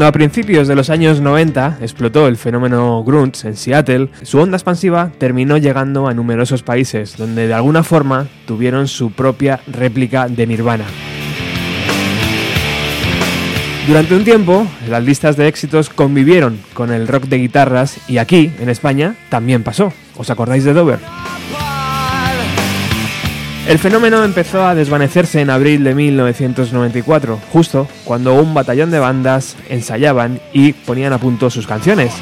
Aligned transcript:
Cuando 0.00 0.08
a 0.08 0.12
principios 0.12 0.66
de 0.66 0.74
los 0.74 0.88
años 0.88 1.20
90 1.20 1.80
explotó 1.82 2.26
el 2.26 2.38
fenómeno 2.38 3.04
grunge 3.04 3.46
en 3.46 3.54
Seattle, 3.54 4.08
su 4.22 4.38
onda 4.38 4.56
expansiva 4.56 5.12
terminó 5.18 5.58
llegando 5.58 6.08
a 6.08 6.14
numerosos 6.14 6.62
países, 6.62 7.18
donde 7.18 7.46
de 7.46 7.52
alguna 7.52 7.82
forma 7.82 8.26
tuvieron 8.46 8.88
su 8.88 9.12
propia 9.12 9.60
réplica 9.66 10.26
de 10.26 10.46
Nirvana. 10.46 10.86
Durante 13.86 14.14
un 14.14 14.24
tiempo, 14.24 14.66
las 14.88 15.04
listas 15.04 15.36
de 15.36 15.48
éxitos 15.48 15.90
convivieron 15.90 16.58
con 16.72 16.90
el 16.92 17.06
rock 17.06 17.24
de 17.24 17.36
guitarras 17.36 17.98
y 18.08 18.16
aquí, 18.16 18.50
en 18.58 18.70
España, 18.70 19.16
también 19.28 19.62
pasó. 19.62 19.92
¿Os 20.16 20.30
acordáis 20.30 20.64
de 20.64 20.72
Dover? 20.72 21.00
El 23.70 23.78
fenómeno 23.78 24.24
empezó 24.24 24.66
a 24.66 24.74
desvanecerse 24.74 25.40
en 25.40 25.48
abril 25.48 25.84
de 25.84 25.94
1994, 25.94 27.38
justo 27.52 27.86
cuando 28.04 28.34
un 28.34 28.52
batallón 28.52 28.90
de 28.90 28.98
bandas 28.98 29.54
ensayaban 29.68 30.40
y 30.52 30.72
ponían 30.72 31.12
a 31.12 31.18
punto 31.18 31.50
sus 31.50 31.68
canciones. 31.68 32.12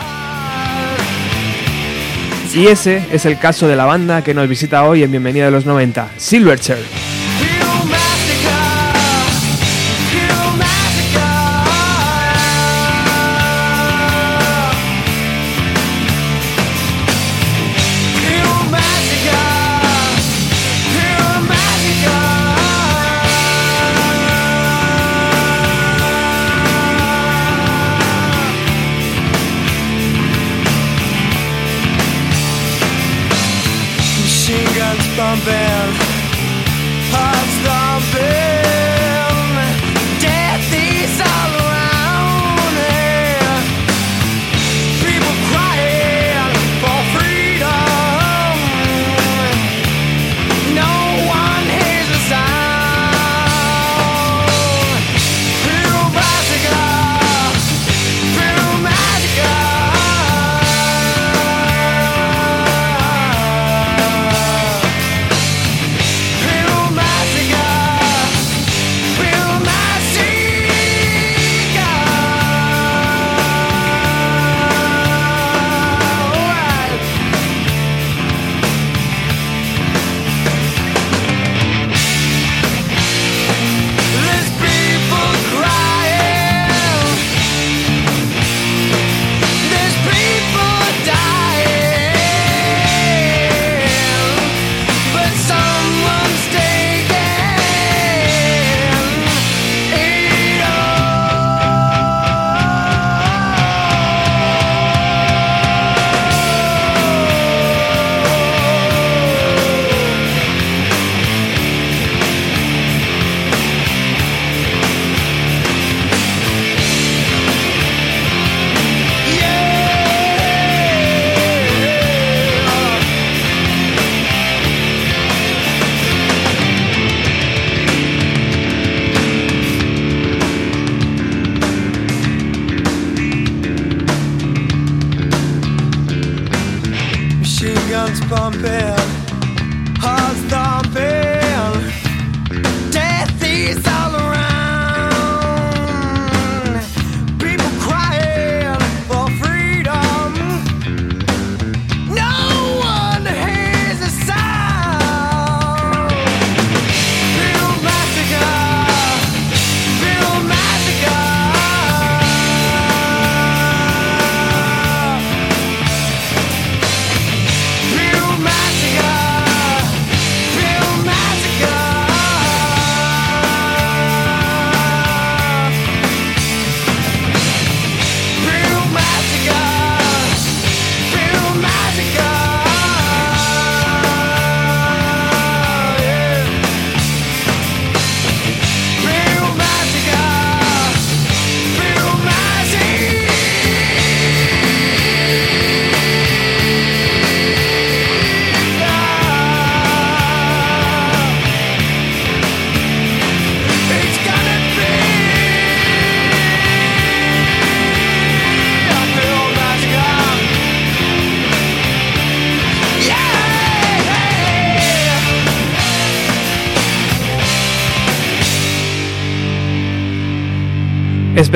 Y 2.54 2.66
ese 2.66 3.02
es 3.10 3.24
el 3.24 3.38
caso 3.38 3.66
de 3.66 3.76
la 3.76 3.86
banda 3.86 4.22
que 4.22 4.34
nos 4.34 4.46
visita 4.46 4.84
hoy 4.84 5.02
en 5.02 5.10
Bienvenida 5.10 5.46
de 5.46 5.50
los 5.50 5.64
90, 5.64 6.10
Silverchair. 6.18 7.07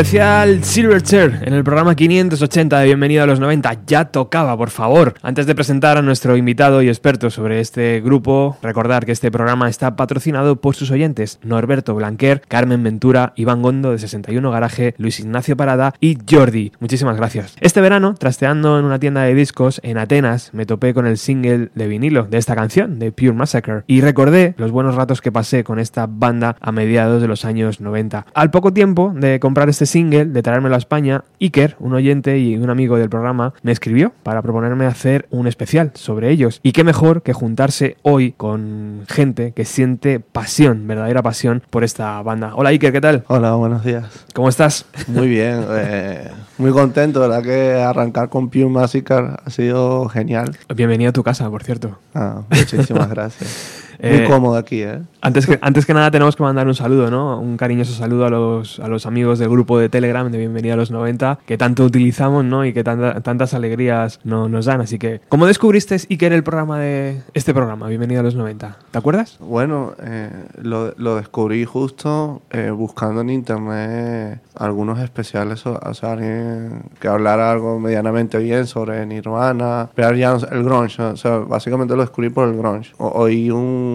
Especial 0.02 0.64
Silverchair 0.64 1.42
en 1.42 1.54
el 1.54 1.62
programa 1.62 1.94
580 1.94 2.80
de 2.80 2.86
Bienvenido 2.86 3.22
a 3.22 3.26
los 3.26 3.38
90. 3.38 3.82
Ya 3.86 4.06
tocaba, 4.06 4.56
por 4.56 4.70
favor. 4.70 5.14
Antes 5.22 5.46
de 5.46 5.54
presentar 5.54 5.96
a 5.96 6.02
nuestro 6.02 6.36
invitado 6.36 6.82
y 6.82 6.88
experto 6.88 7.30
sobre 7.30 7.60
este 7.60 8.00
grupo, 8.00 8.58
recordar 8.62 9.06
que 9.06 9.12
este 9.12 9.30
programa 9.30 9.68
está 9.68 9.94
patrocinado 9.94 10.60
por 10.60 10.74
sus 10.74 10.90
oyentes 10.90 11.38
Norberto 11.44 11.94
Blanquer, 11.94 12.42
Carmen 12.48 12.82
Ventura, 12.82 13.32
Iván 13.36 13.62
Gondo 13.62 13.92
de 13.92 13.98
61 14.00 14.50
Garaje, 14.50 14.96
Luis 14.98 15.20
Ignacio 15.20 15.56
Parada 15.56 15.94
y 16.00 16.18
Jordi. 16.28 16.72
Muchísimas 16.80 17.16
gracias. 17.16 17.54
Este 17.60 17.80
verano, 17.80 18.16
trasteando 18.18 18.80
en 18.80 18.84
una 18.84 18.98
tienda 18.98 19.22
de 19.22 19.34
discos 19.36 19.80
en 19.84 19.98
Atenas, 19.98 20.50
me 20.52 20.66
topé 20.66 20.94
con 20.94 21.06
el 21.06 21.16
single 21.16 21.70
de 21.76 21.86
vinilo 21.86 22.24
de 22.24 22.38
esta 22.38 22.56
canción, 22.56 22.98
de 22.98 23.12
Pure 23.12 23.34
Massacre, 23.34 23.84
y 23.86 24.00
recordé 24.00 24.56
los 24.58 24.72
buenos 24.72 24.96
ratos 24.96 25.20
que 25.20 25.30
pasé 25.30 25.62
con 25.62 25.78
esta 25.78 26.08
banda 26.08 26.56
a 26.60 26.72
mediados 26.72 27.22
de 27.22 27.28
los 27.28 27.44
años 27.44 27.80
90. 27.80 28.26
Al 28.34 28.50
poco 28.50 28.72
tiempo 28.72 29.12
de 29.14 29.38
comprar 29.38 29.68
este 29.68 29.91
single, 29.92 30.24
de 30.24 30.42
traérmelo 30.42 30.74
a 30.74 30.78
España, 30.78 31.24
Iker, 31.38 31.76
un 31.78 31.92
oyente 31.92 32.38
y 32.38 32.56
un 32.56 32.70
amigo 32.70 32.96
del 32.96 33.10
programa, 33.10 33.52
me 33.62 33.72
escribió 33.72 34.12
para 34.22 34.40
proponerme 34.40 34.86
hacer 34.86 35.26
un 35.30 35.46
especial 35.46 35.92
sobre 35.94 36.30
ellos. 36.30 36.60
Y 36.62 36.72
qué 36.72 36.82
mejor 36.82 37.22
que 37.22 37.34
juntarse 37.34 37.98
hoy 38.00 38.32
con 38.32 39.02
gente 39.06 39.52
que 39.52 39.66
siente 39.66 40.18
pasión, 40.18 40.86
verdadera 40.86 41.22
pasión 41.22 41.62
por 41.68 41.84
esta 41.84 42.22
banda. 42.22 42.52
Hola 42.54 42.70
Iker, 42.70 42.92
¿qué 42.92 43.00
tal? 43.02 43.24
Hola, 43.28 43.52
buenos 43.54 43.84
días. 43.84 44.06
¿Cómo 44.34 44.48
estás? 44.48 44.86
Muy 45.08 45.28
bien, 45.28 45.62
eh, 45.70 46.30
muy 46.56 46.70
contento, 46.70 47.20
¿verdad? 47.20 47.42
Que 47.42 47.74
arrancar 47.74 48.30
con 48.30 48.48
Pure 48.48 48.66
Massacre 48.68 49.36
ha 49.44 49.50
sido 49.50 50.08
genial. 50.08 50.56
Bienvenido 50.74 51.10
a 51.10 51.12
tu 51.12 51.22
casa, 51.22 51.50
por 51.50 51.64
cierto. 51.64 51.98
Ah, 52.14 52.40
muchísimas 52.50 53.08
gracias. 53.10 53.81
Muy 54.02 54.10
Eh, 54.10 54.24
cómodo 54.28 54.56
aquí, 54.56 54.82
¿eh? 54.82 55.00
Antes 55.20 55.46
que, 55.46 55.58
antes 55.62 55.86
que 55.86 55.94
nada 55.94 56.10
tenemos 56.10 56.34
que 56.34 56.42
mandar 56.42 56.66
un 56.66 56.74
saludo, 56.74 57.08
¿no? 57.08 57.38
Un 57.38 57.56
cariñoso 57.56 57.92
saludo 57.92 58.26
a 58.26 58.30
los, 58.30 58.80
a 58.80 58.88
los 58.88 59.06
amigos 59.06 59.38
del 59.38 59.48
grupo 59.48 59.78
de 59.78 59.88
Telegram 59.88 60.28
de 60.28 60.38
Bienvenida 60.38 60.74
a 60.74 60.76
los 60.76 60.90
90, 60.90 61.38
que 61.46 61.56
tanto 61.56 61.84
utilizamos, 61.84 62.44
¿no? 62.44 62.64
Y 62.66 62.72
que 62.72 62.82
tanta- 62.82 63.20
tantas 63.20 63.54
alegrías 63.54 64.18
no- 64.24 64.48
nos 64.48 64.64
dan. 64.66 64.80
Así 64.80 64.98
que, 64.98 65.20
¿cómo 65.28 65.46
descubriste 65.46 65.94
Iker 66.10 66.32
el 66.32 66.42
programa 66.42 66.80
de 66.80 67.22
este 67.34 67.54
programa, 67.54 67.86
Bienvenida 67.86 68.18
a 68.18 68.22
los 68.24 68.34
90? 68.34 68.76
¿Te 68.90 68.98
acuerdas? 68.98 69.36
Bueno, 69.38 69.92
eh, 70.02 70.30
lo, 70.60 70.92
lo 70.96 71.14
descubrí 71.14 71.64
justo 71.64 72.42
eh, 72.50 72.70
buscando 72.70 73.20
en 73.20 73.30
internet 73.30 74.40
algunos 74.56 74.98
especiales, 74.98 75.64
o, 75.66 75.94
sea, 75.94 76.12
alguien 76.12 76.82
que 77.00 77.06
hablara 77.06 77.52
algo 77.52 77.78
medianamente 77.78 78.38
bien 78.38 78.66
sobre 78.66 79.06
Nirvana, 79.06 79.88
Pearl 79.94 80.18
Jam, 80.20 80.40
el 80.50 80.64
grunge, 80.64 81.00
o 81.02 81.16
sea, 81.16 81.38
básicamente 81.38 81.94
lo 81.94 82.00
descubrí 82.02 82.30
por 82.30 82.48
el 82.48 82.56
grunge. 82.58 82.92
O- 82.98 83.08
oí 83.22 83.50
un, 83.50 83.91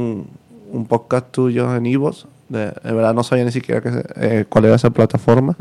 un 0.71 0.85
podcast 0.85 1.27
tuyo 1.31 1.75
en 1.75 1.85
Ivos, 1.85 2.27
de, 2.49 2.67
de 2.67 2.91
verdad 2.94 3.13
no 3.13 3.23
sabía 3.23 3.44
ni 3.45 3.51
siquiera 3.51 3.81
que, 3.81 3.89
eh, 4.15 4.45
cuál 4.47 4.65
era 4.65 4.75
esa 4.75 4.89
plataforma. 4.89 5.55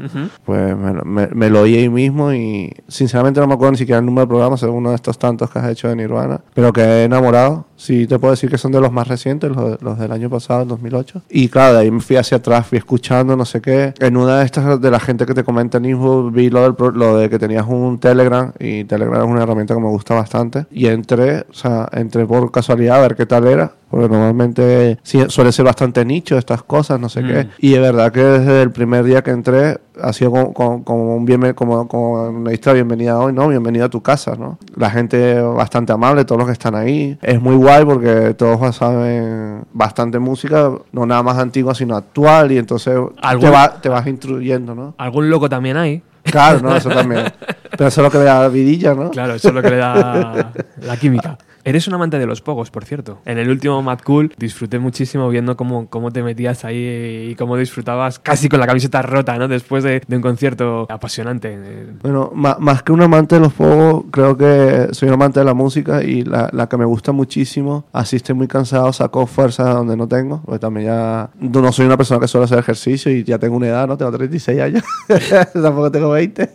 Pues 0.45 0.77
me, 0.77 0.93
lo- 0.93 1.05
me- 1.05 1.27
me 1.29 1.51
lo 1.51 1.63
oí 1.63 1.77
ahí 1.77 1.89
mismo 1.89 2.33
y 2.33 2.73
sinceramente 2.89 3.41
no 3.41 3.47
me 3.49 3.55
acuerdo 3.55 3.73
ni 3.73 3.79
siquiera 3.79 3.99
el 3.99 4.07
número 4.07 4.23
del 4.23 4.29
programa, 4.29 4.55
es 4.57 4.63
uno 4.63 4.91
de 4.91 4.97
estos 4.97 5.19
tantos 5.19 5.51
que 5.51 5.59
has 5.59 5.69
hecho 5.69 5.89
de 5.89 5.97
Nirvana, 5.97 6.41
pero 6.55 6.73
que 6.73 6.81
he 6.83 7.05
enamorado. 7.05 7.67
Sí, 7.77 8.07
te 8.07 8.19
puedo 8.19 8.33
decir 8.33 8.51
que 8.51 8.59
son 8.59 8.73
de 8.73 8.81
los 8.81 8.91
más 8.91 9.07
recientes, 9.07 9.51
los, 9.51 9.81
los 9.83 9.99
del 9.99 10.11
año 10.13 10.29
pasado, 10.31 10.63
el 10.63 10.69
2008. 10.69 11.23
Y 11.31 11.49
claro, 11.49 11.75
de 11.75 11.81
ahí 11.81 11.91
me 11.91 12.01
fui 12.01 12.17
hacia 12.17 12.39
atrás, 12.39 12.67
fui 12.67 12.79
escuchando, 12.79 13.37
no 13.37 13.45
sé 13.45 13.61
qué. 13.61 13.93
En 14.01 14.17
una 14.17 14.39
de 14.39 14.45
estas 14.47 14.81
de 14.81 14.91
la 14.91 14.99
gente 15.01 15.27
que 15.27 15.35
te 15.35 15.45
comenta 15.45 15.79
en 15.79 15.85
Info, 15.85 16.31
vi 16.31 16.51
lo, 16.51 16.63
del, 16.63 16.75
pro- 16.75 16.91
lo 16.91 17.17
de 17.19 17.29
que 17.31 17.39
tenías 17.39 17.67
un 17.69 17.99
Telegram 18.01 18.53
y 18.59 18.85
Telegram 18.85 19.23
es 19.23 19.29
una 19.31 19.43
herramienta 19.43 19.75
que 19.75 19.81
me 19.81 19.89
gusta 19.89 20.15
bastante. 20.15 20.67
Y 20.71 20.87
entré, 20.87 21.41
o 21.51 21.55
sea, 21.55 21.89
entré 21.93 22.27
por 22.27 22.51
casualidad 22.51 22.97
a 22.97 23.01
ver 23.03 23.15
qué 23.17 23.27
tal 23.27 23.47
era. 23.47 23.73
Porque 23.89 24.09
normalmente 24.09 24.99
sí, 25.05 25.23
suele 25.29 25.53
ser 25.53 25.65
bastante 25.65 26.05
nicho 26.05 26.37
estas 26.37 26.63
cosas, 26.65 26.99
no 26.99 27.09
sé 27.09 27.23
Mm. 27.23 27.27
qué. 27.29 27.47
Y 27.59 27.71
de 27.73 27.79
verdad 27.79 28.11
que 28.11 28.21
desde 28.23 28.63
el 28.63 28.73
primer 28.73 29.05
día 29.05 29.23
que 29.23 29.31
entré 29.31 29.79
ha 30.03 30.13
sido 30.13 30.31
como, 30.31 30.53
como- 30.53 30.85
como 30.85 31.17
un 31.17 31.25
bien, 31.25 31.53
como, 31.55 31.87
como 31.89 32.25
una 32.29 32.53
historia 32.53 32.75
bienvenida 32.83 33.19
hoy, 33.19 33.33
¿no? 33.33 33.49
Bienvenida 33.49 33.87
a 33.87 33.89
tu 33.89 34.03
casa, 34.03 34.35
¿no? 34.39 34.59
La 34.77 34.91
gente 34.91 35.41
bastante 35.41 35.93
amable, 35.93 36.25
todos 36.25 36.39
los 36.39 36.47
que 36.47 36.53
están 36.53 36.75
ahí. 36.75 37.19
Es 37.23 37.41
muy 37.41 37.57
guay 37.57 37.85
porque 37.85 38.35
todos 38.35 38.77
saben 38.77 39.65
bastante 39.73 40.19
música, 40.19 40.71
no 40.93 41.07
nada 41.07 41.23
más 41.23 41.39
antigua, 41.39 41.75
sino 41.75 41.97
actual. 41.97 42.53
Y 42.53 42.59
entonces 42.59 42.95
¿Algún- 43.23 43.45
te, 43.47 43.51
va- 43.51 43.81
te 43.81 43.89
vas 43.89 44.07
instruyendo, 44.07 44.75
¿no? 44.75 44.95
Algún 44.99 45.31
loco 45.31 45.49
también 45.49 45.77
hay. 45.77 46.03
Claro, 46.25 46.61
¿no? 46.61 46.75
Eso 46.77 46.89
también. 46.91 47.25
Pero 47.71 47.89
eso 47.89 48.01
es 48.01 48.05
lo 48.05 48.11
que 48.11 48.19
le 48.19 48.25
da 48.25 48.49
vidilla, 48.49 48.95
¿no? 48.95 49.11
Claro, 49.11 49.35
eso 49.35 49.49
es 49.49 49.55
lo 49.55 49.63
que 49.63 49.71
le 49.71 49.77
da 49.77 50.53
la 50.83 50.97
química. 50.97 51.39
Eres 51.67 51.89
un 51.89 51.95
amante 51.95 52.17
de 52.21 52.27
los 52.27 52.43
pogos, 52.43 52.71
por 52.71 52.85
cierto. 52.85 53.19
En 53.25 53.39
el 53.39 53.51
último 53.51 53.83
Mad 53.83 53.99
Cool 54.05 54.33
disfruté 54.39 54.79
muchísimo 54.79 55.29
viendo 55.29 55.57
cómo, 55.57 55.89
cómo 55.91 56.13
te 56.13 56.23
metías 56.23 56.65
ahí 56.65 57.29
y 57.31 57.35
cómo 57.35 57.57
disfrutabas 57.57 58.21
casi 58.21 58.49
con 58.49 58.61
la 58.61 58.69
camiseta 58.69 59.03
rota, 59.03 59.37
¿no? 59.37 59.49
Después 59.49 59.83
de, 59.83 60.01
de 60.07 60.17
un 60.17 60.23
concierto 60.23 60.87
apasionante. 60.89 61.59
Bueno, 62.03 62.31
ma- 62.35 62.57
más 62.61 62.85
que 62.85 62.93
un 62.93 63.03
amante 63.03 63.35
de 63.35 63.41
los 63.41 63.53
fuegos, 63.53 64.05
creo 64.13 64.37
que 64.37 64.91
soy 64.93 65.09
un 65.09 65.15
amante 65.15 65.41
de 65.41 65.45
la 65.45 65.55
música 65.55 66.05
y 66.05 66.23
la, 66.23 66.49
la 66.53 66.69
que 66.69 66.77
me 66.77 66.85
gusta 66.85 67.11
muchísimo, 67.11 67.85
así 67.93 68.15
estoy 68.15 68.37
muy 68.37 68.47
cansado, 68.47 68.93
saco 68.93 69.27
fuerza 69.27 69.65
donde 69.75 69.97
no 69.97 70.07
tengo, 70.07 70.43
porque 70.45 70.61
también 70.61 70.87
ya 70.87 71.31
no 71.41 71.73
soy 71.73 71.87
una 71.87 71.97
persona 71.97 72.21
que 72.21 72.29
suele 72.29 72.45
hacer 72.45 72.61
ejercicio 72.61 73.11
y 73.11 73.25
ya 73.25 73.41
tengo 73.41 73.57
una 73.57 73.67
edad, 73.67 73.89
¿no? 73.89 73.97
Tengo 73.97 74.13
36 74.13 74.61
años, 74.61 74.85
tampoco 75.53 75.91
tengo 75.91 76.11
20. 76.11 76.49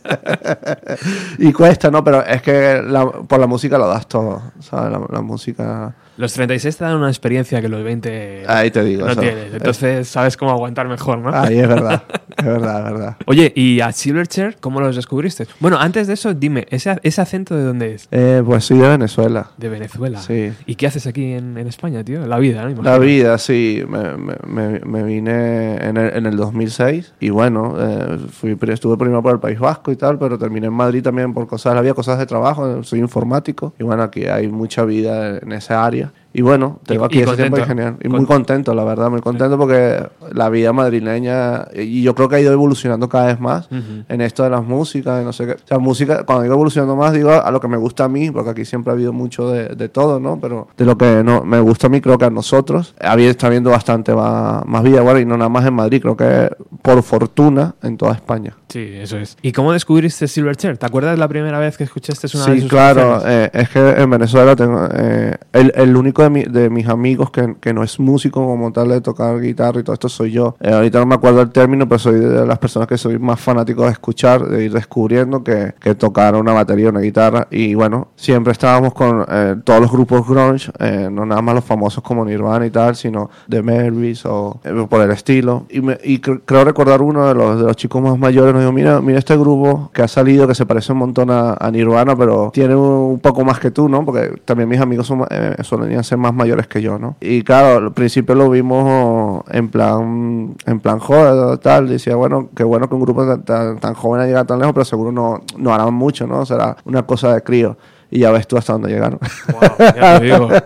y 1.40 1.52
cuesta, 1.52 1.92
¿no? 1.92 2.02
Pero 2.02 2.24
es 2.26 2.42
que 2.42 2.82
la- 2.86 3.12
por 3.12 3.40
la 3.42 3.48
música 3.48 3.78
lo 3.78 3.88
das 3.88 4.08
todo, 4.08 4.42
¿sabes? 4.62 4.92
La, 4.92 5.01
la 5.10 5.22
música... 5.22 5.96
Los 6.18 6.34
36 6.34 6.78
te 6.78 6.84
dan 6.84 6.98
una 6.98 7.08
experiencia 7.08 7.62
que 7.62 7.70
los 7.70 7.84
20 7.84 8.44
Ahí 8.48 8.70
te 8.70 8.84
digo. 8.84 9.06
no 9.06 9.12
eso. 9.14 9.22
tienes. 9.22 9.54
Entonces 9.54 10.08
sabes 10.08 10.38
cómo 10.38 10.52
aguantar 10.52 10.88
mejor, 10.88 11.20
¿no? 11.20 11.32
Ahí 11.34 11.58
es 11.60 11.68
verdad, 11.68 12.04
es 12.38 12.46
verdad, 12.46 12.78
es 12.86 12.94
verdad. 12.94 13.18
Oye, 13.26 13.52
¿y 13.56 13.80
a 13.82 13.92
Silverchair 13.92 14.58
cómo 14.60 14.82
los 14.82 14.96
descubriste? 14.96 15.48
Bueno, 15.60 15.78
antes 15.80 16.08
de 16.08 16.14
eso, 16.14 16.34
dime, 16.34 16.68
¿ese, 16.70 17.00
ese 17.04 17.22
acento 17.22 17.56
de 17.56 17.64
dónde 17.64 17.94
es? 17.96 18.08
Eh, 18.12 18.44
pues 18.46 18.66
soy 18.66 18.80
de 18.80 18.90
Venezuela. 18.90 19.52
De 19.58 19.70
Venezuela. 19.70 20.20
Sí. 20.22 20.52
¿Y 20.66 20.76
qué 20.76 20.88
haces 20.88 21.08
aquí 21.08 21.34
en, 21.34 21.58
en 21.58 21.68
España, 21.68 22.04
tío? 22.04 22.26
La 22.28 22.38
vida, 22.40 22.62
¿no? 22.64 22.68
La 22.68 22.74
Imagino. 22.74 23.00
vida, 23.00 23.38
sí. 23.38 23.84
Me, 23.88 24.18
me, 24.18 24.80
me, 24.80 25.04
vine 25.04 25.78
en 25.78 25.98
el, 25.98 26.14
en 26.18 26.26
el 26.26 26.36
2006 26.36 27.14
y 27.20 27.30
bueno, 27.30 27.76
eh, 27.80 28.18
fui, 28.32 28.58
estuve 28.68 28.98
primero 28.98 29.22
por 29.24 29.34
el 29.34 29.40
País 29.40 29.60
Vasco 29.60 29.92
y 29.92 29.96
tal, 29.96 30.20
pero 30.20 30.38
terminé 30.38 30.68
en 30.68 30.74
Madrid 30.74 31.02
también 31.02 31.34
por 31.34 31.48
cosas, 31.48 31.76
había 31.76 31.94
cosas 31.94 32.20
de 32.20 32.26
trabajo, 32.26 32.84
soy 32.84 33.00
informático 33.00 33.74
y 33.80 33.84
bueno, 33.84 34.04
aquí 34.04 34.26
hay 34.26 34.48
mucha 34.48 34.84
vida 34.86 35.38
en 35.38 35.52
esa 35.54 35.84
área. 35.86 36.11
Y 36.34 36.42
bueno, 36.42 36.80
tengo 36.86 37.04
Y- 37.04 37.06
aquí 37.08 37.20
y 37.20 37.22
ese 37.24 37.36
tiempo 37.36 37.58
y 37.60 37.64
genial. 37.64 37.98
Y 38.00 38.08
Con- 38.08 38.18
muy 38.18 38.26
contento, 38.26 38.74
la 38.74 38.84
verdad, 38.86 39.10
muy 39.10 39.20
contento 39.22 39.58
porque 39.58 40.02
la 40.32 40.50
vida 40.50 40.72
madrileña, 40.72 41.66
y 41.76 42.02
yo 42.04 42.16
creo 42.16 42.30
que 42.30 42.38
ha 42.38 42.40
ido 42.40 42.54
evolucionando 42.54 43.10
cada 43.10 43.28
vez 43.28 43.40
más 43.40 43.66
Ujú. 43.72 44.04
en 44.08 44.22
esto 44.22 44.44
de 44.44 44.50
las 44.50 44.64
músicas, 44.64 45.22
y 45.22 45.26
no 45.26 45.34
sé 45.34 45.46
qué. 45.46 45.52
O 45.54 45.68
sea, 45.68 45.78
música, 45.80 46.24
cuando 46.26 46.44
digo 46.44 46.56
evolucionando 46.56 46.96
más, 46.96 47.14
digo 47.14 47.32
a 47.32 47.52
lo 47.52 47.60
que 47.60 47.68
me 47.68 47.78
gusta 47.78 48.06
a 48.06 48.08
mí, 48.08 48.32
porque 48.32 48.50
aquí 48.52 48.66
siempre 48.66 48.92
ha 48.92 48.94
habido 48.94 49.12
mucho 49.14 49.50
de, 49.52 49.70
de 49.76 49.90
todo, 49.90 50.20
¿no? 50.20 50.40
Pero 50.40 50.68
de 50.78 50.86
lo 50.86 50.98
que 50.98 51.22
no 51.24 51.44
me 51.44 51.60
gusta 51.60 51.88
a 51.88 51.90
mí, 51.90 52.00
creo 52.02 52.18
que 52.18 52.26
a 52.26 52.30
nosotros, 52.30 52.96
había, 53.02 53.30
está 53.30 53.48
habiendo 53.48 53.70
bastante 53.70 54.14
más, 54.16 54.66
más 54.66 54.84
vida, 54.84 55.02
bueno, 55.02 55.20
y 55.20 55.26
no 55.26 55.38
nada 55.38 55.50
más 55.50 55.66
en 55.66 55.74
Madrid, 55.74 56.02
creo 56.02 56.16
que 56.16 56.50
por 56.82 57.02
fortuna 57.04 57.76
en 57.84 57.98
toda 57.98 58.14
España. 58.14 58.56
Sí, 58.70 58.90
eso 58.94 59.18
es. 59.18 59.38
¿Y 59.42 59.52
cómo 59.52 59.74
descubriste 59.74 60.30
Silverchair? 60.30 60.78
¿Te 60.78 60.86
acuerdas 60.86 61.20
la 61.20 61.28
primera 61.28 61.60
vez 61.60 61.76
que 61.78 61.84
escuchaste 61.84 62.28
una 62.36 62.46
de 62.46 62.54
Sí, 62.56 62.62
sus 62.62 62.70
claro, 62.70 63.22
eh, 63.26 63.50
es 63.54 63.68
que 63.70 63.80
en 63.90 64.10
Venezuela 64.10 64.56
tengo 64.56 64.88
eh, 64.94 65.36
el, 65.52 65.74
el 65.76 65.98
único 65.98 66.21
de, 66.22 66.30
mi- 66.30 66.44
de 66.44 66.70
mis 66.70 66.88
amigos 66.88 67.32
que, 67.32 67.56
que 67.60 67.74
no 67.74 67.84
es 67.84 68.00
músico 68.00 68.46
como 68.46 68.72
tal 68.72 68.90
de 68.90 69.02
tocar 69.02 69.40
guitarra 69.40 69.80
y 69.80 69.84
todo 69.84 69.94
esto 69.94 70.10
soy 70.10 70.32
yo. 70.32 70.56
Eh, 70.60 70.72
ahorita 70.72 71.00
no 71.00 71.06
me 71.06 71.16
acuerdo 71.16 71.42
el 71.42 71.50
término, 71.52 71.88
pero 71.88 72.00
soy 72.00 72.20
de 72.20 72.46
las 72.46 72.60
personas 72.60 72.88
que 72.88 72.98
soy 72.98 73.18
más 73.20 73.40
fanático 73.40 73.84
de 73.86 73.92
escuchar, 73.92 74.46
de 74.48 74.66
ir 74.66 74.74
descubriendo 74.74 75.44
que, 75.44 75.74
que 75.80 75.96
tocar 75.96 76.36
una 76.36 76.54
batería, 76.54 76.90
una 76.90 77.00
guitarra 77.02 77.48
y 77.52 77.74
bueno, 77.74 78.10
siempre 78.16 78.52
estábamos 78.54 78.94
con 78.94 79.26
eh, 79.30 79.56
todos 79.64 79.82
los 79.82 79.92
grupos 79.92 80.28
grunge, 80.28 80.72
eh, 80.80 81.10
no 81.12 81.26
nada 81.26 81.42
más 81.42 81.56
los 81.56 81.64
famosos 81.66 82.04
como 82.04 82.24
Nirvana 82.26 82.66
y 82.66 82.70
tal, 82.72 82.96
sino 82.96 83.30
de 83.48 83.62
Melvis 83.64 84.26
o 84.26 84.60
eh, 84.64 84.86
por 84.90 85.02
el 85.02 85.12
estilo. 85.12 85.66
Y, 85.70 85.82
me- 85.82 85.98
y 86.04 86.20
cre- 86.20 86.42
creo 86.46 86.64
recordar 86.64 87.02
uno 87.02 87.28
de 87.28 87.34
los, 87.36 87.58
de 87.60 87.64
los 87.66 87.76
chicos 87.76 88.02
más 88.02 88.18
mayores 88.18 88.54
nos 88.54 88.62
dijo, 88.62 88.72
mira, 88.72 89.02
mira 89.02 89.20
este 89.20 89.36
grupo 89.38 89.90
que 89.94 90.02
ha 90.02 90.08
salido 90.08 90.48
que 90.48 90.56
se 90.56 90.66
parece 90.66 90.92
un 90.94 91.00
montón 91.00 91.30
a, 91.32 91.54
a 91.60 91.72
Nirvana, 91.72 92.16
pero 92.16 92.52
tiene 92.54 92.76
un, 92.76 92.82
un 93.14 93.20
poco 93.20 93.44
más 93.44 93.60
que 93.60 93.72
tú, 93.72 93.90
¿no? 93.90 94.04
Porque 94.06 94.34
también 94.46 94.70
mis 94.70 94.80
amigos 94.80 95.08
son, 95.08 95.26
eh, 95.30 95.56
solían 95.64 96.04
más 96.18 96.34
mayores 96.34 96.68
que 96.68 96.82
yo, 96.82 96.98
¿no? 97.00 97.16
Y 97.20 97.44
claro, 97.44 97.86
al 97.88 97.94
principio 97.94 98.36
lo 98.36 98.50
vimos 98.50 99.44
en 99.50 99.70
plan, 99.70 100.56
en 100.66 100.80
plan 100.80 101.00
joder, 101.00 101.58
tal. 101.60 101.88
Decía, 101.88 102.16
bueno, 102.16 102.50
qué 102.56 102.64
bueno 102.64 102.88
que 102.88 102.96
un 102.96 103.02
grupo 103.02 103.26
tan, 103.26 103.44
tan, 103.44 103.80
tan 103.80 103.94
joven 103.94 104.22
haya 104.22 104.28
llegado 104.28 104.46
tan 104.46 104.60
lejos, 104.60 104.74
pero 104.74 104.86
seguro 104.86 105.12
no, 105.12 105.42
no 105.58 105.74
harán 105.74 105.94
mucho, 105.94 106.28
¿no? 106.28 106.46
Será 106.46 106.78
una 106.86 107.04
cosa 107.04 107.34
de 107.34 107.42
crío. 107.42 107.78
Y 108.14 108.20
ya 108.20 108.32
ves 108.32 108.46
tú 108.46 108.58
hasta 108.58 108.74
dónde 108.74 108.90
llegaron. 108.90 109.20
Guau, 109.52 109.72
ya 109.80 110.20
te 110.20 110.26
digo. 110.26 110.50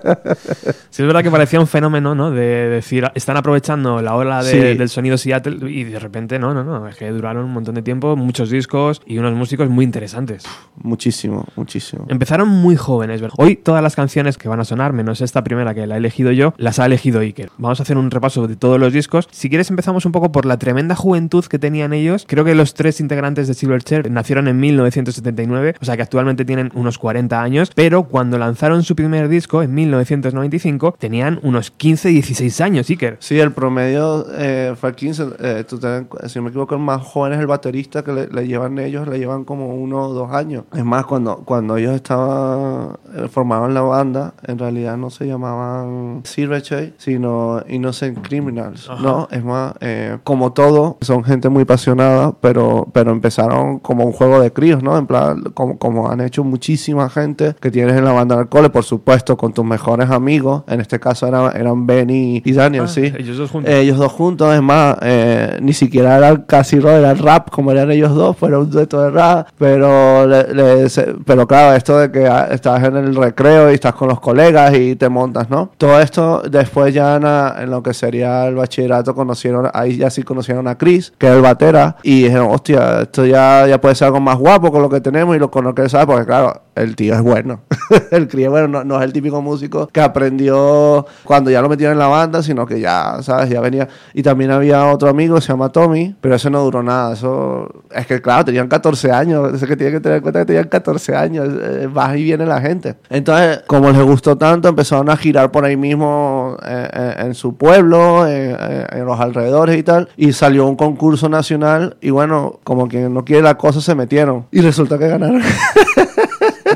Sí, 0.89 1.01
es 1.01 1.07
verdad 1.07 1.23
que 1.23 1.29
parecía 1.31 1.59
un 1.59 1.67
fenómeno, 1.67 2.15
¿no? 2.15 2.31
De 2.31 2.69
decir, 2.69 3.05
están 3.15 3.35
aprovechando 3.35 4.01
la 4.01 4.15
ola 4.15 4.41
de- 4.41 4.51
Sí. 4.51 4.77
del 4.77 4.87
sonido 4.87 5.17
Seattle 5.17 5.69
y 5.69 5.83
de 5.83 5.99
repente, 5.99 6.39
no, 6.39 6.53
no, 6.53 6.63
no. 6.63 6.87
Es 6.87 6.95
que 6.95 7.09
duraron 7.11 7.43
un 7.43 7.51
montón 7.51 7.75
de 7.75 7.81
tiempo, 7.81 8.15
muchos 8.15 8.49
discos 8.49 9.01
y 9.05 9.17
unos 9.17 9.33
músicos 9.33 9.69
muy 9.69 9.83
interesantes. 9.83 10.43
muchísimo, 10.77 11.45
muchísimo. 11.57 12.05
Empezaron 12.07 12.47
muy 12.47 12.75
jóvenes, 12.77 13.19
¿verdad? 13.21 13.35
Hoy 13.37 13.55
todas 13.57 13.83
las 13.83 13.95
canciones 13.95 14.37
que 14.37 14.47
van 14.47 14.59
a 14.61 14.65
sonar, 14.65 14.93
menos 14.93 15.19
esta 15.21 15.43
primera 15.43 15.73
que 15.73 15.85
la 15.85 15.95
he 15.95 15.97
elegido 15.97 16.31
yo, 16.31 16.53
las 16.57 16.79
ha 16.79 16.85
elegido 16.85 17.19
Iker. 17.19 17.49
Vamos 17.57 17.79
a 17.79 17.83
hacer 17.83 17.97
un 17.97 18.09
repaso 18.09 18.47
de 18.47 18.55
todos 18.55 18.79
los 18.79 18.93
discos. 18.93 19.27
Si 19.31 19.49
quieres 19.49 19.69
empezamos 19.69 20.05
un 20.05 20.11
poco 20.13 20.31
por 20.31 20.45
la 20.45 20.57
tremenda 20.57 20.95
juventud 20.95 21.43
que 21.45 21.59
tenían 21.59 21.91
ellos. 21.93 22.25
Creo 22.27 22.45
que 22.45 22.55
los 22.55 22.73
tres 22.73 22.99
integrantes 23.01 23.47
de 23.49 23.53
Silverchair 23.53 24.09
nacieron 24.09 24.47
en 24.47 24.59
1979, 24.59 25.75
o 25.81 25.85
sea 25.85 25.95
que 25.97 26.03
actualmente 26.03 26.45
tienen 26.45 26.71
unos 26.73 26.97
40 26.97 27.34
40 27.35 27.41
años, 27.43 27.71
pero 27.75 28.03
cuando 28.03 28.37
lanzaron 28.37 28.83
su 28.83 28.95
primer 28.95 29.27
disco 29.27 29.61
en 29.61 29.73
1995 29.73 30.95
tenían 30.97 31.39
unos 31.43 31.73
15-16 31.77 32.61
años, 32.63 32.89
Iker. 32.89 33.17
Sí, 33.19 33.39
el 33.39 33.51
promedio 33.51 34.25
eh, 34.37 34.73
fue 34.79 34.93
15. 34.95 35.25
Eh, 35.39 35.63
tú 35.67 35.77
ten- 35.79 36.07
si 36.27 36.39
no 36.39 36.43
me 36.43 36.49
equivoco, 36.49 36.75
el 36.75 36.81
más 36.81 37.01
joven 37.01 37.33
es 37.33 37.39
el 37.39 37.47
baterista 37.47 38.03
que 38.03 38.11
le, 38.13 38.27
le 38.27 38.47
llevan 38.47 38.77
ellos, 38.79 39.07
le 39.07 39.17
llevan 39.19 39.43
como 39.43 39.67
uno 39.75 40.07
o 40.07 40.13
dos 40.13 40.31
años. 40.31 40.63
Es 40.73 40.83
más, 40.85 41.05
cuando, 41.05 41.37
cuando 41.37 41.77
ellos 41.77 41.95
estaban, 41.95 42.97
eh, 43.15 43.27
formaban 43.29 43.73
la 43.73 43.81
banda, 43.81 44.33
en 44.47 44.57
realidad 44.59 44.97
no 44.97 45.09
se 45.09 45.27
llamaban 45.27 46.21
Silverchair, 46.23 46.93
sino 46.97 47.61
Innocent 47.67 48.25
Criminals. 48.25 48.89
Ajá. 48.89 49.01
No, 49.01 49.27
es 49.31 49.43
más, 49.43 49.73
eh, 49.81 50.17
como 50.23 50.53
todo, 50.53 50.97
son 51.01 51.23
gente 51.23 51.49
muy 51.49 51.63
apasionada, 51.63 52.33
pero, 52.41 52.87
pero 52.93 53.11
empezaron 53.11 53.79
como 53.79 54.05
un 54.05 54.11
juego 54.11 54.39
de 54.39 54.51
críos, 54.51 54.81
¿no? 54.83 54.97
En 54.97 55.07
plan, 55.07 55.43
como, 55.53 55.77
como 55.77 56.09
han 56.09 56.21
hecho 56.21 56.43
muchísima 56.43 57.09
gente 57.09 57.24
que 57.59 57.71
tienes 57.71 57.95
en 57.97 58.05
la 58.05 58.11
banda 58.11 58.35
del 58.37 58.47
cole, 58.47 58.69
por 58.69 58.83
supuesto, 58.83 59.35
con 59.37 59.53
tus 59.53 59.65
mejores 59.65 60.09
amigos. 60.11 60.63
En 60.67 60.79
este 60.81 60.99
caso 60.99 61.27
eran, 61.27 61.55
eran 61.55 61.87
Benny 61.87 62.41
y 62.45 62.51
Daniel, 62.53 62.83
Ah, 62.85 62.87
sí. 62.87 63.11
ellos 63.17 63.37
dos 63.37 63.51
juntos. 63.51 63.71
Eh, 63.73 63.81
ellos 63.81 63.97
dos 63.97 64.11
juntos, 64.11 64.53
es 64.53 64.61
más, 64.61 64.97
eh, 65.01 65.57
ni 65.61 65.73
siquiera 65.73 66.17
era 66.17 66.45
casi 66.45 66.79
rock, 66.79 66.91
era 66.93 67.13
rap 67.13 67.49
como 67.49 67.71
eran 67.71 67.89
ellos 67.91 68.13
dos, 68.13 68.35
pero 68.39 68.61
un 68.61 68.69
dueto 68.69 69.01
de 69.01 69.09
rap. 69.09 69.47
Pero, 69.57 70.27
le- 70.27 70.53
le- 70.53 70.89
se- 70.89 71.15
pero 71.25 71.47
claro, 71.47 71.75
esto 71.75 71.97
de 71.99 72.11
que 72.11 72.27
ah, 72.27 72.47
estás 72.51 72.83
en 72.83 72.95
el 72.97 73.15
recreo 73.15 73.71
y 73.71 73.75
estás 73.75 73.93
con 73.95 74.07
los 74.07 74.19
colegas 74.19 74.73
y 74.75 74.95
te 74.95 75.09
montas, 75.09 75.49
¿no? 75.49 75.71
Todo 75.77 75.99
esto 75.99 76.41
después 76.49 76.93
ya 76.93 77.15
en, 77.15 77.63
en 77.63 77.69
lo 77.71 77.81
que 77.81 77.93
sería 77.93 78.47
el 78.47 78.55
bachillerato 78.55 79.15
conocieron, 79.15 79.69
ahí 79.73 79.97
ya 79.97 80.09
sí 80.09 80.23
conocieron 80.23 80.67
a 80.67 80.77
Chris, 80.77 81.13
que 81.17 81.27
era 81.27 81.35
el 81.35 81.41
batera, 81.41 81.95
y 82.03 82.23
dijeron, 82.23 82.47
hostia, 82.51 83.01
esto 83.01 83.25
ya, 83.25 83.65
ya 83.67 83.79
puede 83.81 83.95
ser 83.95 84.07
algo 84.07 84.19
más 84.19 84.37
guapo 84.37 84.71
con 84.71 84.81
lo 84.81 84.89
que 84.89 85.01
tenemos 85.01 85.35
y 85.35 85.39
lo, 85.39 85.49
con 85.51 85.63
lo 85.63 85.73
que 85.73 85.83
él 85.83 85.89
sabe, 85.89 86.05
porque 86.07 86.25
claro, 86.25 86.61
el 86.75 86.95
tío 86.95 87.13
es 87.15 87.21
bueno. 87.21 87.61
el 88.11 88.27
crío, 88.27 88.51
bueno, 88.51 88.67
no, 88.67 88.83
no 88.83 88.97
es 88.97 89.03
el 89.03 89.13
típico 89.13 89.41
músico 89.41 89.87
que 89.87 90.01
aprendió 90.01 91.05
cuando 91.23 91.49
ya 91.51 91.61
lo 91.61 91.69
metieron 91.69 91.93
en 91.93 91.99
la 91.99 92.07
banda, 92.07 92.41
sino 92.43 92.65
que 92.65 92.79
ya, 92.79 93.17
¿sabes? 93.21 93.49
Ya 93.49 93.61
venía. 93.61 93.87
Y 94.13 94.23
también 94.23 94.51
había 94.51 94.85
otro 94.87 95.09
amigo, 95.09 95.39
se 95.41 95.49
llama 95.49 95.69
Tommy, 95.69 96.15
pero 96.21 96.35
ese 96.35 96.49
no 96.49 96.63
duró 96.63 96.83
nada. 96.83 97.13
Eso 97.13 97.69
es 97.91 98.05
que, 98.07 98.21
claro, 98.21 98.45
tenían 98.45 98.67
14 98.67 99.11
años. 99.11 99.53
Es 99.53 99.67
que 99.67 99.75
tienen 99.75 99.95
que 99.95 99.99
tener 100.01 100.17
en 100.17 100.21
cuenta 100.23 100.39
que 100.41 100.45
tenían 100.45 100.67
14 100.67 101.15
años. 101.15 101.47
eh, 101.61 101.87
va 101.87 102.15
y 102.17 102.23
viene 102.23 102.45
la 102.45 102.59
gente. 102.61 102.95
Entonces, 103.09 103.63
como 103.67 103.89
les 103.91 104.01
gustó 104.03 104.37
tanto, 104.37 104.67
empezaron 104.67 105.09
a 105.09 105.17
girar 105.17 105.51
por 105.51 105.65
ahí 105.65 105.77
mismo 105.77 106.57
eh, 106.65 106.89
eh, 106.93 107.13
en 107.19 107.33
su 107.35 107.55
pueblo, 107.55 108.27
en, 108.27 108.51
en- 108.51 108.85
en 108.91 109.05
los 109.05 109.19
alrededores 109.19 109.77
y 109.77 109.83
tal. 109.83 110.09
Y 110.17 110.33
salió 110.33 110.65
un 110.67 110.75
concurso 110.75 111.29
nacional. 111.29 111.97
Y 112.01 112.09
bueno, 112.09 112.59
como 112.63 112.87
quien 112.87 113.13
no 113.13 113.23
quiere 113.25 113.41
la 113.43 113.55
cosa, 113.57 113.81
se 113.81 113.95
metieron. 113.95 114.45
Y 114.51 114.61
resulta 114.61 114.97
que 114.97 115.07
ganaron. 115.07 115.41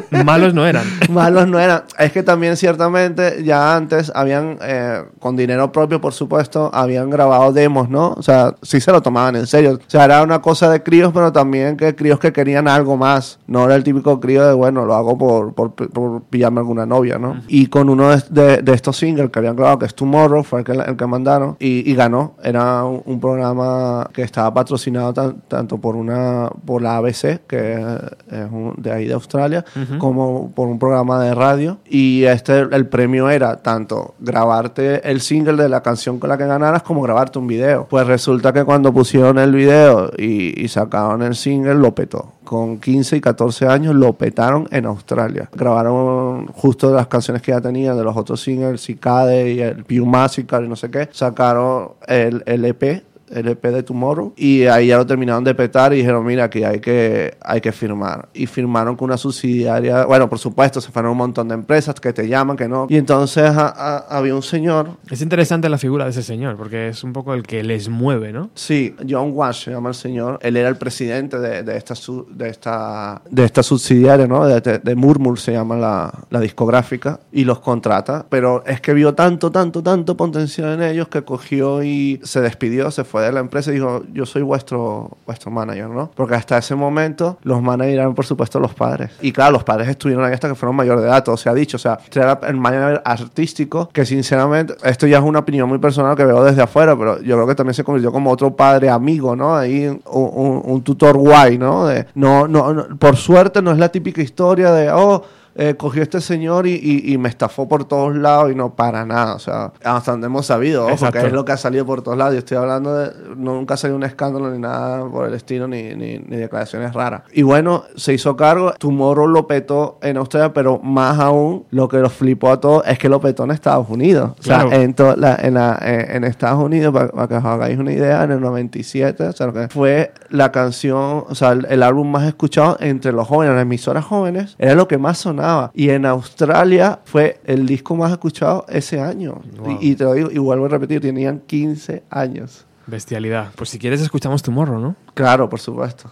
Malos 0.25 0.53
no 0.53 0.65
eran. 0.65 0.83
Malos 1.09 1.47
no 1.47 1.59
eran. 1.59 1.83
Es 1.97 2.11
que 2.11 2.23
también 2.23 2.55
ciertamente 2.57 3.43
ya 3.43 3.75
antes 3.75 4.11
habían, 4.15 4.57
eh, 4.61 5.03
con 5.19 5.35
dinero 5.35 5.71
propio 5.71 5.99
por 6.01 6.13
supuesto, 6.13 6.69
habían 6.73 7.09
grabado 7.09 7.51
demos, 7.53 7.89
¿no? 7.89 8.13
O 8.17 8.21
sea, 8.21 8.55
sí 8.61 8.79
se 8.79 8.91
lo 8.91 9.01
tomaban 9.01 9.35
en 9.35 9.47
serio. 9.47 9.73
O 9.73 9.89
sea, 9.89 10.05
era 10.05 10.21
una 10.23 10.41
cosa 10.41 10.69
de 10.69 10.83
críos, 10.83 11.11
pero 11.13 11.31
también 11.31 11.77
que 11.77 11.95
críos 11.95 12.19
que 12.19 12.31
querían 12.33 12.67
algo 12.67 12.97
más. 12.97 13.39
No 13.47 13.65
era 13.65 13.75
el 13.75 13.83
típico 13.83 14.19
crío 14.19 14.45
de, 14.47 14.53
bueno, 14.53 14.85
lo 14.85 14.95
hago 14.95 15.17
por, 15.17 15.53
por, 15.53 15.71
por 15.73 16.21
pillarme 16.23 16.59
alguna 16.59 16.85
novia, 16.85 17.17
¿no? 17.17 17.41
Y 17.47 17.67
con 17.67 17.89
uno 17.89 18.09
de, 18.09 18.23
de- 18.29 18.57
de 18.61 18.73
estos 18.73 18.97
singles 18.97 19.29
que 19.29 19.39
habían 19.39 19.55
grabado, 19.55 19.79
que 19.79 19.85
es 19.85 19.95
Tomorrow, 19.95 20.43
fue 20.43 20.59
el 20.59 20.65
que, 20.65 20.71
el 20.73 20.95
que 20.97 21.05
mandaron, 21.05 21.55
y, 21.59 21.89
y 21.89 21.95
ganó. 21.95 22.35
Era 22.43 22.83
un, 22.83 23.01
un 23.05 23.19
programa 23.19 24.09
que 24.13 24.21
estaba 24.21 24.53
patrocinado 24.53 25.13
tan- 25.13 25.41
tanto 25.47 25.77
por 25.77 25.95
una 25.95 26.49
por 26.65 26.81
la 26.81 26.97
ABC, 26.97 27.41
que 27.47 27.73
es 27.73 28.51
un- 28.51 28.73
de 28.77 28.91
ahí 28.91 29.05
de 29.05 29.13
Australia, 29.13 29.65
como 29.97 30.51
por 30.51 30.67
un 30.67 30.79
programa 30.79 31.21
de 31.23 31.33
radio. 31.33 31.79
Y 31.85 32.23
este 32.23 32.59
el 32.59 32.87
premio 32.87 33.29
era 33.29 33.57
tanto 33.57 34.15
grabarte 34.19 35.09
el 35.09 35.21
single 35.21 35.61
de 35.61 35.69
la 35.69 35.81
canción 35.81 36.19
con 36.19 36.29
la 36.29 36.37
que 36.37 36.45
ganaras 36.45 36.83
como 36.83 37.01
grabarte 37.01 37.39
un 37.39 37.47
video. 37.47 37.87
Pues 37.89 38.05
resulta 38.07 38.53
que 38.53 38.63
cuando 38.63 38.93
pusieron 38.93 39.37
el 39.39 39.53
video 39.53 40.11
y, 40.17 40.61
y 40.61 40.67
sacaron 40.67 41.21
el 41.21 41.35
single, 41.35 41.75
lo 41.75 41.95
petó. 41.95 42.33
Con 42.43 42.79
15 42.79 43.17
y 43.17 43.21
14 43.21 43.67
años 43.67 43.95
lo 43.95 44.13
petaron 44.13 44.67
en 44.71 44.85
Australia. 44.85 45.49
Grabaron 45.53 46.47
justo 46.47 46.93
las 46.93 47.07
canciones 47.07 47.41
que 47.41 47.51
ya 47.51 47.61
tenían 47.61 47.95
de 47.95 48.03
los 48.03 48.17
otros 48.17 48.41
singles, 48.41 48.81
Cicade 48.81 49.51
y 49.51 49.61
el 49.61 49.83
Pew 49.83 50.05
Massacre 50.05 50.65
y 50.65 50.67
no 50.67 50.75
sé 50.75 50.89
qué. 50.89 51.09
Sacaron 51.11 51.91
el, 52.07 52.43
el 52.45 52.65
EP 52.65 53.03
el 53.31 53.47
EP 53.47 53.63
de 53.67 53.83
Tomorrow 53.83 54.33
y 54.35 54.63
ahí 54.65 54.87
ya 54.87 54.97
lo 54.97 55.05
terminaron 55.05 55.43
de 55.43 55.53
petar 55.55 55.93
y 55.93 55.97
dijeron 55.97 56.25
mira 56.25 56.45
aquí 56.45 56.63
hay 56.63 56.79
que 56.79 57.37
hay 57.41 57.61
que 57.61 57.71
firmar 57.71 58.29
y 58.33 58.45
firmaron 58.47 58.95
con 58.95 59.05
una 59.05 59.17
subsidiaria 59.17 60.05
bueno 60.05 60.29
por 60.29 60.39
supuesto 60.39 60.81
se 60.81 60.91
fueron 60.91 61.11
un 61.11 61.17
montón 61.17 61.47
de 61.47 61.53
empresas 61.55 61.95
que 61.99 62.13
te 62.13 62.27
llaman 62.27 62.57
que 62.57 62.67
no 62.67 62.87
y 62.89 62.97
entonces 62.97 63.43
a- 63.49 63.69
a- 63.69 64.17
había 64.17 64.35
un 64.35 64.41
señor 64.43 64.89
Es 65.09 65.21
interesante 65.21 65.69
la 65.69 65.77
figura 65.77 66.05
de 66.05 66.11
ese 66.11 66.23
señor, 66.23 66.55
porque 66.57 66.89
es 66.89 67.03
un 67.03 67.13
poco 67.13 67.33
el 67.33 67.43
que 67.43 67.63
les 67.63 67.89
mueve, 67.89 68.31
¿no? 68.31 68.49
Sí, 68.55 68.95
John 69.09 69.31
Wash 69.33 69.65
se 69.65 69.71
llama 69.71 69.89
el 69.89 69.95
señor. 69.95 70.39
Él 70.41 70.55
era 70.57 70.69
el 70.69 70.75
presidente 70.77 71.39
de, 71.39 71.63
de 71.63 71.77
esta, 71.77 71.95
su- 71.95 72.27
de, 72.31 72.49
esta, 72.49 73.21
de 73.29 73.43
esta 73.45 73.63
subsidiaria, 73.63 74.27
¿no? 74.27 74.45
De, 74.45 74.61
de, 74.61 74.79
de 74.79 74.95
Murmur 74.95 75.39
se 75.39 75.51
llama 75.53 75.75
la, 75.77 76.11
la 76.29 76.39
discográfica 76.39 77.19
y 77.31 77.43
los 77.45 77.59
contrata. 77.59 78.25
Pero 78.29 78.63
es 78.65 78.81
que 78.81 78.93
vio 78.93 79.13
tanto, 79.15 79.51
tanto, 79.51 79.81
tanto 79.81 80.15
potencial 80.15 80.73
en 80.73 80.83
ellos 80.83 81.07
que 81.07 81.23
cogió 81.23 81.83
y 81.83 82.19
se 82.23 82.41
despidió, 82.41 82.91
se 82.91 83.03
fue 83.03 83.18
de 83.19 83.31
la 83.31 83.39
empresa 83.39 83.71
y 83.71 83.75
dijo, 83.75 84.03
yo 84.13 84.25
soy 84.25 84.41
vuestro, 84.41 85.09
vuestro 85.25 85.51
manager, 85.51 85.89
¿no? 85.89 86.11
Porque 86.15 86.35
hasta 86.35 86.57
ese 86.57 86.75
momento 86.75 87.37
los 87.43 87.61
managers 87.61 87.95
eran, 87.99 88.15
por 88.15 88.25
supuesto, 88.25 88.59
los 88.59 88.73
padres. 88.73 89.11
Y 89.21 89.31
claro, 89.31 89.51
los 89.53 89.63
padres 89.63 89.87
estuvieron 89.87 90.23
ahí 90.25 90.33
hasta 90.33 90.47
que 90.47 90.55
fueron 90.55 90.75
mayor 90.75 90.99
de 90.99 91.07
edad, 91.07 91.23
todo 91.23 91.37
se 91.37 91.49
ha 91.49 91.53
dicho. 91.53 91.77
O 91.77 91.79
sea, 91.79 91.99
era 92.13 92.39
el 92.47 92.57
manager 92.57 93.01
artístico 93.05 93.89
que 93.93 94.05
sinceramente, 94.05 94.75
esto 94.83 95.07
ya 95.07 95.17
es 95.19 95.23
una 95.23 95.39
opinión 95.39 95.67
muy 95.69 95.77
personal 95.79 96.15
que 96.15 96.25
veo 96.25 96.43
desde 96.43 96.61
afuera, 96.61 96.97
pero 96.97 97.21
yo 97.21 97.35
creo 97.35 97.47
que 97.47 97.55
también 97.55 97.73
se 97.73 97.83
convirtió 97.83 98.11
como 98.11 98.31
otro 98.31 98.55
padre 98.55 98.89
amigo, 98.89 99.35
¿no? 99.35 99.55
Ahí 99.55 99.87
un, 99.87 100.01
un- 100.05 100.61
un 100.65 100.81
tutor 100.83 101.17
guay, 101.17 101.57
¿no? 101.57 101.85
De, 101.87 102.07
no, 102.15 102.47
no, 102.47 102.73
no, 102.73 102.97
por 102.97 103.15
suerte 103.15 103.61
no 103.61 103.71
es 103.71 103.77
la 103.77 103.89
típica 103.89 104.21
historia 104.21 104.71
de, 104.71 104.89
oh, 104.91 105.23
eh, 105.61 105.75
cogió 105.75 106.01
este 106.03 106.21
señor 106.21 106.65
y, 106.67 106.75
y- 106.81 107.11
y 107.13 107.17
me 107.17 107.27
estafó 107.29 107.67
por 107.67 107.83
todos 107.85 108.15
lados 108.15 108.51
y 108.51 108.55
no 108.55 108.75
para 108.75 109.05
nada. 109.05 109.35
O 109.35 109.39
sea, 109.39 109.73
hasta 109.83 110.11
donde 110.11 110.27
hemos 110.27 110.45
sabido, 110.45 110.85
ojo, 110.85 111.05
que 111.11 111.17
es 111.27 111.33
lo 111.33 111.43
que 111.45 111.51
ha 111.51 111.57
salido 111.57 111.85
por 111.85 112.01
todos 112.01 112.17
lados. 112.17 112.33
Yo 112.33 112.39
estoy 112.39 112.57
hablando 112.57 112.95
de. 112.95 113.11
Nunca 113.35 113.73
ha 113.73 113.77
salido 113.77 113.97
un 113.97 114.03
escándalo 114.03 114.49
ni 114.51 114.59
nada 114.59 115.05
por 115.09 115.27
el 115.27 115.33
estilo, 115.33 115.67
ni, 115.67 115.83
ni, 115.95 116.19
ni 116.19 116.37
declaraciones 116.37 116.93
raras. 116.93 117.23
Y 117.33 117.41
bueno, 117.41 117.83
se 117.95 118.13
hizo 118.13 118.35
cargo. 118.37 118.71
Tomorrow 118.79 119.27
lo 119.27 119.47
petó 119.47 119.97
en 120.01 120.17
Australia, 120.17 120.53
pero 120.53 120.79
más 120.79 121.19
aún, 121.19 121.65
lo 121.71 121.87
que 121.89 121.97
lo 121.97 122.09
flipó 122.09 122.51
a 122.51 122.59
todos 122.59 122.83
es 122.87 122.97
que 122.97 123.09
lo 123.09 123.19
petó 123.19 123.43
en 123.43 123.51
Estados 123.51 123.87
Unidos. 123.89 124.31
O 124.39 124.43
sea, 124.43 124.61
en, 124.71 124.95
la- 125.17 125.35
en, 125.41 125.53
la- 125.55 125.79
en- 125.81 126.15
en 126.17 126.23
Estados 126.23 126.63
Unidos, 126.63 126.93
para, 126.93 127.09
para 127.09 127.27
que 127.27 127.35
os 127.35 127.43
hagáis 127.45 127.77
una 127.77 127.91
idea, 127.91 128.23
en 128.23 128.31
el 128.31 128.39
97, 128.39 129.23
o 129.27 129.31
sea, 129.33 129.47
lo 129.47 129.53
que 129.53 129.67
fue 129.67 130.13
la 130.29 130.51
canción, 130.51 131.25
o 131.27 131.35
sea, 131.35 131.51
el, 131.51 131.65
el 131.69 131.83
álbum 131.83 132.09
más 132.09 132.23
escuchado 132.27 132.77
entre 132.79 133.11
los 133.11 133.27
jóvenes, 133.27 133.55
las 133.55 133.63
emisoras 133.63 134.05
jóvenes, 134.05 134.55
era 134.57 134.73
lo 134.75 134.87
que 134.87 134.97
más 134.97 135.17
sonaba. 135.17 135.48
Y 135.73 135.89
en 135.89 136.05
Australia 136.05 136.99
fue 137.05 137.39
el 137.45 137.65
disco 137.65 137.95
más 137.95 138.11
escuchado 138.11 138.65
ese 138.69 138.99
año. 138.99 139.41
Wow. 139.57 139.77
Y, 139.81 139.91
y 139.91 139.95
te 139.95 140.03
lo 140.03 140.13
digo, 140.13 140.31
y 140.31 140.37
vuelvo 140.37 140.65
a 140.65 140.69
repetir, 140.69 141.01
tenían 141.01 141.39
15 141.39 142.03
años. 142.09 142.65
Bestialidad. 142.87 143.51
Pues 143.55 143.69
si 143.69 143.79
quieres 143.79 144.01
escuchamos 144.01 144.41
tu 144.41 144.51
morro, 144.51 144.79
¿no? 144.79 144.95
Claro, 145.13 145.47
por 145.47 145.59
supuesto. 145.59 146.09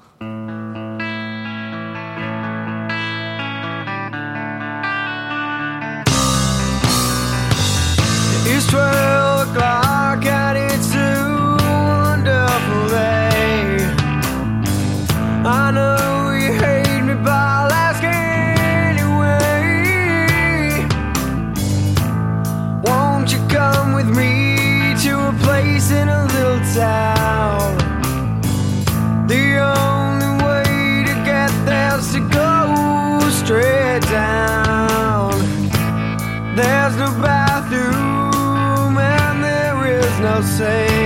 Is 40.59 40.96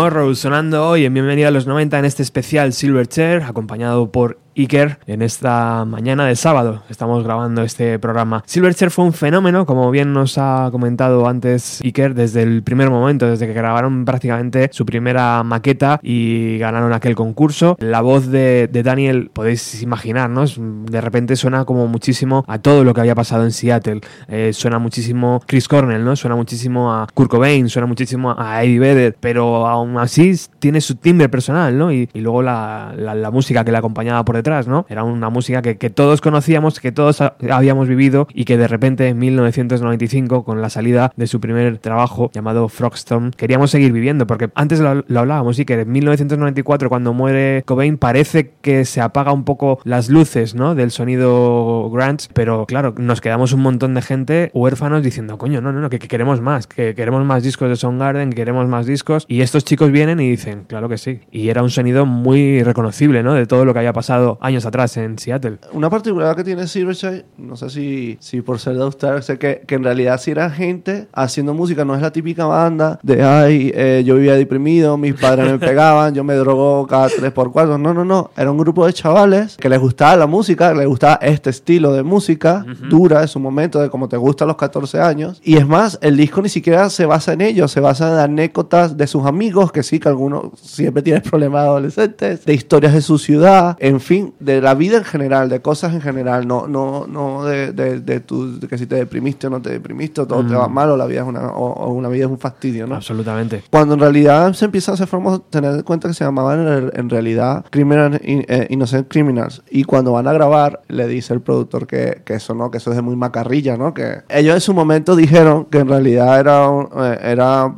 Tomorrow 0.00 0.34
sonando 0.34 0.88
hoy 0.88 1.04
en 1.04 1.12
Bienvenida 1.12 1.48
a 1.48 1.50
los 1.50 1.66
90 1.66 1.98
en 1.98 2.06
este 2.06 2.22
especial 2.22 2.72
Silverchair, 2.72 3.42
acompañado 3.42 4.10
por 4.10 4.38
Iker 4.60 4.98
en 5.06 5.22
esta 5.22 5.84
mañana 5.86 6.26
de 6.26 6.36
sábado. 6.36 6.82
Estamos 6.90 7.24
grabando 7.24 7.62
este 7.62 7.98
programa. 7.98 8.42
Silverchair 8.46 8.90
fue 8.90 9.04
un 9.06 9.12
fenómeno, 9.14 9.64
como 9.64 9.90
bien 9.90 10.12
nos 10.12 10.36
ha 10.36 10.68
comentado 10.70 11.26
antes 11.26 11.80
Iker, 11.82 12.14
desde 12.14 12.42
el 12.42 12.62
primer 12.62 12.90
momento, 12.90 13.26
desde 13.26 13.46
que 13.46 13.54
grabaron 13.54 14.04
prácticamente 14.04 14.68
su 14.72 14.84
primera 14.84 15.42
maqueta 15.42 15.98
y 16.02 16.58
ganaron 16.58 16.92
aquel 16.92 17.14
concurso. 17.14 17.76
La 17.80 18.02
voz 18.02 18.26
de, 18.30 18.68
Daniel, 18.84 19.30
podéis 19.32 19.82
imaginar, 19.82 20.28
¿no? 20.28 20.44
De 20.46 21.00
repente 21.00 21.36
suena 21.36 21.64
como 21.64 21.86
muchísimo 21.86 22.44
a 22.46 22.58
todo 22.58 22.84
lo 22.84 22.92
que 22.92 23.00
había 23.00 23.14
pasado 23.14 23.44
en 23.44 23.52
Seattle. 23.52 24.00
Eh, 24.28 24.52
suena 24.52 24.78
muchísimo 24.78 25.40
Chris 25.46 25.68
Cornell, 25.68 26.04
¿no? 26.04 26.16
Suena 26.16 26.36
muchísimo 26.36 26.92
a 26.92 27.06
Kurt 27.14 27.30
Cobain, 27.30 27.68
suena 27.68 27.86
muchísimo 27.86 28.34
a 28.36 28.62
Eddie 28.62 28.78
Vedder, 28.78 29.16
pero 29.18 29.66
aún 29.66 29.96
así 29.98 30.34
tiene 30.58 30.80
su 30.80 30.96
timbre 30.96 31.28
personal, 31.30 31.76
¿no? 31.78 31.90
Y, 31.92 32.08
luego 32.14 32.42
la- 32.42 32.92
la 32.96 33.30
música 33.30 33.64
que 33.64 33.72
le 33.72 33.78
acompañaba 33.78 34.24
por 34.24 34.36
detrás, 34.36 34.49
¿no? 34.68 34.86
Era 34.88 35.04
una 35.04 35.30
música 35.30 35.62
que, 35.62 35.74
todos 35.90 36.20
conocíamos, 36.20 36.80
que 36.80 36.92
todos 36.92 37.20
ha- 37.20 37.34
habíamos 37.50 37.88
vivido 37.88 38.28
y 38.34 38.44
que 38.44 38.56
de 38.56 38.68
repente 38.68 39.08
en 39.08 39.18
1995, 39.18 40.44
con 40.44 40.60
la 40.60 40.70
salida 40.70 41.12
de 41.16 41.26
su 41.26 41.40
primer 41.40 41.78
trabajo 41.78 42.30
llamado 42.32 42.68
Frogstorm, 42.68 43.30
queríamos 43.32 43.70
seguir 43.70 43.92
viviendo, 43.92 44.26
porque 44.26 44.50
antes 44.54 44.80
lo, 44.80 45.04
hablábamos, 45.18 45.58
y 45.58 45.64
que 45.64 45.74
en 45.74 45.90
1994, 45.92 46.88
cuando 46.88 47.12
muere 47.12 47.62
Cobain, 47.66 47.96
parece 47.98 48.52
que 48.60 48.84
se 48.84 49.00
apaga 49.00 49.32
un 49.32 49.44
poco 49.44 49.80
las 49.84 50.08
luces, 50.08 50.54
¿no? 50.54 50.74
Del 50.74 50.90
sonido 50.90 51.90
grunge, 51.90 52.28
pero 52.34 52.66
claro, 52.66 52.94
nos 52.98 53.20
quedamos 53.20 53.52
un 53.52 53.60
montón 53.62 53.94
de 53.94 54.02
gente 54.02 54.50
huérfanos 54.54 55.02
diciendo, 55.02 55.38
coño, 55.38 55.60
no, 55.60 55.72
no, 55.72 55.80
no, 55.80 55.90
que, 55.90 55.98
que 55.98 56.08
queremos 56.08 56.40
más, 56.40 56.66
que 56.66 56.94
queremos 56.94 57.24
más 57.24 57.42
discos 57.42 57.68
de 57.68 57.76
Soundgarden, 57.76 58.30
que 58.30 58.36
queremos 58.36 58.66
más 58.68 58.86
discos, 58.86 59.24
y 59.28 59.40
estos 59.42 59.64
chicos 59.64 59.90
vienen 59.90 60.20
y 60.20 60.28
dicen, 60.30 60.64
claro 60.66 60.88
que 60.88 60.98
sí. 60.98 61.20
Y 61.30 61.48
era 61.48 61.62
un 61.62 61.70
sonido 61.70 62.06
muy 62.06 62.62
reconocible, 62.62 63.22
¿no? 63.22 63.34
De 63.34 63.46
todo 63.46 63.64
lo 63.64 63.72
que 63.72 63.78
había 63.80 63.92
pasado 63.92 64.29
años 64.40 64.66
atrás 64.66 64.96
en 64.96 65.18
Seattle. 65.18 65.58
Una 65.72 65.90
particularidad 65.90 66.36
que 66.36 66.44
tiene 66.44 66.66
Silverchair, 66.66 67.24
no 67.38 67.56
sé 67.56 67.70
si, 67.70 68.18
si 68.20 68.40
por 68.42 68.58
ser 68.58 68.76
de 68.76 68.82
Australia, 68.82 69.22
sé 69.22 69.38
que, 69.38 69.62
que 69.66 69.74
en 69.74 69.84
realidad 69.84 70.20
si 70.20 70.30
era 70.30 70.50
gente 70.50 71.08
haciendo 71.12 71.54
música, 71.54 71.84
no 71.84 71.94
es 71.94 72.02
la 72.02 72.12
típica 72.12 72.46
banda 72.46 72.98
de, 73.02 73.22
ay, 73.22 73.72
eh, 73.74 74.02
yo 74.04 74.16
vivía 74.16 74.34
deprimido, 74.34 74.96
mis 74.96 75.14
padres 75.14 75.50
me 75.50 75.58
pegaban, 75.66 76.14
yo 76.14 76.24
me 76.24 76.34
drogo 76.34 76.86
cada 76.86 77.08
3x4. 77.08 77.78
No, 77.78 77.94
no, 77.94 78.04
no. 78.04 78.30
Era 78.36 78.50
un 78.50 78.58
grupo 78.58 78.86
de 78.86 78.92
chavales 78.92 79.56
que 79.56 79.68
les 79.68 79.78
gustaba 79.78 80.16
la 80.16 80.26
música, 80.26 80.72
les 80.74 80.86
gustaba 80.86 81.14
este 81.22 81.50
estilo 81.50 81.92
de 81.92 82.02
música, 82.02 82.64
dura 82.88 83.22
en 83.22 83.28
su 83.28 83.40
momento, 83.40 83.80
de 83.80 83.90
como 83.90 84.08
te 84.08 84.16
gusta 84.16 84.44
a 84.44 84.46
los 84.46 84.56
14 84.56 85.00
años. 85.00 85.40
Y 85.44 85.56
es 85.56 85.66
más, 85.66 85.98
el 86.02 86.16
disco 86.16 86.42
ni 86.42 86.48
siquiera 86.48 86.90
se 86.90 87.06
basa 87.06 87.32
en 87.32 87.40
ello, 87.40 87.68
se 87.68 87.80
basa 87.80 88.12
en 88.12 88.18
anécdotas 88.18 88.96
de 88.96 89.06
sus 89.06 89.24
amigos, 89.26 89.72
que 89.72 89.82
sí, 89.82 89.98
que 89.98 90.08
algunos 90.08 90.58
siempre 90.60 91.02
tienen 91.02 91.22
problemas 91.22 91.62
adolescentes, 91.62 92.44
de 92.44 92.54
historias 92.54 92.94
de 92.94 93.02
su 93.02 93.18
ciudad, 93.18 93.76
en 93.80 94.00
fin, 94.00 94.19
de 94.38 94.60
la 94.60 94.74
vida 94.74 94.98
en 94.98 95.04
general, 95.04 95.48
de 95.48 95.60
cosas 95.60 95.94
en 95.94 96.00
general, 96.00 96.46
no, 96.46 96.66
no, 96.66 97.06
no 97.06 97.44
de, 97.44 97.72
de, 97.72 98.00
de 98.00 98.20
tu- 98.20 98.58
de 98.60 98.68
que 98.68 98.78
si 98.78 98.86
te 98.86 98.94
deprimiste 98.96 99.46
o 99.46 99.50
no 99.50 99.60
te 99.62 99.70
deprimiste, 99.70 100.20
o 100.20 100.26
todo 100.26 100.44
te 100.46 100.54
va 100.54 100.68
mal, 100.68 100.90
o 100.90 100.96
la 100.96 101.06
vida 101.06 101.20
es 101.22 101.26
una, 101.26 101.48
o, 101.52 101.72
o 101.72 101.92
una 101.92 102.08
vida 102.08 102.24
es 102.24 102.30
un 102.30 102.38
fastidio, 102.38 102.86
¿no? 102.86 102.96
Absolutamente. 102.96 103.62
Cuando 103.70 103.94
en 103.94 104.00
realidad 104.00 104.52
se 104.54 104.64
empieza 104.64 104.92
a 104.92 104.94
hacer 104.94 105.08
tener 105.50 105.74
en 105.74 105.82
cuenta 105.82 106.08
que 106.08 106.14
se 106.14 106.24
llamaban 106.24 106.90
en, 106.94 107.10
realidad 107.10 107.64
Criminal, 107.70 108.20
in- 108.24 108.44
eh, 108.48 108.66
Innocent 108.70 109.08
Criminals. 109.08 109.62
Y 109.70 109.84
cuando 109.84 110.12
van 110.12 110.26
a 110.28 110.32
grabar, 110.32 110.80
le 110.88 111.06
dice 111.06 111.34
el 111.34 111.40
productor 111.40 111.86
que, 111.86 112.22
que 112.24 112.34
eso 112.34 112.54
no, 112.54 112.70
que 112.70 112.78
eso 112.78 112.90
es 112.90 112.96
de 112.96 113.02
muy 113.02 113.16
macarrilla, 113.16 113.76
¿no? 113.76 113.92
Que 113.94 114.22
ellos 114.28 114.54
en 114.54 114.60
su 114.60 114.74
momento 114.74 115.16
dijeron 115.16 115.64
que 115.66 115.78
en 115.78 115.88
realidad 115.88 116.38
era, 116.40 116.66
eh, 116.96 117.18
era, 117.22 117.72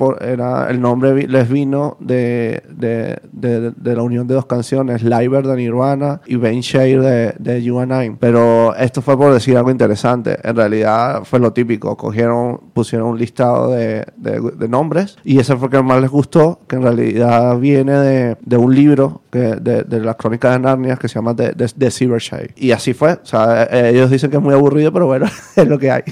el 0.71 0.81
nombre 0.81 1.27
les 1.27 1.49
vino 1.49 1.97
de, 2.01 2.63
de, 2.71 3.19
de, 3.33 3.71
de 3.73 3.97
la 3.97 4.03
unión 4.03 4.27
de 4.27 4.35
dos 4.35 4.47
canciones, 4.47 5.03
Liver 5.03 5.47
de 5.47 5.57
Nirvana 5.57 6.21
y 6.33 6.37
Bane 6.37 6.61
Share 6.63 7.01
de, 7.01 7.35
de 7.39 7.63
You 7.63 7.79
and 7.81 7.93
I. 8.05 8.17
Pero 8.19 8.75
esto 8.77 9.03
fue 9.03 9.17
por 9.17 9.33
decir 9.33 9.57
algo 9.57 9.71
interesante. 9.71 10.37
En 10.43 10.57
realidad 10.57 11.23
fue 11.25 11.39
lo 11.41 11.53
típico. 11.53 11.97
Cogieron, 11.97 12.61
pusieron 12.75 13.09
un 13.09 13.19
listado 13.19 13.71
de, 13.71 14.05
de- 14.17 14.41
de 14.57 14.69
nombres 14.69 15.17
y 15.25 15.39
ese 15.39 15.57
fue 15.57 15.67
el 15.69 15.73
que 15.73 15.83
más 15.83 16.01
les 16.01 16.11
gustó, 16.11 16.61
que 16.69 16.77
en 16.77 16.83
realidad 16.83 17.59
viene 17.59 17.93
de, 17.93 18.37
de 18.45 18.57
un 18.57 18.75
libro 18.75 19.22
que, 19.33 19.39
de, 19.57 19.83
de 19.85 20.01
la 20.01 20.13
crónica 20.15 20.51
de 20.53 20.59
Narnia 20.61 20.97
que 20.97 21.09
se 21.09 21.15
llama 21.15 21.35
The, 21.35 21.55
The, 21.55 21.67
The 21.77 21.91
Silver 21.91 22.21
Shade. 22.21 22.51
Y 22.55 22.71
así 22.73 22.93
fue. 22.93 23.15
O 23.15 23.25
sea, 23.27 23.65
eh, 23.65 23.89
ellos 23.95 24.11
dicen 24.11 24.31
que 24.31 24.37
es 24.37 24.43
muy 24.43 24.53
aburrido, 24.55 24.93
pero 24.93 25.07
bueno, 25.07 25.25
es 25.57 25.67
lo 25.67 25.79
que 25.79 25.91
hay. 25.91 26.03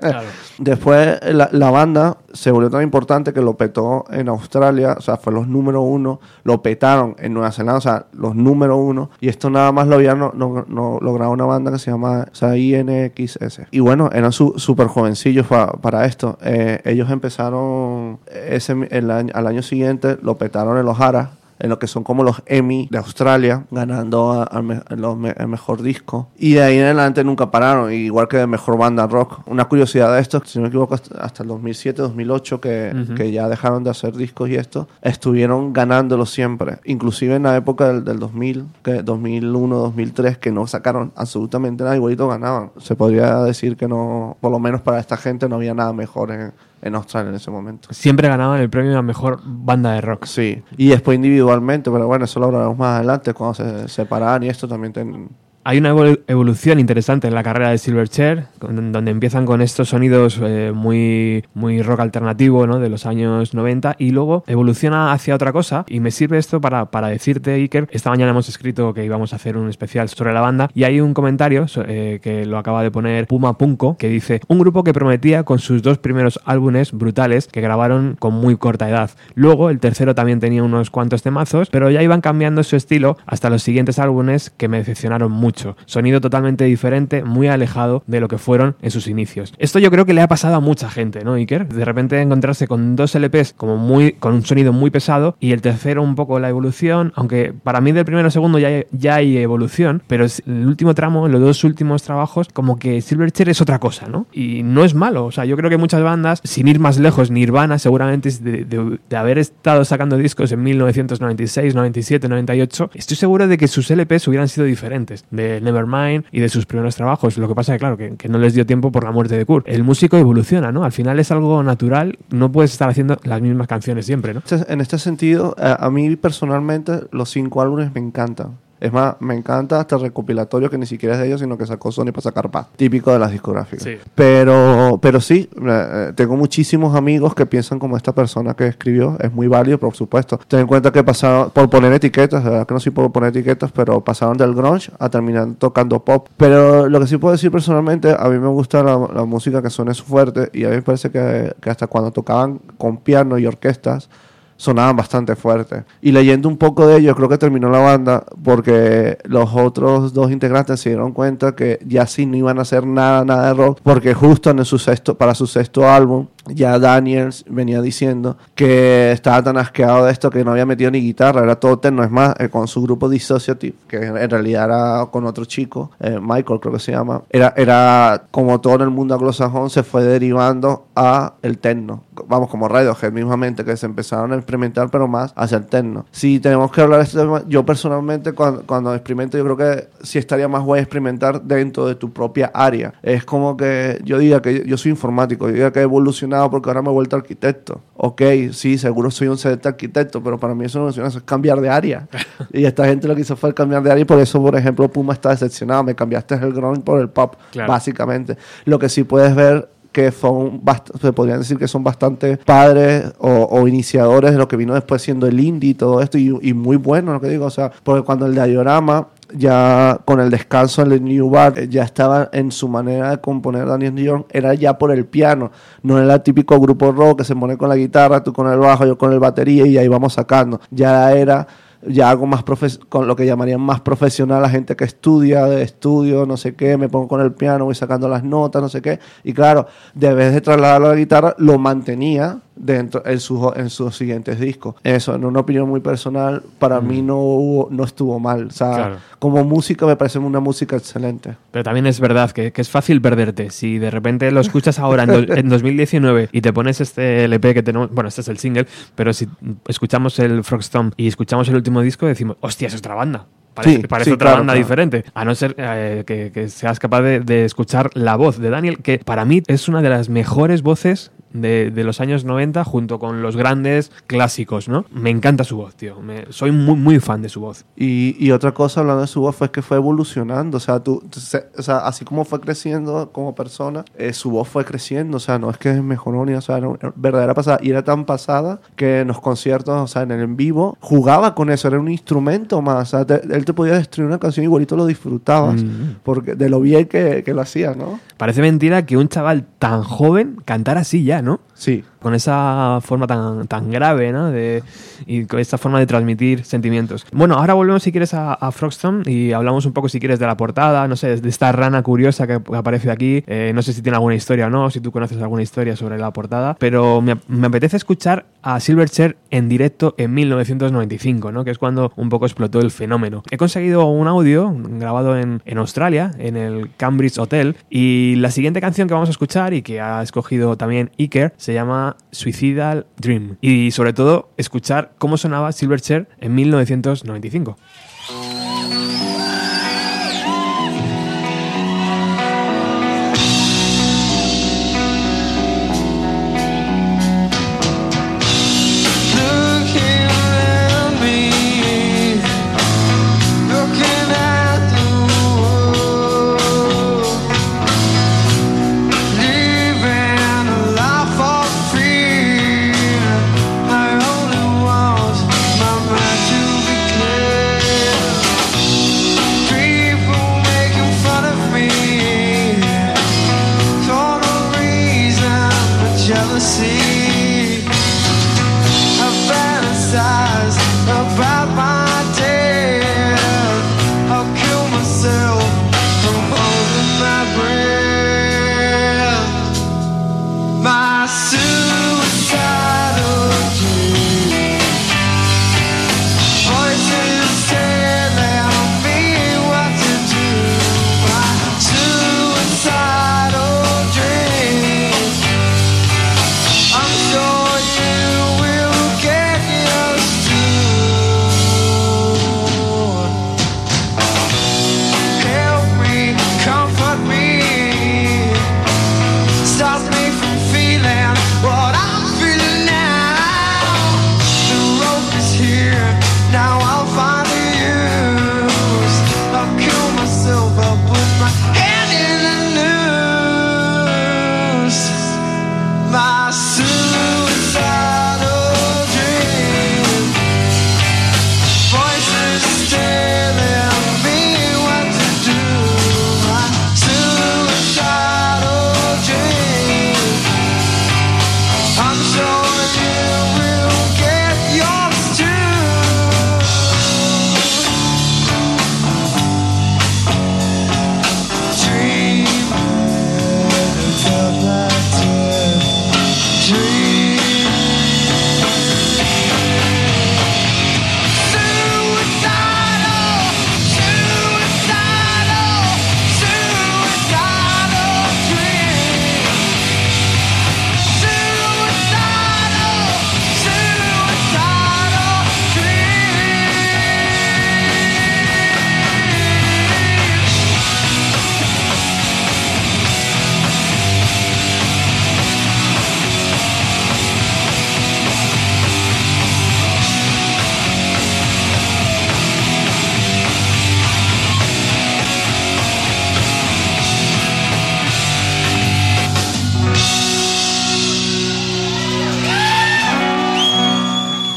Claro. 0.00 0.28
Después 0.58 1.18
la, 1.34 1.48
la 1.50 1.70
banda 1.72 2.16
se 2.32 2.52
volvió 2.52 2.70
tan 2.70 2.82
importante 2.82 3.32
que 3.32 3.40
lo 3.40 3.56
petó 3.56 4.04
en 4.10 4.28
Australia, 4.28 4.94
o 4.96 5.00
sea, 5.00 5.16
fue 5.16 5.32
los 5.32 5.48
número 5.48 5.82
uno, 5.82 6.20
lo 6.44 6.62
petaron 6.62 7.16
en 7.18 7.34
Nueva 7.34 7.50
Zelanda, 7.50 7.78
o 7.78 7.80
sea, 7.80 8.06
los 8.12 8.36
número 8.36 8.76
uno, 8.76 9.10
y 9.20 9.28
esto 9.28 9.50
nada 9.50 9.72
más 9.72 9.88
lo 9.88 9.96
había 9.96 10.14
no, 10.14 10.32
no- 10.34 10.64
no 10.68 10.98
logrado 11.00 11.32
una 11.32 11.44
banda 11.44 11.72
que 11.72 11.78
se 11.80 11.90
llama 11.90 12.26
o 12.30 12.34
sea, 12.34 12.56
INXS. 12.56 13.62
Y 13.72 13.80
bueno, 13.80 14.10
eran 14.12 14.30
su- 14.30 14.54
súper 14.56 14.86
jovencillos 14.86 15.46
pa- 15.48 15.72
para 15.72 16.04
esto. 16.06 16.38
Eh, 16.40 16.80
ellos 16.84 17.10
empezaron 17.10 18.20
ese, 18.48 18.76
el 18.92 19.10
año, 19.10 19.32
al 19.34 19.46
año 19.48 19.62
siguiente, 19.62 20.18
lo 20.22 20.36
petaron 20.38 20.78
en 20.78 20.86
los 20.86 21.00
Aras 21.00 21.30
en 21.64 21.70
lo 21.70 21.78
que 21.78 21.86
son 21.86 22.04
como 22.04 22.22
los 22.22 22.42
Emmy 22.46 22.88
de 22.90 22.98
Australia, 22.98 23.64
ganando 23.70 24.32
a- 24.32 24.42
al 24.44 24.62
me- 24.62 24.82
los 24.90 25.16
me- 25.16 25.34
el 25.36 25.48
mejor 25.48 25.80
disco. 25.82 26.28
Y 26.38 26.52
de 26.54 26.62
ahí 26.62 26.76
en 26.78 26.84
adelante 26.84 27.24
nunca 27.24 27.50
pararon, 27.50 27.90
igual 27.92 28.28
que 28.28 28.36
de 28.36 28.46
mejor 28.46 28.76
banda 28.76 29.06
rock. 29.06 29.40
Una 29.46 29.64
curiosidad 29.64 30.14
de 30.14 30.20
esto, 30.20 30.42
si 30.44 30.58
no 30.58 30.64
me 30.64 30.68
equivoco, 30.68 30.94
hasta 30.94 31.42
el 31.42 31.48
2007, 31.48 32.02
2008, 32.02 32.60
que, 32.60 32.92
Ujú. 32.94 33.14
que 33.14 33.32
ya 33.32 33.48
dejaron 33.48 33.82
de 33.82 33.90
hacer 33.90 34.14
discos 34.14 34.48
y 34.50 34.56
esto, 34.56 34.88
estuvieron 35.02 35.72
ganándolo 35.72 36.26
siempre. 36.26 36.78
Inclusive 36.84 37.36
en 37.36 37.44
la 37.44 37.56
época 37.56 37.88
del, 37.88 38.04
del 38.04 38.18
2000, 38.18 38.66
que 38.82 39.02
2001, 39.02 39.76
2003, 39.78 40.38
que 40.38 40.52
no 40.52 40.66
sacaron 40.66 41.12
absolutamente 41.16 41.82
nada, 41.84 41.96
igualito 41.96 42.28
ganaban. 42.28 42.70
Se 42.78 42.94
podría 42.94 43.38
decir 43.42 43.76
que 43.76 43.88
no, 43.88 44.36
por 44.40 44.50
lo 44.52 44.58
menos 44.58 44.82
para 44.82 44.98
esta 45.00 45.16
gente, 45.16 45.48
no 45.48 45.56
había 45.56 45.72
nada 45.74 45.92
mejor 45.92 46.30
en, 46.30 46.52
en 46.84 46.94
Australia 46.94 47.30
en 47.30 47.36
ese 47.36 47.50
momento. 47.50 47.88
Siempre 47.92 48.28
ganaban 48.28 48.60
el 48.60 48.68
premio 48.68 48.96
a 48.98 49.02
mejor 49.02 49.40
banda 49.44 49.92
de 49.92 50.02
rock. 50.02 50.26
Sí, 50.26 50.62
y 50.76 50.88
después 50.88 51.16
individualmente, 51.16 51.90
pero 51.90 52.06
bueno, 52.06 52.26
eso 52.26 52.38
lo 52.40 52.46
hablaremos 52.46 52.76
más 52.76 52.98
adelante, 52.98 53.32
cuando 53.32 53.54
se 53.54 53.88
separan 53.88 54.42
y 54.42 54.48
esto 54.48 54.68
también 54.68 54.92
ten- 54.92 55.30
Hay 55.66 55.78
una 55.78 55.94
evolu- 55.94 56.20
evolución 56.28 56.78
interesante 56.78 57.26
en 57.26 57.34
la 57.34 57.42
carrera 57.42 57.70
de 57.70 57.78
Silverchair, 57.78 58.48
donde 58.60 59.10
empiezan 59.10 59.46
con 59.46 59.62
estos 59.62 59.88
sonidos 59.88 60.38
eh, 60.42 60.72
muy, 60.74 61.42
muy 61.54 61.80
rock 61.80 62.00
alternativo 62.00 62.66
¿no? 62.66 62.80
de 62.80 62.90
los 62.90 63.06
años 63.06 63.54
90 63.54 63.96
y 63.98 64.10
luego 64.10 64.44
evoluciona 64.46 65.12
hacia 65.12 65.34
otra 65.34 65.54
cosa. 65.54 65.86
Y 65.88 66.00
me 66.00 66.10
sirve 66.10 66.36
esto 66.36 66.60
para, 66.60 66.90
para 66.90 67.08
decirte, 67.08 67.54
Iker, 67.54 67.88
esta 67.92 68.10
mañana 68.10 68.32
hemos 68.32 68.50
escrito 68.50 68.92
que 68.92 69.06
íbamos 69.06 69.32
a 69.32 69.36
hacer 69.36 69.56
un 69.56 69.70
especial 69.70 70.10
sobre 70.10 70.34
la 70.34 70.42
banda 70.42 70.68
y 70.74 70.84
hay 70.84 71.00
un 71.00 71.14
comentario 71.14 71.64
eh, 71.86 72.20
que 72.22 72.44
lo 72.44 72.58
acaba 72.58 72.82
de 72.82 72.90
poner 72.90 73.26
Puma 73.26 73.56
Punco 73.56 73.96
que 73.96 74.10
dice: 74.10 74.42
Un 74.48 74.58
grupo 74.58 74.84
que 74.84 74.92
prometía 74.92 75.44
con 75.44 75.60
sus 75.60 75.80
dos 75.80 75.96
primeros 75.96 76.40
álbumes 76.44 76.92
brutales 76.92 77.48
que 77.48 77.62
grabaron 77.62 78.16
con 78.18 78.34
muy 78.34 78.58
corta 78.58 78.90
edad. 78.90 79.12
Luego 79.34 79.70
el 79.70 79.80
tercero 79.80 80.14
también 80.14 80.40
tenía 80.40 80.62
unos 80.62 80.90
cuantos 80.90 81.22
temazos, 81.22 81.70
pero 81.70 81.90
ya 81.90 82.02
iban 82.02 82.20
cambiando 82.20 82.62
su 82.64 82.76
estilo 82.76 83.16
hasta 83.24 83.48
los 83.48 83.62
siguientes 83.62 83.98
álbumes 83.98 84.50
que 84.50 84.68
me 84.68 84.76
decepcionaron 84.76 85.32
mucho. 85.32 85.53
Sonido 85.86 86.20
totalmente 86.20 86.64
diferente, 86.64 87.24
muy 87.24 87.48
alejado 87.48 88.02
de 88.06 88.20
lo 88.20 88.28
que 88.28 88.38
fueron 88.38 88.76
en 88.82 88.90
sus 88.90 89.06
inicios. 89.06 89.54
Esto 89.58 89.78
yo 89.78 89.90
creo 89.90 90.06
que 90.06 90.14
le 90.14 90.22
ha 90.22 90.28
pasado 90.28 90.56
a 90.56 90.60
mucha 90.60 90.90
gente, 90.90 91.24
¿no, 91.24 91.34
Iker? 91.34 91.68
De 91.68 91.84
repente 91.84 92.20
encontrarse 92.20 92.66
con 92.66 92.96
dos 92.96 93.14
LPs 93.14 93.54
como 93.56 93.76
muy, 93.76 94.12
con 94.12 94.34
un 94.34 94.44
sonido 94.44 94.72
muy 94.72 94.90
pesado 94.90 95.36
y 95.40 95.52
el 95.52 95.62
tercero 95.62 96.02
un 96.02 96.14
poco 96.14 96.38
la 96.38 96.48
evolución, 96.48 97.12
aunque 97.16 97.52
para 97.52 97.80
mí 97.80 97.92
del 97.92 98.04
primero 98.04 98.26
al 98.26 98.32
segundo 98.32 98.58
ya 98.58 98.68
hay, 98.68 98.86
ya 98.92 99.16
hay 99.16 99.38
evolución, 99.38 100.02
pero 100.06 100.24
el 100.24 100.66
último 100.66 100.94
tramo, 100.94 101.28
los 101.28 101.40
dos 101.40 101.64
últimos 101.64 102.02
trabajos, 102.02 102.48
como 102.52 102.78
que 102.78 103.00
Silverchair 103.00 103.48
es 103.48 103.60
otra 103.60 103.78
cosa, 103.78 104.06
¿no? 104.08 104.26
Y 104.32 104.62
no 104.62 104.84
es 104.84 104.94
malo, 104.94 105.26
o 105.26 105.32
sea, 105.32 105.44
yo 105.44 105.56
creo 105.56 105.70
que 105.70 105.76
muchas 105.76 106.02
bandas, 106.02 106.40
sin 106.44 106.68
ir 106.68 106.78
más 106.78 106.98
lejos, 106.98 107.30
Nirvana 107.30 107.78
seguramente 107.78 108.30
de, 108.30 108.98
haber 109.16 109.38
estado 109.38 109.84
sacando 109.84 110.16
discos 110.16 110.52
en 110.52 110.62
1996, 110.62 111.74
97, 111.74 112.28
98, 112.28 112.90
estoy 112.94 113.16
seguro 113.16 113.48
de 113.48 113.58
que 113.58 113.68
sus 113.68 113.90
LPs 113.90 114.28
hubieran 114.28 114.48
sido 114.48 114.66
diferentes, 114.66 115.24
Nevermind 115.60 116.24
y 116.32 116.40
de 116.40 116.48
sus 116.48 116.66
primeros 116.66 116.96
trabajos. 116.96 117.36
Lo 117.38 117.48
que 117.48 117.54
pasa 117.54 117.72
es 117.72 117.76
que, 117.76 117.80
claro, 117.80 117.96
que, 117.96 118.16
que 118.16 118.28
no 118.28 118.38
les 118.38 118.54
dio 118.54 118.66
tiempo 118.66 118.90
por 118.92 119.04
la 119.04 119.12
muerte 119.12 119.36
de 119.36 119.44
Kurt. 119.44 119.68
El 119.68 119.84
músico 119.84 120.16
evoluciona, 120.16 120.72
¿no? 120.72 120.84
Al 120.84 120.92
final 120.92 121.18
es 121.18 121.30
algo 121.30 121.62
natural, 121.62 122.18
no 122.30 122.50
puedes 122.52 122.72
estar 122.72 122.88
haciendo 122.88 123.18
las 123.24 123.40
mismas 123.40 123.66
canciones 123.66 124.06
siempre, 124.06 124.34
¿no? 124.34 124.42
En 124.68 124.80
este 124.80 124.98
sentido, 124.98 125.54
a 125.58 125.90
mí 125.90 126.16
personalmente 126.16 127.00
los 127.10 127.30
cinco 127.30 127.62
álbumes 127.62 127.94
me 127.94 128.00
encantan. 128.00 128.58
Es 128.84 128.92
más, 128.92 129.16
me 129.20 129.34
encanta 129.34 129.80
hasta 129.80 129.96
recopilatorio 129.96 130.68
que 130.68 130.76
ni 130.76 130.84
siquiera 130.84 131.14
es 131.14 131.20
de 131.22 131.28
ellos, 131.28 131.40
sino 131.40 131.56
que 131.56 131.64
sacó 131.64 131.90
Sony 131.90 132.12
para 132.12 132.20
sacar 132.20 132.50
paz. 132.50 132.66
Típico 132.76 133.10
de 133.10 133.18
las 133.18 133.30
discográficas. 133.32 133.82
Sí. 133.82 133.96
Pero, 134.14 134.98
pero 135.00 135.22
sí, 135.22 135.48
eh, 135.66 136.12
tengo 136.14 136.36
muchísimos 136.36 136.94
amigos 136.94 137.34
que 137.34 137.46
piensan 137.46 137.78
como 137.78 137.96
esta 137.96 138.12
persona 138.12 138.52
que 138.52 138.66
escribió. 138.66 139.16
Es 139.20 139.32
muy 139.32 139.48
válido, 139.48 139.78
por 139.78 139.94
supuesto. 139.94 140.38
Ten 140.46 140.60
en 140.60 140.66
cuenta 140.66 140.92
que 140.92 141.02
pasaron, 141.02 141.48
por 141.48 141.70
poner 141.70 141.94
etiquetas, 141.94 142.44
de 142.44 142.50
verdad 142.50 142.66
que 142.66 142.74
no 142.74 142.80
soy 142.80 142.92
por 142.92 143.10
poner 143.10 143.30
etiquetas, 143.30 143.72
pero 143.72 144.02
pasaron 144.02 144.36
del 144.36 144.54
grunge 144.54 144.92
a 144.98 145.08
terminar 145.08 145.48
tocando 145.56 146.04
pop. 146.04 146.28
Pero 146.36 146.86
lo 146.86 147.00
que 147.00 147.06
sí 147.06 147.16
puedo 147.16 147.32
decir 147.32 147.50
personalmente, 147.50 148.14
a 148.14 148.28
mí 148.28 148.38
me 148.38 148.48
gusta 148.48 148.82
la, 148.82 148.98
la 149.14 149.24
música 149.24 149.62
que 149.62 149.70
suene 149.70 149.94
fuerte 149.94 150.50
y 150.52 150.66
a 150.66 150.68
mí 150.68 150.76
me 150.76 150.82
parece 150.82 151.10
que, 151.10 151.54
que 151.58 151.70
hasta 151.70 151.86
cuando 151.86 152.10
tocaban 152.10 152.60
con 152.76 152.98
piano 152.98 153.38
y 153.38 153.46
orquestas, 153.46 154.10
sonaban 154.56 154.96
bastante 154.96 155.36
fuerte. 155.36 155.84
Y 156.00 156.12
leyendo 156.12 156.48
un 156.48 156.56
poco 156.56 156.86
de 156.86 156.98
ello, 156.98 157.14
creo 157.14 157.28
que 157.28 157.38
terminó 157.38 157.70
la 157.70 157.78
banda 157.78 158.24
porque 158.42 159.18
los 159.24 159.54
otros 159.54 160.12
dos 160.12 160.30
integrantes 160.30 160.80
se 160.80 160.90
dieron 160.90 161.12
cuenta 161.12 161.54
que 161.54 161.78
ya 161.86 162.06
sí 162.06 162.26
no 162.26 162.36
iban 162.36 162.58
a 162.58 162.62
hacer 162.62 162.86
nada, 162.86 163.24
nada 163.24 163.48
de 163.48 163.54
rock, 163.54 163.80
porque 163.82 164.14
justo 164.14 164.50
en 164.50 164.64
su 164.64 164.78
sexto, 164.78 165.16
para 165.16 165.34
su 165.34 165.46
sexto 165.46 165.88
álbum, 165.88 166.26
ya 166.46 166.78
Daniels 166.78 167.44
venía 167.48 167.80
diciendo 167.80 168.36
que 168.54 169.12
estaba 169.12 169.42
tan 169.42 169.56
asqueado 169.56 170.04
de 170.04 170.12
esto 170.12 170.30
que 170.30 170.44
no 170.44 170.52
había 170.52 170.66
metido 170.66 170.90
ni 170.90 171.00
guitarra, 171.00 171.42
era 171.42 171.56
todo 171.56 171.78
techno, 171.78 172.02
es 172.02 172.10
más, 172.10 172.34
eh, 172.38 172.48
con 172.48 172.68
su 172.68 172.82
grupo 172.82 173.08
Dissociative, 173.08 173.76
que 173.88 173.96
en 173.96 174.30
realidad 174.30 174.64
era 174.64 175.06
con 175.10 175.24
otro 175.26 175.44
chico, 175.44 175.90
eh, 176.00 176.18
Michael 176.20 176.60
creo 176.60 176.72
que 176.72 176.80
se 176.80 176.92
llama, 176.92 177.22
era, 177.30 177.54
era 177.56 178.24
como 178.30 178.60
todo 178.60 178.76
en 178.76 178.82
el 178.82 178.90
mundo 178.90 179.14
anglosajón 179.14 179.70
se 179.70 179.82
fue 179.82 180.04
derivando 180.04 180.86
a 180.94 181.34
el 181.42 181.58
techno, 181.58 182.04
vamos, 182.28 182.48
como 182.48 182.68
Radiohead 182.68 183.12
mismamente, 183.12 183.64
que 183.64 183.76
se 183.76 183.86
empezaron 183.86 184.32
a 184.32 184.36
experimentar, 184.36 184.90
pero 184.90 185.08
más 185.08 185.32
hacia 185.36 185.58
el 185.58 185.66
techno. 185.66 186.06
Si 186.10 186.40
tenemos 186.40 186.70
que 186.70 186.80
hablar 186.80 187.00
de 187.00 187.04
este 187.04 187.18
tema, 187.18 187.42
yo 187.46 187.64
personalmente 187.64 188.32
cuando, 188.32 188.62
cuando 188.66 188.94
experimento, 188.94 189.38
yo 189.38 189.44
creo 189.44 189.56
que 189.56 189.88
sí 190.02 190.18
estaría 190.18 190.48
más 190.48 190.62
guay 190.62 190.80
experimentar 190.80 191.42
dentro 191.42 191.86
de 191.86 191.94
tu 191.94 192.12
propia 192.12 192.50
área. 192.54 192.94
Es 193.02 193.24
como 193.24 193.56
que 193.56 194.00
yo 194.04 194.18
diga 194.18 194.42
que 194.42 194.64
yo 194.66 194.76
soy 194.76 194.90
informático, 194.90 195.48
yo 195.48 195.54
diga 195.54 195.72
que 195.72 195.80
he 195.80 195.82
evolucionado 195.82 196.33
porque 196.50 196.70
ahora 196.70 196.82
me 196.82 196.88
he 196.90 196.92
vuelto 196.92 197.16
arquitecto. 197.16 197.80
Ok, 197.96 198.22
sí, 198.52 198.78
seguro 198.78 199.10
soy 199.10 199.28
un 199.28 199.34
excelente 199.34 199.68
arquitecto, 199.68 200.22
pero 200.22 200.38
para 200.38 200.54
mí 200.54 200.64
eso 200.64 200.78
no 200.78 200.84
evoluciona, 200.84 201.08
eso 201.08 201.18
es 201.18 201.24
cambiar 201.24 201.60
de 201.60 201.68
área. 201.70 202.08
y 202.52 202.64
esta 202.64 202.86
gente 202.86 203.08
lo 203.08 203.14
que 203.14 203.22
hizo 203.22 203.36
fue 203.36 203.52
cambiar 203.54 203.82
de 203.82 203.90
área 203.90 204.02
y 204.02 204.04
por 204.04 204.18
eso, 204.18 204.40
por 204.42 204.56
ejemplo, 204.56 204.88
Puma 204.88 205.12
está 205.14 205.30
decepcionado. 205.30 205.82
Me 205.84 205.94
cambiaste 205.94 206.34
el 206.34 206.52
grunge 206.52 206.80
por 206.82 207.00
el 207.00 207.08
pop, 207.08 207.34
Claro. 207.52 207.70
básicamente. 207.72 208.36
Lo 208.64 208.78
que 208.78 208.88
sí 208.88 209.04
puedes 209.04 209.34
ver 209.34 209.68
que 209.94 210.10
son 210.10 210.60
se 211.00 211.12
podrían 211.12 211.38
decir 211.38 211.56
que 211.56 211.68
son 211.68 211.84
bastante 211.84 212.36
padres 212.36 213.12
o, 213.18 213.48
o 213.50 213.68
iniciadores 213.68 214.32
de 214.32 214.38
lo 214.38 214.48
que 214.48 214.56
vino 214.56 214.74
después 214.74 215.00
siendo 215.00 215.26
el 215.28 215.38
indie 215.38 215.70
y 215.70 215.74
todo 215.74 216.02
esto 216.02 216.18
y, 216.18 216.36
y 216.42 216.52
muy 216.52 216.76
bueno 216.76 217.12
lo 217.12 217.20
que 217.20 217.28
digo 217.28 217.46
o 217.46 217.50
sea 217.50 217.70
porque 217.84 218.02
cuando 218.02 218.26
el 218.26 218.34
diorama 218.34 219.08
ya 219.32 220.00
con 220.04 220.20
el 220.20 220.30
descanso 220.30 220.82
en 220.82 220.92
el 220.92 221.04
New 221.04 221.30
Bar 221.30 221.58
eh, 221.58 221.68
ya 221.68 221.82
estaba 221.82 222.28
en 222.32 222.52
su 222.52 222.68
manera 222.68 223.10
de 223.10 223.18
componer 223.18 223.66
Daniel 223.66 223.94
Dion 223.94 224.26
era 224.30 224.54
ya 224.54 224.78
por 224.78 224.92
el 224.92 225.06
piano. 225.06 225.50
No 225.82 225.98
era 225.98 226.14
el 226.14 226.22
típico 226.22 226.58
grupo 226.60 226.92
rock 226.92 227.18
que 227.18 227.24
se 227.24 227.34
pone 227.34 227.56
con 227.56 227.68
la 227.68 227.76
guitarra 227.76 228.22
tú 228.22 228.32
con 228.32 228.50
el 228.50 228.58
bajo 228.58 228.86
yo 228.86 228.98
con 228.98 229.12
el 229.12 229.18
batería 229.18 229.66
y 229.66 229.78
ahí 229.78 229.88
vamos 229.88 230.14
sacando. 230.14 230.60
Ya 230.70 231.12
era 231.12 231.46
ya 231.88 232.10
algo 232.10 232.26
más 232.26 232.42
profes 232.42 232.78
con 232.88 233.06
lo 233.06 233.16
que 233.16 233.26
llamarían 233.26 233.60
más 233.60 233.80
profesional 233.80 234.42
la 234.42 234.48
gente 234.48 234.76
que 234.76 234.84
estudia 234.84 235.46
de 235.46 235.62
estudio, 235.62 236.26
no 236.26 236.36
sé 236.36 236.54
qué, 236.54 236.76
me 236.76 236.88
pongo 236.88 237.08
con 237.08 237.20
el 237.20 237.32
piano, 237.32 237.64
voy 237.64 237.74
sacando 237.74 238.08
las 238.08 238.24
notas, 238.24 238.62
no 238.62 238.68
sé 238.68 238.82
qué. 238.82 238.98
Y 239.22 239.32
claro, 239.32 239.66
de 239.94 240.14
vez 240.14 240.32
de 240.32 240.40
trasladarlo 240.40 240.88
a 240.88 240.90
la 240.90 240.96
guitarra, 240.96 241.34
lo 241.38 241.58
mantenía 241.58 242.40
dentro 242.56 243.02
en 243.04 243.18
sus 243.20 243.54
en 243.56 243.68
sus 243.70 243.96
siguientes 243.96 244.38
discos. 244.38 244.76
Eso, 244.84 245.14
en 245.14 245.24
una 245.24 245.40
opinión 245.40 245.68
muy 245.68 245.80
personal, 245.80 246.42
para 246.58 246.80
mí 246.80 247.02
no 247.02 247.18
hubo, 247.18 247.68
no 247.70 247.84
estuvo 247.84 248.18
mal. 248.20 248.46
O 248.46 248.50
sea, 248.50 248.74
Claro. 248.74 248.96
como 249.18 249.44
música 249.44 249.86
me 249.86 249.96
parece 249.96 250.18
una 250.18 250.40
música 250.40 250.76
excelente. 250.76 251.36
Pero 251.50 251.64
también 251.64 251.86
es 251.86 251.98
verdad 252.00 252.30
que, 252.30 252.52
que 252.52 252.60
es 252.62 252.70
fácil 252.70 253.00
perderte. 253.02 253.50
Si 253.50 253.78
de 253.78 253.90
repente 253.90 254.30
lo 254.30 254.40
escuchas 254.40 254.78
ahora 254.78 255.02
en, 255.04 255.10
do- 255.26 255.34
en 255.34 255.48
2019 255.48 256.28
y 256.32 256.40
te 256.40 256.52
pones 256.52 256.80
este 256.80 257.24
LP 257.24 257.54
que 257.54 257.62
tenemos, 257.62 257.90
bueno, 257.92 258.08
este 258.08 258.20
es 258.20 258.28
el 258.28 258.38
single, 258.38 258.66
pero 258.94 259.12
si 259.12 259.26
escuchamos 259.68 260.18
el 260.18 260.44
Frogstomp 260.44 260.94
y 260.96 261.08
escuchamos 261.08 261.48
el 261.48 261.56
último 261.56 261.80
disco, 261.80 262.06
decimos, 262.06 262.36
hostia, 262.40 262.68
es 262.68 262.76
otra 262.76 262.94
banda. 262.94 263.26
Parece, 263.54 263.82
Sí, 263.82 263.86
parece 263.86 264.10
sí, 264.10 264.14
otra 264.14 264.26
claro, 264.30 264.38
banda 264.38 264.52
claro. 264.54 264.64
diferente. 264.66 265.04
A 265.14 265.24
no 265.24 265.34
ser 265.36 265.54
eh, 265.58 266.02
que, 266.06 266.32
que 266.32 266.48
seas 266.48 266.80
capaz 266.80 267.02
de, 267.02 267.20
de 267.20 267.44
escuchar 267.44 267.90
la 267.94 268.16
voz 268.16 268.38
de 268.40 268.50
Daniel, 268.50 268.78
que 268.78 268.98
para 268.98 269.24
mí 269.24 269.42
es 269.46 269.68
una 269.68 269.80
de 269.80 269.90
las 269.90 270.08
mejores 270.08 270.62
voces 270.62 271.12
de, 271.34 271.70
de 271.70 271.84
los 271.84 272.00
años 272.00 272.24
90 272.24 272.64
junto 272.64 272.98
con 272.98 273.20
los 273.20 273.36
grandes 273.36 273.92
clásicos, 274.06 274.68
¿no? 274.68 274.86
Me 274.92 275.10
encanta 275.10 275.44
su 275.44 275.56
voz, 275.56 275.74
tío. 275.74 276.00
Me- 276.00 276.24
soy 276.30 276.52
muy, 276.52 276.76
muy 276.76 277.00
fan 277.00 277.20
de 277.20 277.28
su 277.28 277.40
voz. 277.40 277.64
Y, 277.76 278.16
y 278.18 278.30
otra 278.30 278.52
cosa 278.54 278.80
hablando 278.80 279.02
de 279.02 279.08
su 279.08 279.20
voz 279.20 279.36
fue 279.36 279.50
que 279.50 279.60
fue 279.60 279.76
evolucionando. 279.76 280.56
O 280.56 280.60
sea, 280.60 280.80
tú, 280.80 281.02
se- 281.12 281.44
o 281.58 281.62
sea, 281.62 281.78
así 281.78 282.04
como 282.04 282.24
fue 282.24 282.40
creciendo 282.40 283.10
como 283.12 283.34
persona, 283.34 283.84
eh, 283.98 284.12
su 284.12 284.30
voz 284.30 284.48
fue 284.48 284.64
creciendo. 284.64 285.16
O 285.16 285.20
sea, 285.20 285.38
no 285.38 285.50
es 285.50 285.58
que 285.58 285.72
mejoró 285.82 286.24
ni, 286.24 286.34
o 286.34 286.40
sea, 286.40 286.56
era 286.58 286.68
una 286.68 286.92
verdadera 286.96 287.34
pasada. 287.34 287.58
Y 287.60 287.70
era 287.70 287.82
tan 287.82 288.04
pasada 288.04 288.60
que 288.76 289.00
en 289.00 289.08
los 289.08 289.20
conciertos, 289.20 289.74
o 289.80 289.86
sea, 289.86 290.02
en 290.02 290.12
el 290.12 290.20
en 290.20 290.36
vivo, 290.36 290.78
jugaba 290.80 291.34
con 291.34 291.50
eso, 291.50 291.66
era 291.68 291.78
un 291.80 291.90
instrumento 291.90 292.62
más. 292.62 292.94
O 292.94 292.96
sea, 292.98 293.04
te- 293.04 293.34
él 293.34 293.44
te 293.44 293.52
podía 293.52 293.74
destruir 293.74 294.06
una 294.08 294.18
canción 294.18 294.44
igualito 294.44 294.76
lo 294.76 294.86
disfrutabas. 294.86 295.62
Mm. 295.62 295.96
Porque 296.04 296.34
de 296.36 296.48
lo 296.48 296.60
bien 296.60 296.86
que, 296.86 297.22
que 297.24 297.34
lo 297.34 297.40
hacía, 297.40 297.74
¿no? 297.74 297.98
Parece 298.16 298.40
mentira 298.40 298.86
que 298.86 298.96
un 298.96 299.08
chaval 299.08 299.44
tan 299.58 299.82
joven 299.82 300.36
cantara 300.44 300.80
así 300.82 301.02
ya, 301.02 301.20
¿no? 301.24 301.40
Sí. 301.54 301.84
Con 302.04 302.14
esa 302.14 302.80
forma 302.82 303.06
tan, 303.06 303.46
tan 303.46 303.70
grave, 303.70 304.12
¿no? 304.12 304.30
De, 304.30 304.62
y 305.06 305.24
con 305.24 305.40
esta 305.40 305.56
forma 305.56 305.78
de 305.78 305.86
transmitir 305.86 306.44
sentimientos. 306.44 307.06
Bueno, 307.12 307.36
ahora 307.36 307.54
volvemos 307.54 307.82
si 307.82 307.92
quieres 307.92 308.12
a, 308.12 308.34
a 308.34 308.52
Frogstrom 308.52 309.04
y 309.06 309.32
hablamos 309.32 309.64
un 309.64 309.72
poco 309.72 309.88
si 309.88 310.00
quieres 310.00 310.18
de 310.18 310.26
la 310.26 310.36
portada, 310.36 310.86
no 310.86 310.96
sé, 310.96 311.16
de 311.16 311.28
esta 311.30 311.50
rana 311.52 311.82
curiosa 311.82 312.26
que 312.26 312.42
aparece 312.54 312.90
aquí. 312.90 313.24
Eh, 313.26 313.52
no 313.54 313.62
sé 313.62 313.72
si 313.72 313.80
tiene 313.80 313.96
alguna 313.96 314.14
historia 314.16 314.48
o 314.48 314.50
no, 314.50 314.68
si 314.68 314.80
tú 314.80 314.92
conoces 314.92 315.16
alguna 315.22 315.42
historia 315.42 315.76
sobre 315.76 315.96
la 315.96 316.10
portada, 316.10 316.56
pero 316.58 317.00
me, 317.00 317.16
me 317.26 317.46
apetece 317.46 317.78
escuchar 317.78 318.26
a 318.42 318.60
Silverchair 318.60 319.16
en 319.30 319.48
directo 319.48 319.94
en 319.96 320.12
1995, 320.12 321.32
¿no? 321.32 321.42
Que 321.42 321.52
es 321.52 321.58
cuando 321.58 321.90
un 321.96 322.10
poco 322.10 322.26
explotó 322.26 322.60
el 322.60 322.70
fenómeno. 322.70 323.22
He 323.30 323.38
conseguido 323.38 323.86
un 323.86 324.06
audio 324.08 324.54
grabado 324.54 325.16
en, 325.18 325.40
en 325.46 325.56
Australia, 325.56 326.10
en 326.18 326.36
el 326.36 326.70
Cambridge 326.76 327.18
Hotel, 327.18 327.56
y 327.70 328.16
la 328.16 328.30
siguiente 328.30 328.60
canción 328.60 328.88
que 328.88 328.94
vamos 328.94 329.08
a 329.08 329.12
escuchar 329.12 329.54
y 329.54 329.62
que 329.62 329.80
ha 329.80 330.02
escogido 330.02 330.56
también 330.58 330.90
Iker 330.98 331.32
se 331.38 331.54
llama 331.54 331.93
Suicidal 332.10 332.86
Dream. 332.96 333.36
Y 333.40 333.70
sobre 333.70 333.92
todo, 333.92 334.30
escuchar 334.36 334.92
cómo 334.98 335.16
sonaba 335.16 335.52
Silverchair 335.52 336.08
en 336.20 336.34
1995. 336.34 337.56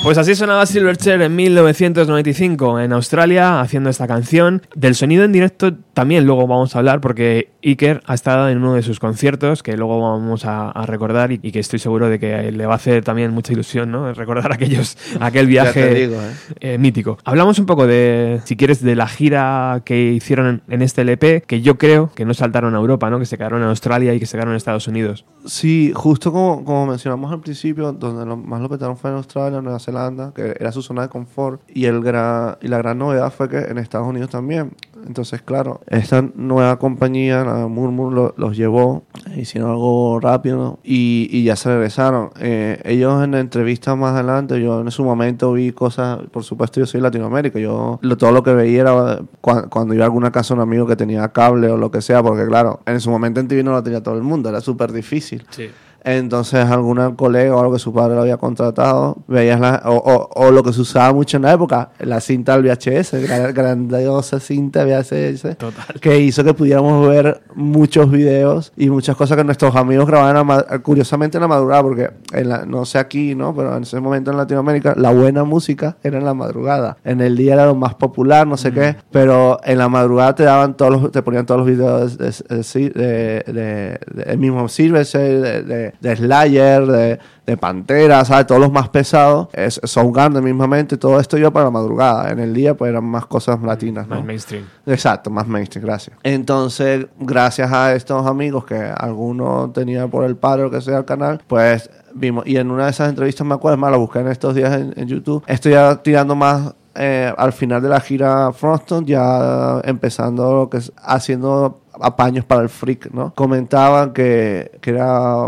Pues 0.07 0.17
así 0.17 0.35
sonaba 0.35 0.65
Silverchair 0.65 1.21
en 1.21 1.35
1995 1.35 2.79
en 2.79 2.93
Australia 2.93 3.59
haciendo 3.59 3.89
esta 3.89 4.07
canción. 4.07 4.61
Del 4.73 4.95
sonido 4.95 5.25
en 5.25 5.33
directo 5.33 5.73
también 5.93 6.25
luego 6.25 6.47
vamos 6.47 6.73
a 6.73 6.79
hablar 6.79 7.01
porque 7.01 7.49
Iker 7.61 8.01
ha 8.05 8.13
estado 8.13 8.47
en 8.47 8.59
uno 8.59 8.75
de 8.75 8.83
sus 8.83 9.01
conciertos 9.01 9.63
que 9.63 9.75
luego 9.75 9.99
vamos 9.99 10.45
a, 10.45 10.69
a 10.69 10.85
recordar 10.85 11.33
y, 11.33 11.41
y 11.43 11.51
que 11.51 11.59
estoy 11.59 11.79
seguro 11.79 12.07
de 12.07 12.19
que 12.19 12.53
le 12.53 12.65
va 12.65 12.73
a 12.73 12.75
hacer 12.77 13.03
también 13.03 13.31
mucha 13.31 13.51
ilusión, 13.51 13.91
¿no? 13.91 14.13
Recordar 14.13 14.53
aquellos, 14.53 14.97
aquel 15.19 15.47
viaje 15.47 15.93
digo, 15.93 16.21
¿eh? 16.21 16.33
eh, 16.61 16.77
mítico. 16.77 17.17
Hablamos 17.25 17.59
un 17.59 17.65
poco 17.65 17.85
de, 17.85 18.39
si 18.45 18.55
quieres, 18.55 18.81
de 18.81 18.95
la 18.95 19.09
gira 19.09 19.81
que 19.83 20.13
hicieron 20.13 20.47
en, 20.47 20.61
en 20.69 20.81
este 20.83 21.01
LP, 21.01 21.43
que 21.45 21.61
yo 21.61 21.77
creo 21.77 22.11
que 22.15 22.23
no 22.23 22.33
saltaron 22.33 22.75
a 22.75 22.77
Europa, 22.77 23.09
¿no? 23.09 23.19
Que 23.19 23.25
se 23.25 23.37
quedaron 23.37 23.61
en 23.61 23.67
Australia 23.67 24.13
y 24.13 24.19
que 24.21 24.25
se 24.25 24.37
quedaron 24.37 24.53
en 24.53 24.57
Estados 24.57 24.87
Unidos. 24.87 25.25
Sí, 25.45 25.91
justo 25.93 26.31
como, 26.31 26.63
como 26.63 26.85
mencionamos 26.85 27.29
al 27.31 27.41
principio, 27.41 27.91
donde 27.91 28.25
lo 28.25 28.37
más 28.37 28.61
lo 28.61 28.69
petaron 28.69 28.95
fue 28.95 29.09
en 29.09 29.17
Australia, 29.17 29.61
Nueva 29.61 29.79
Zelanda, 29.79 29.96
que 30.35 30.55
era 30.59 30.71
su 30.71 30.81
zona 30.81 31.03
de 31.03 31.09
confort, 31.09 31.61
y, 31.67 31.85
el 31.85 32.01
gran, 32.01 32.57
y 32.61 32.67
la 32.67 32.77
gran 32.77 32.97
novedad 32.97 33.31
fue 33.31 33.49
que 33.49 33.57
en 33.59 33.77
Estados 33.77 34.07
Unidos 34.07 34.29
también. 34.29 34.71
Entonces, 35.05 35.41
claro, 35.41 35.81
esta 35.87 36.21
nueva 36.35 36.77
compañía, 36.79 37.43
la 37.45 37.67
Murmur, 37.67 38.11
lo- 38.13 38.33
los 38.37 38.57
llevó, 38.57 39.03
hicieron 39.35 39.69
algo 39.71 40.19
rápido 40.19 40.79
y, 40.83 41.27
y 41.31 41.43
ya 41.43 41.55
se 41.55 41.69
regresaron. 41.69 42.31
Eh, 42.39 42.81
ellos 42.83 43.23
en 43.23 43.33
entrevistas 43.35 43.95
más 43.97 44.13
adelante, 44.13 44.61
yo 44.61 44.81
en 44.81 44.91
su 44.91 45.03
momento 45.05 45.53
vi 45.53 45.71
cosas, 45.71 46.19
por 46.31 46.43
supuesto 46.43 46.79
yo 46.79 46.85
soy 46.85 46.99
Latinoamérica, 47.01 47.59
yo 47.59 47.99
lo, 48.01 48.17
todo 48.17 48.31
lo 48.31 48.43
que 48.43 48.53
veía 48.53 48.81
era 48.81 49.19
cua- 49.41 49.69
cuando 49.69 49.93
iba 49.93 50.03
a 50.03 50.07
alguna 50.07 50.31
casa 50.31 50.53
un 50.53 50.59
amigo 50.61 50.85
que 50.87 50.95
tenía 50.95 51.27
cable 51.29 51.69
o 51.69 51.77
lo 51.77 51.89
que 51.91 52.01
sea, 52.01 52.21
porque 52.23 52.45
claro, 52.45 52.81
en 52.85 52.99
su 52.99 53.09
momento 53.09 53.39
en 53.39 53.47
TV 53.47 53.63
no 53.63 53.71
lo 53.71 53.83
tenía 53.83 54.01
todo 54.03 54.15
el 54.15 54.23
mundo, 54.23 54.49
era 54.49 54.61
súper 54.61 54.91
difícil. 54.91 55.45
Sí. 55.51 55.69
Entonces, 56.09 56.65
alguna 56.65 57.13
colega 57.15 57.53
o 57.53 57.59
algo 57.59 57.73
que 57.73 57.79
su 57.79 57.91
padre 57.93 58.15
lo 58.15 58.21
había 58.21 58.37
contratado, 58.37 59.17
veías 59.27 59.59
la, 59.59 59.81
o, 59.85 59.95
o- 59.95 60.29
o 60.47 60.51
lo 60.51 60.63
que 60.63 60.71
se 60.71 60.79
usaba 60.79 61.11
mucho 61.13 61.35
en 61.35 61.43
la 61.43 61.51
época, 61.53 61.89
la 61.99 62.21
cinta 62.21 62.57
del 62.57 62.63
VHS, 62.63 63.13
la 63.27 63.51
grandiosa 63.51 64.39
cinta 64.39 64.85
VHS, 64.85 65.55
Total. 65.57 65.99
que 65.99 66.17
hizo 66.19 66.45
que 66.45 66.53
pudiéramos 66.53 67.05
ver 67.09 67.41
muchos 67.55 68.09
videos 68.09 68.71
y 68.77 68.89
muchas 68.89 69.17
cosas 69.17 69.35
que 69.37 69.43
nuestros 69.43 69.75
amigos 69.75 70.07
grababan 70.07 70.49
a 70.49 70.79
curiosamente 70.79 71.37
en 71.37 71.41
la 71.41 71.47
madrugada, 71.49 71.81
porque 71.83 72.09
en 72.31 72.47
la- 72.49 72.65
no 72.65 72.85
sé 72.85 72.99
aquí, 72.99 73.35
¿no? 73.35 73.53
Pero 73.53 73.75
en 73.75 73.83
ese 73.83 73.99
momento 73.99 74.31
en 74.31 74.37
Latinoamérica 74.37 74.93
la 74.95 75.11
buena 75.11 75.43
música 75.43 75.97
era 76.03 76.17
en 76.19 76.23
la 76.25 76.33
madrugada. 76.33 76.95
En 77.03 77.19
el 77.19 77.35
día 77.35 77.55
era 77.55 77.65
lo 77.65 77.75
más 77.75 77.95
popular, 77.95 78.47
no 78.47 78.55
sé 78.55 78.71
qué, 78.71 78.95
pero 79.11 79.59
en 79.65 79.77
la 79.77 79.89
madrugada 79.89 80.35
te 80.35 80.43
daban 80.43 80.77
todos 80.77 80.91
los, 81.01 81.11
te 81.11 81.21
ponían 81.21 81.45
todos 81.45 81.59
los 81.59 81.67
videos 81.67 82.17
de, 82.17 82.25
de, 82.27 82.55
de- 82.57 82.89
de- 82.93 83.53
de- 83.53 83.99
de- 84.13 84.23
el 84.31 84.37
mismo 84.37 84.69
Silverchair, 84.69 85.65
de, 85.65 85.93
de, 85.99 86.15
Slayer, 86.15 86.85
de, 86.85 87.19
de 87.45 87.57
Pantera, 87.57 88.23
¿sabes? 88.25 88.47
Todos 88.47 88.61
los 88.61 88.71
más 88.71 88.89
pesados, 88.89 89.47
es, 89.53 89.79
Soundgarden 89.83 90.43
mismamente, 90.43 90.97
todo 90.97 91.19
esto 91.19 91.37
iba 91.37 91.51
para 91.51 91.65
la 91.65 91.71
madrugada. 91.71 92.31
En 92.31 92.39
el 92.39 92.53
día 92.53 92.75
pues 92.75 92.89
eran 92.89 93.05
más 93.05 93.25
cosas 93.25 93.61
latinas, 93.61 94.07
Más 94.07 94.19
¿no? 94.19 94.25
mainstream. 94.25 94.65
Exacto, 94.85 95.29
más 95.29 95.47
mainstream, 95.47 95.85
gracias. 95.85 96.17
Entonces, 96.23 97.07
gracias 97.19 97.71
a 97.71 97.93
estos 97.95 98.25
amigos 98.25 98.65
que 98.65 98.75
alguno 98.75 99.71
tenía 99.73 100.07
por 100.07 100.23
el 100.25 100.35
padre 100.35 100.63
o 100.63 100.71
que 100.71 100.81
sea 100.81 100.99
el 100.99 101.05
canal, 101.05 101.41
pues 101.47 101.89
vimos. 102.13 102.45
Y 102.47 102.57
en 102.57 102.71
una 102.71 102.85
de 102.85 102.91
esas 102.91 103.09
entrevistas, 103.09 103.45
me 103.45 103.55
acuerdo, 103.55 103.75
es 103.75 103.81
más, 103.81 103.91
la 103.91 103.97
busqué 103.97 104.19
en 104.19 104.27
estos 104.27 104.55
días 104.55 104.73
en, 104.73 104.93
en 104.95 105.07
YouTube. 105.07 105.43
Estoy 105.47 105.73
ya 105.73 105.95
tirando 106.01 106.35
más 106.35 106.73
eh, 106.99 107.31
al 107.37 107.53
final 107.53 107.81
de 107.81 107.89
la 107.89 107.99
gira 107.99 108.51
Froston, 108.51 109.05
ya 109.05 109.79
empezando 109.83 110.51
lo 110.53 110.69
que 110.69 110.77
es 110.77 110.91
haciendo 110.97 111.81
apaños 112.01 112.43
para 112.43 112.61
el 112.61 112.69
freak, 112.69 113.11
¿no? 113.11 113.33
Comentaban 113.35 114.13
que, 114.13 114.71
que 114.81 114.89
era 114.89 115.47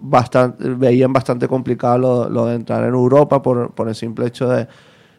bastante, 0.00 0.68
veían 0.70 1.12
bastante 1.12 1.48
complicado 1.48 1.98
lo, 1.98 2.28
lo 2.30 2.46
de 2.46 2.54
entrar 2.56 2.82
en 2.84 2.90
Europa 2.94 3.42
por, 3.42 3.70
por 3.72 3.88
el 3.88 3.94
simple 3.94 4.26
hecho 4.26 4.48
de 4.48 4.66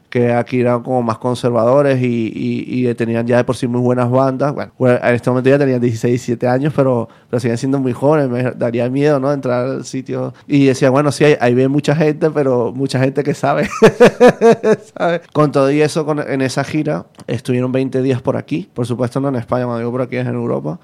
que 0.10 0.34
aquí 0.34 0.60
eran 0.62 0.82
como 0.82 1.04
más 1.04 1.20
conservadores 1.20 2.02
y, 2.02 2.32
y, 2.34 2.90
y 2.90 2.94
tenían 2.96 3.28
ya 3.28 3.38
de 3.38 3.44
por 3.44 3.56
sí 3.56 3.68
muy 3.68 3.80
buenas 3.80 4.10
bandas. 4.10 4.56
Bueno, 4.76 4.98
en 5.04 5.14
este 5.14 5.30
momento 5.30 5.52
ya 5.52 5.60
tenían 5.60 5.80
16, 5.80 6.12
17 6.12 6.48
años, 6.48 6.74
pero, 6.76 7.08
pero 7.30 7.40
siguen 7.40 7.60
siendo 7.60 7.78
muy 7.78 7.94
jóvenes. 7.94 8.28
Me 8.28 8.42
daría 8.58 8.90
miedo, 8.90 9.20
¿no? 9.20 9.32
Entrar 9.32 9.66
al 9.68 9.86
sitio. 9.86 10.34
Y 10.48 10.66
decía, 10.66 10.90
bueno, 10.90 11.12
sí, 11.12 11.26
ahí, 11.26 11.36
ahí 11.40 11.54
ve 11.54 11.68
mucha 11.68 11.96
gente, 11.96 12.32
pero 12.32 12.74
mucha 12.74 13.00
gente 13.00 13.22
que 13.22 13.36
sabe. 13.36 13.70
¿Sabe? 14.98 15.22
Con 15.32 15.52
todo 15.52 15.70
y 15.72 15.82
eso, 15.82 16.06
con- 16.06 16.20
en 16.28 16.42
esa 16.42 16.64
gira, 16.64 17.06
estuvieron 17.28 17.72
20 17.72 18.02
días 18.02 18.20
por 18.20 18.36
aquí. 18.36 18.68
Por 18.74 18.88
supuesto, 18.88 19.20
no 19.20 19.30
en 19.30 19.36
España, 19.36 19.66
cuando 19.66 19.78
digo 19.80 19.92
por 19.92 20.02
aquí 20.02 20.16
es 20.18 20.26
en 20.28 20.34
Europa. 20.34 20.80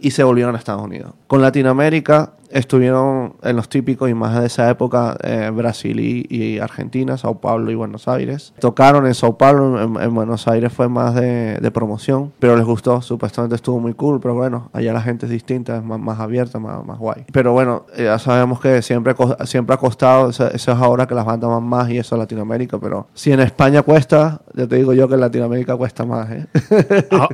Y 0.00 0.10
se 0.10 0.22
volvieron 0.22 0.54
a 0.54 0.58
Estados 0.58 0.82
Unidos. 0.82 1.14
Con 1.26 1.40
Latinoamérica 1.40 2.34
estuvieron 2.50 3.34
en 3.42 3.56
los 3.56 3.68
típicos 3.68 4.10
y 4.10 4.14
más 4.14 4.38
de 4.40 4.46
esa 4.46 4.68
época 4.70 5.16
eh, 5.22 5.50
Brasil 5.54 5.98
y, 6.00 6.26
y 6.28 6.58
Argentina, 6.58 7.16
Sao 7.16 7.40
Paulo 7.40 7.70
y 7.70 7.74
Buenos 7.74 8.08
Aires. 8.08 8.52
Tocaron 8.60 9.06
en 9.06 9.14
Sao 9.14 9.36
Paulo, 9.38 9.82
en, 9.82 10.02
en 10.02 10.14
Buenos 10.14 10.46
Aires 10.48 10.72
fue 10.72 10.88
más 10.88 11.14
de, 11.14 11.58
de 11.60 11.70
promoción, 11.70 12.32
pero 12.38 12.56
les 12.56 12.64
gustó, 12.64 13.02
supuestamente 13.02 13.54
estuvo 13.56 13.80
muy 13.80 13.94
cool, 13.94 14.20
pero 14.20 14.34
bueno, 14.34 14.70
allá 14.72 14.92
la 14.92 15.02
gente 15.02 15.26
es 15.26 15.32
distinta, 15.32 15.76
es 15.76 15.84
más, 15.84 15.98
más 15.98 16.20
abierta, 16.20 16.58
más, 16.58 16.84
más 16.84 16.98
guay. 16.98 17.24
Pero 17.32 17.52
bueno, 17.52 17.86
eh, 17.96 18.04
ya 18.04 18.18
sabemos 18.18 18.60
que 18.60 18.82
siempre, 18.82 19.14
siempre 19.44 19.74
ha 19.74 19.78
costado, 19.78 20.30
eso, 20.30 20.50
eso 20.50 20.72
es 20.72 20.78
ahora 20.78 21.06
que 21.06 21.14
las 21.14 21.24
bandas 21.24 21.50
van 21.50 21.64
más 21.64 21.90
y 21.90 21.98
eso 21.98 22.14
en 22.14 22.20
Latinoamérica, 22.20 22.78
pero 22.78 23.08
si 23.14 23.32
en 23.32 23.40
España 23.40 23.82
cuesta, 23.82 24.40
ya 24.54 24.66
te 24.66 24.76
digo 24.76 24.92
yo 24.92 25.08
que 25.08 25.14
en 25.14 25.20
Latinoamérica 25.20 25.76
cuesta 25.76 26.04
más, 26.04 26.30
¿eh? 26.30 26.46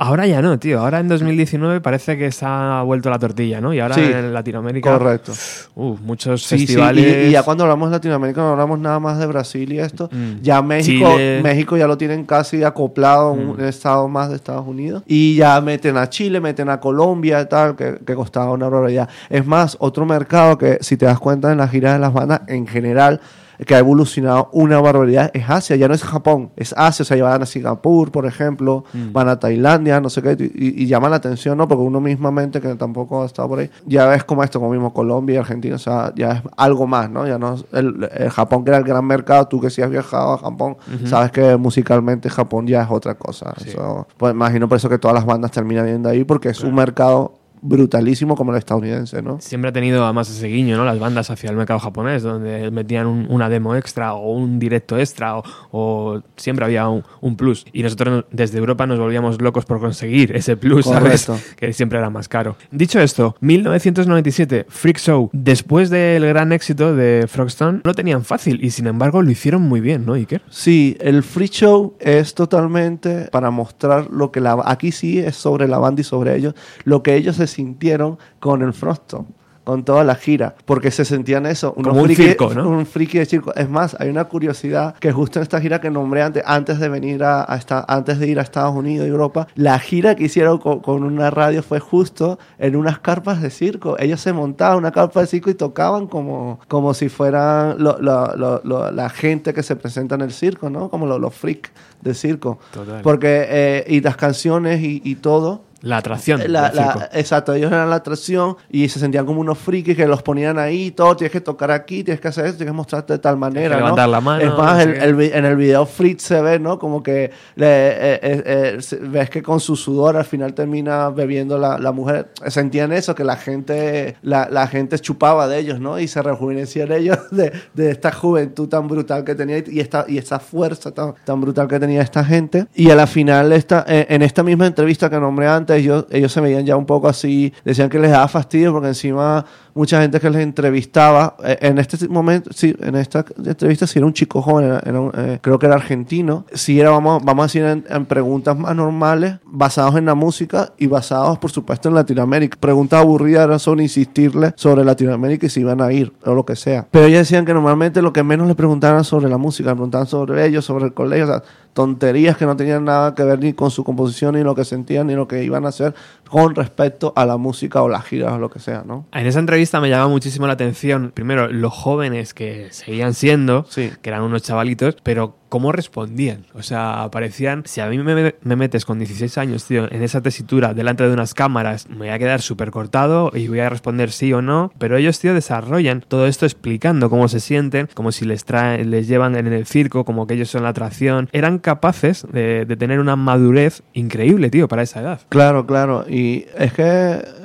Ahora 0.01 0.27
ya 0.27 0.43
no, 0.43 0.59
tío. 0.59 0.81
Ahora 0.81 1.01
en 1.01 1.09
2019 1.23 1.81
parece 1.81 2.17
que 2.17 2.31
se 2.33 2.45
ha 2.47 2.83
vuelto 2.83 3.11
la 3.11 3.19
tortilla, 3.19 3.61
¿no? 3.61 3.73
Y 3.75 3.81
ahora 3.81 3.95
Sí, 3.95 4.03
en 4.03 4.33
Latinoamérica. 4.33 4.91
Correcto. 5.03 5.33
Uh, 5.75 5.97
muchos 6.03 6.43
Sí, 6.43 6.59
sí, 6.59 6.67
festivales. 6.67 7.25
y, 7.25 7.29
y 7.29 7.31
ya 7.33 7.43
cuando 7.43 7.65
hablamos 7.65 7.91
de 7.91 7.97
Latinoamérica 7.97 8.41
no 8.41 8.51
hablamos 8.51 8.79
nada 8.79 9.01
más 9.01 9.19
de 9.19 9.27
Brasil 9.27 9.73
y 9.73 9.79
esto. 9.79 10.09
Mm. 10.13 10.43
Ya 10.43 10.63
México, 10.63 11.11
Chile. 11.13 11.41
México 11.43 11.77
ya 11.77 11.87
lo 11.87 11.97
tienen 11.99 12.25
casi 12.25 12.63
acoplado 12.65 13.29
a 13.29 13.33
un 13.33 13.61
estado 13.65 14.09
más 14.09 14.29
de 14.31 14.37
Estados 14.37 14.67
Unidos. 14.67 15.03
Y 15.07 15.37
ya 15.37 15.61
meten 15.61 15.97
a 15.97 16.09
Chile, 16.09 16.41
meten 16.41 16.69
a 16.69 16.81
Colombia 16.81 17.41
y 17.41 17.47
tal, 17.47 17.77
que, 17.77 17.99
que 18.05 18.15
costaba 18.15 18.51
una 18.53 18.69
barbaridad. 18.69 19.09
Es 19.29 19.47
más, 19.47 19.77
otro 19.81 20.07
mercado 20.07 20.59
que 20.59 20.79
si 20.81 20.97
te 20.97 21.07
das 21.07 21.19
cuenta 21.19 21.53
en 21.53 21.59
las 21.59 21.71
giras 21.71 21.95
de 21.95 21.99
las 21.99 22.13
bandas 22.13 22.43
en 22.49 22.67
general 22.67 23.21
que 23.67 23.75
ha 23.75 23.79
evolucionado 23.79 24.49
una 24.53 24.81
barbaridad 24.81 25.31
es 25.35 25.49
Asia, 25.49 25.77
ya 25.77 25.89
no 25.89 25.95
es 25.95 26.03
Japón, 26.03 26.51
es 26.57 26.75
Asia, 26.77 27.03
o 27.03 27.07
sea, 27.07 27.23
van 27.23 27.43
a 27.43 27.47
Singapur, 27.47 28.11
por 28.11 28.27
ejemplo, 28.27 28.85
van 29.13 29.29
a 29.29 29.39
Tailandia, 29.39 30.01
no 30.01 30.11
sé 30.11 30.23
qué, 30.23 30.37
y, 30.39 30.83
y 30.83 30.87
llama 30.87 31.09
la 31.09 31.17
atención, 31.17 31.59
¿no? 31.59 31.69
Porque 31.69 31.83
uno 31.83 32.01
mismamente, 32.01 32.61
que 32.61 32.75
tampoco 32.75 33.23
ha 33.23 33.27
estado 33.27 33.49
por 33.49 33.59
ahí, 33.61 33.71
ya 33.87 34.07
ves 34.07 34.25
como 34.25 34.43
esto, 34.43 34.59
como 34.59 34.73
mismo 34.73 34.93
Colombia 34.93 35.35
y 35.35 35.37
Argentina, 35.39 35.77
o 35.77 35.79
sea, 35.79 36.13
ya 36.15 36.33
es 36.33 36.43
algo 36.57 36.87
más, 36.87 37.11
¿no? 37.11 37.27
Ya 37.27 37.39
no 37.39 37.55
es 37.55 37.65
el, 37.73 38.09
el 38.13 38.31
Japón 38.31 38.65
que 38.65 38.71
era 38.71 38.79
el 38.79 38.85
gran 38.85 39.05
mercado, 39.05 39.47
tú 39.47 39.61
que 39.61 39.71
sí 39.71 39.83
has 39.83 39.91
viajado 39.91 40.33
a 40.33 40.39
Japón, 40.39 40.77
sabes 41.05 41.31
que 41.31 41.57
musicalmente 41.57 42.31
Japón 42.31 42.67
ya 42.67 42.83
es 42.83 42.91
otra 42.91 43.15
cosa. 43.15 43.55
Eso, 43.65 44.07
pues 44.17 44.33
imagino 44.33 44.69
por 44.69 44.77
eso 44.77 44.89
que 44.89 44.99
todas 44.99 45.15
las 45.15 45.25
bandas 45.25 45.51
terminan 45.51 45.87
yendo 45.87 46.09
ahí, 46.09 46.25
porque 46.25 46.51
es 46.51 46.63
un 46.63 46.75
mercado 46.75 47.42
brutalísimo 47.63 48.35
como 48.37 48.53
el 48.53 48.59
estadounidense, 48.59 49.23
¿no? 49.23 49.41
Siempre 49.41 49.71
ha 49.71 49.73
tenido 49.73 50.05
además 50.05 50.29
ese 50.29 50.49
guiño, 50.49 50.77
¿no? 50.77 50.85
Las 50.85 50.99
bandas 50.99 51.31
hacia 51.31 51.49
el 51.51 51.57
mercado 51.57 51.79
japonés, 51.81 52.23
donde 52.23 52.71
metían 52.71 53.07
un- 53.07 53.27
una 53.31 53.49
demo 53.49 53.75
extra 53.77 54.15
o 54.15 54.33
un 54.33 54.59
directo 54.59 54.99
extra 54.99 55.39
o, 55.39 55.43
o 55.71 56.23
siempre 56.37 56.65
había 56.65 56.89
un, 56.89 57.05
un 57.21 57.37
plus. 57.37 57.65
Y 57.73 57.83
nosotros 57.83 58.25
desde 58.33 58.59
Europa 58.59 58.87
nos 58.87 58.99
volvíamos 58.99 59.41
locos 59.41 59.65
por 59.65 59.81
conseguir 59.81 60.35
ese 60.37 60.57
plus, 60.57 60.87
¿sabes? 60.87 61.29
Que 61.57 61.73
siempre 61.73 61.99
era 61.99 62.11
más 62.11 62.29
caro. 62.29 62.57
Dicho 62.71 63.01
esto, 63.01 63.37
1997, 63.41 64.67
Freak 64.69 64.99
Show, 64.99 65.31
después 65.33 65.91
del 65.91 66.27
gran 66.27 66.53
éxito 66.53 66.95
de 66.97 67.27
Frogstone, 67.29 67.79
no 67.79 67.91
lo 67.91 67.95
tenían 67.95 68.25
fácil 68.25 68.63
y 68.65 68.71
sin 68.71 68.87
embargo 68.87 69.23
lo 69.23 69.31
hicieron 69.31 69.63
muy 69.63 69.81
bien, 69.81 70.05
¿no, 70.05 70.15
Iker? 70.15 70.43
Sí, 70.51 70.97
el 71.01 71.23
free 71.23 71.49
show 71.49 71.95
es 72.01 72.35
totalmente 72.35 73.29
para 73.31 73.51
mostrar 73.51 74.09
lo 74.11 74.33
que 74.33 74.41
la 74.41 74.59
aquí 74.65 74.93
sí 74.93 75.19
es 75.19 75.37
sobre 75.37 75.69
la 75.69 75.79
banda 75.79 76.01
y 76.01 76.05
sobre 76.05 76.37
ellos, 76.37 76.55
lo 76.85 77.03
que 77.03 77.15
ellos 77.17 77.37
se 77.37 77.47
sintieron 77.53 78.19
con 78.41 78.63
el 78.63 78.73
Froston, 78.73 79.27
con 79.65 79.85
toda 79.85 80.03
la 80.03 80.17
gira, 80.17 80.57
porque 80.65 80.91
se 80.91 81.05
sentían 81.05 81.47
eso, 81.47 81.73
unos 81.77 81.91
Como 81.93 82.03
un 82.03 82.09
friki- 82.09 82.17
circo, 82.31 82.53
¿no? 82.53 82.69
Un 82.69 82.85
friki 82.85 83.19
de 83.19 83.27
circo. 83.27 83.55
Es 83.55 83.71
más, 83.71 83.95
hay 84.01 84.09
una 84.09 84.25
curiosidad 84.25 84.97
que 84.99 85.13
justo 85.13 85.39
en 85.39 85.45
esta 85.45 85.61
gira 85.61 85.81
que 85.81 85.89
nombré 85.89 86.23
antes, 86.23 86.43
antes 86.45 86.81
de 86.81 86.89
venir 86.89 87.23
a, 87.23 87.45
a 87.49 87.57
esta- 87.59 87.85
antes 87.87 88.19
de 88.19 88.27
ir 88.27 88.41
a 88.41 88.43
Estados 88.43 88.75
Unidos 88.75 89.07
y 89.07 89.11
Europa, 89.11 89.47
la 89.55 89.79
gira 89.79 90.17
que 90.17 90.25
hicieron 90.25 90.59
con, 90.59 90.81
con 90.81 91.05
una 91.05 91.31
radio 91.31 91.63
fue 91.63 91.79
justo 91.79 92.41
en 92.59 92.75
unas 92.75 92.99
carpas 92.99 93.41
de 93.41 93.51
circo. 93.51 93.97
Ellos 94.01 94.21
se 94.21 94.33
montaban 94.33 94.79
una 94.79 94.91
carpa 94.91 95.21
de 95.21 95.29
circo 95.29 95.49
y 95.49 95.55
tocaban 95.55 96.09
como, 96.09 96.59
como 96.67 96.93
si 96.93 97.09
fueran 97.09 97.77
lo- 97.79 98.01
lo- 98.01 98.61
lo- 98.65 98.91
la 98.91 99.09
gente 99.11 99.55
que 99.55 99.63
se 99.63 99.77
presenta 99.77 100.17
en 100.17 100.23
el 100.23 100.33
circo, 100.33 100.71
¿no? 100.71 100.89
Como 100.91 101.07
lo- 101.07 101.21
los 101.21 101.33
freaks 101.35 101.71
de 102.01 102.15
circo. 102.15 102.59
Total. 102.73 103.01
Porque, 103.03 103.47
eh, 103.49 103.85
y 103.87 104.01
las 104.01 104.17
canciones 104.17 104.81
y, 104.83 105.01
y 105.05 105.15
todo, 105.15 105.63
La 105.83 105.99
atracción. 105.99 106.41
la- 106.47 106.69
del 106.69 106.77
la- 106.77 107.09
exacto, 107.13 107.53
ellos 107.55 107.71
eran 107.71 107.91
la 107.91 107.97
atracción 107.97 108.57
y 108.71 108.89
se 108.89 108.99
sentían 108.99 109.27
como 109.27 109.41
unos 109.41 109.59
frikis 109.59 109.97
que 109.97 110.07
los 110.07 110.23
ponían 110.23 110.59
ahí, 110.59 110.91
todo, 110.93 111.17
tienes 111.17 111.33
que 111.33 111.41
tocar 111.41 111.71
aquí, 111.71 112.05
tienes 112.05 112.21
que 112.21 112.29
hacer 112.29 112.47
esto, 112.47 112.59
tienes 112.59 112.73
que 112.73 112.77
mostrarte 112.77 113.13
de 113.15 113.19
tal 113.19 113.37
manera. 113.37 113.71
¿no? 113.77 113.83
levantar 113.83 114.09
la 114.09 114.21
mano, 114.21 114.43
Es 114.45 114.57
más, 114.57 114.81
el- 114.85 114.95
el 114.97 115.21
en 115.33 115.45
el 115.45 115.57
video 115.57 115.85
Fritz 115.87 116.23
se 116.23 116.41
ve, 116.41 116.59
¿no? 116.59 116.79
Como 116.79 117.03
que 117.03 117.31
le- 117.57 117.67
eh, 117.67 118.21
eh, 118.23 118.43
eh, 118.45 118.79
ves 119.09 119.31
que 119.31 119.43
con 119.43 119.61
su 119.61 119.77
sudor 119.77 120.17
al 120.17 120.25
final 120.25 120.55
termina 120.55 121.11
bebiendo 121.11 121.59
la, 121.59 121.79
la 121.79 121.93
mujer. 121.93 122.31
Sentían 122.47 122.93
eso, 122.93 123.15
que 123.15 123.25
la 123.25 123.37
gente, 123.37 124.17
la, 124.23 124.49
la 124.51 124.67
gente 124.69 124.99
chupaba 124.99 125.49
de 125.49 125.59
ellos, 125.59 125.81
¿no? 125.81 125.99
Y 125.99 126.07
se 126.09 126.23
rejuvenecían 126.23 126.93
ellos 126.93 127.19
de, 127.31 127.53
de 127.75 127.91
esta 127.91 128.13
juventud 128.13 128.69
tan 128.69 128.87
brutal 128.89 129.25
que 129.25 129.35
tenía 129.35 129.63
y 129.67 129.81
esta, 129.81 130.05
y 130.09 130.19
esta 130.19 130.39
fuerza 130.39 130.93
tan, 130.93 131.15
tan 131.25 131.41
brutal 131.41 131.67
que 131.69 131.79
tenía 131.81 132.03
esta 132.03 132.25
gente. 132.25 132.67
Y 132.75 132.91
a 132.91 132.95
la 132.95 133.07
final, 133.07 133.53
esta, 133.53 133.85
eh, 133.89 134.07
en 134.09 134.23
esta 134.23 134.43
misma 134.43 134.67
entrevista 134.67 135.11
que 135.11 135.19
nombré 135.19 135.49
antes, 135.49 135.72
ellos, 135.77 136.07
ellos 136.11 136.33
se 136.33 136.41
veían 136.41 136.65
ya 136.67 136.77
un 136.77 136.87
poco 136.87 137.09
así, 137.09 137.53
decían 137.65 137.89
que 137.89 137.99
les 137.99 138.11
daba 138.11 138.29
fastidio 138.29 138.73
porque 138.73 138.89
encima 138.89 139.45
mucha 139.75 140.01
gente 140.03 140.21
que 140.21 140.29
les 140.31 140.43
entrevistaba, 140.43 141.37
eh, 141.45 141.59
en 141.63 141.79
este 141.79 142.07
momento, 142.09 142.51
sí, 142.53 142.75
en 142.81 142.95
esta 142.97 143.25
entrevista 143.45 143.87
sí 143.87 143.99
era 143.99 144.07
un 144.07 144.13
chico 144.13 144.43
joven, 144.43 144.67
era- 144.67 144.83
era 144.85 145.01
un, 145.01 145.13
eh, 145.17 145.39
creo 145.41 145.59
que 145.59 145.67
era 145.67 145.75
argentino, 145.77 146.45
sí 146.53 146.79
era, 146.81 146.91
vamos, 146.91 147.23
vamos 147.25 147.43
a 147.43 147.47
decir, 147.47 147.63
en, 147.65 147.85
en 147.89 148.05
preguntas 148.07 148.57
más 148.59 148.75
normales, 148.77 149.37
basados 149.45 149.97
en 149.97 150.05
la 150.07 150.15
música 150.15 150.73
y 150.79 150.87
basados, 150.87 151.39
por 151.39 151.51
supuesto, 151.51 151.89
en 151.89 151.95
Latinoamérica. 151.95 152.59
Preguntas 152.61 153.01
aburridas 153.01 153.45
eran 153.45 153.59
sobre 153.59 153.83
insistirle 153.83 154.53
sobre 154.57 154.85
Latinoamérica 154.85 155.47
y 155.47 155.49
si 155.49 155.61
iban 155.61 155.81
a 155.81 155.93
ir 155.93 156.13
o 156.25 156.35
lo 156.35 156.45
que 156.45 156.57
sea. 156.57 156.87
Pero 156.91 157.07
ellos 157.07 157.21
decían 157.21 157.45
que 157.47 157.55
normalmente 157.55 158.03
lo 158.03 158.13
que 158.13 158.23
menos 158.23 158.47
le 158.49 158.55
preguntaban 158.55 159.05
sobre 159.05 159.29
la 159.29 159.39
música, 159.39 159.71
preguntaban 159.73 160.07
sobre 160.07 160.45
ellos, 160.47 160.65
sobre 160.65 160.85
el 160.87 160.93
colegio, 160.95 161.25
o 161.25 161.29
sea, 161.29 161.43
tonterías 161.73 162.37
que 162.37 162.47
no 162.47 162.57
tenían 162.57 162.85
nada 162.85 163.15
que 163.15 163.25
ver 163.25 163.39
ni 163.39 163.53
con 163.53 163.71
su 163.71 163.85
composición, 163.85 164.35
ni 164.35 164.43
lo 164.43 164.55
que 164.55 164.65
sentían, 164.65 165.07
ni 165.07 165.15
lo 165.15 165.27
que 165.27 165.43
iban 165.45 165.65
a 165.65 165.69
hacer 165.69 165.95
con 166.33 166.55
respecto 166.55 167.13
a 167.15 167.27
la 167.27 167.37
música 167.37 167.83
o 167.83 167.89
las 167.91 168.05
giras 168.07 168.33
o 168.33 168.39
lo 168.39 168.49
que 168.49 168.59
sea, 168.59 168.85
¿no? 168.87 169.07
En 169.13 169.27
esa 169.27 169.39
entrevista 169.39 169.81
me 169.83 169.91
llama 169.91 170.09
muchísimo 170.09 170.47
la 170.47 170.55
atención, 170.55 171.13
primero, 171.15 171.49
los 171.49 171.75
jóvenes 171.75 172.33
que 172.33 172.69
seguían 172.71 173.13
siendo, 173.13 173.67
Sí. 173.69 173.91
que 174.01 174.09
eran 174.09 174.23
unos 174.23 174.43
chavalitos, 174.43 174.97
pero 175.03 175.37
cómo 175.51 175.71
respondían. 175.71 176.47
O 176.55 176.63
sea, 176.63 177.11
parecían, 177.13 177.65
si 177.67 177.83
a 177.83 177.87
mí 177.89 177.99
me, 177.99 178.35
me 178.41 178.57
metes 178.57 178.87
con 178.87 178.99
16 178.99 179.37
años, 179.37 179.67
tío, 179.67 179.85
en 179.93 180.03
esa 180.03 180.23
tesitura 180.23 180.73
delante 180.73 181.07
de 181.07 181.13
unas 181.13 181.35
cámaras, 181.35 181.91
me 181.91 181.99
voy 181.99 182.09
a 182.09 182.19
quedar 182.19 182.41
súper 182.41 182.71
cortado 182.71 183.31
y 183.35 183.49
voy 183.49 183.61
a 183.61 183.69
responder 183.69 184.11
sí 184.13 184.33
o 184.33 184.41
no. 184.41 184.73
Pero 184.79 184.97
ellos, 184.97 185.21
tío, 185.21 185.35
desarrollan 185.35 186.03
todo 186.09 186.27
esto 186.27 186.47
explicando 186.47 187.11
cómo 187.11 187.29
se 187.29 187.39
sienten, 187.41 187.91
como 187.93 188.13
si 188.13 188.25
les 188.25 188.47
traen, 188.47 188.91
les 188.91 189.07
llevan 189.09 189.37
en 189.37 189.47
el 189.53 189.67
circo, 189.67 190.07
como 190.07 190.27
que 190.27 190.33
ellos 190.35 190.49
son 190.49 190.63
la 190.63 190.71
atracción. 190.71 191.29
Eran 191.33 191.59
capaces 191.59 192.27
de, 192.33 192.65
de 192.65 192.77
tener 192.77 192.99
una 192.99 193.17
madurez 193.17 193.83
increíble, 193.93 194.49
tío, 194.49 194.69
para 194.69 194.81
esa 194.81 195.01
edad. 195.03 195.21
Claro, 195.29 195.67
claro. 195.67 196.07
Y 196.09 196.22
es 196.57 196.73
que 196.73 196.83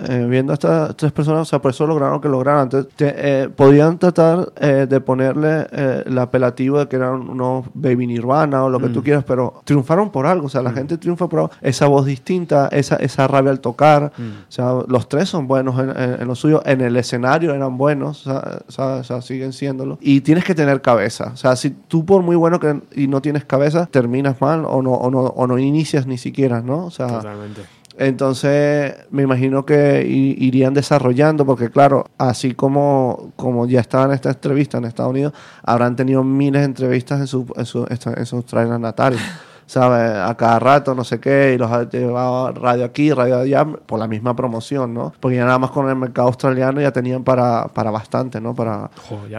eh, 0.09 0.27
viendo 0.29 0.51
a 0.51 0.55
estas 0.55 0.95
tres 0.95 1.11
personas, 1.11 1.41
o 1.41 1.45
sea, 1.45 1.59
por 1.61 1.71
eso 1.71 1.85
lograron 1.87 2.15
lo 2.15 2.21
que 2.21 2.29
lograron. 2.29 2.63
Entonces, 2.63 2.91
te- 2.95 3.13
eh, 3.43 3.49
podían 3.49 3.97
tratar 3.97 4.51
eh, 4.59 4.85
de 4.89 4.99
ponerle 5.01 5.67
eh, 5.71 6.03
el 6.05 6.17
apelativo 6.17 6.79
de 6.79 6.87
que 6.87 6.95
eran 6.95 7.29
unos 7.29 7.65
baby 7.73 8.07
nirvana 8.07 8.63
o 8.63 8.69
lo 8.69 8.79
que 8.79 8.89
tú 8.89 9.03
quieras, 9.03 9.23
pero 9.25 9.61
triunfaron 9.63 10.09
por 10.11 10.25
algo. 10.25 10.47
O 10.47 10.49
sea, 10.49 10.61
la 10.61 10.71
gente 10.71 10.97
triunfa 10.97 11.27
por 11.27 11.39
algo. 11.39 11.51
esa 11.61 11.87
voz 11.87 12.05
distinta, 12.05 12.67
esa, 12.71 12.95
esa 12.97 13.27
rabia 13.27 13.51
al 13.51 13.59
tocar. 13.59 14.11
O 14.17 14.51
sea, 14.51 14.73
los 14.87 15.07
tres 15.09 15.29
son 15.29 15.47
buenos 15.47 15.79
en, 15.79 15.89
en- 15.89 16.21
en 16.21 16.27
lo 16.27 16.35
suyo. 16.35 16.61
En 16.65 16.81
el 16.81 16.95
escenario 16.97 17.53
eran 17.53 17.77
buenos, 17.77 18.25
o 18.27 18.31
sea, 18.31 18.59
o 18.67 18.71
sea, 18.71 18.85
o 18.97 19.03
sea, 19.03 19.21
siguen 19.21 19.53
siéndolo. 19.53 19.97
Y 20.01 20.21
tienes 20.21 20.43
que 20.43 20.55
tener 20.55 20.81
cabeza. 20.81 21.31
O 21.33 21.37
sea, 21.37 21.55
si 21.55 21.69
tú 21.71 22.05
por 22.05 22.21
muy 22.21 22.35
bueno 22.35 22.59
que 22.59 22.79
y 22.95 23.07
no 23.07 23.21
tienes 23.21 23.45
cabeza, 23.45 23.87
terminas 23.87 24.39
mal 24.41 24.63
o 24.65 24.81
no, 24.81 24.91
o 24.93 25.09
no, 25.11 25.19
o 25.21 25.47
no 25.47 25.57
inicias 25.57 26.05
ni 26.07 26.17
siquiera, 26.17 26.61
¿no? 26.61 26.85
O 26.85 26.91
sea, 26.91 27.07
Totalmente. 27.07 27.61
Entonces, 27.97 28.95
me 29.11 29.23
imagino 29.23 29.65
que 29.65 30.05
irían 30.07 30.73
desarrollando, 30.73 31.45
porque 31.45 31.69
claro, 31.69 32.05
así 32.17 32.53
como, 32.53 33.31
como 33.35 33.65
ya 33.67 33.79
estaban 33.79 34.09
en 34.09 34.15
esta 34.15 34.29
entrevista 34.29 34.77
en 34.77 34.85
Estados 34.85 35.11
Unidos, 35.11 35.33
habrán 35.63 35.95
tenido 35.95 36.23
miles 36.23 36.61
de 36.61 36.65
entrevistas 36.65 37.19
en, 37.19 37.27
su, 37.27 37.45
en, 37.55 37.65
su- 37.65 37.87
en 37.89 38.25
sus 38.25 38.45
trailers 38.45 38.79
natales. 38.79 39.19
¿Sabes? 39.67 40.11
A 40.17 40.33
cada 40.37 40.59
rato, 40.59 40.95
no 40.95 41.03
sé 41.03 41.19
qué, 41.19 41.51
y 41.53 41.57
los 41.57 41.69
ha 41.69 41.89
llevado 41.89 42.53
radio 42.53 42.85
aquí, 42.85 43.11
radio 43.11 43.39
allá, 43.39 43.65
por 43.65 43.99
la 43.99 44.07
misma 44.07 44.33
promoción, 44.33 44.93
¿no? 44.93 45.11
Porque 45.19 45.35
ya 45.35 45.43
nada 45.43 45.59
más 45.59 45.71
con 45.71 45.89
el 45.89 45.95
mercado 45.97 46.29
australiano 46.29 46.79
ya 46.79 46.93
tenían 46.93 47.25
para, 47.25 47.67
para 47.67 47.91
bastante, 47.91 48.39
¿no? 48.39 48.55
Para, 48.55 48.89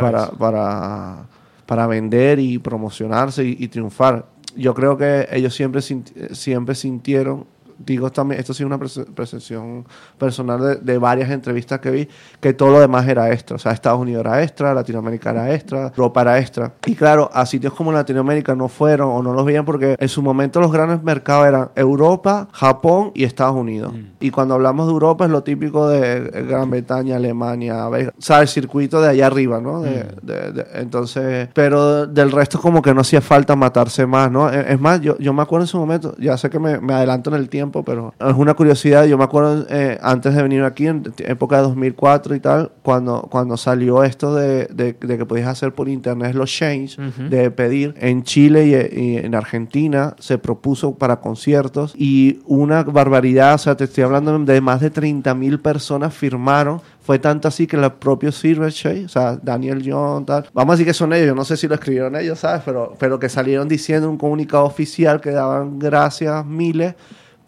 para, 0.03 0.27
para, 0.33 1.17
para 1.65 1.87
vender 1.87 2.41
y 2.41 2.59
promocionarse 2.59 3.43
y, 3.43 3.57
y 3.59 3.69
triunfar. 3.69 4.27
Yo 4.55 4.75
creo 4.75 4.99
que 4.99 5.27
ellos 5.33 5.55
siempre, 5.55 5.81
siempre 5.81 6.75
sintieron, 6.75 7.47
digo 7.79 8.11
también, 8.11 8.41
esto 8.41 8.53
sí 8.55 8.63
es 8.63 8.67
una 8.67 8.79
perce- 8.79 9.07
percepción 9.15 9.87
personal 10.19 10.61
de, 10.61 10.77
de 10.77 10.99
varias 10.99 11.31
entrevistas 11.31 11.81
que 11.81 11.91
vi, 11.91 12.09
que 12.41 12.53
todo 12.53 12.71
lo 12.73 12.81
demás 12.81 13.07
era 13.09 13.33
extra. 13.33 13.57
O 13.57 13.59
sea, 13.59 13.73
Estados 13.73 14.01
Unidos 14.01 14.21
era 14.21 14.43
extra, 14.43 14.75
Latinoamérica 14.75 15.31
era 15.31 15.55
extra, 15.55 15.89
Europa 15.97 16.23
era 16.23 16.39
extra. 16.39 16.73
Y 16.87 16.95
claro, 16.95 17.31
a 17.33 17.47
sitios 17.47 17.73
como 17.75 17.93
Latinoamérica 17.93 18.55
no 18.55 18.69
fueron 18.69 19.09
o 19.11 19.23
no 19.23 19.33
los 19.33 19.45
veían 19.47 19.65
porque 19.65 19.97
en 19.99 20.09
su 20.09 20.23
momento 20.23 20.61
los 20.61 20.73
grandes 20.73 21.03
mercados 21.03 21.47
eran 21.47 21.71
Europa, 21.77 22.49
Japón 22.53 23.13
y 23.15 23.25
Estados 23.25 23.57
Unidos. 23.57 23.93
Y 24.21 24.31
cuando 24.31 24.55
hablamos 24.55 24.87
de 24.87 24.93
Europa 24.93 25.25
es 25.25 25.31
lo 25.31 25.43
típico 25.43 25.89
de 25.89 26.45
Gran 26.49 26.71
Bretaña, 26.71 27.17
Alemania, 27.17 27.89
Bélgica. 27.89 28.15
o 28.19 28.23
sea, 28.23 28.41
el 28.41 28.49
circuito 28.49 29.01
de 29.01 29.09
allá 29.09 29.27
arriba, 29.27 29.61
¿no? 29.61 29.81
De- 29.81 30.07
de- 30.23 30.53
de- 30.53 30.67
entonces, 30.75 31.49
pero 31.55 32.07
del 32.07 32.33
resto 32.33 32.61
como 32.61 32.83
que 32.83 32.93
no 32.95 33.03
hacía 33.03 33.21
falta 33.21 33.55
matarse 33.57 34.07
más, 34.07 34.31
¿no? 34.31 34.49
Es 34.51 34.67
es 34.69 34.81
más, 34.81 35.01
yo, 35.01 35.17
yo 35.19 35.33
me 35.33 35.43
acuerdo 35.43 35.65
en 35.65 35.69
su 35.69 35.79
momento, 35.79 36.15
ya 36.19 36.37
sé 36.37 36.51
que 36.51 36.59
me, 36.59 36.79
me 36.81 36.93
adelanto 36.95 37.31
en 37.31 37.37
el 37.37 37.49
tiempo, 37.49 37.68
pero 37.71 38.15
es 38.19 38.35
una 38.35 38.55
curiosidad, 38.55 39.05
yo 39.07 39.17
me 39.19 39.25
acuerdo 39.25 39.67
eh, 39.71 39.99
antes 40.03 40.35
de 40.35 40.43
venir 40.43 40.63
aquí, 40.63 40.87
en 40.87 41.03
época 41.19 41.57
de 41.57 41.63
2004 41.63 42.35
y 42.35 42.41
tal, 42.41 42.73
cuando, 42.83 43.23
cuando 43.31 43.57
salió 43.57 44.03
esto 44.05 44.35
de, 44.35 44.67
de- 44.67 44.93
de 44.95 45.19
que 45.19 45.27
podías 45.27 45.49
hacer 45.49 45.75
por 45.75 45.89
internet 45.89 46.35
los 46.35 46.51
change, 46.51 46.97
de 47.31 47.51
pedir 47.51 47.95
en 47.99 48.23
Chile 48.23 48.67
y, 48.67 49.01
y 49.01 49.17
en 49.19 49.35
Argentina, 49.35 50.15
se 50.19 50.39
propuso 50.39 50.95
para 50.95 51.21
conciertos 51.21 51.95
y 51.97 52.41
una 52.47 52.83
barbaridad, 52.85 53.55
o 53.55 53.59
sea, 53.59 53.77
te 53.77 53.85
estoy 53.85 54.05
hablando 54.05 54.39
de 54.39 54.61
más 54.61 54.81
de 54.81 54.91
30 54.91 55.35
mil 55.35 55.61
personas 55.61 56.15
firmaron. 56.15 56.81
Fue 57.01 57.19
tanto 57.19 57.49
así 57.49 57.67
que 57.67 57.77
el 57.77 57.91
propio 57.93 58.31
Silverchair, 58.31 59.07
o 59.07 59.09
sea, 59.09 59.39
Daniel 59.43 59.83
John, 59.83 60.27
tal, 60.27 60.45
vamos 60.53 60.73
a 60.73 60.77
decir 60.77 60.87
que 60.87 60.93
son 60.93 61.15
ellos, 61.15 61.29
yo 61.29 61.35
no 61.35 61.43
sé 61.43 61.57
si 61.57 61.67
lo 61.67 61.75
escribieron 61.75 62.15
ellos, 62.17 62.39
¿sabes? 62.41 62.61
Pero, 62.67 62.95
pero 62.99 63.19
que 63.19 63.31
salieron 63.31 63.67
diciendo 63.67 64.07
en 64.09 64.11
un 64.13 64.19
comunicado 64.19 64.65
oficial 64.65 65.19
que 65.19 65.31
daban 65.31 65.79
gracias 65.79 66.45
miles, 66.45 66.95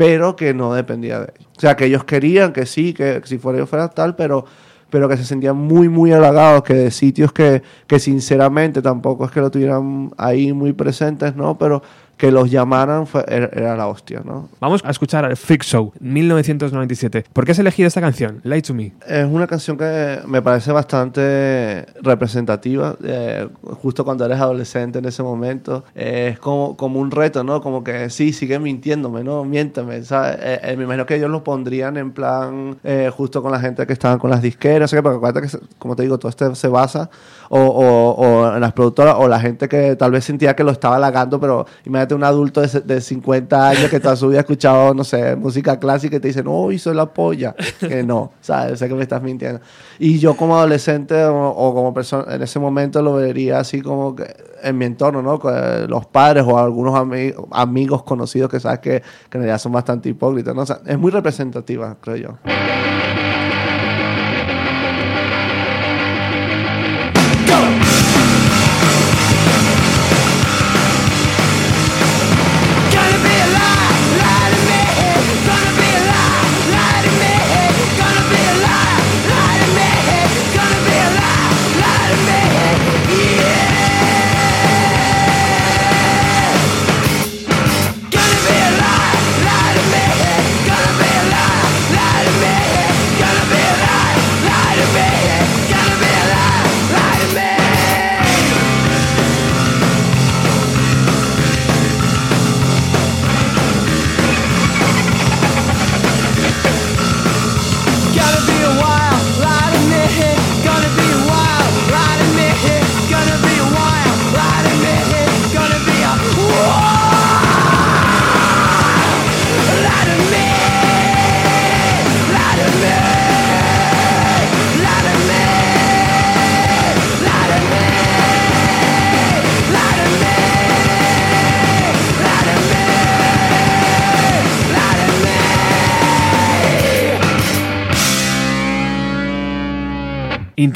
pero 0.00 0.34
que 0.34 0.54
no 0.54 0.72
dependía 0.72 1.18
de 1.18 1.26
ellos. 1.36 1.50
O 1.58 1.60
sea, 1.60 1.76
que 1.76 1.84
ellos 1.84 2.04
querían 2.04 2.54
que 2.54 2.64
sí, 2.64 2.94
que 2.94 3.20
si 3.24 3.36
fuera 3.36 3.58
ellos 3.58 3.68
fuera 3.68 3.88
tal, 3.88 4.16
pero 4.16 4.46
pero 4.88 5.10
que 5.10 5.18
se 5.18 5.26
sentían 5.26 5.56
muy, 5.56 5.90
muy 5.90 6.10
halagados, 6.10 6.62
que 6.62 6.72
de 6.72 6.90
sitios 6.90 7.32
que, 7.32 7.62
que 7.86 7.98
sinceramente 7.98 8.80
tampoco 8.80 9.26
es 9.26 9.30
que 9.30 9.40
lo 9.40 9.50
tuvieran 9.50 10.10
ahí 10.16 10.54
muy 10.54 10.72
presentes, 10.72 11.36
¿no? 11.36 11.58
Pero 11.58 11.82
que 12.20 12.30
los 12.30 12.50
llamaran 12.50 13.06
fue- 13.06 13.24
era, 13.26 13.74
la 13.76 13.86
hostia, 13.86 14.20
¿no? 14.22 14.50
Vamos 14.60 14.82
a 14.84 14.90
escuchar 14.90 15.24
al 15.24 15.38
Freak 15.38 15.62
Show, 15.64 15.92
1997. 16.00 17.24
¿Por 17.32 17.46
qué 17.46 17.52
has 17.52 17.58
elegido 17.58 17.86
esta 17.88 18.02
canción? 18.02 18.40
Lie 18.44 18.60
to 18.60 18.74
Me. 18.74 18.92
Es 19.08 19.24
una 19.24 19.46
canción 19.46 19.78
que 19.78 20.18
me 20.26 20.42
parece 20.42 20.70
bastante 20.70 21.86
representativa, 22.02 22.94
eh, 23.02 23.48
justo 23.80 24.04
cuando 24.04 24.26
eres 24.26 24.38
adolescente 24.38 24.98
en 24.98 25.06
ese 25.06 25.22
momento. 25.22 25.84
Eh, 25.94 26.30
es 26.34 26.38
como, 26.38 26.76
como 26.76 27.00
un 27.00 27.10
reto, 27.10 27.42
¿no? 27.42 27.62
Como 27.62 27.82
que 27.82 28.10
sí, 28.10 28.34
sigue 28.34 28.58
mintiéndome, 28.58 29.24
¿no? 29.24 29.42
Miéntame, 29.44 30.02
¿sabes? 30.02 30.36
Eh, 30.42 30.60
eh, 30.62 30.76
me 30.76 30.84
imagino 30.84 31.06
que 31.06 31.16
ellos 31.16 31.30
lo 31.30 31.42
pondrían 31.42 31.96
en 31.96 32.12
plan 32.12 32.76
eh, 32.84 33.10
justo 33.16 33.42
con 33.42 33.50
la 33.50 33.60
gente 33.60 33.86
que 33.86 33.94
estaban 33.94 34.18
con 34.18 34.28
las 34.28 34.42
disqueras, 34.42 34.90
o 34.90 34.94
sea, 34.94 35.02
porque 35.02 35.16
acuérdate 35.16 35.46
que, 35.48 35.64
como 35.78 35.96
te 35.96 36.02
digo, 36.02 36.18
todo 36.18 36.28
esto 36.28 36.54
se 36.54 36.68
basa 36.68 37.08
o, 37.52 37.58
o- 37.60 38.14
o 38.54 38.58
las 38.58 38.72
productoras 38.72 39.16
o 39.18 39.28
la 39.28 39.38
gente 39.40 39.68
que 39.68 39.96
tal 39.96 40.12
vez 40.12 40.24
sentía 40.24 40.54
que 40.56 40.64
lo 40.64 40.70
estaba 40.70 40.96
halagando, 40.96 41.38
pero 41.40 41.66
imagínate 41.84 42.14
un 42.14 42.24
adulto 42.24 42.60
de, 42.60 42.80
de 42.80 43.00
50 43.00 43.68
años 43.68 43.90
que 43.90 43.98
toda 44.00 44.14
su 44.16 44.28
vida 44.28 44.38
ha 44.38 44.40
escuchado, 44.42 44.94
no 44.94 45.04
sé, 45.04 45.34
música 45.36 45.78
clásica 45.78 46.16
y 46.16 46.20
te 46.20 46.28
dice, 46.28 46.42
no, 46.44 46.70
hizo 46.72 46.94
la 46.94 47.06
polla. 47.12 47.54
Que 47.80 48.02
no, 48.02 48.32
¿sabes? 48.40 48.78
Sé 48.78 48.88
que 48.88 48.94
me 48.94 49.02
estás 49.02 49.20
mintiendo. 49.22 49.60
Y 49.98 50.18
yo 50.18 50.36
como 50.36 50.56
adolescente 50.56 51.24
o, 51.24 51.48
o 51.50 51.74
como 51.74 51.92
persona 51.92 52.34
en 52.34 52.42
ese 52.42 52.58
momento 52.58 53.02
lo 53.02 53.14
vería 53.14 53.58
así 53.58 53.82
como 53.82 54.14
que 54.14 54.32
en 54.62 54.78
mi 54.78 54.84
entorno, 54.84 55.20
¿no? 55.22 55.40
Los 55.88 56.06
padres 56.06 56.44
o 56.46 56.58
algunos 56.58 56.94
ami- 56.94 57.34
amigos 57.50 58.02
conocidos 58.04 58.50
que 58.50 58.60
sabes 58.60 58.78
que, 58.78 59.00
que 59.28 59.38
en 59.38 59.42
realidad 59.42 59.58
son 59.58 59.72
bastante 59.72 60.08
hipócritas, 60.08 60.54
¿no? 60.54 60.62
O 60.62 60.66
sea, 60.66 60.80
es 60.86 60.98
muy 60.98 61.10
representativa, 61.10 61.96
creo 62.00 62.16
yo. 62.16 62.99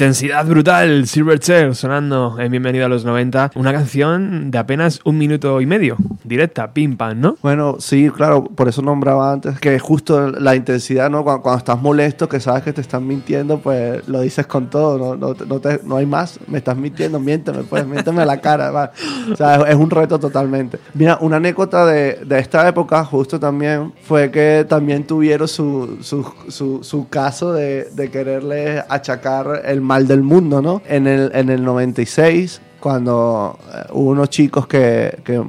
Intensidad 0.05 0.44
brutal, 0.44 1.07
Silverchair 1.07 1.74
sonando 1.74 2.36
en 2.38 2.50
Bienvenido 2.52 2.84
a 2.84 2.90
los 2.90 3.07
90. 3.07 3.52
Una 3.55 3.72
canción 3.72 4.50
de 4.50 4.59
apenas 4.59 5.00
un 5.05 5.16
minuto 5.16 5.62
y 5.62 5.66
medio, 5.66 5.96
directa, 6.24 6.74
pim 6.74 6.98
pam, 6.98 7.18
¿no? 7.18 7.36
Bueno, 7.40 7.76
sí, 7.78 8.11
claro, 8.14 8.44
por 8.44 8.68
eso 8.68 8.82
nombraba 8.82 9.32
antes 9.32 9.59
que 9.59 9.78
justo 9.78 10.30
la 10.30 10.55
intensidad, 10.57 11.09
¿no? 11.09 11.24
Cuando, 11.24 11.40
cuando 11.40 11.57
estás 11.57 11.80
molesto, 11.80 12.28
que 12.28 12.38
sabes 12.38 12.62
que 12.64 12.74
te 12.74 12.82
están 12.82 13.07
mintiendo, 13.07 13.61
pues 13.61 14.07
lo 14.07 14.20
dices 14.20 14.46
con 14.46 14.68
todo, 14.68 14.98
no, 14.98 15.16
no, 15.16 15.34
no, 15.46 15.59
te- 15.59 15.80
no 15.84 15.96
hay 15.96 16.05
más, 16.05 16.38
me 16.48 16.59
estás 16.59 16.76
mintiendo, 16.76 17.18
miénteme, 17.18 17.62
pues, 17.62 17.86
miénteme 17.86 18.20
a 18.20 18.26
la 18.26 18.42
cara, 18.42 18.70
va. 18.70 18.92
O 19.32 19.36
sea, 19.36 19.55
es, 19.57 19.70
es 19.70 19.74
un 19.74 19.88
reto 19.88 20.18
totalmente. 20.18 20.78
Mira, 20.92 21.16
una 21.22 21.36
anécdota 21.36 21.86
de, 21.86 22.20
de 22.26 22.38
esta 22.40 22.68
época, 22.68 23.02
justo 23.07 23.40
también, 23.40 23.94
fue 24.02 24.30
que 24.30 24.66
también 24.68 25.05
tuvieron 25.07 25.48
su, 25.48 25.96
su, 26.02 26.30
su, 26.48 26.84
su 26.84 27.09
caso 27.09 27.55
de, 27.55 27.84
de 27.94 28.11
quererle 28.11 28.84
achacar 28.90 29.62
el 29.64 29.80
mal 29.80 29.93
del 30.03 30.22
mundo, 30.22 30.61
¿no? 30.61 30.82
En 30.86 31.07
el, 31.07 31.30
en 31.34 31.51
el 31.51 31.64
96 31.64 32.61
cuando 32.84 33.59
eh, 33.72 33.86
hubo 33.95 34.11
unos 34.11 34.28
chicos 34.28 34.66
que, 34.66 35.18
que, 35.24 35.36
eh, 35.36 35.42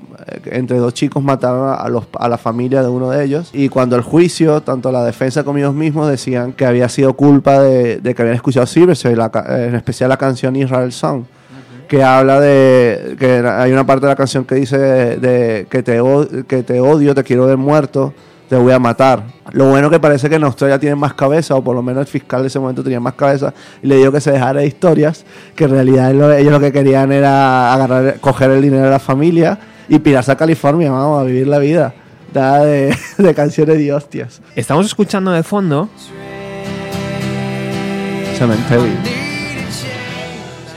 entre 0.51 0.77
dos 0.77 0.93
chicos 0.93 1.21
mataron 1.21 1.75
a, 1.77 1.89
los, 1.89 2.05
a 2.17 2.29
la 2.29 2.37
familia 2.37 2.81
de 2.81 2.87
uno 2.87 3.09
de 3.09 3.25
ellos 3.25 3.49
y 3.51 3.67
cuando 3.67 3.97
el 3.97 4.03
juicio, 4.03 4.61
tanto 4.61 4.89
la 4.89 5.03
defensa 5.03 5.43
como 5.43 5.57
ellos 5.57 5.75
mismos 5.75 6.09
decían 6.09 6.53
que 6.53 6.65
había 6.65 6.87
sido 6.87 7.13
culpa 7.15 7.59
de, 7.59 7.97
de 7.97 8.15
que 8.15 8.21
habían 8.21 8.37
escuchado 8.37 8.65
Silverchair, 8.65 9.19
eh, 9.19 9.65
en 9.67 9.75
especial 9.75 10.07
la 10.07 10.15
canción 10.15 10.55
Israel 10.55 10.93
Song 10.93 11.23
que 11.89 12.03
habla 12.03 12.39
de 12.39 13.17
que 13.19 13.45
hay 13.45 13.73
una 13.73 13.85
parte 13.85 14.05
de 14.05 14.11
la 14.13 14.15
canción 14.15 14.45
que 14.45 14.55
dice 14.55 14.77
de, 14.77 15.17
de 15.17 15.67
que 15.69 15.83
te 15.83 16.01
que 16.47 16.63
te 16.63 16.79
odio, 16.79 17.13
te 17.13 17.23
quiero 17.25 17.47
ver 17.47 17.57
muerto, 17.57 18.13
te 18.49 18.55
voy 18.55 18.71
a 18.73 18.79
matar. 18.79 19.23
Lo 19.51 19.65
bueno 19.69 19.89
que 19.89 19.99
parece 19.99 20.29
que 20.29 20.35
en 20.35 20.43
Australia 20.43 20.79
tienen 20.79 20.97
más 20.99 21.13
cabeza, 21.13 21.55
o 21.55 21.63
por 21.63 21.75
lo 21.75 21.81
menos 21.81 22.01
el 22.01 22.07
fiscal 22.07 22.41
de 22.41 22.47
ese 22.47 22.59
momento 22.59 22.83
tenía 22.83 22.99
más 22.99 23.13
cabeza, 23.13 23.53
y 23.81 23.87
le 23.87 23.95
dijo 23.97 24.11
que 24.11 24.21
se 24.21 24.31
dejara 24.31 24.59
de 24.61 24.67
historias, 24.67 25.25
que 25.55 25.63
en 25.65 25.71
realidad 25.71 26.13
lo- 26.13 26.33
ellos 26.33 26.51
lo 26.51 26.59
que 26.59 26.71
querían 26.71 27.11
era 27.11 27.73
agarrar, 27.73 28.19
coger 28.19 28.51
el 28.51 28.61
dinero 28.61 28.83
de 28.85 28.89
la 28.91 28.99
familia 28.99 29.57
y 29.87 29.99
pirarse 29.99 30.31
a 30.31 30.35
California, 30.35 30.91
vamos, 30.91 31.21
a 31.21 31.23
vivir 31.23 31.47
la 31.47 31.59
vida. 31.59 31.93
De, 32.33 32.93
de 33.17 33.33
canciones 33.33 33.77
de 33.77 33.93
hostias. 33.93 34.41
Estamos 34.57 34.85
escuchando 34.85 35.31
de 35.31 35.41
fondo 35.41 35.87
Cementerio. 38.37 38.91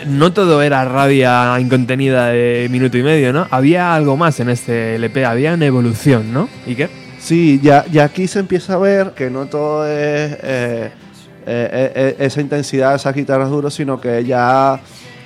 no 0.06 0.32
todo 0.32 0.62
era 0.62 0.84
rabia 0.84 1.58
incontenida 1.58 2.28
de 2.28 2.68
minuto 2.70 2.96
y 2.96 3.02
medio, 3.02 3.32
¿no? 3.32 3.46
Había 3.50 3.94
algo 3.94 4.16
más 4.16 4.38
en 4.40 4.48
este 4.50 4.94
LP, 4.94 5.24
había 5.26 5.54
una 5.54 5.66
evolución, 5.66 6.32
¿no? 6.32 6.48
¿Y 6.66 6.76
qué? 6.76 6.88
Sí, 7.18 7.60
ya, 7.62 7.84
ya 7.90 8.04
aquí 8.04 8.26
se 8.28 8.38
empieza 8.38 8.74
a 8.74 8.78
ver 8.78 9.10
que 9.12 9.28
no 9.30 9.46
todo 9.46 9.84
es 9.86 10.32
eh, 10.42 10.90
eh, 11.46 11.92
eh, 11.94 12.16
esa 12.20 12.40
intensidad, 12.40 12.94
esas 12.94 13.14
guitarras 13.14 13.50
duras, 13.50 13.74
sino 13.74 14.00
que 14.00 14.24
ya 14.24 14.80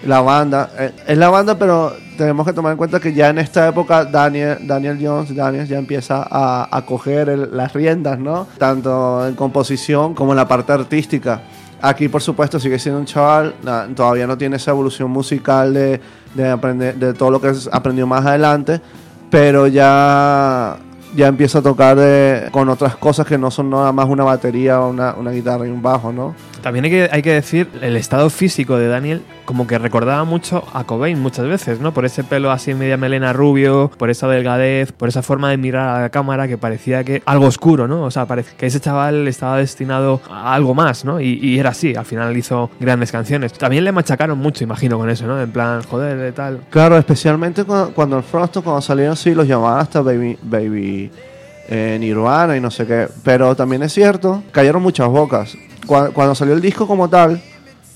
la 0.07 0.21
banda, 0.21 0.71
es 1.07 1.17
la 1.19 1.29
banda, 1.29 1.57
pero 1.59 1.93
tenemos 2.17 2.47
que 2.47 2.53
tomar 2.53 2.73
en 2.73 2.79
cuenta 2.79 2.99
que 2.99 3.13
ya 3.13 3.29
en 3.29 3.39
esta 3.39 3.69
época 3.69 4.05
Daniel, 4.05 4.59
Daniel 4.67 4.99
Jones, 5.01 5.35
Daniel 5.35 5.67
ya 5.69 5.79
empieza 5.79 6.27
a, 6.29 6.69
a 6.77 6.85
coger 6.87 7.29
el- 7.29 7.57
las 7.57 7.73
riendas, 7.73 8.19
¿no? 8.19 8.49
Tanto 8.59 9.27
en 9.29 9.35
composición 9.35 10.15
como 10.15 10.33
en 10.33 10.37
la 10.39 10.49
parte 10.49 10.73
artística. 10.73 11.43
Aquí, 11.81 12.09
por 12.09 12.23
supuesto, 12.23 12.59
sigue 12.59 12.79
siendo 12.79 13.01
un 13.01 13.07
chaval, 13.07 13.55
na- 13.63 13.87
todavía 13.95 14.27
no 14.27 14.37
tiene 14.39 14.57
esa 14.57 14.71
evolución 14.73 15.11
musical 15.11 15.73
de, 15.75 16.01
de 16.35 16.49
aprender, 16.51 16.97
de 16.97 17.13
todo 17.15 17.31
lo 17.31 17.41
que 17.41 17.53
aprendió 17.71 18.07
más 18.07 18.25
adelante, 18.27 18.81
pero 19.31 19.67
ya, 19.67 20.77
ya 21.15 21.27
empieza 21.29 21.59
a 21.59 21.63
tocar 21.63 21.97
de- 21.97 22.49
con 22.51 22.69
otras 22.69 22.97
cosas 22.97 23.27
que 23.27 23.37
no 23.39 23.51
son 23.51 23.71
nada 23.71 23.93
más 23.93 24.09
una 24.09 24.25
batería, 24.25 24.81
una, 24.81 25.15
una 25.15 25.31
guitarra 25.31 25.67
y 25.67 25.71
un 25.71 25.83
bajo, 25.83 26.13
¿no? 26.13 26.35
También 26.63 26.85
hay 27.11 27.23
que, 27.23 27.33
decir, 27.35 27.69
el 27.81 27.97
estado 27.97 28.31
físico 28.31 28.77
de 28.77 28.89
Daniel 28.89 29.23
como 29.45 29.67
que 29.67 29.79
recordaba 29.79 30.25
mucho 30.25 30.65
a 30.73 30.85
Cobain 30.85 31.19
muchas 31.19 31.47
veces, 31.47 31.81
¿no? 31.81 31.93
Por 31.93 32.05
ese 32.05 32.23
pelo 32.23 32.53
así 32.53 32.73
media 32.75 32.97
melena 32.97 33.33
rubio, 33.33 33.91
por 33.99 34.11
esa 34.11 34.29
delgadez, 34.29 34.93
por 34.93 35.09
esa 35.09 35.23
forma 35.23 35.51
de 35.51 35.57
mirar 35.57 35.89
a 35.89 36.01
la 36.03 36.11
cámara 36.11 36.47
que 36.47 36.57
parecía 36.57 37.03
que 37.03 37.23
algo 37.27 37.47
oscuro, 37.47 37.89
¿no? 37.89 38.05
O 38.05 38.11
sea, 38.11 38.27
parece 38.27 38.55
que 38.57 38.67
ese 38.67 38.81
chaval 38.81 39.27
estaba 39.27 39.59
destinado 39.59 40.21
a 40.31 40.55
algo 40.55 40.75
más, 40.75 41.05
¿no? 41.05 41.21
Y, 41.21 41.59
era 41.59 41.71
así, 41.71 41.95
al 41.95 42.05
final 42.05 42.37
hizo 42.37 42.71
grandes 42.79 43.11
canciones. 43.11 43.53
También 43.53 43.85
le 43.85 43.93
machacaron 43.93 44.39
mucho, 44.39 44.65
imagino, 44.65 44.99
con 44.99 45.11
eso, 45.11 45.27
¿no? 45.27 45.41
En 45.41 45.51
plan, 45.51 45.83
joder, 45.83 46.17
de 46.17 46.33
tal. 46.33 46.61
Claro, 46.71 46.97
especialmente 46.97 47.65
cuando, 47.65 48.17
el 48.17 48.23
Frosto, 48.23 48.63
cuando 48.63 48.81
salieron, 48.81 49.17
sí, 49.17 49.35
los 49.35 49.47
llamaban 49.47 49.81
hasta 49.81 50.01
Baby, 50.01 50.39
baby 50.43 51.11
eh, 51.69 51.97
Nirvana 51.99 52.57
y 52.57 52.61
no 52.61 52.71
sé 52.71 52.87
qué. 52.87 53.09
Pero 53.23 53.55
también 53.57 53.83
es 53.83 53.93
cierto, 53.93 54.43
cayeron 54.53 54.83
muchas 54.83 55.09
bocas. 55.09 55.57
Cuando, 55.87 56.13
cuando 56.13 56.35
salió 56.35 56.55
el 56.55 56.61
disco 56.61 56.87
como 56.87 57.09
tal, 57.09 57.43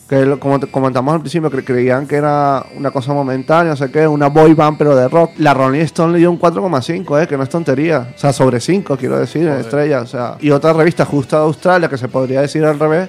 que 0.08 0.36
como 0.38 0.60
comentamos 0.70 1.14
al 1.14 1.20
principio, 1.20 1.50
cre- 1.50 1.64
creían 1.64 2.06
que 2.06 2.14
era 2.16 2.64
una 2.76 2.90
cosa 2.92 3.12
momentánea, 3.12 3.70
no 3.70 3.76
sé 3.76 3.90
qué, 3.90 4.06
una 4.06 4.28
boy 4.28 4.54
band 4.54 4.78
pero 4.78 4.94
de 4.94 5.08
rock. 5.08 5.32
La 5.38 5.52
Rolling 5.52 5.80
Stone 5.80 6.12
le 6.12 6.18
dio 6.20 6.30
un 6.30 6.38
4,5, 6.38 7.22
eh, 7.22 7.26
que 7.26 7.36
no 7.36 7.42
es 7.42 7.48
tontería. 7.48 8.12
O 8.14 8.18
sea, 8.18 8.32
sobre 8.32 8.60
5, 8.60 8.96
quiero 8.96 9.18
decir, 9.18 9.46
en 9.48 9.54
estrella. 9.54 10.00
O 10.02 10.06
sea, 10.06 10.36
y 10.40 10.50
otra 10.50 10.72
revista 10.72 11.04
justa 11.04 11.38
de 11.38 11.42
Australia, 11.44 11.88
que 11.88 11.98
se 11.98 12.06
podría 12.08 12.40
decir 12.40 12.64
al 12.64 12.78
revés, 12.78 13.08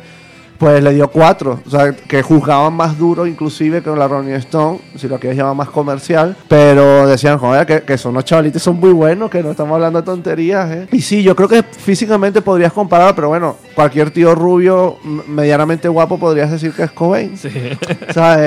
pues 0.58 0.84
le 0.84 0.93
dio 0.93 1.08
4. 1.10 1.60
O 1.66 1.70
sea, 1.70 1.93
que 1.93 2.22
juzgaban 2.22 2.74
más 2.74 2.97
duro 2.97 3.26
inclusive 3.28 3.82
que 3.82 3.89
la 3.91 4.08
Rolling 4.08 4.34
Stone, 4.36 4.80
si 4.95 5.08
lo 5.08 5.20
quieres 5.20 5.38
llamar 5.38 5.55
más 5.55 5.70
comercial. 5.70 6.36
Pero 6.47 7.08
decían, 7.08 7.38
joder, 7.38 7.66
que, 7.66 7.82
que 7.82 7.97
son 7.97 8.12
unos 8.12 8.26
chavalitos, 8.26 8.62
son 8.62 8.80
muy 8.80 8.91
buenos, 8.91 9.30
que 9.30 9.41
no 9.43 9.51
estamos 9.51 9.76
hablando 9.76 9.99
de 10.01 10.05
tonterías, 10.05 10.70
¿eh? 10.72 10.88
Y 10.91 11.01
sí, 11.01 11.24
yo 11.24 11.36
creo 11.36 11.47
que 11.47 11.64
físicamente 11.64 12.41
podrías 12.41 12.74
comparar, 12.74 13.14
pero 13.16 13.30
bueno, 13.30 13.55
cualquier 13.76 14.12
tío 14.12 14.34
rubio 14.36 14.97
medianamente 15.28 15.88
guapo 15.88 16.18
podrías 16.18 16.49
decir 16.51 16.72
que 16.74 16.84
es 16.84 16.91
Cobain. 16.91 17.38
Sí. 17.38 17.49
O 18.10 18.14
sea, 18.14 18.43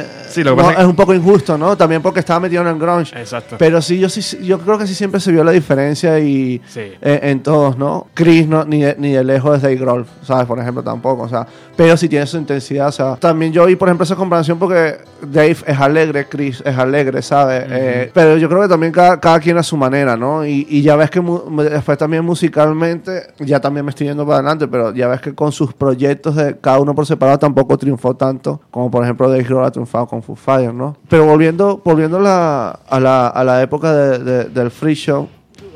es, 0.00 0.06
Sí, 0.30 0.44
lo 0.44 0.54
que 0.56 0.62
no, 0.62 0.70
es 0.70 0.84
un 0.86 0.94
poco 0.94 1.12
injusto, 1.12 1.58
¿no? 1.58 1.76
También 1.76 2.00
porque 2.02 2.20
estaba 2.20 2.38
metido 2.40 2.62
en 2.62 2.68
el 2.68 2.78
grunge. 2.78 3.18
Exacto. 3.18 3.56
Pero 3.58 3.82
sí, 3.82 3.98
yo 3.98 4.08
sí, 4.08 4.38
yo 4.44 4.60
creo 4.60 4.78
que 4.78 4.86
sí 4.86 4.94
siempre 4.94 5.20
se 5.20 5.32
vio 5.32 5.42
la 5.42 5.50
diferencia 5.50 6.18
y 6.20 6.60
Sí. 6.68 6.80
eh, 7.02 7.20
en 7.24 7.42
todos, 7.42 7.76
¿no? 7.76 8.06
Chris 8.14 8.46
no, 8.46 8.64
ni, 8.64 8.80
de, 8.82 8.94
ni 8.98 9.10
de 9.12 9.24
lejos 9.24 9.56
es 9.56 9.62
Dave 9.62 9.74
Grohl, 9.76 10.06
¿sabes? 10.22 10.46
Por 10.46 10.58
ejemplo, 10.60 10.82
tampoco, 10.84 11.24
o 11.24 11.28
sea, 11.28 11.46
pero 11.76 11.96
sí 11.96 12.08
tiene 12.08 12.26
su 12.26 12.36
intensidad, 12.36 12.88
o 12.88 12.92
sea, 12.92 13.16
también 13.16 13.52
yo 13.52 13.64
vi, 13.64 13.74
por 13.76 13.88
ejemplo, 13.88 14.04
esa 14.04 14.14
comparación 14.16 14.58
porque 14.58 14.98
Dave 15.22 15.56
es 15.66 15.78
alegre, 15.80 16.26
Chris 16.28 16.62
es 16.66 16.76
alegre, 16.76 17.22
¿sabes? 17.22 17.64
Eh, 17.70 18.10
pero 18.12 18.36
yo 18.36 18.48
creo 18.50 18.60
que 18.62 18.68
también 18.68 18.92
cada, 18.92 19.18
cada 19.18 19.40
quien 19.40 19.56
a 19.56 19.62
su 19.62 19.76
manera, 19.78 20.14
¿no? 20.16 20.44
Y, 20.44 20.66
y 20.68 20.82
ya 20.82 20.96
ves 20.96 21.10
que 21.10 21.22
después 21.70 21.96
también 21.96 22.22
musicalmente, 22.24 23.28
ya 23.38 23.60
también 23.60 23.84
me 23.86 23.90
estoy 23.90 24.08
yendo 24.08 24.24
para 24.26 24.38
adelante, 24.40 24.68
pero 24.68 24.92
ya 24.94 25.08
ves 25.08 25.20
que 25.20 25.34
con 25.34 25.52
sus 25.52 25.72
proyectos 25.72 26.36
de 26.36 26.58
cada 26.58 26.80
uno 26.80 26.94
por 26.94 27.06
separado 27.06 27.38
tampoco 27.38 27.78
triunfó 27.78 28.14
tanto 28.14 28.60
como 28.70 28.90
por 28.90 29.02
ejemplo 29.04 29.30
Dave 29.30 29.44
Grohl 29.44 29.64
ha 29.64 29.70
triunfado 29.70 30.06
con 30.06 30.22
Foo 30.22 30.36
Fighters, 30.36 30.74
¿no? 30.74 30.96
Pero 31.08 31.24
volviendo, 31.24 31.80
volviendo 31.84 32.18
a, 32.18 32.20
la, 32.20 32.68
a, 32.88 33.00
la, 33.00 33.28
a 33.28 33.44
la 33.44 33.62
época 33.62 33.94
de- 33.94 34.18
de- 34.18 34.44
del 34.44 34.70
free 34.70 34.94
show, 34.94 35.28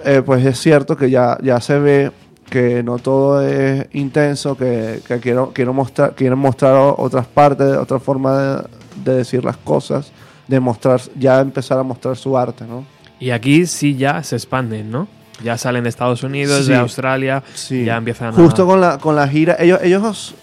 eh, 0.04 0.22
pues 0.24 0.44
es 0.44 0.58
cierto 0.58 0.96
que 0.96 1.08
ya, 1.10 1.38
ya 1.42 1.60
se 1.60 1.78
ve 1.78 2.12
que 2.55 2.84
no 2.84 3.00
todo 3.00 3.42
es 3.42 3.84
intenso, 3.94 4.57
que, 4.57 5.00
que 5.09 5.18
quiero, 5.18 5.50
quiero 5.52 5.72
mostrar, 5.72 6.14
quieren 6.14 6.38
mostrar 6.38 6.76
otras 6.76 7.26
partes, 7.26 7.76
otra 7.76 7.98
forma 7.98 8.38
de, 8.38 8.62
de 9.11 9.14
decir 9.16 9.44
las 9.44 9.57
cosas, 9.57 10.12
de 10.46 10.61
mostrar, 10.61 11.00
ya 11.18 11.40
empezar 11.40 11.80
a 11.80 11.82
mostrar 11.82 12.16
su 12.16 12.38
arte, 12.38 12.64
¿no? 12.64 12.84
Y 13.18 13.30
aquí 13.30 13.66
sí 13.66 13.96
ya 13.96 14.22
se 14.22 14.36
expanden, 14.36 14.88
¿no? 14.88 15.09
Ya 15.42 15.59
salen 15.59 15.82
de 15.82 15.88
Estados 15.88 16.22
Unidos, 16.22 16.64
Sí. 16.66 16.70
de 16.70 16.76
Australia, 16.76 17.42
Sí. 17.55 17.84
ya 17.84 17.96
empiezan 17.96 18.28
a... 18.28 18.32
Justo 18.32 18.64
con 18.66 18.80
la, 18.80 18.98
con 18.98 19.16
la 19.16 19.26
gira, 19.26 19.57
ellos, 19.59 19.80
ellos 19.82 20.36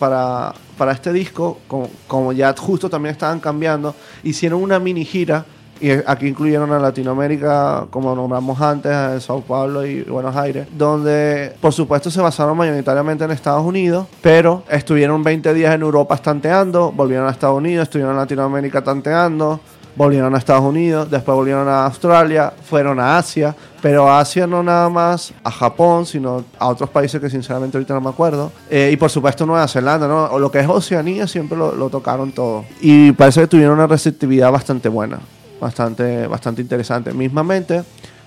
para, 0.00 0.52
para 0.76 0.90
este 0.90 1.12
disco, 1.12 1.60
como, 1.68 1.88
como 2.08 2.32
ya 2.32 2.52
justo 2.58 2.90
también 2.90 3.12
estaban 3.12 3.38
cambiando, 3.38 3.94
hicieron 4.24 4.60
una 4.60 4.80
mini 4.80 5.04
gira. 5.04 5.44
Y 5.80 5.90
aquí 5.90 6.28
incluyeron 6.28 6.72
a 6.72 6.78
Latinoamérica, 6.78 7.86
como 7.90 8.14
nombramos 8.14 8.60
antes, 8.60 8.92
a 8.92 9.20
Sao 9.20 9.40
Paulo 9.40 9.84
y 9.84 10.02
Buenos 10.02 10.34
Aires, 10.36 10.66
donde 10.76 11.52
por 11.60 11.72
supuesto 11.72 12.10
se 12.10 12.20
basaron 12.20 12.56
mayoritariamente 12.56 13.24
en 13.24 13.30
Estados 13.30 13.64
Unidos, 13.64 14.06
pero 14.22 14.62
estuvieron 14.70 15.22
20 15.22 15.52
días 15.52 15.74
en 15.74 15.82
Europa 15.82 16.16
tanteando, 16.16 16.92
volvieron 16.92 17.26
a 17.26 17.30
Estados 17.30 17.58
Unidos, 17.58 17.84
estuvieron 17.84 18.12
en 18.12 18.18
Latinoamérica 18.18 18.82
tanteando, 18.82 19.60
volvieron 19.96 20.34
a 20.34 20.38
Estados 20.38 20.64
Unidos, 20.64 21.10
después 21.10 21.36
volvieron 21.36 21.68
a 21.68 21.86
Australia, 21.86 22.52
fueron 22.62 22.98
a 23.00 23.18
Asia, 23.18 23.54
pero 23.80 24.08
a 24.08 24.20
Asia 24.20 24.46
no 24.46 24.62
nada 24.62 24.88
más 24.88 25.32
a 25.42 25.50
Japón, 25.50 26.06
sino 26.06 26.44
a 26.58 26.68
otros 26.68 26.90
países 26.90 27.20
que 27.20 27.30
sinceramente 27.30 27.76
ahorita 27.76 27.94
no 27.94 28.00
me 28.00 28.10
acuerdo. 28.10 28.50
Eh, 28.70 28.90
y 28.92 28.96
por 28.96 29.10
supuesto 29.10 29.46
Nueva 29.46 29.68
Zelanda, 29.68 30.08
¿no? 30.08 30.24
O 30.24 30.38
lo 30.38 30.50
que 30.50 30.60
es 30.60 30.68
Oceanía 30.68 31.26
siempre 31.26 31.56
lo, 31.56 31.74
lo 31.74 31.90
tocaron 31.90 32.32
todo. 32.32 32.64
Y 32.80 33.12
parece 33.12 33.42
que 33.42 33.46
tuvieron 33.46 33.74
una 33.74 33.86
receptividad 33.86 34.50
bastante 34.50 34.88
buena, 34.88 35.20
bastante, 35.64 36.26
bastante 36.26 36.60
interesante. 36.60 37.12
Mismamente, 37.14 37.84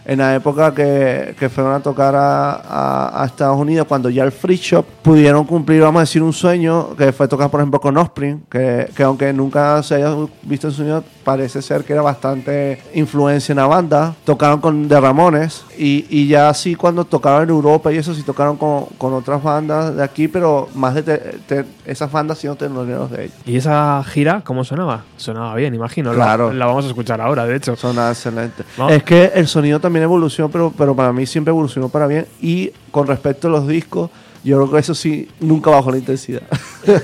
en 0.08 0.20
la 0.20 0.34
época 0.36 0.74
que, 0.74 1.36
que 1.38 1.50
fueron 1.50 1.74
a 1.74 1.80
tocar 1.82 2.16
a, 2.16 2.54
a- 2.56 3.22
a 3.24 3.26
Estados 3.26 3.58
Unidos, 3.60 3.86
cuando 3.88 4.10
ya 4.10 4.24
el 4.24 4.32
Free 4.32 4.56
Shop 4.56 4.86
pudieron 5.04 5.44
cumplir, 5.46 5.82
vamos 5.82 6.00
a 6.00 6.04
decir, 6.04 6.24
un 6.24 6.32
sueño, 6.34 6.96
que 6.96 7.12
fue 7.12 7.28
tocar, 7.28 7.50
por 7.52 7.60
ejemplo, 7.60 7.80
con 7.82 7.96
Offspring, 7.98 8.44
que, 8.50 8.90
que 8.96 9.04
aunque 9.04 9.34
nunca 9.34 9.84
se 9.84 9.96
haya 9.96 10.16
visto 10.44 10.68
en 10.70 10.74
su 10.74 11.04
parece 11.26 11.62
ser 11.62 11.84
que 11.84 11.92
era 11.92 12.02
bastante 12.02 12.82
influencia 12.94 13.52
en 13.52 13.58
la 13.58 13.68
banda. 13.68 14.16
Tocaron 14.24 14.62
con 14.62 14.88
The 14.88 15.00
Ramones, 15.02 15.66
y, 15.78 16.06
y 16.10 16.28
ya 16.30 16.48
así 16.50 16.74
cuando 16.76 17.04
tocaron 17.04 17.44
en 17.44 17.50
Europa 17.50 17.92
y 17.92 17.98
eso, 17.98 18.14
sí 18.16 18.24
tocaron 18.24 18.56
con, 18.56 18.86
con 18.98 19.14
otras 19.14 19.44
bandas 19.44 19.94
de 19.94 20.02
aquí, 20.04 20.30
pero 20.30 20.70
más 20.74 20.96
de 20.96 21.04
te- 21.04 21.18
te- 21.48 21.66
esas 21.86 22.10
bandas 22.10 22.38
siendo 22.38 22.56
teloneros 22.56 23.12
de 23.12 23.26
ellos. 23.26 23.36
¿Y 23.46 23.58
esa 23.58 24.02
gira 24.08 24.42
cómo 24.46 24.64
sonaba? 24.64 25.04
Sonaba 25.18 25.54
bien, 25.56 25.76
imagino. 25.76 26.14
La- 26.14 26.24
Claro. 26.28 26.54
La, 26.54 26.66
vamos 26.66 26.86
a 26.86 26.88
escuchar 26.88 27.20
ahora, 27.20 27.46
de 27.46 27.58
hecho. 27.58 27.76
Suena 27.76 28.10
excelente. 28.10 28.64
No. 28.78 28.88
Es 28.90 29.04
que 29.04 29.32
el 29.36 29.48
sonido 29.48 29.80
también 29.82 29.97
evolucionó, 30.02 30.50
pero, 30.50 30.74
pero 30.78 30.96
para 30.96 31.14
mí 31.14 31.26
siempre 31.26 31.52
evolucionó 31.52 31.90
para 31.90 32.08
bien. 32.08 32.26
Y 32.42 32.72
con 32.92 33.08
respecto 33.08 33.48
a 33.48 33.52
los 33.52 33.68
discos, 33.68 34.10
yo 34.44 34.58
creo 34.58 34.72
que 34.72 34.80
eso 34.80 34.96
sí, 34.96 35.28
nunca 35.40 35.70
bajó 35.70 35.92
la 35.92 35.98
intensidad. 35.98 36.44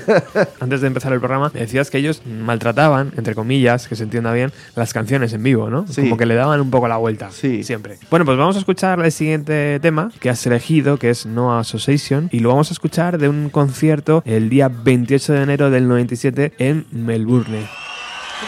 Antes 0.60 0.80
de 0.80 0.86
empezar 0.86 1.12
el 1.12 1.18
programa, 1.18 1.50
me 1.52 1.60
decías 1.60 1.90
que 1.90 1.98
ellos 1.98 2.22
maltrataban, 2.26 3.12
entre 3.16 3.34
comillas, 3.34 3.86
que 3.86 3.96
se 3.96 4.04
entienda 4.04 4.32
bien, 4.32 4.52
las 4.76 4.92
canciones 4.92 5.32
en 5.34 5.42
vivo, 5.42 5.68
¿no? 5.68 5.86
Sí. 5.86 6.02
Como 6.02 6.16
que 6.16 6.26
le 6.26 6.36
daban 6.36 6.60
un 6.60 6.70
poco 6.70 6.88
la 6.88 6.96
vuelta. 6.96 7.30
Sí. 7.30 7.62
Siempre. 7.62 7.98
Bueno, 8.10 8.24
pues 8.24 8.38
vamos 8.38 8.56
a 8.56 8.60
escuchar 8.60 9.00
el 9.04 9.12
siguiente 9.12 9.78
tema 9.80 10.10
que 10.20 10.30
has 10.30 10.46
elegido, 10.46 10.98
que 10.98 11.10
es 11.10 11.26
No 11.26 11.58
Association, 11.58 12.28
y 12.32 12.40
lo 12.40 12.48
vamos 12.48 12.70
a 12.70 12.72
escuchar 12.72 13.18
de 13.18 13.28
un 13.28 13.50
concierto 13.50 14.22
el 14.24 14.48
día 14.48 14.68
28 14.68 15.32
de 15.34 15.42
enero 15.42 15.70
del 15.70 15.86
97 15.88 16.54
en 16.58 16.86
Melbourne. 16.92 17.68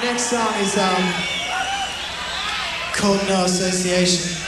The 0.00 0.06
next 0.06 0.30
song 0.30 0.52
is 0.62 0.76
um, 0.76 1.45
called 2.96 3.20
No 3.28 3.44
Association. 3.44 4.42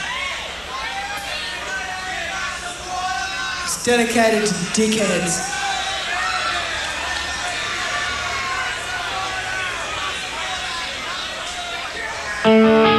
It's 3.65 3.85
dedicated 3.85 4.47
to 4.49 4.55
dickheads. 4.75 5.55
Couldn't 12.43 12.98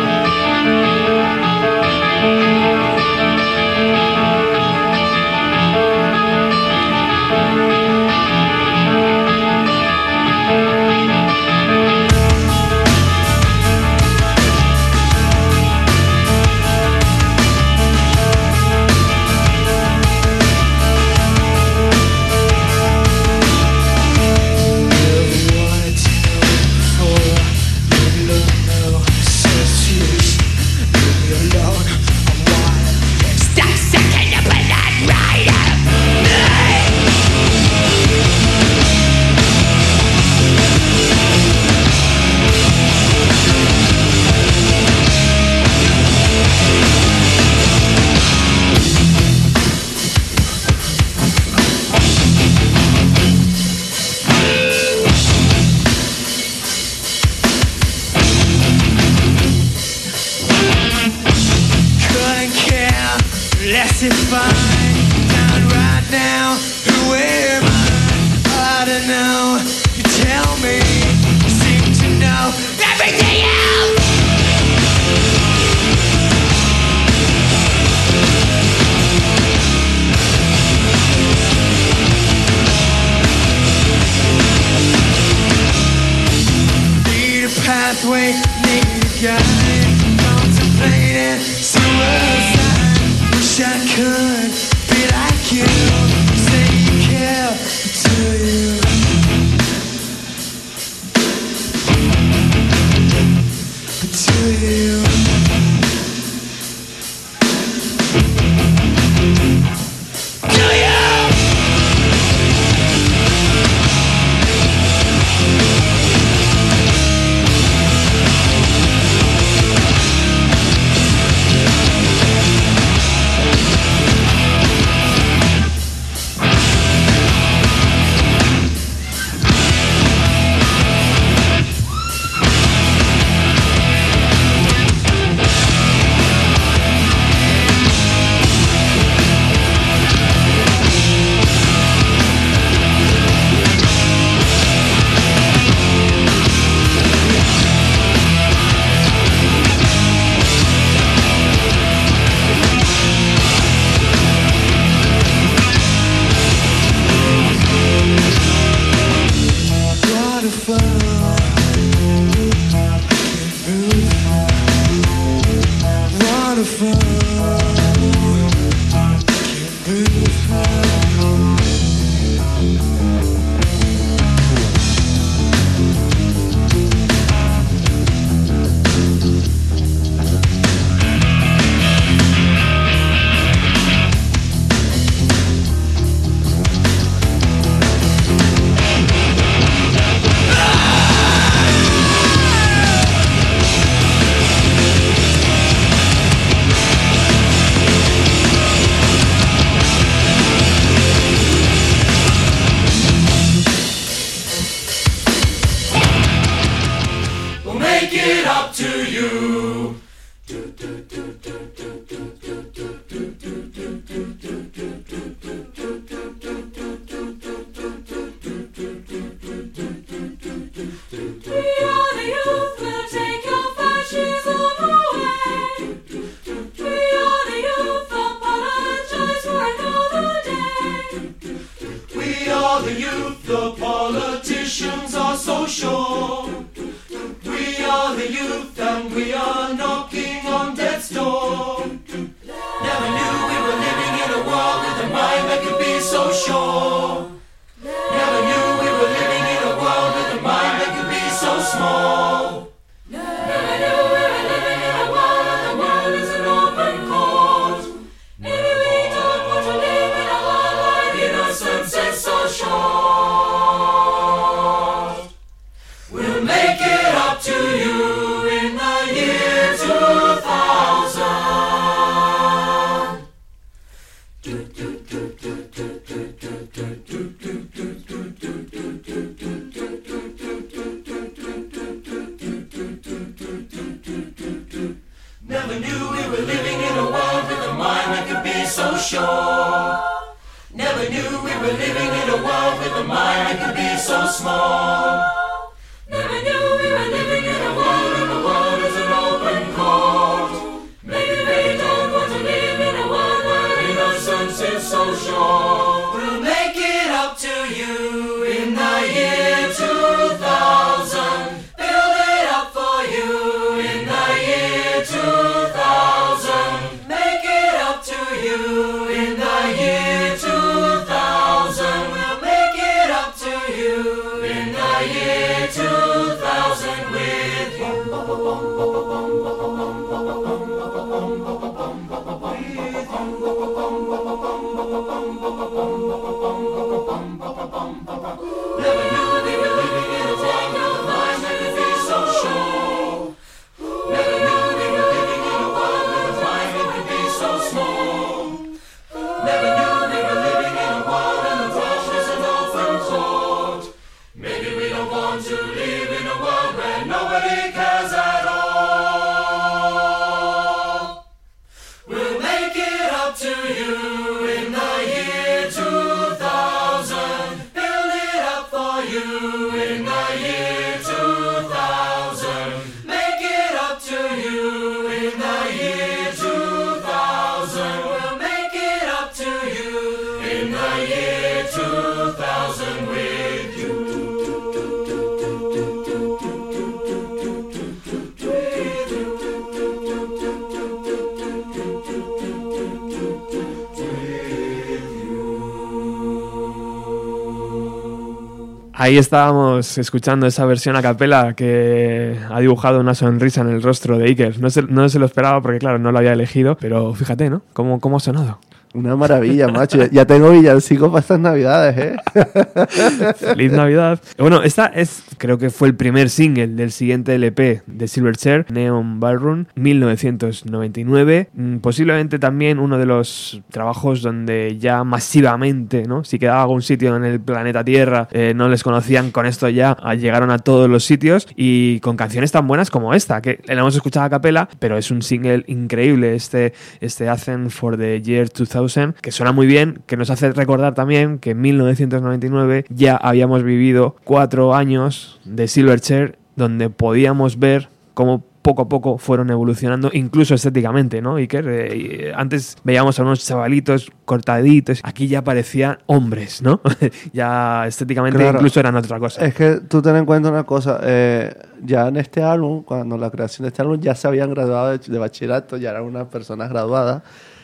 Ahí 399.09 399.17
estábamos 399.17 399.97
escuchando 399.97 400.45
esa 400.45 400.67
versión 400.67 400.95
a 400.95 401.01
capela 401.01 401.55
que 401.55 402.37
ha 402.47 402.59
dibujado 402.59 402.99
una 402.99 403.15
sonrisa 403.15 403.61
en 403.61 403.69
el 403.69 403.81
rostro 403.81 404.19
de 404.19 404.25
Iker. 404.25 404.59
No 404.59 404.69
se, 404.69 404.83
no 404.83 405.09
se 405.09 405.17
lo 405.17 405.25
esperaba 405.25 405.59
porque, 405.63 405.79
claro, 405.79 405.97
no 405.97 406.11
lo 406.11 406.19
había 406.19 406.33
elegido, 406.33 406.77
pero 406.79 407.15
fíjate, 407.15 407.49
¿no? 407.49 407.63
¿Cómo, 407.73 407.99
cómo 407.99 408.17
ha 408.17 408.19
sonado? 408.19 408.59
Una 408.93 409.15
maravilla, 409.15 409.67
macho. 409.67 410.05
Ya 410.11 410.25
tengo 410.25 410.49
villancicos 410.49 411.09
para 411.09 411.19
estas 411.19 411.39
navidades, 411.39 411.97
¿eh? 411.97 412.15
Feliz 413.35 413.71
Navidad. 413.71 414.19
Bueno, 414.37 414.63
esta 414.63 414.87
es, 414.87 415.23
creo 415.37 415.59
que 415.59 415.69
fue 415.69 415.89
el 415.89 415.95
primer 415.95 416.29
single 416.29 416.69
del 416.69 416.91
siguiente 416.91 417.35
LP 417.35 417.83
de 417.85 418.07
Silverchair, 418.07 418.65
Neon 418.71 419.19
Ballroom, 419.19 419.65
1999. 419.75 421.49
Mm, 421.53 421.77
Posiblemente 421.77 422.39
también 422.39 422.79
uno 422.79 422.97
de 422.97 423.05
los 423.05 423.61
trabajos 423.69 424.23
donde 424.23 424.77
ya 424.79 425.03
masivamente, 425.03 426.03
¿no? 426.07 426.23
Si 426.23 426.39
quedaba 426.39 426.63
algún 426.63 426.81
sitio 426.81 427.15
en 427.15 427.25
el 427.25 427.39
planeta 427.39 427.83
Tierra, 427.83 428.27
eh, 428.31 428.53
no 428.55 428.69
les 428.69 428.81
conocían, 428.81 429.29
con 429.29 429.45
esto 429.45 429.69
ya 429.69 429.95
ah, 430.01 430.15
llegaron 430.15 430.49
a 430.49 430.57
todos 430.57 430.89
los 430.89 431.05
sitios 431.05 431.47
y 431.55 431.99
con 431.99 432.17
canciones 432.17 432.51
tan 432.51 432.67
buenas 432.67 432.89
como 432.89 433.13
esta, 433.13 433.41
que 433.41 433.59
la 433.65 433.75
hemos 433.75 433.95
escuchado 433.95 434.25
a 434.25 434.29
capela, 434.29 434.67
pero 434.79 434.97
es 434.97 435.11
un 435.11 435.21
single 435.21 435.63
increíble, 435.67 436.35
este, 436.35 436.73
este 437.01 437.29
Hacen 437.29 437.69
for 437.69 437.97
the 437.97 438.21
Year 438.21 438.49
2000, 438.49 438.78
que 439.21 439.31
suena 439.31 439.51
muy 439.51 439.67
bien, 439.67 440.01
que 440.05 440.17
nos 440.17 440.29
hace 440.29 440.51
recordar 440.51 440.93
también 440.93 441.39
que 441.39 441.51
en 441.51 441.61
1999 441.61 442.85
ya 442.89 443.15
habíamos 443.15 443.63
vivido 443.63 444.15
cuatro 444.23 444.75
años 444.75 445.39
de 445.45 445.67
Silverchair 445.67 446.37
donde 446.55 446.89
podíamos 446.89 447.57
ver 447.59 447.89
cómo 448.13 448.43
poco 448.61 448.81
a 448.81 448.89
poco 448.89 449.17
fueron 449.17 449.49
evolucionando, 449.49 450.09
incluso 450.11 450.53
estéticamente, 450.53 451.21
¿no? 451.21 451.35
Iker, 451.37 451.65
Eh, 451.69 451.95
y 451.95 452.31
antes 452.35 452.75
veíamos 452.83 453.17
a 453.17 453.23
unos 453.23 453.45
chavalitos 453.45 454.11
cortaditos, 454.25 454.99
aquí 455.03 455.27
ya 455.29 455.41
parecían 455.45 455.99
hombres, 456.07 456.61
¿no? 456.61 456.81
ya 457.33 457.85
estéticamente 457.87 458.37
Claro. 458.37 458.57
incluso 458.57 458.81
eran 458.81 458.97
otra 458.97 459.17
cosa. 459.17 459.45
Es 459.45 459.55
que 459.55 459.79
tú 459.87 460.01
ten 460.01 460.17
en 460.17 460.25
cuenta 460.25 460.49
una 460.49 460.65
cosa, 460.65 460.99
eh, 461.03 461.53
ya 461.83 462.09
en 462.09 462.17
este 462.17 462.43
álbum, 462.43 462.83
cuando 462.83 463.17
la 463.17 463.31
creación 463.31 463.63
de 463.63 463.69
este 463.69 463.81
álbum 463.81 463.99
ya 464.01 464.13
se 464.13 464.27
habían 464.27 464.49
graduado 464.49 464.89
de, 464.91 464.99
de 464.99 465.17
bachillerato, 465.17 465.77
ya 465.77 465.91
eran 465.91 466.03
unas 466.03 466.27
personas 466.27 466.69
graduadas. 466.69 467.23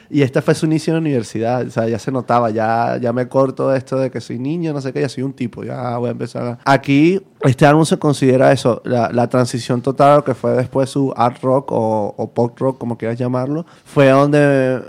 Y 0.09 0.21
esta 0.21 0.41
fue 0.41 0.53
su 0.55 0.65
inicio 0.65 0.91
en 0.91 0.95
la 0.95 1.01
universidad, 1.01 1.65
o 1.65 1.69
sea, 1.69 1.87
ya 1.87 1.97
se 1.97 2.11
notaba, 2.11 2.49
ya, 2.51 2.97
ya 2.97 3.11
me 3.11 3.27
corto 3.27 3.73
esto 3.73 3.97
de 3.97 4.11
que 4.11 4.21
soy 4.21 4.37
niño, 4.37 4.71
no 4.73 4.81
sé 4.81 4.93
qué, 4.93 5.01
ya 5.01 5.09
soy 5.09 5.23
un 5.23 5.33
tipo, 5.33 5.63
ya 5.63 5.97
voy 5.97 6.09
a 6.09 6.11
empezar. 6.11 6.59
Aquí, 6.63 7.21
este 7.41 7.65
álbum 7.65 7.85
se 7.85 7.97
considera 7.97 8.51
eso, 8.51 8.81
la, 8.85 9.09
la 9.11 9.27
transición 9.27 9.81
total 9.81 10.23
que 10.23 10.35
fue 10.35 10.51
después 10.51 10.89
su 10.89 11.13
art 11.15 11.41
rock 11.41 11.69
o, 11.71 12.31
pop 12.33 12.57
rock, 12.59 12.77
como 12.77 12.97
quieras 12.97 13.17
llamarlo, 13.17 13.65
fue 13.83 14.09
donde 14.09 14.83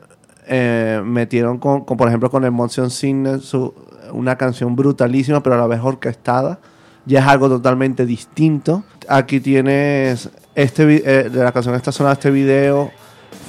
eh, 0.46 1.00
metieron 1.04 1.58
con, 1.58 1.84
con, 1.84 1.96
por 1.96 2.08
ejemplo, 2.08 2.30
con 2.30 2.44
el 2.44 2.52
Motion 2.52 2.90
Sickness, 2.90 3.44
su, 3.44 3.72
una 4.12 4.36
canción 4.36 4.76
brutalísima, 4.76 5.42
pero 5.42 5.56
a 5.56 5.58
la 5.58 5.66
vez 5.66 5.80
orquestada. 5.82 6.58
Ya 7.04 7.20
es 7.20 7.26
algo 7.26 7.48
totalmente 7.48 8.04
distinto. 8.04 8.82
Aquí 9.08 9.38
tienes 9.38 10.28
este 10.56 10.82
eh, 10.82 11.30
de 11.30 11.44
la 11.44 11.52
canción 11.52 11.74
esta 11.76 11.92
sonada, 11.92 12.14
este 12.14 12.32
video 12.32 12.90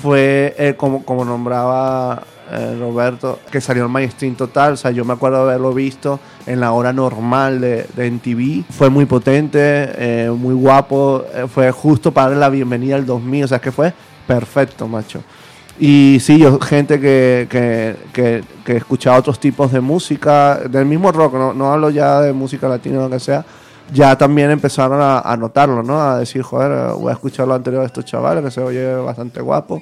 fue 0.01 0.55
eh, 0.57 0.75
como, 0.77 1.03
como 1.03 1.25
nombraba 1.25 2.23
eh, 2.51 2.75
Roberto, 2.79 3.39
que 3.51 3.59
salió 3.59 3.85
en 3.85 3.91
mainstream 3.91 4.35
total. 4.35 4.73
O 4.73 4.77
sea, 4.77 4.91
yo 4.91 5.03
me 5.05 5.13
acuerdo 5.13 5.37
de 5.37 5.43
haberlo 5.43 5.73
visto 5.73 6.19
en 6.45 6.59
la 6.59 6.71
hora 6.71 6.93
normal 6.93 7.59
de, 7.59 7.87
de 7.95 8.11
MTV. 8.11 8.71
Fue 8.71 8.89
muy 8.89 9.05
potente, 9.05 9.59
eh, 9.59 10.31
muy 10.31 10.53
guapo. 10.53 11.25
fue 11.53 11.71
justo 11.71 12.11
para 12.11 12.29
darle 12.29 12.39
la 12.39 12.49
bienvenida 12.49 12.95
al 12.95 13.05
2000. 13.05 13.43
O 13.43 13.47
sea, 13.47 13.59
que 13.59 13.71
fue 13.71 13.93
perfecto, 14.25 14.87
macho. 14.87 15.21
Y 15.79 16.17
sí, 16.21 16.39
yo, 16.39 16.59
gente 16.59 16.99
que, 16.99 17.47
que, 17.49 17.95
que, 18.11 18.43
que 18.65 18.77
escuchaba 18.77 19.17
otros 19.17 19.39
tipos 19.39 19.71
de 19.71 19.79
música, 19.79 20.55
del 20.67 20.85
mismo 20.85 21.11
rock, 21.11 21.35
no, 21.35 21.53
no 21.53 21.71
hablo 21.71 21.91
ya 21.91 22.21
de 22.21 22.33
música 22.33 22.67
latina 22.67 22.99
o 22.99 23.03
lo 23.03 23.09
que 23.11 23.19
sea, 23.19 23.45
ya 23.93 24.17
también 24.17 24.51
empezaron 24.51 24.99
a, 25.01 25.19
a 25.19 25.37
notarlo, 25.37 25.83
¿no? 25.83 26.01
A 26.01 26.19
decir, 26.19 26.41
joder, 26.41 26.93
voy 26.93 27.09
a 27.09 27.13
escuchar 27.13 27.47
lo 27.47 27.53
anterior 27.53 27.81
de 27.81 27.87
estos 27.87 28.05
chavales, 28.05 28.43
que 28.43 28.51
se 28.51 28.61
oye 28.61 28.95
bastante 28.95 29.41
guapo. 29.41 29.81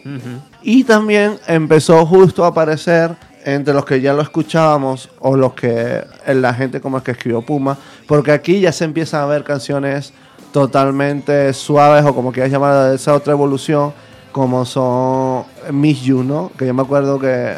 Y 0.62 0.84
también 0.84 1.38
empezó 1.48 2.06
justo 2.06 2.44
a 2.44 2.48
aparecer 2.48 3.16
entre 3.46 3.74
los 3.74 3.86
que 3.86 4.02
ya 4.02 4.12
lo 4.14 4.22
escuchábamos 4.22 5.10
o 5.20 5.38
los 5.38 5.54
que 5.54 6.04
en 6.26 6.42
la 6.42 6.54
gente 6.54 6.82
como 6.82 6.98
el 6.98 7.04
que 7.04 7.12
escribió 7.12 7.44
Puma, 7.44 7.78
porque 8.08 8.32
aquí 8.32 8.60
ya 8.60 8.72
se 8.72 8.86
empiezan 8.86 9.22
a 9.22 9.26
ver 9.28 9.44
canciones 9.44 10.14
totalmente 10.52 11.54
suaves 11.54 12.04
o 12.06 12.16
como 12.16 12.32
quieras 12.32 12.52
llamar 12.52 12.90
de 12.90 12.96
esa 12.96 13.14
otra 13.14 13.34
evolución, 13.34 13.94
como 14.32 14.66
son 14.66 15.44
Miss 15.72 16.02
You, 16.02 16.24
¿no? 16.24 16.52
Que 16.58 16.66
yo 16.66 16.74
me 16.74 16.82
acuerdo 16.82 17.20
que 17.20 17.54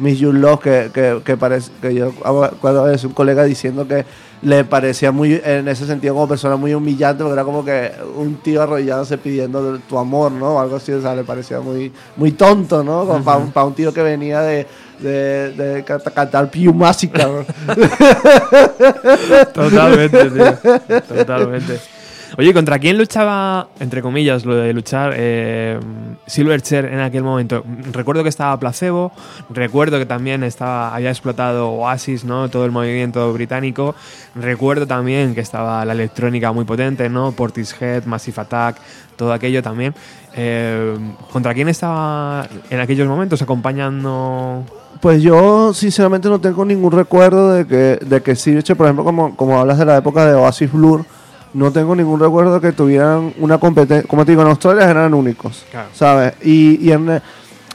Miss 0.00 0.18
You 0.18 0.32
Love, 0.32 0.60
que, 0.60 0.90
que, 0.92 1.20
que, 1.24 1.36
parece, 1.36 1.70
que 1.80 1.94
yo 1.94 2.12
acuerdo 2.24 2.86
de 2.86 3.06
un 3.06 3.12
colega 3.12 3.44
diciendo 3.44 3.86
que 3.86 4.04
le 4.42 4.64
parecía 4.64 5.12
muy, 5.12 5.40
en 5.44 5.68
ese 5.68 5.86
sentido, 5.86 6.14
como 6.14 6.26
persona 6.26 6.56
muy 6.56 6.72
humillante, 6.72 7.22
porque 7.22 7.34
era 7.34 7.44
como 7.44 7.62
que 7.64 7.92
un 8.16 8.36
tío 8.36 8.62
arrodillándose 8.62 9.18
pidiendo 9.18 9.78
tu 9.80 9.98
amor, 9.98 10.32
¿no? 10.32 10.54
O 10.54 10.60
algo 10.60 10.76
así, 10.76 10.92
o 10.92 11.00
sea, 11.02 11.14
le 11.14 11.24
parecía 11.24 11.60
muy, 11.60 11.92
muy 12.16 12.32
tonto, 12.32 12.82
¿no? 12.82 13.04
Como 13.04 13.22
para, 13.22 13.36
un, 13.38 13.52
para 13.52 13.66
un 13.66 13.74
tío 13.74 13.92
que 13.92 14.02
venía 14.02 14.40
de, 14.40 14.66
de, 14.98 15.50
de 15.52 15.84
canta- 15.84 16.10
cantar 16.10 16.50
Piu 16.50 16.72
Másica, 16.72 17.26
¿no? 17.26 17.44
Totalmente, 19.52 20.30
tío. 20.30 21.00
Totalmente. 21.08 21.80
Oye, 22.38 22.54
¿contra 22.54 22.78
quién 22.78 22.96
luchaba, 22.96 23.68
entre 23.80 24.02
comillas, 24.02 24.44
lo 24.44 24.54
de 24.54 24.72
luchar 24.72 25.14
eh, 25.16 25.80
Silverchair 26.26 26.84
en 26.84 27.00
aquel 27.00 27.24
momento? 27.24 27.64
Recuerdo 27.92 28.22
que 28.22 28.28
estaba 28.28 28.58
Placebo, 28.58 29.12
recuerdo 29.50 29.98
que 29.98 30.06
también 30.06 30.44
estaba, 30.44 30.94
había 30.94 31.10
explotado 31.10 31.70
Oasis, 31.70 32.24
¿no? 32.24 32.48
Todo 32.48 32.64
el 32.64 32.70
movimiento 32.70 33.32
británico. 33.32 33.96
Recuerdo 34.36 34.86
también 34.86 35.34
que 35.34 35.40
estaba 35.40 35.84
la 35.84 35.92
electrónica 35.92 36.52
muy 36.52 36.64
potente, 36.64 37.08
¿no? 37.08 37.32
Portishead, 37.32 38.04
Massive 38.04 38.40
Attack, 38.42 38.76
todo 39.16 39.32
aquello 39.32 39.60
también. 39.60 39.92
Eh, 40.34 40.96
¿Contra 41.32 41.52
quién 41.52 41.68
estaba 41.68 42.46
en 42.70 42.78
aquellos 42.78 43.08
momentos 43.08 43.42
acompañando 43.42 44.64
Pues 45.00 45.20
yo 45.24 45.74
sinceramente 45.74 46.28
no 46.28 46.40
tengo 46.40 46.64
ningún 46.64 46.92
recuerdo 46.92 47.52
de 47.52 47.66
que, 47.66 47.98
de 48.06 48.22
que 48.22 48.36
Silverchair, 48.36 48.76
por 48.76 48.86
ejemplo, 48.86 49.04
como, 49.04 49.34
como 49.34 49.58
hablas 49.58 49.78
de 49.78 49.86
la 49.86 49.96
época 49.96 50.24
de 50.24 50.34
Oasis 50.34 50.70
Blur, 50.70 51.04
no 51.54 51.70
tengo 51.72 51.94
ningún 51.96 52.20
recuerdo 52.20 52.54
de 52.54 52.60
que 52.60 52.72
tuvieran 52.72 53.34
una 53.38 53.58
competencia. 53.58 54.08
Como 54.08 54.24
te 54.24 54.32
digo, 54.32 54.42
en 54.42 54.48
Australia 54.48 54.88
eran 54.90 55.14
únicos, 55.14 55.64
Claro. 55.70 55.88
¿sabes? 55.92 56.34
Y, 56.42 56.86
y 56.86 56.92
en, 56.92 57.08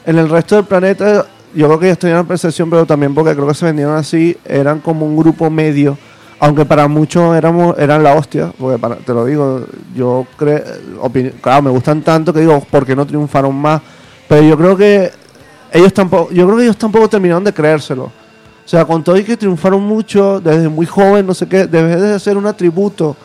en 0.05 0.17
el 0.17 0.29
resto 0.29 0.55
del 0.55 0.65
planeta, 0.65 1.25
yo 1.53 1.67
creo 1.67 1.79
que 1.79 1.85
ellos 1.87 1.99
tenían 1.99 2.25
percepción, 2.25 2.69
pero 2.69 2.85
también 2.85 3.13
porque 3.13 3.33
creo 3.33 3.47
que 3.47 3.53
se 3.53 3.65
vendieron 3.65 3.95
así, 3.95 4.37
eran 4.45 4.79
como 4.79 5.05
un 5.05 5.15
grupo 5.17 5.49
medio. 5.49 5.97
Aunque 6.39 6.65
para 6.65 6.87
muchos 6.89 7.35
éramos, 7.35 7.77
eran 7.79 8.03
la 8.03 8.13
hostia, 8.13 8.51
porque 8.59 8.77
para- 8.77 8.97
te 8.97 9.13
lo 9.13 9.23
digo, 9.25 9.65
yo 9.95 10.27
creo, 10.37 10.61
claro, 11.41 11.61
me 11.61 11.69
gustan 11.69 12.01
tanto 12.01 12.33
que 12.33 12.41
digo, 12.41 12.59
¿por 12.69 12.85
qué 12.85 12.93
no 12.95 13.05
triunfaron 13.05 13.55
más? 13.55 13.81
Pero 14.27 14.41
yo 14.41 14.57
creo 14.57 14.75
que 14.75 15.11
ellos 15.71 15.93
tampoco, 15.93 16.31
yo 16.33 16.45
creo 16.45 16.57
que 16.57 16.63
ellos 16.63 16.77
tampoco 16.77 17.07
terminaron 17.07 17.43
de 17.43 17.53
creérselo. 17.53 18.03
O 18.05 18.67
sea, 18.67 18.83
con 18.83 19.03
todo 19.03 19.15
y 19.17 19.23
que 19.23 19.37
triunfaron 19.37 19.81
mucho 19.83 20.41
desde 20.41 20.67
muy 20.67 20.85
joven, 20.85 21.25
no 21.25 21.33
sé 21.33 21.47
qué, 21.47 21.67
debe 21.67 21.95
de 21.95 22.19
ser 22.19 22.35
un 22.35 22.47
atributo 22.47 23.15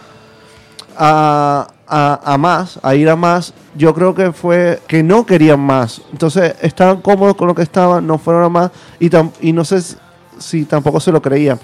a, 1.03 1.66
a, 1.88 2.20
a 2.34 2.38
más, 2.38 2.78
a 2.82 2.94
ir 2.94 3.09
a 3.09 3.16
más, 3.16 3.55
yo 3.74 3.94
creo 3.94 4.14
que 4.14 4.32
fue 4.32 4.80
que 4.86 5.03
no 5.03 5.24
querían 5.24 5.59
más. 5.61 6.03
Entonces 6.12 6.55
estaban 6.61 7.01
cómodos 7.01 7.34
con 7.36 7.48
lo 7.48 7.55
que 7.55 7.62
estaban, 7.62 8.07
no 8.07 8.18
fueron 8.18 8.44
a 8.44 8.48
más 8.51 8.70
y, 9.01 9.09
tam- 9.09 9.32
y 9.40 9.53
no 9.55 9.64
sé 9.64 9.80
si 10.38 10.66
tampoco 10.66 11.01
se 11.01 11.11
lo 11.11 11.22
creían. 11.22 11.59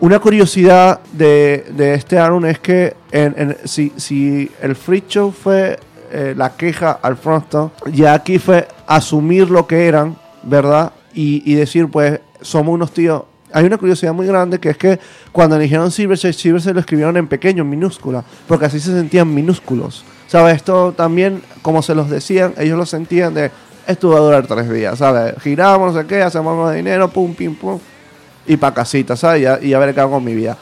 Una 0.00 0.18
curiosidad 0.18 0.98
de, 1.12 1.66
de 1.76 1.94
este 1.94 2.18
álbum 2.18 2.44
es 2.46 2.58
que 2.58 2.96
si, 3.64 3.92
si 3.96 4.50
el 4.60 4.76
Show 5.08 5.30
fue 5.32 5.78
eh, 6.10 6.34
la 6.36 6.50
queja 6.56 6.98
al 7.00 7.16
Frontstone, 7.16 7.70
ya 7.92 8.12
aquí 8.12 8.38
fue 8.38 8.66
asumir 8.86 9.48
lo 9.50 9.66
que 9.66 9.86
eran, 9.86 10.16
¿verdad? 10.42 10.92
Y, 11.14 11.42
y 11.50 11.54
decir, 11.54 11.88
pues, 11.88 12.20
somos 12.40 12.74
unos 12.74 12.90
tíos. 12.92 13.22
Hay 13.54 13.64
una 13.64 13.78
curiosidad 13.78 14.12
muy 14.12 14.26
grande 14.26 14.58
que 14.58 14.70
es 14.70 14.76
que 14.76 14.98
cuando 15.30 15.54
eligieron 15.54 15.90
Silverchair, 15.92 16.34
Silverchair 16.34 16.74
lo 16.74 16.80
escribieron 16.80 17.16
en 17.16 17.28
pequeño, 17.28 17.62
en 17.62 17.70
minúscula, 17.70 18.24
porque 18.48 18.66
así 18.66 18.80
se 18.80 18.90
sentían 18.90 19.32
minúsculos. 19.32 20.04
¿Sabes? 20.26 20.56
Esto 20.56 20.92
también, 20.96 21.40
como 21.62 21.80
se 21.80 21.94
los 21.94 22.10
decían, 22.10 22.52
ellos 22.58 22.76
lo 22.76 22.84
sentían 22.84 23.32
de, 23.32 23.52
esto 23.86 24.08
va 24.08 24.16
a 24.16 24.20
durar 24.20 24.46
tres 24.46 24.68
días, 24.68 24.98
¿sabes? 24.98 25.34
Giramos, 25.40 25.94
no 25.94 26.00
sé 26.00 26.06
qué, 26.06 26.22
hacemos 26.22 26.68
de 26.70 26.76
dinero, 26.78 27.08
pum, 27.08 27.32
pim, 27.32 27.54
pum, 27.54 27.78
y 28.44 28.56
pa' 28.56 28.74
casita, 28.74 29.14
¿sabes? 29.14 29.62
Y 29.62 29.72
a, 29.72 29.78
ver 29.78 29.94
qué 29.94 30.00
hago 30.00 30.12
con 30.14 30.24
mi 30.24 30.34
vida. 30.34 30.56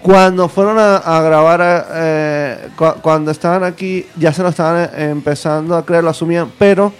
Cuando 0.00 0.48
fueron 0.48 0.78
a, 0.78 1.20
grabar, 1.20 1.86
eh, 1.92 2.68
cu- 2.76 2.94
cuando 3.02 3.30
estaban 3.30 3.62
aquí, 3.62 4.06
ya 4.16 4.32
se 4.32 4.42
lo 4.42 4.48
estaban 4.48 4.84
eh, 4.94 5.10
empezando 5.10 5.76
a 5.76 5.84
creer, 5.84 6.02
lo 6.02 6.10
asumían, 6.10 6.50
pero 6.58 6.92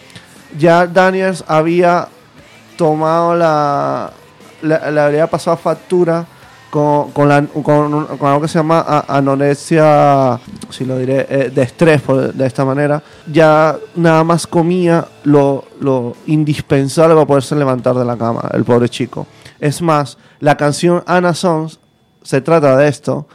ya 0.59 0.87
Daniels 0.87 1.43
había 1.49 2.09
tomado 2.76 3.35
la. 3.35 4.12
Le, 4.63 4.93
le 4.93 5.01
había 5.01 5.27
pasado 5.27 5.57
factura 5.57 6.27
con, 6.73 7.11
con, 7.11 7.31
algo 7.31 8.41
que 8.41 8.49
se 8.49 8.59
llama 8.59 9.05
anorexia, 9.07 10.41
si 10.71 10.87
lo 10.87 10.97
diré, 10.97 11.27
eh, 11.29 11.53
de 11.55 11.63
estrés, 11.63 12.01
de 12.33 12.47
esta 12.47 12.65
manera. 12.65 13.03
Ya 13.31 13.77
nada 13.95 14.25
más 14.25 14.47
comía 14.47 15.07
lo, 15.25 15.67
lo 15.81 16.17
indispensable 16.27 17.15
para 17.15 17.27
poderse 17.27 17.55
levantar 17.57 17.95
de 17.95 18.07
la 18.07 18.17
cama, 18.17 18.49
el 18.55 18.65
pobre 18.65 18.89
chico. 18.89 19.27
Es 19.61 19.83
más, 19.83 20.17
la 20.41 20.57
canción 20.57 21.03
Anna 21.07 21.35
Sons 21.35 21.79
se 22.23 22.41
trata 22.41 22.75
de 22.75 22.89
esto. 22.89 23.27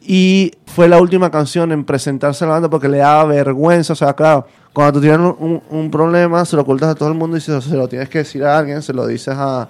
Y 0.00 0.52
fue 0.66 0.86
la 0.86 1.00
última 1.00 1.32
canción 1.32 1.72
en 1.72 1.82
presentarse 1.82 2.44
a 2.44 2.46
la 2.46 2.52
banda 2.54 2.70
porque 2.70 2.88
le 2.88 2.98
daba 2.98 3.24
vergüenza. 3.24 3.94
O 3.94 3.96
sea, 3.96 4.12
claro, 4.12 4.46
cuando 4.72 4.92
tú 4.92 5.00
tienes 5.00 5.18
un 5.40 5.90
problema, 5.90 6.44
se 6.44 6.54
lo 6.54 6.62
ocultas 6.62 6.90
a 6.90 6.94
todo 6.94 7.08
el 7.08 7.14
mundo 7.16 7.36
y 7.36 7.40
se, 7.40 7.60
se 7.60 7.74
lo 7.74 7.88
tienes 7.88 8.08
que 8.08 8.18
decir 8.18 8.44
a 8.44 8.56
alguien, 8.56 8.82
se 8.82 8.92
lo 8.92 9.04
dices 9.04 9.34
a, 9.36 9.66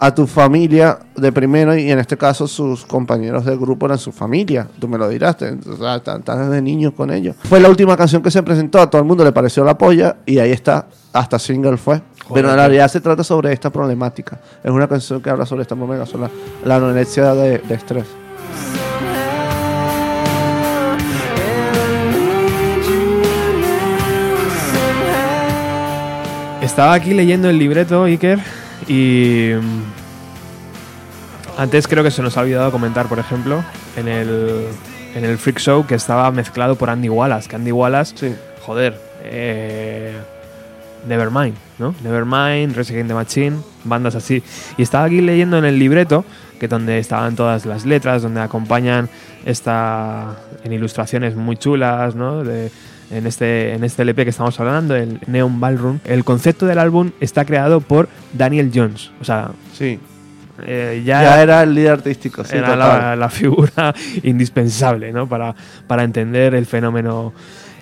a 0.00 0.14
tu 0.14 0.26
familia 0.26 0.98
de 1.16 1.32
primero 1.32 1.76
y 1.76 1.90
en 1.90 1.98
este 1.98 2.16
caso 2.16 2.46
sus 2.46 2.86
compañeros 2.86 3.44
del 3.44 3.58
grupo 3.58 3.86
eran 3.86 3.98
su 3.98 4.12
familia. 4.12 4.68
Tú 4.78 4.86
me 4.86 4.96
lo 4.96 5.08
dirás, 5.08 5.36
están 5.40 6.22
desde 6.24 6.62
niños 6.62 6.92
con 6.94 7.10
ellos. 7.10 7.34
Fue 7.44 7.58
la 7.58 7.68
última 7.68 7.96
canción 7.96 8.22
que 8.22 8.30
se 8.30 8.42
presentó, 8.42 8.80
a 8.80 8.88
todo 8.88 9.02
el 9.02 9.08
mundo 9.08 9.24
le 9.24 9.32
pareció 9.32 9.64
la 9.64 9.76
polla 9.76 10.16
y 10.24 10.38
ahí 10.38 10.52
está, 10.52 10.86
hasta 11.12 11.38
single 11.38 11.76
fue. 11.76 12.00
Pero 12.32 12.50
en 12.50 12.56
realidad 12.56 12.88
se 12.88 13.00
trata 13.00 13.24
sobre 13.24 13.52
esta 13.52 13.70
problemática. 13.70 14.38
Es 14.62 14.70
una 14.70 14.86
canción 14.86 15.20
que 15.22 15.30
habla 15.30 15.46
sobre 15.46 15.62
esta 15.62 15.74
problemática, 15.74 16.12
sobre 16.12 16.30
la, 16.64 16.76
anorexia 16.76 17.34
de, 17.34 17.58
de 17.58 17.74
estrés. 17.74 18.04
Estaba 26.60 26.92
aquí 26.92 27.14
leyendo 27.14 27.48
el 27.48 27.58
libreto, 27.58 28.04
Iker, 28.04 28.38
y 28.88 29.52
mm, 29.54 29.82
antes 31.60 31.88
creo 31.88 32.02
que 32.04 32.10
se 32.10 32.22
nos 32.22 32.36
ha 32.36 32.40
olvidado 32.42 32.70
comentar, 32.70 33.06
por 33.06 33.18
ejemplo, 33.18 33.62
en 33.96 34.08
el, 34.08 34.66
en 35.14 35.24
el 35.24 35.38
Freak 35.38 35.58
Show 35.58 35.86
que 35.86 35.94
estaba 35.94 36.30
mezclado 36.30 36.76
por 36.76 36.90
Andy 36.90 37.08
Wallace, 37.08 37.48
que 37.48 37.56
Andy 37.56 37.72
Wallace, 37.72 38.14
Sí. 38.16 38.34
joder, 38.64 38.98
eh, 39.24 40.16
Nevermind, 41.06 41.56
¿no? 41.78 41.94
Nevermind, 42.02 42.72
Against 42.72 43.08
the 43.08 43.14
Machine, 43.14 43.56
bandas 43.84 44.14
así. 44.14 44.42
Y 44.76 44.82
estaba 44.82 45.04
aquí 45.04 45.20
leyendo 45.20 45.58
en 45.58 45.64
el 45.64 45.78
libreto, 45.78 46.24
que 46.58 46.66
donde 46.68 46.98
estaban 46.98 47.36
todas 47.36 47.66
las 47.66 47.86
letras, 47.86 48.22
donde 48.22 48.40
acompañan 48.40 49.08
esta 49.46 50.36
en 50.64 50.72
ilustraciones 50.72 51.36
muy 51.36 51.56
chulas, 51.56 52.14
¿no? 52.16 52.42
De, 52.42 52.70
en 53.10 53.26
este, 53.26 53.74
en 53.74 53.84
este 53.84 54.02
LP 54.02 54.24
que 54.24 54.30
estamos 54.30 54.58
hablando, 54.60 54.94
el 54.96 55.20
Neon 55.26 55.60
Ballroom. 55.60 55.98
El 56.04 56.24
concepto 56.24 56.66
del 56.66 56.78
álbum 56.78 57.10
está 57.20 57.44
creado 57.44 57.80
por 57.80 58.08
Daniel 58.32 58.70
Jones. 58.74 59.10
O 59.20 59.24
sea, 59.24 59.50
Sí. 59.72 59.98
eh, 60.66 61.02
Ya, 61.04 61.22
ya, 61.22 61.42
era 61.42 61.62
el 61.62 61.74
líder 61.74 61.92
artístico, 61.92 62.44
sí, 62.44 62.56
era 62.56 62.74
la, 62.76 63.16
la 63.16 63.28
figura 63.30 63.94
indispensable 64.22 65.12
¿no? 65.12 65.28
para, 65.28 65.54
para 65.86 66.02
entender 66.04 66.54
el 66.54 66.66
fenómeno 66.66 67.32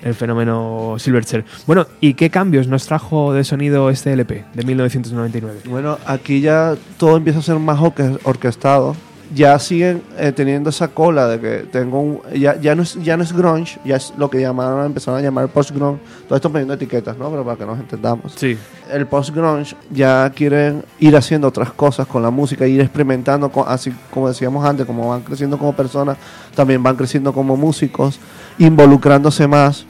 el 0.03 0.15
fenómeno 0.15 0.97
Silverchair. 0.99 1.45
Bueno, 1.67 1.87
¿y 2.01 2.15
qué 2.15 2.31
cambios 2.31 2.69
nos 2.69 2.87
trajo 2.87 3.33
de 3.33 3.43
sonido 3.43 3.91
este 3.91 4.13
LP 4.13 4.45
de 4.55 4.63
1999? 4.63 5.61
Bueno, 5.65 5.99
aquí 6.07 6.41
ya 6.41 6.75
todo 6.99 7.17
empieza 7.17 7.41
a 7.41 7.43
ser 7.43 7.59
más 7.59 7.81
orque- 7.81 8.17
orquestado. 8.23 8.95
Ya 9.35 9.59
siguen 9.59 10.03
eh, 10.19 10.31
teniendo 10.31 10.71
esa 10.71 10.89
cola 10.89 11.27
de 11.27 11.41
que 11.41 11.57
tengo 11.71 12.01
un. 12.01 12.21
Ya, 12.33 12.61
ya, 12.61 12.75
no 12.77 12.83
es, 12.83 12.95
ya 13.03 13.17
no 13.17 13.25
es 13.25 13.33
grunge, 13.33 13.79
ya 13.85 13.97
es 13.97 14.13
lo 14.17 14.31
que 14.31 14.41
llamaron, 14.41 14.87
empezaron 14.87 15.19
a 15.19 15.23
llamar 15.23 15.49
post-grunge. 15.49 16.01
Todo 16.29 16.37
esto 16.37 16.51
poniendo 16.51 16.75
etiquetas, 16.75 17.17
¿no? 17.19 17.29
Pero 17.31 17.45
para 17.45 17.57
que 17.57 17.67
nos 17.67 17.79
entendamos. 17.79 18.33
Sí, 18.37 18.57
El 18.91 19.07
post-grunge 19.07 19.75
ya 19.91 20.31
quieren 20.31 20.85
ir 21.01 21.17
haciendo 21.17 21.49
otras 21.49 21.73
cosas 21.73 22.07
con 22.07 22.23
la 22.23 22.31
música, 22.31 22.67
ir 22.69 22.81
experimentando, 22.81 23.51
con- 23.51 23.65
así 23.67 23.93
como 24.13 24.29
decíamos 24.29 24.65
antes, 24.65 24.87
como 24.87 25.09
van 25.09 25.23
creciendo 25.23 25.59
como 25.59 25.73
personas, 25.73 26.17
también 26.55 26.81
van 26.83 26.95
creciendo 26.95 27.33
como 27.33 27.57
músicos, 27.57 28.21
involucrándose 28.59 29.47
más. 29.49 29.87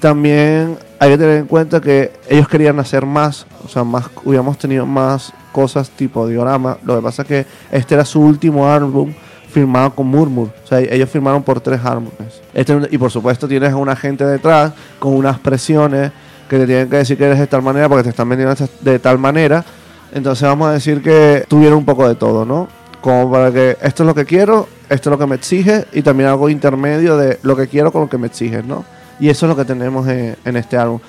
También 0.00 0.76
hay 0.98 1.10
que 1.10 1.18
tener 1.18 1.38
en 1.38 1.46
cuenta 1.46 1.80
que 1.80 2.12
ellos 2.28 2.48
querían 2.48 2.78
hacer 2.78 3.06
más, 3.06 3.46
o 3.64 3.68
sea, 3.68 3.82
más, 3.82 4.04
hubiéramos 4.24 4.58
tenido 4.58 4.84
más 4.86 5.32
cosas 5.56 5.88
tipo 5.88 6.28
diorama. 6.28 6.76
Lo 6.84 6.96
que 6.96 7.02
pasa 7.02 7.22
es 7.22 7.28
que 7.28 7.46
este 7.72 7.94
era 7.94 8.04
su 8.04 8.20
último 8.20 8.68
álbum 8.68 9.10
firmado 9.50 9.94
con 9.94 10.06
Murmur. 10.06 10.50
O 10.62 10.66
sea, 10.66 10.80
ellos 10.80 11.08
firmaron 11.08 11.42
por 11.42 11.62
tres 11.62 11.82
álbumes. 11.82 12.42
Este, 12.52 12.78
y 12.90 12.98
por 12.98 13.10
supuesto 13.10 13.48
tienes 13.48 13.72
a 13.72 13.76
una 13.76 13.96
gente 13.96 14.26
detrás 14.26 14.74
con 14.98 15.14
unas 15.14 15.38
presiones 15.38 16.12
que 16.46 16.58
te 16.58 16.66
tienen 16.66 16.90
que 16.90 16.98
decir 16.98 17.16
que 17.16 17.24
eres 17.24 17.38
de 17.38 17.46
tal 17.46 17.62
manera 17.62 17.88
porque 17.88 18.02
te 18.02 18.10
están 18.10 18.28
vendiendo 18.28 18.54
de 18.82 18.98
tal 18.98 19.18
manera. 19.18 19.64
Entonces 20.12 20.46
vamos 20.46 20.68
a 20.68 20.72
decir 20.72 21.02
que 21.02 21.46
tuvieron 21.48 21.78
un 21.78 21.86
poco 21.86 22.06
de 22.06 22.16
todo, 22.16 22.44
¿no? 22.44 22.68
Como 23.00 23.32
para 23.32 23.50
que 23.50 23.78
esto 23.80 24.02
es 24.02 24.06
lo 24.06 24.14
que 24.14 24.26
quiero, 24.26 24.68
esto 24.90 25.08
es 25.08 25.10
lo 25.10 25.18
que 25.18 25.26
me 25.26 25.36
exige 25.36 25.86
y 25.94 26.02
también 26.02 26.28
algo 26.28 26.50
intermedio 26.50 27.16
de 27.16 27.38
lo 27.42 27.56
que 27.56 27.66
quiero 27.66 27.90
con 27.90 28.02
lo 28.02 28.08
que 28.10 28.18
me 28.18 28.26
exiges, 28.26 28.62
¿no? 28.62 28.84
Y 29.18 29.30
eso 29.30 29.46
es 29.46 29.48
lo 29.48 29.56
que 29.56 29.64
tenemos 29.64 30.06
en, 30.06 30.36
en 30.44 30.56
este 30.58 30.76
álbum. 30.76 31.00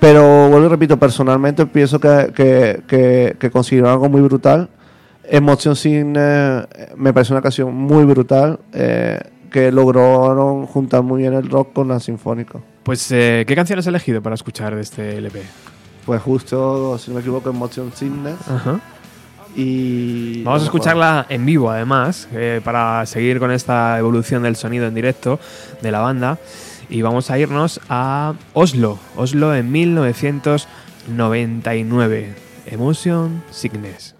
Pero 0.00 0.48
vuelvo 0.48 0.66
y 0.66 0.68
repito, 0.68 0.96
personalmente 0.96 1.66
pienso 1.66 1.98
que, 1.98 2.32
que, 2.34 2.82
que, 2.86 3.36
que 3.38 3.50
consiguieron 3.50 3.90
algo 3.90 4.08
muy 4.08 4.20
brutal. 4.20 4.68
Emotion 5.24 5.76
Sin 5.76 6.14
eh, 6.16 6.66
me 6.96 7.12
parece 7.12 7.32
una 7.32 7.42
canción 7.42 7.74
muy 7.74 8.04
brutal 8.04 8.60
eh, 8.72 9.20
que 9.50 9.72
lograron 9.72 10.66
juntar 10.66 11.02
muy 11.02 11.22
bien 11.22 11.34
el 11.34 11.48
rock 11.50 11.72
con 11.72 11.88
la 11.88 12.00
sinfónica. 12.00 12.60
pues 12.82 13.10
eh, 13.10 13.44
¿qué 13.46 13.54
canción 13.54 13.78
has 13.78 13.86
elegido 13.86 14.22
para 14.22 14.34
escuchar 14.34 14.74
de 14.74 14.80
este 14.82 15.18
LP? 15.18 15.42
Pues 16.06 16.22
justo, 16.22 16.96
si 16.98 17.10
no 17.10 17.16
me 17.16 17.20
equivoco, 17.20 17.50
Emotion 17.50 17.92
Sickness. 17.94 18.36
Ajá. 18.48 18.80
Y 19.54 20.42
Vamos 20.44 20.62
a 20.62 20.64
escucharla 20.66 21.26
en 21.28 21.44
vivo, 21.44 21.70
además, 21.70 22.28
eh, 22.32 22.60
para 22.62 23.04
seguir 23.06 23.38
con 23.38 23.50
esta 23.50 23.98
evolución 23.98 24.42
del 24.42 24.56
sonido 24.56 24.86
en 24.86 24.94
directo 24.94 25.38
de 25.82 25.90
la 25.90 26.00
banda. 26.00 26.38
Y 26.90 27.02
vamos 27.02 27.30
a 27.30 27.38
irnos 27.38 27.80
a 27.88 28.34
Oslo, 28.54 28.98
Oslo 29.16 29.54
en 29.54 29.70
1999. 29.70 32.34
Emotion 32.66 33.44
Sickness. 33.50 34.17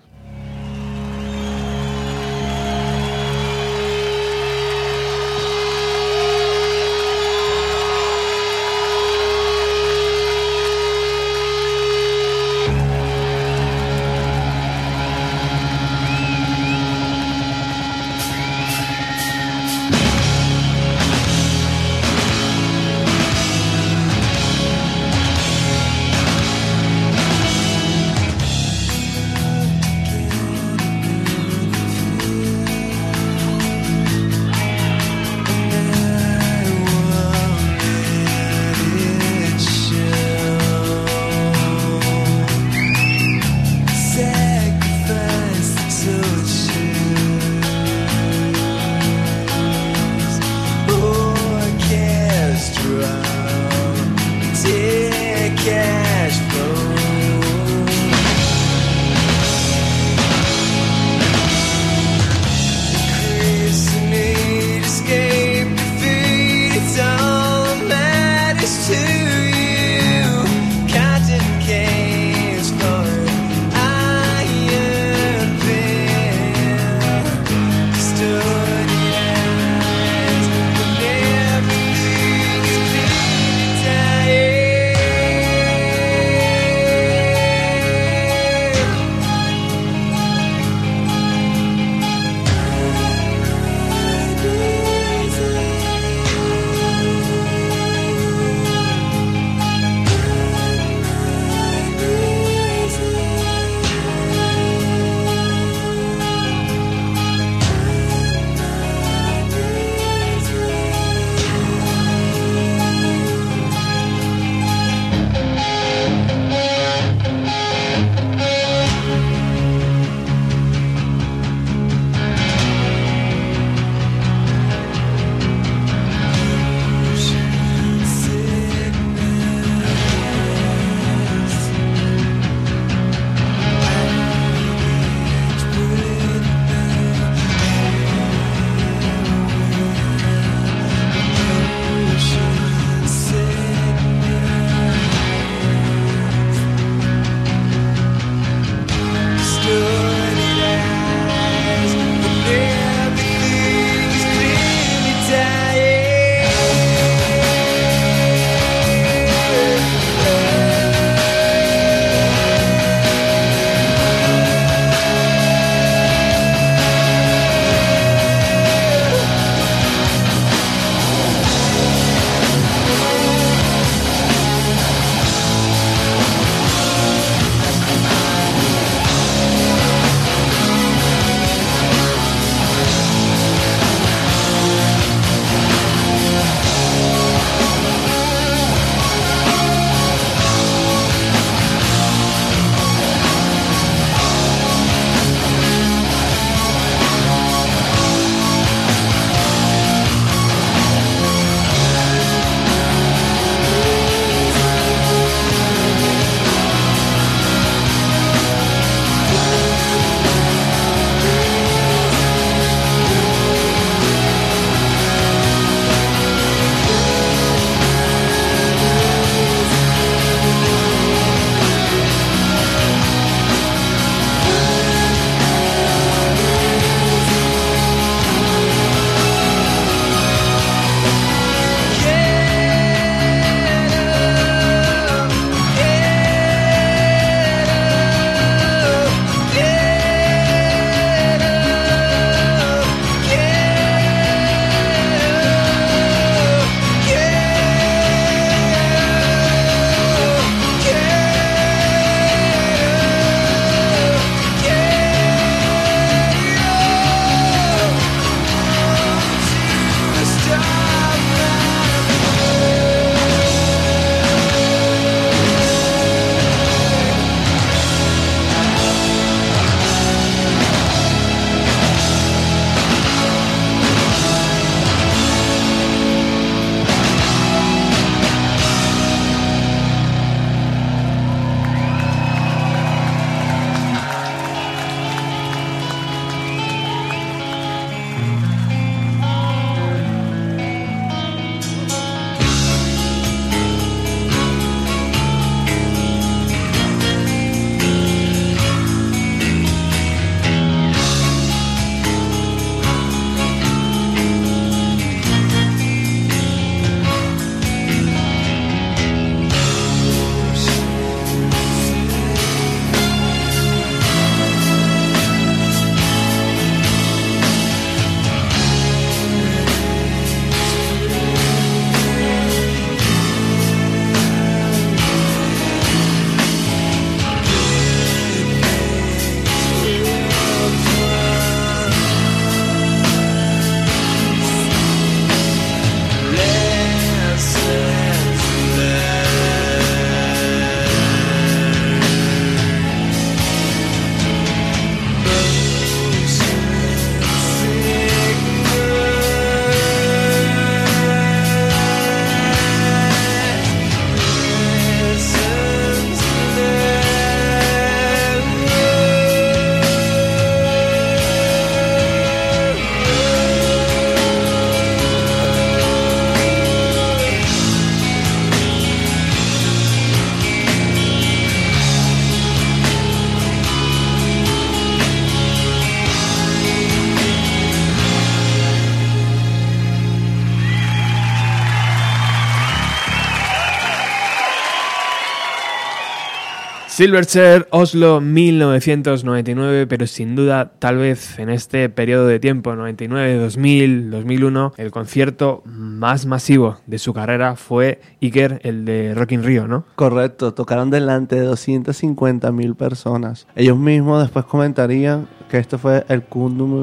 Silverchair, 386.99 387.68
Oslo 387.70 388.20
1999, 388.20 389.86
pero 389.86 390.09
sin 390.09 390.34
duda, 390.34 390.72
tal 390.80 390.96
vez 390.96 391.38
en 391.38 391.49
este 391.49 391.88
periodo 391.90 392.26
de 392.26 392.40
tiempo, 392.40 392.74
99, 392.74 393.36
2000, 393.36 394.11
2001, 394.11 394.72
el 394.76 394.90
concierto 394.90 395.62
más 395.64 396.26
masivo 396.26 396.78
de 396.88 396.99
su 396.99 397.14
carrera 397.14 397.55
fue 397.55 398.01
Iker, 398.20 398.61
el 398.64 398.84
de 398.84 399.14
Rock 399.14 399.30
in 399.30 399.44
Rio, 399.44 399.68
¿no? 399.68 399.84
Correcto, 399.94 400.55
tocaron 400.55 400.90
delante 400.90 401.36
de 401.36 401.42
250 401.42 402.51
mil 402.51 402.74
personas. 402.74 403.46
Ellos 403.55 403.78
mismos 403.78 404.20
después 404.20 404.46
comentarían 404.46 405.28
que 405.49 405.59
este 405.59 405.78
fue 405.78 406.05
el 406.09 406.22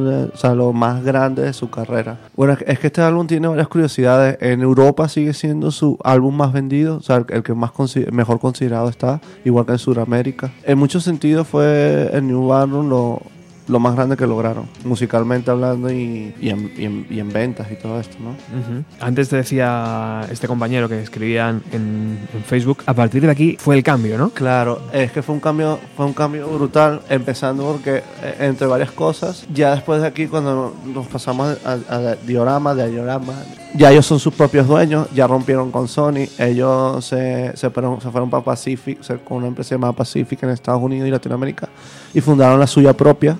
de- 0.04 0.24
o 0.34 0.38
sea, 0.38 0.56
lo 0.56 0.74
más 0.74 1.04
grande 1.04 1.44
de 1.44 1.54
su 1.54 1.70
carrera. 1.70 2.18
Bueno, 2.36 2.54
es 2.54 2.60
que- 2.60 2.72
es 2.72 2.80
que 2.80 2.88
este 2.88 3.02
álbum 3.02 3.28
tiene 3.28 3.48
varias 3.48 3.68
curiosidades. 3.68 4.38
En 4.42 4.62
Europa 4.62 5.08
sigue 5.08 5.34
siendo 5.34 5.72
su 5.72 5.98
álbum 6.04 6.36
más 6.36 6.52
vendido, 6.52 6.98
o 6.98 7.02
sea, 7.02 7.18
el, 7.18 7.26
que 7.44 7.54
más 7.54 7.72
consi- 7.72 8.10
mejor 8.12 8.40
considerado 8.40 8.90
está, 8.90 9.22
igual 9.44 9.66
que 9.66 9.74
en 9.74 9.78
Sudamérica. 9.80 10.52
En 10.64 10.78
muchos 10.78 11.04
sentidos 11.04 11.48
fue 11.48 12.10
el 12.14 12.28
New 12.28 12.48
Barroom 12.48 12.90
lo, 12.90 13.22
lo 13.68 13.80
más 13.80 13.96
grande 13.96 14.16
que 14.16 14.28
lograron, 14.28 14.66
musicalmente 14.84 15.50
hablando 15.52 15.92
y, 15.92 16.34
y 16.40 16.50
en, 16.50 16.72
y 16.78 16.86
en- 16.86 17.08
y 17.10 17.20
en 17.20 17.30
ventas 17.34 17.68
y 17.72 17.76
todo 17.76 18.00
esto, 18.00 18.16
¿no? 18.20 18.30
Ujú. 18.32 18.84
Antes 19.00 19.30
te 19.30 19.38
decía 19.38 20.22
este 20.32 20.48
compañero 20.48 20.88
que 20.88 21.02
escribían 21.02 21.64
en, 21.72 22.20
en 22.34 22.44
Facebook, 22.44 22.84
a 22.86 22.94
partir 22.94 23.22
de 23.24 23.32
aquí 23.32 23.58
fue 23.60 23.76
el 23.76 23.84
cambio, 23.84 24.18
¿no? 24.18 24.30
Claro, 24.30 24.82
es 24.94 25.12
que 25.12 25.22
fue 25.24 25.34
un 25.36 25.42
cambio, 25.42 25.80
fue 25.98 26.06
un 26.06 26.14
cambio 26.14 26.48
brutal, 26.48 27.02
empezando 27.10 27.64
porque 27.72 28.04
eh, 28.22 28.36
entre 28.42 28.68
varias 28.68 28.92
cosas, 28.92 29.46
ya 29.54 29.74
después 29.74 30.02
de 30.02 30.08
aquí 30.08 30.28
cuando 30.28 30.74
nos 30.86 31.08
pasamos 31.08 31.58
a, 31.66 31.78
a 31.90 32.16
Diorama, 32.18 32.76
de 32.76 32.90
Diorama, 32.92 33.34
ya 33.74 33.92
ellos 33.92 34.06
son 34.06 34.20
sus 34.20 34.34
propios 34.34 34.68
dueños, 34.68 35.08
ya 35.14 35.28
rompieron 35.28 35.72
con 35.72 35.88
Sony, 35.88 36.28
ellos 36.38 37.04
se, 37.04 37.56
se 37.58 37.70
fueron, 37.72 38.00
se 38.00 38.10
fueron 38.12 38.30
para 38.30 38.44
Pacific, 38.44 39.00
con 39.24 39.38
una 39.38 39.48
empresa 39.48 39.76
llamada 39.76 39.94
Pacific 39.94 40.42
en 40.44 40.52
Estados 40.52 40.82
Unidos 40.82 41.08
y 41.08 41.12
Latinoamérica, 41.12 41.68
y 42.14 42.22
fundaron 42.22 42.60
la 42.60 42.68
suya 42.68 42.94
propia 42.94 43.38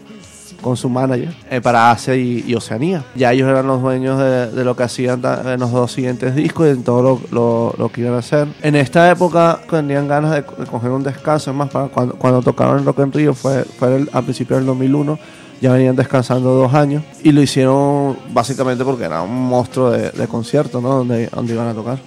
con 0.66 0.76
su 0.78 0.90
manager 0.90 1.30
eh, 1.52 1.62
para 1.62 1.92
Asia 1.92 2.16
y, 2.16 2.44
y 2.48 2.56
Oceanía. 2.56 3.04
Ya 3.14 3.32
ellos 3.32 3.48
eran 3.48 3.68
los 3.68 3.84
dueños 3.84 4.18
de, 4.18 4.50
de 4.50 4.66
lo 4.66 4.76
que 4.76 4.82
hacían 4.82 5.22
en 5.46 5.60
los 5.60 5.72
dos 5.72 5.92
siguientes 5.92 6.34
discos 6.34 6.66
y 6.66 6.70
en 6.72 6.84
todo 6.84 7.04
lo, 7.04 7.22
lo- 7.30 7.76
lo 7.78 7.90
que 7.90 8.02
iban 8.02 8.16
a 8.16 8.18
hacer. 8.18 8.48
En 8.64 8.76
esta 8.76 9.12
época 9.12 9.60
tenían 9.70 10.08
ganas 10.08 10.32
de, 10.32 10.38
de 10.42 10.66
coger 10.66 10.90
un 10.90 11.04
descanso, 11.04 11.52
es 11.52 11.56
más, 11.56 11.70
para 11.70 11.90
cuando, 11.90 12.16
cuando 12.16 12.42
tocaron 12.42 12.84
Rock 12.84 12.98
en 13.02 13.12
Rio 13.12 13.36
fue, 13.36 13.64
fue 13.64 13.96
el- 13.96 14.10
a 14.12 14.24
principios 14.24 14.58
del 14.60 14.66
2001. 14.66 15.20
Ya 15.62 15.72
venían 15.72 15.96
descansando 15.96 16.50
dos 16.56 16.74
años 16.74 17.04
y 17.24 17.32
lo 17.32 17.42
hicieron 17.44 18.18
básicamente 18.34 18.84
porque 18.84 19.06
era 19.06 19.22
un 19.22 19.48
monstruo 19.48 19.92
de, 19.92 20.10
de 20.10 20.28
concierto, 20.28 20.82
¿no? 20.82 20.90
Donde, 20.96 21.28
donde 21.28 21.54
iban 21.54 21.68
a 21.68 21.74
tocar. 21.76 22.00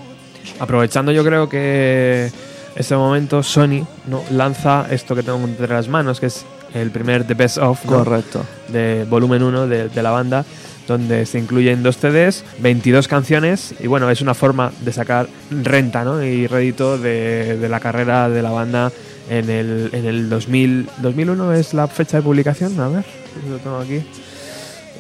Aprovechando 0.59 1.13
yo 1.13 1.25
creo 1.25 1.49
que 1.49 2.31
este 2.77 2.97
momento 2.97 3.43
Sony 3.43 3.87
¿no? 4.09 4.21
lanza 4.31 4.87
esto 4.91 5.15
que 5.15 5.23
tengo 5.23 5.39
entre 5.45 5.69
las 5.69 5.89
manos, 5.89 6.19
que 6.21 6.27
es 6.27 6.45
el 6.75 6.91
primer 6.91 7.25
The 7.25 7.35
Best 7.35 7.59
Of 7.59 7.85
¿no? 7.85 7.99
Correcto. 7.99 8.45
de 8.69 9.07
volumen 9.09 9.43
1 9.43 9.67
de, 9.67 9.89
de 9.89 10.03
la 10.03 10.11
banda, 10.11 10.45
donde 10.87 11.27
se 11.27 11.39
incluyen 11.39 11.83
dos 11.83 11.99
CDs, 11.99 12.45
22 12.61 13.09
canciones, 13.09 13.75
y 13.79 13.87
bueno, 13.87 14.11
es 14.11 14.21
una 14.21 14.35
forma 14.35 14.73
de 14.81 14.93
sacar 14.93 15.29
renta 15.51 16.05
¿no? 16.05 16.23
y 16.23 16.47
rédito 16.47 16.99
de, 16.99 17.59
de 17.59 17.69
la 17.69 17.81
carrera 17.81 18.29
de 18.29 18.43
la 18.43 18.51
banda 18.51 18.91
en 19.29 19.51
el, 19.51 19.91
en 19.93 20.07
el 20.07 20.29
2000. 20.29 20.89
¿2001 21.03 21.55
es 21.57 21.75
la 21.75 21.87
fecha 21.87 22.19
de 22.19 22.23
publicación? 22.23 22.79
A 22.81 22.89
ver, 22.89 23.05
lo 23.49 23.59
tengo 23.59 23.79
aquí. 23.79 24.03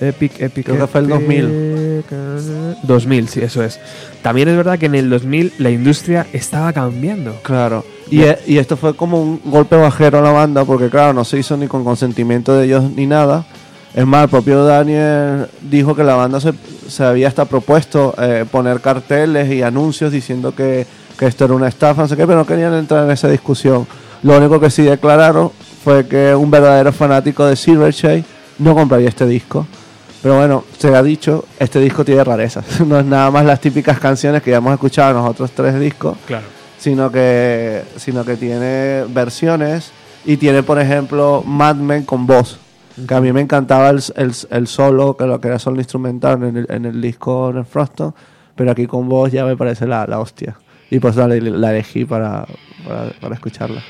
Epic, 0.00 0.40
Epic. 0.40 0.66
Creo 0.66 0.78
que 0.78 0.86
fue 0.86 1.00
el 1.00 1.10
Epic, 1.10 2.06
2000, 2.84 3.28
sí, 3.28 3.40
eso 3.40 3.64
es. 3.64 3.80
También 4.22 4.48
es 4.48 4.56
verdad 4.56 4.78
que 4.78 4.86
en 4.86 4.94
el 4.94 5.10
2000 5.10 5.54
la 5.58 5.70
industria 5.70 6.26
estaba 6.32 6.72
cambiando. 6.72 7.34
Claro. 7.42 7.84
Y, 8.10 8.22
e- 8.22 8.38
y 8.46 8.58
esto 8.58 8.76
fue 8.76 8.94
como 8.94 9.20
un 9.22 9.40
golpe 9.44 9.76
bajero 9.76 10.18
a 10.18 10.22
la 10.22 10.30
banda, 10.32 10.64
porque 10.64 10.88
claro, 10.88 11.12
no 11.12 11.24
se 11.24 11.38
hizo 11.38 11.56
ni 11.56 11.66
con 11.68 11.84
consentimiento 11.84 12.54
de 12.54 12.64
ellos 12.66 12.84
ni 12.94 13.06
nada. 13.06 13.44
Es 13.94 14.06
más, 14.06 14.24
el 14.24 14.28
propio 14.30 14.64
Daniel 14.64 15.46
dijo 15.62 15.94
que 15.94 16.04
la 16.04 16.14
banda 16.14 16.40
se, 16.40 16.52
se 16.88 17.04
había 17.04 17.28
hasta 17.28 17.44
propuesto 17.46 18.14
eh, 18.18 18.44
poner 18.50 18.80
carteles 18.80 19.50
y 19.50 19.62
anuncios 19.62 20.12
diciendo 20.12 20.54
que, 20.54 20.86
que 21.18 21.26
esto 21.26 21.44
era 21.46 21.54
una 21.54 21.68
estafa, 21.68 22.02
no 22.02 22.08
sé 22.08 22.16
qué, 22.16 22.26
pero 22.26 22.38
no 22.38 22.46
querían 22.46 22.74
entrar 22.74 23.04
en 23.04 23.10
esa 23.10 23.28
discusión. 23.28 23.86
Lo 24.22 24.36
único 24.36 24.60
que 24.60 24.70
sí 24.70 24.82
declararon 24.82 25.50
fue 25.84 26.06
que 26.06 26.34
un 26.34 26.50
verdadero 26.50 26.92
fanático 26.92 27.44
de 27.46 27.56
Silverchair 27.56 28.24
no 28.58 28.74
compraría 28.74 29.08
este 29.08 29.26
disco. 29.26 29.66
Pero 30.22 30.36
bueno, 30.36 30.64
se 30.76 30.94
ha 30.94 31.02
dicho, 31.02 31.44
este 31.58 31.78
disco 31.80 32.04
tiene 32.04 32.24
rarezas. 32.24 32.64
No 32.86 32.98
es 32.98 33.04
nada 33.06 33.30
más 33.30 33.44
las 33.44 33.60
típicas 33.60 33.98
canciones 33.98 34.42
que 34.42 34.50
ya 34.50 34.56
hemos 34.58 34.72
escuchado 34.72 35.10
en 35.10 35.16
los 35.16 35.30
otros 35.30 35.50
tres 35.52 35.78
discos 35.80 36.16
Claro. 36.26 36.44
Sino 36.78 37.10
que, 37.10 37.82
sino 37.96 38.24
que 38.24 38.36
tiene 38.36 39.04
versiones 39.08 39.92
y 40.24 40.36
tiene, 40.36 40.62
por 40.62 40.80
ejemplo, 40.80 41.42
Mad 41.46 41.76
Men 41.76 42.04
con 42.04 42.26
voz. 42.26 42.58
Que 43.06 43.14
a 43.14 43.20
mí 43.20 43.32
me 43.32 43.40
encantaba 43.40 43.90
el, 43.90 44.02
el, 44.16 44.32
el 44.50 44.66
solo, 44.66 45.16
que 45.16 45.24
lo 45.24 45.40
que 45.40 45.48
era 45.48 45.58
solo 45.58 45.78
instrumental 45.78 46.42
en 46.42 46.56
el, 46.56 46.66
en 46.68 46.84
el 46.84 47.00
disco 47.00 47.52
de 47.52 47.64
Froston, 47.64 48.14
pero 48.56 48.72
aquí 48.72 48.86
con 48.86 49.08
voz 49.08 49.30
ya 49.30 49.44
me 49.44 49.56
parece 49.56 49.86
la, 49.86 50.06
la 50.06 50.18
hostia. 50.18 50.58
Y 50.90 50.98
pues 50.98 51.14
la, 51.16 51.28
la 51.28 51.70
elegí 51.70 52.04
para, 52.04 52.46
para, 52.86 53.10
para 53.20 53.34
escucharla. 53.34 53.82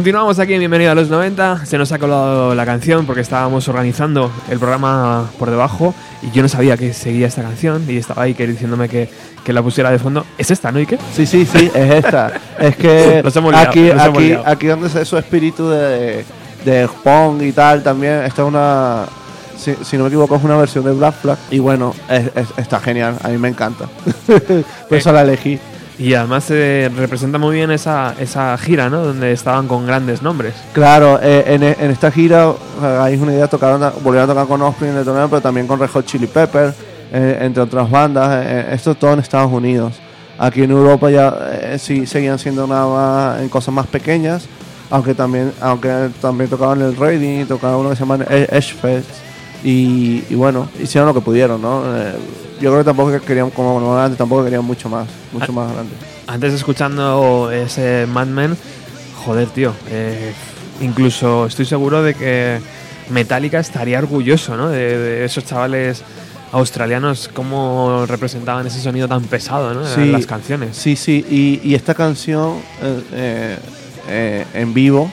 Continuamos 0.00 0.38
aquí 0.38 0.52
en 0.52 0.58
Bienvenido 0.58 0.92
a 0.92 0.94
los 0.94 1.08
90. 1.08 1.64
Se 1.64 1.78
nos 1.78 1.90
ha 1.90 1.98
colado 1.98 2.54
la 2.54 2.66
canción 2.66 3.06
porque 3.06 3.22
estábamos 3.22 3.66
organizando 3.66 4.30
el 4.50 4.58
programa 4.58 5.30
por 5.38 5.48
debajo 5.48 5.94
y 6.20 6.30
yo 6.32 6.42
no 6.42 6.50
sabía 6.50 6.76
que 6.76 6.92
seguía 6.92 7.26
esta 7.28 7.40
canción 7.40 7.82
y 7.88 7.96
estaba 7.96 8.24
Iker 8.24 8.46
diciéndome 8.50 8.90
que, 8.90 9.08
que 9.42 9.54
la 9.54 9.62
pusiera 9.62 9.90
de 9.90 9.98
fondo. 9.98 10.26
¿Es 10.36 10.50
esta, 10.50 10.70
no, 10.70 10.80
Iker? 10.80 10.98
Sí, 11.14 11.24
sí, 11.24 11.46
sí, 11.46 11.70
es 11.74 11.94
esta. 12.04 12.30
es 12.60 12.76
que 12.76 13.22
Nos 13.24 13.34
hemos 13.36 13.52
liado, 13.52 13.68
aquí, 13.70 13.80
nos 13.84 14.04
hemos 14.04 14.18
aquí, 14.18 14.28
liado. 14.28 14.44
aquí 14.46 14.66
donde 14.66 14.90
se 14.90 15.02
su 15.06 15.16
espíritu 15.16 15.70
de, 15.70 16.26
de 16.66 16.88
Pong 17.02 17.40
y 17.40 17.52
tal, 17.52 17.82
también 17.82 18.22
esta 18.24 18.42
es 18.42 18.48
una, 18.48 19.06
si, 19.56 19.76
si 19.82 19.96
no 19.96 20.02
me 20.04 20.08
equivoco, 20.08 20.36
es 20.36 20.44
una 20.44 20.58
versión 20.58 20.84
de 20.84 20.92
Black 20.92 21.14
Flag. 21.22 21.38
Y 21.50 21.58
bueno, 21.58 21.94
es- 22.10 22.26
es- 22.36 22.58
está 22.58 22.80
genial, 22.80 23.16
a 23.22 23.28
mí 23.28 23.38
me 23.38 23.48
encanta. 23.48 23.86
Por 24.90 24.98
eso 24.98 25.10
la 25.10 25.22
elegí. 25.22 25.58
Y 25.98 26.12
además 26.12 26.44
se 26.44 26.90
representa 26.94 27.38
muy 27.38 27.56
bien 27.56 27.70
esa, 27.70 28.14
esa 28.18 28.56
gira, 28.58 28.90
¿no? 28.90 29.02
Donde 29.02 29.32
estaban 29.32 29.66
con 29.66 29.86
grandes 29.86 30.20
nombres. 30.20 30.52
Claro, 30.74 31.18
eh, 31.22 31.44
en, 31.46 31.62
en 31.62 31.90
esta 31.90 32.10
gira, 32.10 32.52
hay 33.00 33.16
una 33.16 33.32
idea, 33.32 33.48
tocaron, 33.48 33.80
volvieron 34.02 34.28
a 34.28 34.34
tocar 34.34 34.46
con 34.46 34.60
Offspring 34.60 34.92
en 34.92 34.98
el 34.98 35.04
torneo, 35.06 35.28
pero 35.30 35.40
también 35.40 35.66
con 35.66 35.80
Red 35.80 35.88
Hot 35.88 36.04
Chili 36.04 36.26
Pepper, 36.26 36.74
eh, 37.12 37.38
entre 37.40 37.62
otras 37.62 37.90
bandas. 37.90 38.44
eh, 38.44 38.66
esto 38.72 38.94
todo 38.94 39.14
en 39.14 39.20
Estados 39.20 39.50
Unidos. 39.50 39.94
Aquí 40.38 40.64
en 40.64 40.70
Europa 40.70 41.10
ya 41.10 41.34
eh, 41.50 41.78
sí 41.78 42.06
seguían 42.06 42.38
siendo 42.38 42.66
nada 42.66 42.86
más 42.86 43.40
en 43.40 43.48
cosas 43.48 43.72
más 43.72 43.86
pequeñas, 43.86 44.46
aunque 44.90 45.14
también 45.14 45.50
aunque 45.62 46.10
también 46.20 46.50
tocaban 46.50 46.82
el 46.82 46.94
Reading, 46.94 47.46
tocaban 47.46 47.78
uno 47.78 47.88
que 47.88 47.96
se 47.96 48.00
llama 48.04 48.22
Edge 48.28 48.74
Fest. 48.74 49.08
Y, 49.64 50.24
y 50.28 50.34
bueno, 50.34 50.68
hicieron 50.78 51.08
lo 51.08 51.14
que 51.14 51.22
pudieron, 51.22 51.62
¿no? 51.62 51.82
Yo 52.60 52.70
creo 52.70 52.78
que 52.78 52.84
tampoco 52.84 53.12
que 53.12 53.20
querían, 53.20 53.50
como 53.50 53.78
normalmente, 53.80 54.16
tampoco 54.16 54.44
querían 54.44 54.64
mucho 54.64 54.88
más, 54.88 55.06
mucho 55.32 55.52
más 55.52 55.72
grande. 55.72 55.92
Antes 56.26 56.54
escuchando 56.54 57.50
ese 57.52 58.06
Mad 58.06 58.26
Men, 58.28 58.56
joder, 59.24 59.48
tío. 59.48 59.72
eh, 59.90 60.32
incluso 60.80 61.46
estoy 61.46 61.66
seguro 61.66 62.02
de 62.02 62.14
que 62.14 62.60
Metallica 63.10 63.58
estaría 63.60 63.98
orgulloso, 63.98 64.56
¿no? 64.56 64.68
De, 64.68 64.98
de 64.98 65.24
esos 65.24 65.44
chavales 65.44 66.02
australianos, 66.52 67.28
cómo 67.32 68.04
representaban 68.06 68.66
ese 68.66 68.80
sonido 68.80 69.06
tan 69.08 69.22
pesado, 69.24 69.74
¿no? 69.74 69.84
Sí. 69.86 70.06
Las 70.06 70.26
canciones. 70.26 70.76
Sí, 70.76 70.96
sí, 70.96 71.24
y, 71.28 71.60
y 71.68 71.74
esta 71.74 71.92
canción 71.94 72.54
eh, 73.12 73.58
eh, 74.08 74.44
en 74.54 74.72
vivo, 74.72 75.10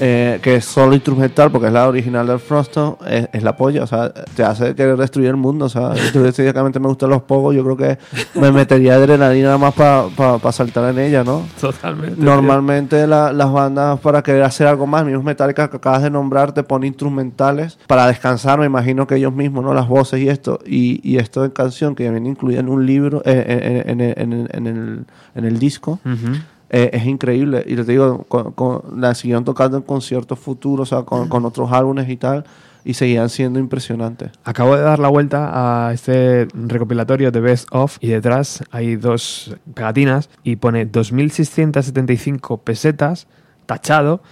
eh, 0.00 0.38
que 0.42 0.56
es 0.56 0.64
solo 0.64 0.94
instrumental, 0.94 1.50
porque 1.50 1.66
es 1.68 1.72
la 1.72 1.88
original 1.88 2.26
del 2.26 2.38
Froston, 2.38 2.96
es, 3.08 3.28
es 3.32 3.42
la 3.42 3.56
polla, 3.56 3.82
o 3.82 3.86
sea, 3.86 4.12
te 4.12 4.42
hace 4.44 4.74
querer 4.74 4.96
destruir 4.96 5.28
el 5.28 5.36
mundo, 5.36 5.66
o 5.66 5.68
sea, 5.68 5.94
yo 6.14 6.22
decididamente 6.22 6.78
me 6.80 6.88
gustan 6.88 7.10
los 7.10 7.22
pogos, 7.22 7.54
yo 7.54 7.64
creo 7.64 7.76
que 7.76 7.98
me 8.38 8.52
metería 8.52 8.94
adrenalina 8.94 9.46
nada 9.56 9.58
más 9.58 9.74
para 9.74 10.52
saltar 10.52 10.90
en 10.90 10.98
ella, 10.98 11.24
¿no? 11.24 11.42
Totalmente. 11.60 12.20
Normalmente 12.22 13.06
la- 13.06 13.32
las 13.32 13.52
bandas 13.52 13.98
para 14.00 14.22
querer 14.22 14.42
hacer 14.42 14.66
algo 14.66 14.86
más, 14.86 15.04
mismos 15.04 15.24
Metallica 15.24 15.68
que 15.68 15.76
acabas 15.76 16.02
de 16.02 16.10
nombrar, 16.10 16.52
te 16.52 16.62
pone 16.62 16.86
instrumentales 16.86 17.78
para 17.86 18.06
descansar, 18.06 18.58
me 18.58 18.66
imagino 18.66 19.06
que 19.06 19.16
ellos 19.16 19.32
mismos, 19.32 19.64
¿no? 19.64 19.74
Las 19.74 19.88
voces 19.88 20.20
y 20.20 20.28
esto, 20.28 20.58
y, 20.66 21.00
y 21.08 21.16
esto 21.18 21.44
en 21.44 21.50
canción 21.50 21.94
que 21.94 22.04
ya 22.04 22.10
viene 22.10 22.28
incluida 22.28 22.60
en 22.60 22.68
un 22.68 22.86
libro, 22.86 23.22
eh, 23.24 23.84
en, 23.86 24.00
en- 24.00 24.18
en- 24.32 24.48
en- 24.52 24.66
el, 24.66 25.04
en 25.34 25.44
el 25.44 25.58
disco, 25.58 25.98
Ujú. 26.04 26.38
Eh, 26.70 26.90
es 26.92 27.06
increíble. 27.06 27.64
Y 27.66 27.76
te 27.76 27.84
digo, 27.84 28.24
con- 28.28 28.52
con- 28.52 29.00
la 29.00 29.14
siguieron 29.14 29.44
tocando 29.44 29.76
en 29.78 29.82
conciertos 29.82 30.38
futuros, 30.38 30.92
o 30.92 30.96
sea, 30.96 31.04
con, 31.04 31.28
con 31.28 31.44
otros 31.44 31.72
álbumes 31.72 32.08
y 32.08 32.16
tal, 32.16 32.44
y 32.84 32.94
seguían 32.94 33.28
siendo 33.28 33.58
impresionantes. 33.58 34.30
Acabo 34.44 34.76
de 34.76 34.82
dar 34.82 34.98
la 34.98 35.08
vuelta 35.08 35.88
a 35.88 35.92
este 35.92 36.48
recopilatorio 36.54 37.30
de 37.30 37.40
Best 37.40 37.68
Of 37.72 37.98
y 38.00 38.08
detrás 38.08 38.62
hay 38.70 38.96
dos 38.96 39.54
pegatinas 39.74 40.30
y 40.42 40.56
pone 40.56 40.90
2.675 40.90 42.60
pesetas 42.60 43.26
tachado 43.66 44.22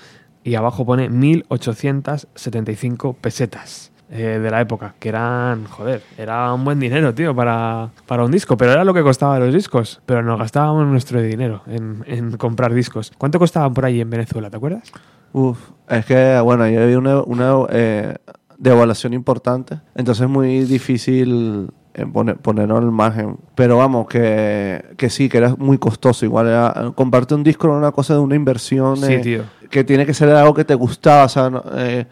y 0.45 0.55
abajo 0.55 0.87
pone 0.87 1.11
1.875 1.11 3.17
pesetas 3.17 3.91
eh, 4.11 4.39
de 4.41 4.51
la 4.51 4.61
época, 4.61 4.95
que 4.99 5.09
eran, 5.09 5.65
joder, 5.67 6.03
era 6.17 6.53
un 6.53 6.65
buen 6.65 6.79
dinero, 6.79 7.13
tío, 7.15 7.35
para, 7.35 7.91
para 8.07 8.25
un 8.25 8.31
disco, 8.31 8.57
pero 8.57 8.73
era 8.73 8.85
lo 8.85 8.95
que 8.95 9.03
costaban 9.03 9.41
los 9.41 9.53
discos, 9.53 10.01
pero 10.07 10.23
nos 10.23 10.39
gastábamos 10.39 10.87
nuestro 10.87 11.21
dinero 11.21 11.63
en, 11.67 12.05
en 12.07 12.37
comprar 12.37 12.73
discos. 12.73 13.13
¿Cuánto 13.19 13.39
costaban 13.39 13.75
por 13.75 13.85
ahí 13.85 14.01
en 14.01 14.09
Venezuela, 14.11 14.49
te 14.51 14.57
acuerdas? 14.57 14.93
Uf, 15.33 15.59
es 15.89 16.05
que, 16.07 16.39
bueno, 16.41 16.65
ahí 16.65 16.77
había 16.77 16.99
una, 16.99 17.21
una 17.23 17.55
eh, 17.71 18.15
devaluación 18.59 19.13
importante, 19.13 19.81
entonces 19.95 20.23
es 20.23 20.31
muy 20.31 20.61
difícil 20.65 21.71
eh, 21.95 22.07
poner, 22.07 22.37
ponerlo 22.37 22.77
al 22.79 22.91
margen. 22.93 23.37
Pero 23.55 23.79
vamos, 23.79 24.07
que, 24.07 24.85
que 24.97 25.11
sí, 25.11 25.29
que 25.29 25.39
era 25.39 25.55
muy 25.59 25.79
costoso. 25.79 26.25
Igual 26.25 26.47
era, 26.49 26.93
comprarte 26.95 27.35
un 27.35 27.43
disco 27.43 27.67
era 27.67 27.77
una 27.77 27.93
cosa 27.93 28.15
de 28.15 28.21
una 28.21 28.35
inversión 28.37 28.97
Sí, 28.99 29.13
eh, 29.15 29.19
tío. 29.19 29.43
que 29.69 29.83
tiene 29.85 30.07
que 30.07 30.15
ser 30.15 30.29
algo 30.31 30.55
que 30.55 30.65
te 30.65 30.75
gustaba. 30.75 31.25
O 31.25 31.29
sea, 31.29 31.51
no- 31.51 31.65
eh, 31.75 32.07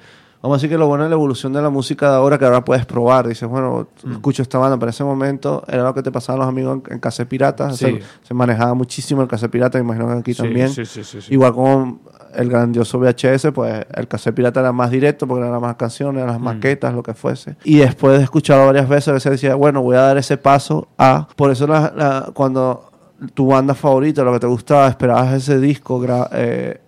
vamos 0.44 0.56
a 0.56 0.58
decir 0.58 0.70
que 0.70 0.78
lo 0.78 0.86
bueno 0.86 1.04
es 1.04 1.10
la 1.10 1.14
evolución 1.16 1.52
de 1.52 1.62
la 1.62 1.70
música 1.70 2.10
de 2.10 2.16
ahora 2.16 2.38
que 2.38 2.44
ahora 2.44 2.64
puedes 2.64 2.84
probar. 2.86 3.26
Dices, 3.26 3.48
bueno, 3.48 3.88
Mm. 4.04 4.12
escucho 4.12 4.42
esta 4.42 4.58
banda, 4.58 4.76
pero 4.76 4.88
en 4.88 4.90
ese 4.90 5.02
momento 5.04 5.64
era 5.66 5.82
lo 5.82 5.94
que 5.94 6.02
te 6.02 6.12
pasaban 6.12 6.40
los 6.40 6.48
amigos 6.48 6.80
en, 6.86 6.92
en 6.94 6.98
cassette 7.00 7.28
piratas. 7.28 7.76
Sí. 7.78 7.86
Se, 7.86 8.02
se 8.28 8.34
manejaba 8.34 8.74
muchísimo 8.74 9.22
el 9.22 9.28
cassette 9.28 9.50
pirata, 9.50 9.78
me 9.78 9.84
imagino 9.84 10.06
que 10.08 10.18
aquí 10.20 10.34
también. 10.34 10.68
Sí, 10.68 10.84
sí, 10.84 11.02
sí. 11.02 11.18
Igual 11.30 11.52
como 11.54 12.00
el 12.34 12.48
grandioso 12.50 12.98
VHS, 12.98 13.52
pues 13.52 13.86
el 13.94 14.06
cassette 14.08 14.34
pirata 14.34 14.60
era 14.60 14.72
más 14.72 14.90
directo 14.90 15.26
porque 15.26 15.46
eran 15.46 15.60
más 15.60 15.76
canciones, 15.76 16.16
eran 16.22 16.32
las 16.34 16.40
Mm. 16.40 16.44
maquetas, 16.44 16.92
lo 16.94 17.02
que 17.02 17.14
fuese. 17.14 17.56
Y 17.64 17.76
después 17.78 18.18
de 18.18 18.24
escucharlo 18.24 18.66
varias 18.66 18.88
veces, 18.88 19.08
a 19.08 19.12
veces 19.12 19.32
decía, 19.32 19.54
bueno, 19.54 19.82
voy 19.82 19.96
a 19.96 20.00
dar 20.00 20.18
ese 20.18 20.36
paso 20.36 20.88
a... 20.98 21.26
Por 21.36 21.50
eso 21.50 21.66
la- 21.66 21.92
la- 21.96 22.30
cuando 22.34 22.90
tu 23.32 23.46
banda 23.46 23.74
favorita, 23.74 24.22
lo 24.22 24.32
que 24.34 24.40
te 24.40 24.46
gustaba, 24.46 24.88
esperabas 24.88 25.32
ese 25.32 25.58
disco, 25.58 26.04
eh, 26.32 26.80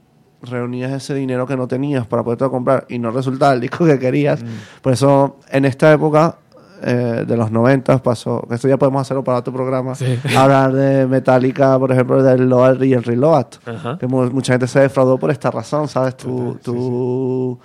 reunías 0.42 0.92
ese 0.92 1.14
dinero 1.14 1.46
que 1.46 1.56
no 1.56 1.66
tenías 1.68 2.06
para 2.06 2.22
poderte 2.22 2.48
comprar 2.48 2.84
y 2.88 2.98
no 2.98 3.10
resultaba 3.10 3.52
el 3.54 3.60
disco 3.60 3.84
que 3.84 3.98
querías. 3.98 4.42
Mm. 4.42 4.46
Por 4.82 4.92
eso, 4.92 5.36
en 5.50 5.64
esta 5.64 5.92
época... 5.92 6.36
eh, 6.82 7.24
de 7.26 7.36
los 7.38 7.50
90 7.50 8.02
pasó, 8.02 8.46
esto 8.50 8.68
ya 8.68 8.76
podemos 8.76 9.00
hacerlo 9.00 9.24
para 9.24 9.38
otro 9.38 9.50
programa, 9.50 9.94
Sí. 9.94 10.18
hablar 10.36 10.72
de 10.74 11.06
Metallica, 11.06 11.78
por 11.78 11.90
ejemplo, 11.90 12.22
del 12.22 12.50
Load 12.50 12.82
y 12.82 12.92
el 12.92 13.02
Reload, 13.02 13.46
Ajá. 13.64 13.96
que 13.98 14.06
mu- 14.06 14.30
mucha 14.30 14.52
gente 14.52 14.66
se 14.66 14.80
defraudó 14.80 15.16
por 15.18 15.30
esta 15.30 15.50
razón, 15.50 15.88
¿sabes? 15.88 16.18
Tú, 16.18 16.58
tú 16.62 17.58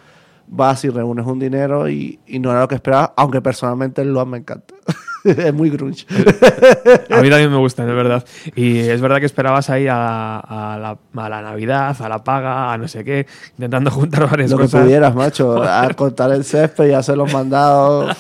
vas 0.48 0.84
y 0.85 0.89
reúnes 0.89 1.26
un 1.26 1.39
dinero 1.39 1.89
y, 1.89 2.19
y 2.26 2.39
no 2.39 2.52
era 2.52 2.61
lo 2.61 2.68
que 2.69 2.76
esperaba, 2.76 3.14
aunque 3.18 3.41
personalmente 3.41 4.02
el 4.02 4.14
Load 4.14 4.27
me 4.27 4.38
encanta. 4.38 4.73
es 5.26 5.53
muy 5.53 5.69
grunge. 5.69 6.06
A 7.10 7.22
mí 7.22 7.30
también 7.30 7.52
me 7.52 7.57
gustan, 7.57 7.89
es 7.89 7.95
verdad. 7.95 8.26
Y 8.56 8.80
es 8.80 8.99
verdad 9.02 9.19
que 9.19 9.26
esperabas 9.26 9.69
ahí 9.69 9.88
a, 9.88 10.39
a 10.39 10.77
la, 10.80 10.98
a 11.23 11.30
la 11.30 11.41
Navidad, 11.41 11.95
a 11.99 12.10
la 12.10 12.23
paga, 12.23 12.73
a 12.73 12.77
no 12.77 12.88
sé 12.88 13.03
qué, 13.03 13.27
intentando 13.52 13.91
juntar 13.91 14.30
varias 14.30 14.52
lo 14.52 14.57
que 14.57 14.64
cosas. 14.64 14.84
pudieras, 14.84 15.15
macho. 15.15 15.61
A 15.72 15.88
cortar 15.93 16.31
el 16.31 16.43
césped 16.43 16.89
y 16.89 16.93
hacer 16.93 17.18
los 17.18 17.31
mandados. 17.31 18.15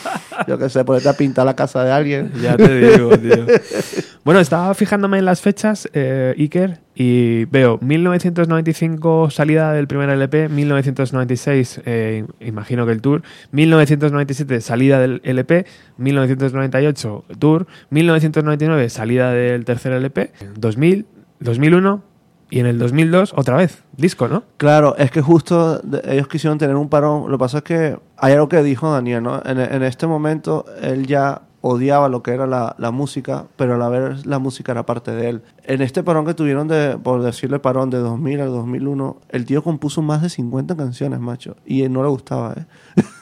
Yo 0.47 0.57
qué 0.57 0.69
sé, 0.69 0.83
ponerte 0.83 1.09
a 1.09 1.13
pintar 1.13 1.45
la 1.45 1.55
casa 1.55 1.83
de 1.83 1.91
alguien. 1.91 2.31
Ya 2.41 2.55
te 2.57 2.91
digo, 2.91 3.17
tío. 3.17 3.45
Bueno, 4.23 4.39
estaba 4.39 4.75
fijándome 4.75 5.17
en 5.17 5.25
las 5.25 5.41
fechas, 5.41 5.89
eh, 5.93 6.35
Iker, 6.37 6.77
y 6.93 7.45
veo 7.45 7.79
1995 7.81 9.29
salida 9.29 9.71
del 9.71 9.87
primer 9.87 10.09
LP, 10.09 10.49
1996 10.49 11.81
eh, 11.85 12.25
imagino 12.39 12.85
que 12.85 12.91
el 12.91 13.01
tour, 13.01 13.23
1997 13.51 14.61
salida 14.61 14.99
del 14.99 15.21
LP, 15.23 15.65
1998 15.97 17.25
tour, 17.39 17.67
1999 17.89 18.89
salida 18.89 19.31
del 19.31 19.63
tercer 19.65 19.93
LP, 19.93 20.31
2000, 20.55 21.05
2001 21.39 22.03
y 22.49 22.59
en 22.59 22.65
el 22.65 22.77
2002 22.77 23.33
otra 23.37 23.55
vez 23.55 23.83
disco, 23.95 24.27
¿no? 24.27 24.43
Claro, 24.57 24.95
es 24.97 25.09
que 25.09 25.21
justo 25.21 25.81
ellos 26.03 26.27
quisieron 26.27 26.57
tener 26.57 26.75
un 26.75 26.89
parón. 26.89 27.31
Lo 27.31 27.37
que 27.37 27.39
pasa 27.39 27.57
es 27.59 27.63
que 27.63 27.97
hay 28.17 28.33
algo 28.33 28.49
que 28.49 28.61
dijo 28.61 28.91
Daniel, 28.91 29.23
¿no? 29.23 29.41
En, 29.45 29.57
en 29.59 29.83
este 29.83 30.05
momento 30.05 30.65
él 30.81 31.07
ya 31.07 31.43
odiaba 31.61 32.09
lo 32.09 32.23
que 32.23 32.31
era 32.31 32.47
la, 32.47 32.75
la 32.77 32.91
música, 32.91 33.45
pero 33.55 33.75
a 33.75 33.77
la 33.77 33.87
vez 33.89 34.25
la 34.25 34.39
música 34.39 34.71
era 34.71 34.85
parte 34.85 35.11
de 35.11 35.29
él. 35.29 35.41
En 35.63 35.81
este 35.81 36.01
parón 36.01 36.25
que 36.25 36.33
tuvieron, 36.33 36.67
de, 36.67 36.97
por 36.97 37.21
decirle 37.21 37.59
parón, 37.59 37.91
de 37.91 37.99
2000 37.99 38.41
al 38.41 38.49
2001, 38.49 39.17
el 39.29 39.45
tío 39.45 39.63
compuso 39.63 40.01
más 40.01 40.23
de 40.23 40.29
50 40.29 40.75
canciones, 40.75 41.19
macho, 41.19 41.55
y 41.65 41.83
él 41.83 41.93
no 41.93 42.01
le 42.01 42.09
gustaba, 42.09 42.55
¿eh? 42.57 42.65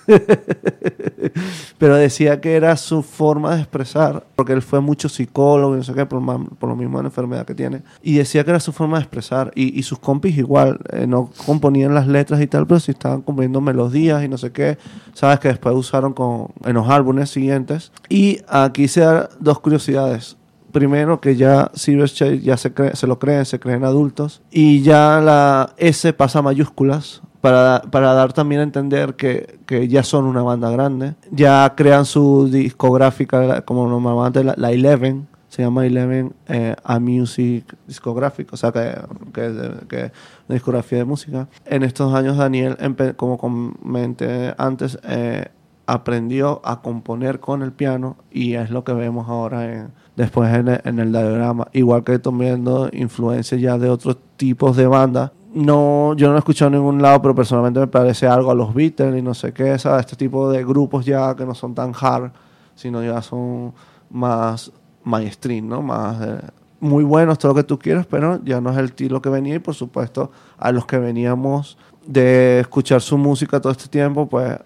pero 1.77 1.95
decía 1.95 2.39
que 2.39 2.55
era 2.55 2.77
su 2.77 3.03
forma 3.03 3.55
de 3.55 3.61
expresar, 3.61 4.25
porque 4.35 4.53
él 4.53 4.61
fue 4.61 4.79
mucho 4.79 5.09
psicólogo 5.09 5.73
y 5.73 5.77
no 5.79 5.83
sé 5.83 5.93
qué, 5.93 6.05
por, 6.05 6.21
por 6.57 6.69
lo 6.69 6.75
mismo 6.77 6.97
de 6.97 7.03
la 7.03 7.09
enfermedad 7.09 7.45
que 7.45 7.55
tiene, 7.55 7.81
y 8.01 8.15
decía 8.15 8.45
que 8.45 8.51
era 8.51 8.61
su 8.61 8.71
forma 8.71 8.97
de 8.97 9.03
expresar, 9.03 9.51
y, 9.53 9.77
y 9.77 9.83
sus 9.83 9.99
compis 9.99 10.37
igual, 10.37 10.79
eh, 10.93 11.07
no 11.07 11.29
componían 11.45 11.93
las 11.93 12.07
letras 12.07 12.41
y 12.41 12.47
tal, 12.47 12.65
pero 12.65 12.79
sí 12.79 12.91
estaban 12.91 13.21
componiendo 13.21 13.59
melodías 13.59 14.23
y 14.23 14.29
no 14.29 14.37
sé 14.37 14.51
qué, 14.53 14.77
sabes 15.13 15.39
que 15.39 15.49
después 15.49 15.75
usaron 15.75 16.13
con, 16.13 16.47
en 16.63 16.73
los 16.73 16.87
álbumes 16.87 17.29
siguientes, 17.29 17.91
y 18.07 18.39
aquí 18.47 18.87
se 18.87 19.01
dan 19.01 19.27
dos 19.39 19.59
curiosidades. 19.59 20.38
Primero 20.71 21.19
que 21.19 21.35
ya 21.35 21.71
Silverchair 21.73 22.41
ya 22.41 22.57
se, 22.57 22.71
se 22.93 23.07
lo 23.07 23.19
creen, 23.19 23.45
se 23.45 23.59
creen 23.59 23.83
adultos, 23.83 24.41
y 24.51 24.81
ya 24.81 25.21
la 25.21 25.73
S 25.77 26.11
pasa 26.13 26.39
a 26.39 26.41
mayúsculas 26.41 27.21
para, 27.41 27.81
para 27.89 28.13
dar 28.13 28.33
también 28.33 28.61
a 28.61 28.63
entender 28.63 29.15
que, 29.15 29.59
que 29.65 29.87
ya 29.87 30.03
son 30.03 30.25
una 30.25 30.41
banda 30.41 30.69
grande. 30.69 31.15
Ya 31.31 31.73
crean 31.75 32.05
su 32.05 32.49
discográfica, 32.49 33.61
como 33.61 33.87
normalmente 33.87 34.43
la, 34.43 34.55
la 34.57 34.71
Eleven, 34.71 35.27
se 35.49 35.63
llama 35.63 35.85
Eleven 35.85 36.33
eh, 36.47 36.75
A 36.83 36.99
Music 36.99 37.75
Discographic, 37.87 38.53
o 38.53 38.57
sea 38.57 38.71
que, 38.71 38.95
que, 39.33 39.73
que 39.87 40.11
una 40.47 40.55
discografía 40.55 40.99
de 40.99 41.05
música. 41.05 41.47
En 41.65 41.83
estos 41.83 42.13
años 42.13 42.37
Daniel, 42.37 42.77
como 43.15 43.37
comenté 43.37 44.53
antes, 44.57 44.99
eh, 45.03 45.47
aprendió 45.87 46.61
a 46.63 46.81
componer 46.81 47.39
con 47.39 47.63
el 47.63 47.71
piano 47.71 48.17
y 48.31 48.53
es 48.53 48.69
lo 48.69 48.83
que 48.83 48.93
vemos 48.93 49.27
ahora 49.27 49.73
en, 49.73 49.91
después 50.19 50.53
en 50.53 50.67
el, 50.67 50.81
en 50.83 50.99
el 50.99 51.11
diagrama. 51.13 51.69
Igual 51.71 52.03
que 52.03 52.19
tomando 52.19 52.89
influencia 52.91 53.57
ya 53.57 53.77
de 53.77 53.89
otros 53.89 54.17
tipos 54.35 54.75
de 54.75 54.85
bandas. 54.85 55.31
No, 55.53 56.13
yo 56.15 56.27
no 56.27 56.33
lo 56.33 56.37
he 56.37 56.39
escuchado 56.39 56.67
en 56.67 56.73
ningún 56.73 57.01
lado, 57.01 57.21
pero 57.21 57.33
personalmente 57.33 57.79
me 57.79 57.87
parece 57.87 58.27
algo 58.27 58.51
a 58.51 58.53
los 58.53 58.73
Beatles 58.73 59.17
y 59.17 59.21
no 59.21 59.33
sé 59.33 59.53
qué, 59.53 59.79
¿sabes? 59.79 60.01
Este 60.01 60.17
tipo 60.17 60.51
de 60.51 60.65
grupos 60.65 61.05
ya 61.05 61.33
que 61.37 61.45
no 61.45 61.55
son 61.55 61.73
tan 61.73 61.93
hard, 61.97 62.31
sino 62.75 63.01
ya 63.01 63.21
son 63.21 63.73
más 64.09 64.73
mainstream, 65.05 65.69
¿no? 65.69 65.81
Más 65.81 66.21
eh, 66.21 66.41
muy 66.81 67.05
buenos, 67.05 67.39
todo 67.39 67.53
lo 67.53 67.55
que 67.55 67.63
tú 67.63 67.79
quieras, 67.79 68.05
pero 68.05 68.43
ya 68.43 68.59
no 68.59 68.71
es 68.71 68.77
el 68.77 68.85
estilo 68.85 69.21
que 69.21 69.29
venía 69.29 69.55
y 69.55 69.59
por 69.59 69.73
supuesto 69.73 70.31
a 70.57 70.73
los 70.73 70.85
que 70.85 70.99
veníamos 70.99 71.77
de 72.05 72.59
escuchar 72.59 73.01
su 73.01 73.17
música 73.17 73.61
todo 73.61 73.71
este 73.71 73.87
tiempo, 73.87 74.27
pues 74.27 74.59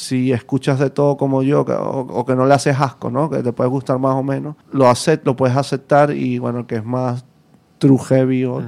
si 0.00 0.32
escuchas 0.32 0.78
de 0.78 0.88
todo 0.90 1.16
como 1.16 1.42
yo 1.42 1.64
que- 1.64 1.72
o, 1.72 2.00
o 2.00 2.24
que 2.24 2.34
no 2.34 2.46
le 2.46 2.54
haces 2.54 2.80
asco, 2.80 3.10
¿no? 3.10 3.28
Que 3.28 3.42
te 3.42 3.52
puede 3.52 3.68
gustar 3.68 3.98
más 3.98 4.14
o 4.14 4.22
menos, 4.22 4.56
lo 4.72 4.88
acept, 4.88 5.26
lo 5.26 5.36
puedes 5.36 5.56
aceptar 5.56 6.10
y 6.12 6.38
bueno, 6.38 6.66
que 6.66 6.76
es 6.76 6.84
más 6.84 7.24
true 7.78 7.98
heavy 7.98 8.44
o 8.44 8.60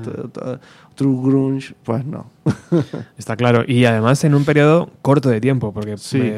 true 0.95 1.17
grunge, 1.23 1.75
pues 1.85 2.05
no. 2.05 2.27
Está 3.19 3.37
claro. 3.37 3.65
Y 3.67 3.85
además 3.85 4.23
en 4.25 4.35
un 4.35 4.45
periodo 4.45 4.91
corto 5.03 5.29
de 5.29 5.41
tiempo, 5.41 5.73
porque 5.73 5.97
Sí. 5.99 6.33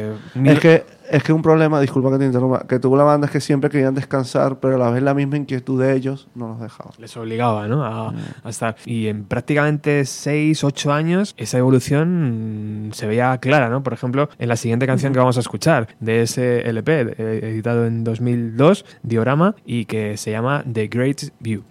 Es 0.44 0.60
que 0.60 0.85
es 1.10 1.22
que 1.22 1.32
un 1.32 1.43
problema, 1.43 1.81
disculpa 1.81 2.10
que 2.10 2.18
te 2.18 2.24
interrumpa, 2.24 2.66
que 2.66 2.78
tuvo 2.78 2.97
la 2.97 3.05
banda 3.05 3.26
es 3.26 3.31
que 3.31 3.40
siempre 3.40 3.68
querían 3.68 3.94
descansar, 3.94 4.59
pero 4.59 4.76
a 4.76 4.78
la 4.78 4.90
vez 4.90 5.02
la 5.02 5.14
misma 5.14 5.36
inquietud 5.36 5.81
de 5.81 5.94
ellos 5.94 6.28
no 6.35 6.48
los 6.48 6.60
dejaba. 6.60 6.90
les 6.98 7.16
obligaba 7.16 7.68
¿no? 7.68 7.85
a, 7.85 8.14
a 8.43 8.48
estar. 8.48 8.76
Y 8.86 9.09
en 9.09 9.24
prácticamente 9.24 10.05
6, 10.06 10.64
8 10.64 10.93
años 10.93 11.35
esa 11.36 11.59
evolución 11.59 12.89
mm, 12.89 12.93
se 12.93 13.06
veía 13.06 13.36
clara, 13.39 13.68
¿no? 13.68 13.82
Por 13.82 13.93
ejemplo, 13.93 14.31
en 14.39 14.48
la 14.48 14.56
siguiente 14.56 14.86
canción 14.86 15.12
que 15.12 15.18
vamos 15.18 15.36
a 15.36 15.40
escuchar 15.40 15.89
de 16.01 16.22
ese 16.22 16.68
LP, 16.68 17.01
eh, 17.01 17.40
editado 17.43 17.86
en 17.86 18.02
2002, 18.02 18.85
Diorama, 19.02 19.55
y 19.64 19.85
que 19.85 20.16
se 20.16 20.31
llama 20.31 20.64
The 20.70 20.89
Great 20.89 21.22
View. 21.40 21.64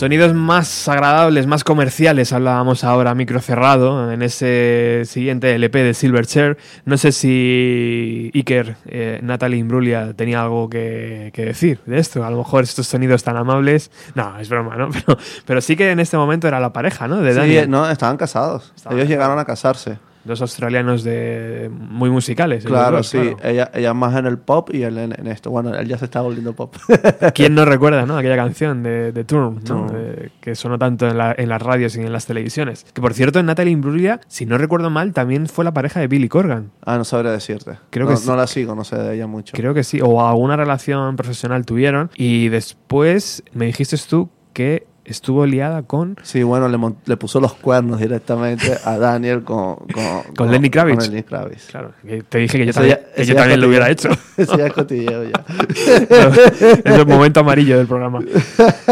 Sonidos 0.00 0.32
más 0.32 0.88
agradables, 0.88 1.46
más 1.46 1.62
comerciales, 1.62 2.32
hablábamos 2.32 2.84
ahora 2.84 3.14
micro 3.14 3.38
cerrado 3.38 4.10
en 4.10 4.22
ese 4.22 5.02
siguiente 5.04 5.54
LP 5.54 5.82
de 5.82 5.92
Silverchair. 5.92 6.56
No 6.86 6.96
sé 6.96 7.12
si 7.12 8.30
Iker, 8.34 8.76
eh, 8.86 9.20
Natalie 9.22 9.58
Imbruglia 9.58 10.14
tenía 10.14 10.40
algo 10.40 10.70
que, 10.70 11.30
que 11.34 11.44
decir 11.44 11.80
de 11.84 11.98
esto. 11.98 12.24
A 12.24 12.30
lo 12.30 12.38
mejor 12.38 12.64
estos 12.64 12.86
sonidos 12.86 13.24
tan 13.24 13.36
amables. 13.36 13.90
No, 14.14 14.38
es 14.38 14.48
broma, 14.48 14.74
¿no? 14.76 14.88
Pero, 15.04 15.18
pero 15.44 15.60
sí 15.60 15.76
que 15.76 15.90
en 15.90 16.00
este 16.00 16.16
momento 16.16 16.48
era 16.48 16.60
la 16.60 16.72
pareja, 16.72 17.06
¿no? 17.06 17.16
De 17.20 17.32
Sí, 17.32 17.38
Daniel. 17.38 17.68
no, 17.70 17.90
estaban 17.90 18.16
casados. 18.16 18.72
Estaban 18.74 18.96
Ellos 18.96 19.06
llegaron 19.10 19.38
a 19.38 19.44
casarse. 19.44 19.98
Dos 20.22 20.42
australianos 20.42 21.02
de 21.02 21.70
muy 21.72 22.10
musicales. 22.10 22.64
Claro, 22.64 22.98
dos, 22.98 23.08
sí. 23.08 23.18
claro. 23.18 23.36
Ella, 23.42 23.70
ella 23.72 23.94
más 23.94 24.14
en 24.16 24.26
el 24.26 24.38
pop 24.38 24.68
y 24.72 24.82
él 24.82 24.98
en, 24.98 25.18
en 25.18 25.26
esto. 25.28 25.50
Bueno, 25.50 25.74
él 25.74 25.88
ya 25.88 25.96
se 25.96 26.04
está 26.04 26.20
volviendo 26.20 26.52
pop. 26.54 26.76
¿Quién 27.34 27.54
no 27.54 27.64
recuerda 27.64 28.04
¿no? 28.04 28.18
aquella 28.18 28.36
canción 28.36 28.82
de, 28.82 29.12
de 29.12 29.24
Turn, 29.24 29.60
¿no? 29.68 29.86
Eh, 29.94 30.28
que 30.40 30.54
sonó 30.54 30.78
tanto 30.78 31.08
en, 31.08 31.16
la- 31.16 31.34
en 31.36 31.48
las 31.48 31.62
radios 31.62 31.96
y 31.96 32.00
en 32.00 32.12
las 32.12 32.26
televisiones? 32.26 32.84
Que 32.92 33.00
por 33.00 33.14
cierto, 33.14 33.42
Natalie 33.42 33.72
Imbruglia, 33.72 34.20
si 34.28 34.44
no 34.44 34.58
recuerdo 34.58 34.90
mal, 34.90 35.12
también 35.14 35.46
fue 35.46 35.64
la 35.64 35.72
pareja 35.72 36.00
de 36.00 36.08
Billy 36.08 36.28
Corgan. 36.28 36.70
ah, 36.84 36.98
no 36.98 37.04
sabría 37.04 37.32
decirte. 37.32 37.78
Creo 37.88 38.04
no, 38.06 38.12
que 38.12 38.18
sí. 38.18 38.28
no 38.28 38.36
la 38.36 38.46
sigo, 38.46 38.74
no 38.74 38.84
sé 38.84 38.96
de 38.96 39.14
ella 39.14 39.26
mucho. 39.26 39.52
Creo 39.56 39.72
que 39.72 39.84
sí, 39.84 40.00
o 40.02 40.26
alguna 40.26 40.56
relación 40.56 41.16
profesional 41.16 41.64
tuvieron. 41.64 42.10
Y 42.14 42.48
después 42.50 43.42
me 43.52 43.66
dijiste 43.66 43.96
tú 44.08 44.28
que 44.52 44.86
estuvo 45.12 45.46
liada 45.46 45.82
con. 45.82 46.16
Sí, 46.22 46.42
bueno, 46.42 46.68
le, 46.68 46.78
le 47.06 47.16
puso 47.16 47.40
los 47.40 47.54
cuernos 47.54 47.98
directamente 48.00 48.76
a 48.84 48.98
Daniel 48.98 49.42
con... 49.42 49.76
Con, 49.76 50.22
Con 50.36 50.50
Lenny 50.50 50.70
Kravitz. 50.70 50.98
Con 51.04 51.10
Lenny 51.10 51.22
Kravitz. 51.22 51.66
Claro, 51.70 51.92
te 52.28 52.38
dije 52.38 52.58
que 52.58 52.66
yo 52.66 52.72
también, 52.72 52.96
ya- 52.98 53.12
que 53.14 53.22
eso 53.22 53.28
yo 53.30 53.34
ya 53.34 53.40
también 53.40 53.58
es 53.58 53.62
lo 53.62 53.68
hubiera 53.68 53.90
hecho. 53.90 54.08
Eso 54.36 54.56
ya 54.56 54.66
es 54.66 54.72
cotilleo 54.72 55.24
ya. 55.24 55.44
es 56.84 56.96
el 56.98 57.06
momento 57.06 57.40
amarillo 57.40 57.76
del 57.78 57.86
programa. 57.86 58.20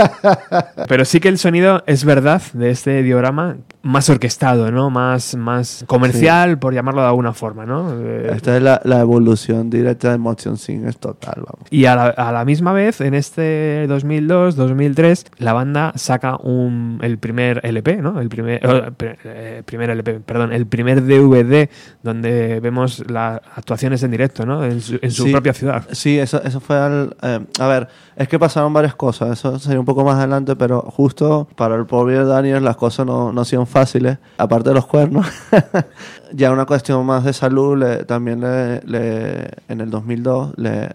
Pero 0.89 1.05
sí 1.05 1.21
que 1.21 1.29
el 1.29 1.39
sonido 1.39 1.83
es 1.87 2.05
verdad 2.05 2.43
de 2.53 2.71
este 2.71 3.03
diorama 3.03 3.57
más 3.83 4.11
orquestado, 4.11 4.71
¿no? 4.73 4.91
Más, 4.91 5.35
más 5.37 5.85
comercial, 5.87 6.59
por 6.59 6.75
llamarlo 6.75 7.01
de 7.01 7.07
alguna 7.09 7.33
forma, 7.33 7.65
¿no? 7.65 7.93
Eh, 7.95 8.33
Esta 8.35 8.57
es 8.57 8.63
la, 8.63 8.81
la 8.85 9.01
evolución 9.01 9.71
directa 9.71 10.11
de 10.11 10.19
Motion 10.19 10.57
Singer 10.57 10.95
total, 10.97 11.37
vamos. 11.37 11.69
Y 11.71 11.85
a 11.87 11.95
la, 11.95 12.07
a 12.09 12.33
la 12.33 12.45
misma 12.45 12.73
vez, 12.73 13.01
en 13.01 13.15
este 13.15 13.87
2002-2003, 13.89 15.27
la 15.39 15.53
banda 15.53 15.93
saca 15.97 16.37
un, 16.37 16.99
el 17.03 17.19
primer 17.19 17.61
LP, 17.65 17.97
¿no? 18.03 18.21
El 18.21 18.29
primer, 18.29 18.61
eh, 18.63 18.91
pre- 18.97 19.19
eh, 19.25 19.63
primer 19.65 19.91
LP, 19.91 20.21
perdón, 20.21 20.53
el 20.53 20.67
primer 20.67 21.05
DVD 21.05 21.69
donde 22.03 22.61
vemos 22.61 23.05
las 23.11 23.41
actuaciones 23.55 24.03
en 24.03 24.11
directo, 24.11 24.45
¿no? 24.47 24.65
En 24.65 24.81
su, 24.81 24.99
en 25.01 25.11
su 25.11 25.25
Sí. 25.25 25.33
propia 25.33 25.53
ciudad. 25.53 25.85
Sí, 25.93 26.19
eso, 26.19 26.43
eso 26.43 26.61
fue 26.61 26.77
al... 26.77 27.17
eh, 27.23 27.41
a 27.61 27.67
ver, 27.67 27.89
es 28.17 28.27
que 28.29 28.39
pasaron 28.39 28.73
varias 28.73 28.95
cosas, 28.97 29.31
eso 29.39 29.59
sería 29.59 29.79
un 29.81 29.87
poco 29.87 30.05
más 30.05 30.17
adelante, 30.17 30.57
pero 30.57 30.81
justo 30.83 31.49
para 31.57 31.77
el 31.77 31.87
pobre 31.87 32.25
Daniel 32.25 32.65
las 32.65 32.77
cosas 32.77 33.07
no, 33.07 33.33
no 33.33 33.43
hicieron 33.43 33.67
fáciles, 33.69 34.19
aparte 34.39 34.71
de 34.71 34.75
los 34.75 34.87
cuernos. 34.87 35.27
ya 36.33 36.51
una 36.53 36.65
cuestión 36.67 37.05
más 37.07 37.25
de 37.25 37.33
salud, 37.33 37.77
le- 37.79 38.05
también 38.05 38.41
le, 38.41 38.81
le- 38.83 39.51
en 39.69 39.81
el 39.81 39.91
2002 39.91 40.55
le, 40.57 40.89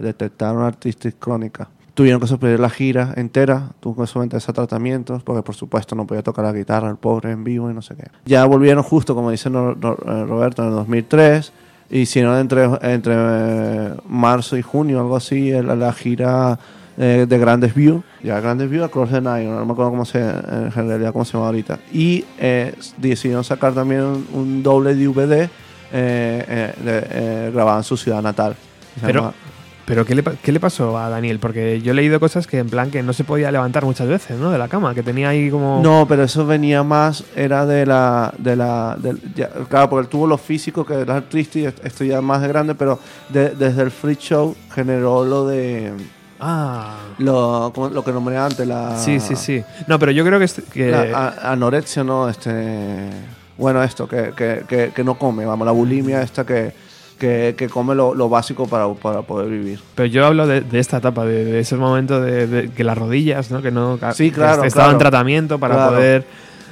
detectaron 0.00 0.62
artritis 0.62 1.14
crónica. 1.18 1.68
Tuvieron 1.94 2.20
que 2.20 2.26
suspender 2.26 2.58
la 2.58 2.70
gira 2.70 3.12
entera, 3.16 3.68
tuvo 3.78 4.02
que 4.02 4.08
someterse 4.08 4.50
a 4.50 4.54
tratamientos, 4.54 5.22
porque 5.22 5.42
por 5.42 5.54
supuesto 5.54 5.94
no 5.94 6.06
podía 6.06 6.22
tocar 6.24 6.44
la 6.44 6.52
guitarra, 6.52 6.90
el 6.90 6.96
pobre 6.96 7.30
en 7.30 7.44
vivo 7.44 7.70
y 7.70 7.74
no 7.74 7.82
sé 7.82 7.94
qué. 7.94 8.04
Ya 8.24 8.44
volvieron 8.46 8.82
justo, 8.82 9.14
como 9.14 9.30
dice 9.30 9.48
eh, 9.48 10.24
Roberto, 10.26 10.62
en 10.62 10.68
el 10.70 10.74
2003, 10.74 11.52
hicieron 11.90 12.36
entre, 12.38 12.64
entre 12.82 13.14
eh, 13.16 13.94
marzo 14.08 14.56
y 14.56 14.62
junio, 14.62 14.98
algo 15.00 15.14
así, 15.14 15.52
la, 15.52 15.76
la 15.76 15.92
gira 15.92 16.58
eh, 16.96 17.26
de 17.28 17.38
Grandes 17.38 17.74
View, 17.74 18.02
ya 18.22 18.40
Grandes 18.40 18.70
View 18.70 18.84
Across 18.84 19.10
the 19.10 19.20
Night, 19.20 19.48
no 19.48 19.64
me 19.66 19.72
acuerdo 19.72 19.90
cómo 19.90 20.04
se, 20.04 20.20
en 20.20 20.70
realidad 20.70 21.12
cómo 21.12 21.24
se 21.24 21.32
llama 21.32 21.46
ahorita. 21.46 21.78
Y 21.92 22.24
eh, 22.38 22.74
decidieron 22.98 23.44
sacar 23.44 23.72
también 23.74 24.02
un, 24.02 24.26
un 24.32 24.62
doble 24.62 24.94
DVD 24.94 25.32
eh, 25.42 25.48
eh, 25.92 26.72
de- 26.84 27.06
eh, 27.10 27.50
grabado 27.54 27.78
en 27.78 27.84
su 27.84 27.96
ciudad 27.96 28.22
natal. 28.22 28.54
Pero- 29.00 29.20
llama- 29.20 29.34
Pero 29.86 30.06
¿qué 30.06 30.14
le, 30.14 30.22
¿qué 30.42 30.50
le 30.50 30.60
pasó 30.60 30.96
a 30.96 31.10
Daniel? 31.10 31.38
Porque 31.38 31.82
yo 31.82 31.92
he 31.92 31.94
leído 31.94 32.18
cosas 32.18 32.46
que 32.46 32.58
en 32.58 32.70
plan 32.70 32.90
que 32.90 33.02
no 33.02 33.12
se 33.12 33.22
podía 33.22 33.52
levantar 33.52 33.84
muchas 33.84 34.08
veces, 34.08 34.38
¿no? 34.38 34.50
De 34.50 34.56
la 34.56 34.66
cama, 34.68 34.94
que 34.94 35.02
tenía 35.02 35.28
ahí 35.28 35.50
como... 35.50 35.82
No, 35.82 36.06
pero 36.08 36.22
eso 36.22 36.46
venía 36.46 36.82
más, 36.82 37.22
era 37.36 37.66
de 37.66 37.84
la, 37.84 38.32
de 38.38 38.56
la, 38.56 38.96
del- 38.98 39.20
ya, 39.34 39.50
claro, 39.68 39.90
porque 39.90 40.04
él 40.04 40.08
tuvo 40.08 40.26
lo 40.26 40.38
físico 40.38 40.86
que 40.86 40.94
era 40.94 41.20
triste, 41.28 41.70
esto 41.82 42.02
ya 42.02 42.22
más 42.22 42.40
de 42.40 42.48
grande, 42.48 42.74
pero 42.74 42.98
de- 43.28 43.50
desde 43.50 43.82
el 43.82 43.90
Free 43.90 44.16
Show 44.16 44.56
generó 44.74 45.22
lo 45.22 45.46
de, 45.46 45.92
Ah... 46.46 46.96
lo, 47.18 47.72
como- 47.74 47.88
lo 47.88 48.04
que 48.04 48.12
nombré 48.12 48.36
antes, 48.36 48.66
la, 48.66 48.98
Sí, 48.98 49.18
sí, 49.20 49.34
sí. 49.36 49.62
No, 49.86 49.98
pero 49.98 50.12
yo 50.12 50.24
creo 50.24 50.38
que... 50.38 50.44
est- 50.44 50.68
que- 50.70 50.90
la 50.90 51.02
a- 51.16 51.52
anorexia, 51.52 52.04
no, 52.04 52.28
este, 52.28 53.08
bueno, 53.56 53.82
esto, 53.82 54.06
que, 54.06 54.32
que, 54.36 54.90
que, 54.94 55.04
no 55.04 55.14
come, 55.14 55.46
vamos, 55.46 55.64
la 55.64 55.72
bulimia 55.72 56.20
esta 56.22 56.44
que, 56.44 56.72
que, 57.18 57.54
que 57.56 57.68
come 57.68 57.94
lo, 57.94 58.14
lo 58.14 58.28
básico 58.28 58.66
para, 58.66 58.92
para 58.92 59.22
poder 59.22 59.48
vivir. 59.48 59.80
Pero 59.94 60.06
yo 60.06 60.26
hablo 60.26 60.46
de, 60.46 60.60
de 60.60 60.78
esta 60.80 60.98
etapa, 60.98 61.24
de, 61.24 61.44
de 61.44 61.60
ese 61.60 61.76
momento 61.76 62.20
de, 62.20 62.46
de 62.46 62.68
que 62.70 62.84
las 62.84 62.98
rodillas, 62.98 63.50
¿no? 63.50 63.62
Que 63.62 63.70
no 63.70 63.98
Sí, 64.12 64.30
claro, 64.30 64.64
estaba 64.64 64.92
en 64.92 64.98
tratamiento 64.98 65.58
para 65.58 65.74
Claro. 65.76 65.92
poder 65.96 66.24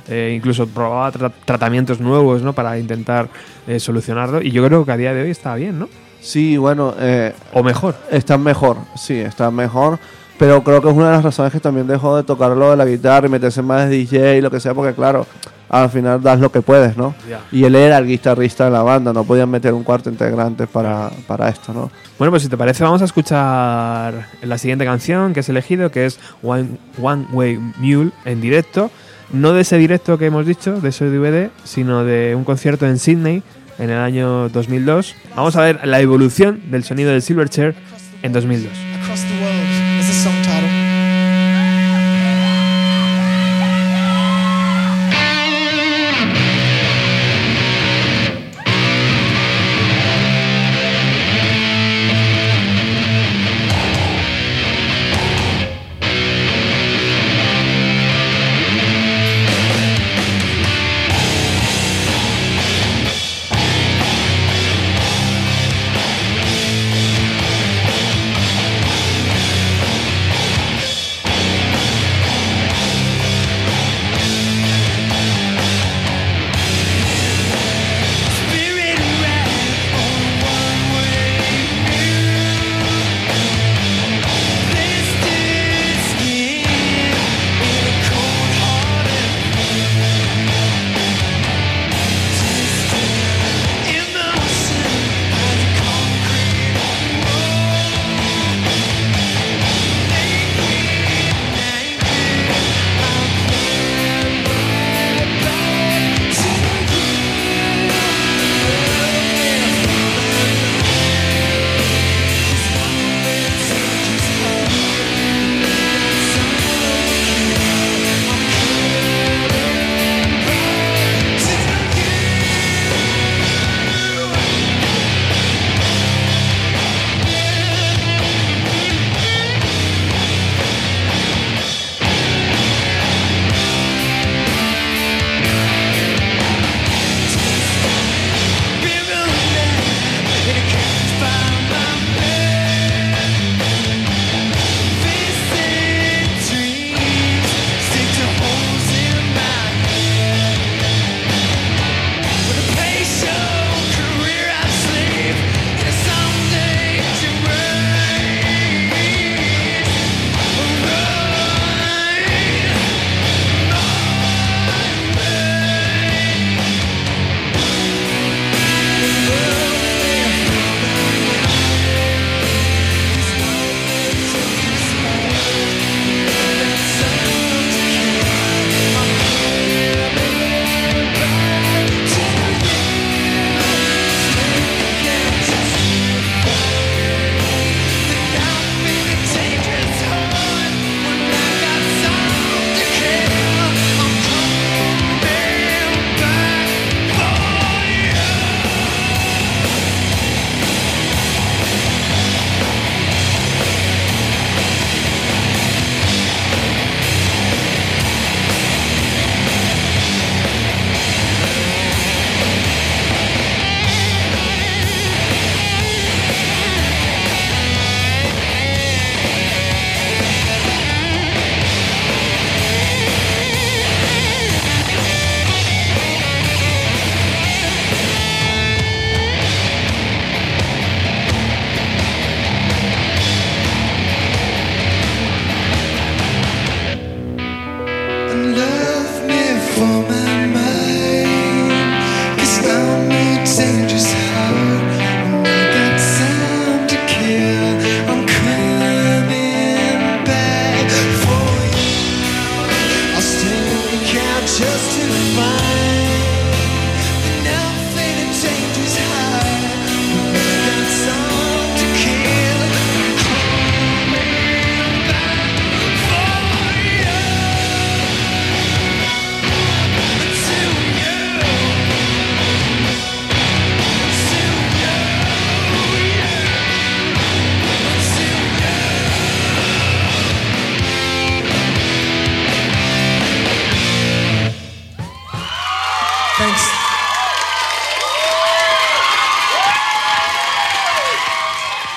eh, 0.09 0.35
incluso 0.37 0.67
probaba 0.67 1.13
tra- 1.13 1.33
tratamientos 1.45 2.01
nuevos, 2.01 2.43
¿no? 2.43 2.53
Para 2.53 2.77
intentar 2.79 3.29
eh, 3.69 3.79
solucionarlo. 3.79 4.43
Y 4.43 4.51
yo 4.51 4.67
creo 4.67 4.85
que 4.85 4.91
a 4.93 4.97
día 4.97 5.15
de 5.15 5.23
hoy 5.23 5.31
está 5.31 5.55
bien, 5.55 5.79
¿no? 5.79 5.89
Sí, 6.23 6.57
bueno, 6.57 6.95
eh, 6.99 7.35
O 7.53 7.63
mejor. 7.63 7.95
Está 8.11 8.39
mejor, 8.39 8.79
sí, 8.97 9.19
está 9.19 9.51
mejor. 9.51 9.99
Pero 10.39 10.65
creo 10.65 10.81
que 10.81 10.89
es 10.89 10.95
una 10.95 11.07
de 11.07 11.13
las 11.13 11.25
razones 11.25 11.53
que 11.53 11.61
también 11.61 11.87
dejó 11.87 12.17
de 12.17 12.23
tocar 12.23 12.57
lo 12.57 12.71
de 12.71 12.77
la 12.77 12.85
guitarra 12.85 13.27
y 13.27 13.31
meterse 13.31 13.63
más 13.63 13.89
de 13.89 13.97
DJ 13.97 14.39
y 14.39 14.41
lo 14.41 14.51
que 14.51 14.59
sea, 14.59 14.75
porque 14.75 14.95
claro, 14.95 15.27
al 15.69 15.89
final 15.89 16.21
das 16.21 16.41
lo 16.41 16.51
que 16.51 16.63
puedes, 16.63 16.97
¿no? 16.97 17.15
Y 17.53 17.65
él 17.65 17.75
era 17.77 17.99
el 17.99 18.07
guitarrista 18.07 18.65
de 18.65 18.71
la 18.71 18.83
banda, 18.83 19.13
no 19.13 19.25
podían 19.25 19.51
meter 19.51 19.73
un 19.73 19.85
cuarto 19.85 20.11
integrante 20.11 20.67
para, 20.67 21.11
para 21.27 21.49
esto, 21.49 21.73
¿no? 21.73 21.91
Bueno, 22.19 22.31
pues 22.31 22.43
si 22.43 22.49
te 22.49 22.57
parece, 22.57 22.83
vamos 22.83 23.03
a 23.03 23.05
escuchar 23.05 24.27
la 24.43 24.59
siguiente 24.59 24.85
canción 24.85 25.33
que 25.33 25.41
has 25.41 25.49
elegido, 25.49 25.91
que 25.91 26.07
es 26.07 26.19
One, 26.43 26.79
One 27.01 27.27
Way 27.33 27.59
Mule 27.79 28.11
en 28.25 28.41
directo. 28.41 28.91
No 29.33 29.53
de 29.53 29.63
ese 29.63 29.79
directo 29.79 30.19
que 30.19 30.27
hemos 30.27 30.45
dicho, 30.45 30.81
de 30.81 30.91
ese 30.91 31.07
DVD, 31.09 31.51
sino 31.65 32.05
de 32.05 32.35
un 32.35 32.45
concierto 32.45 32.87
en 32.87 32.99
Sydney 32.99 33.43
en 33.83 33.91
el 33.91 33.99
año 33.99 34.49
2002. 34.49 35.17
Vamos 35.35 35.57
a 35.57 35.63
ver 35.63 35.87
la 35.87 36.01
evolución 36.01 36.63
del 36.71 36.85
sonido 36.85 37.11
del 37.11 37.21
Silverchair 37.21 37.75
en 38.23 38.33
2002. 38.33 38.71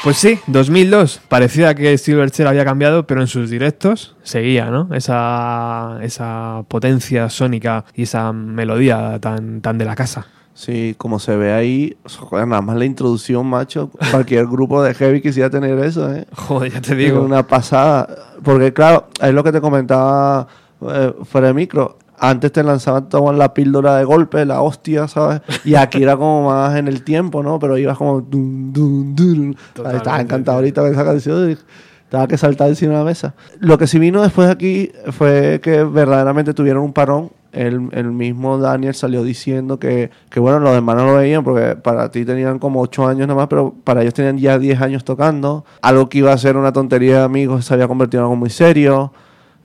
Pues 0.06 0.18
sí, 0.18 0.38
2002. 0.46 1.20
Parecía 1.28 1.74
que 1.74 1.98
Silverchair 1.98 2.48
había 2.48 2.64
cambiado, 2.64 3.08
pero 3.08 3.22
en 3.22 3.28
sus 3.28 3.50
directos 3.50 4.16
seguía, 4.22 4.70
¿no? 4.70 4.88
Esa, 4.94 5.98
esa 6.04 6.64
potencia 6.68 7.28
sónica 7.32 7.86
y 7.96 8.04
esa 8.04 8.32
melodía 8.32 9.18
tan, 9.20 9.62
tan 9.62 9.80
de 9.80 9.86
la 9.86 9.96
casa. 9.96 10.28
Sí, 10.54 10.94
como 11.00 11.18
se 11.18 11.36
ve 11.36 11.54
ahí, 11.54 11.98
joder, 12.20 12.48
nada 12.48 12.62
más 12.62 12.78
la 12.78 12.86
introducción, 12.86 13.48
macho. 13.48 13.90
Cualquier 14.12 14.46
grupo 14.46 14.84
de 14.84 14.94
heavy 14.94 15.22
quisiera 15.22 15.50
tener 15.50 15.80
eso, 15.80 16.14
¿eh? 16.14 16.28
Joder, 16.34 16.74
ya 16.74 16.82
te 16.82 16.94
digo. 16.94 17.24
una 17.24 17.48
pasada. 17.48 18.08
Porque, 18.44 18.74
claro, 18.74 19.08
es 19.20 19.34
lo 19.34 19.44
que 19.44 19.52
te 19.52 19.60
comentaba 19.60 20.48
eh, 20.88 21.14
fuera 21.24 21.48
de 21.48 21.56
micro. 21.56 21.98
Antes 22.20 22.52
te 22.52 22.64
lanzaban 22.64 23.10
toman 23.10 23.38
la 23.38 23.54
píldora 23.54 23.96
de 23.98 24.04
golpe, 24.04 24.46
la 24.46 24.62
hostia, 24.62 25.08
¿sabes? 25.08 25.42
Y 25.64 25.76
aquí 25.76 26.04
era 26.04 26.16
como 26.16 26.50
más 26.50 26.76
en 26.78 26.88
el 26.88 27.04
tiempo, 27.04 27.44
¿no? 27.44 27.60
Pero 27.60 27.78
ibas 27.78 27.98
como. 27.98 28.22
Dun, 28.22 28.72
dun, 28.72 29.16
dun. 29.16 29.58
Totalmente, 29.74 29.98
Estaba 29.98 30.22
encantado 30.22 30.58
ahorita 30.58 30.82
con 30.82 30.92
esa 30.92 31.04
canción. 31.04 31.58
Estaba 32.06 32.28
que 32.28 32.38
saltar 32.38 32.70
encima 32.70 32.94
de 32.94 33.00
la 33.00 33.04
mesa. 33.04 33.34
Lo 33.60 33.78
que 33.78 33.88
sí 33.88 33.98
vino 33.98 34.22
después 34.22 34.48
de 34.48 34.54
aquí 34.54 34.92
fue 35.12 35.60
que 35.62 35.84
verdaderamente 35.84 36.54
tuvieron 36.54 36.84
un 36.84 36.94
parón. 36.94 37.32
El, 37.52 37.90
el 37.94 38.12
mismo 38.12 38.58
Daniel 38.58 38.94
salió 38.94 39.24
diciendo 39.24 39.80
que, 39.80 40.12
que, 40.30 40.40
bueno, 40.40 40.60
los 40.60 40.74
demás 40.74 40.98
no 40.98 41.06
lo 41.06 41.16
veían 41.16 41.44
porque 41.44 41.76
para 41.78 42.12
ti 42.12 42.26
tenían 42.26 42.60
como 42.60 42.82
8 42.82 43.08
años 43.08 43.28
nada 43.28 43.40
más, 43.40 43.48
pero 43.48 43.74
para 43.84 44.02
ellos 44.02 44.14
tenían 44.14 44.38
ya 44.38 44.60
10 44.60 44.82
años 44.82 45.04
tocando. 45.04 45.66
Algo 45.82 46.10
que 46.10 46.18
iba 46.20 46.32
a 46.32 46.38
ser 46.38 46.58
una 46.58 46.74
tontería 46.74 47.20
de 47.20 47.24
amigos 47.24 47.66
se 47.66 47.74
había 47.74 47.88
convertido 47.88 48.22
en 48.22 48.26
algo 48.26 48.36
muy 48.36 48.50
serio. 48.50 49.14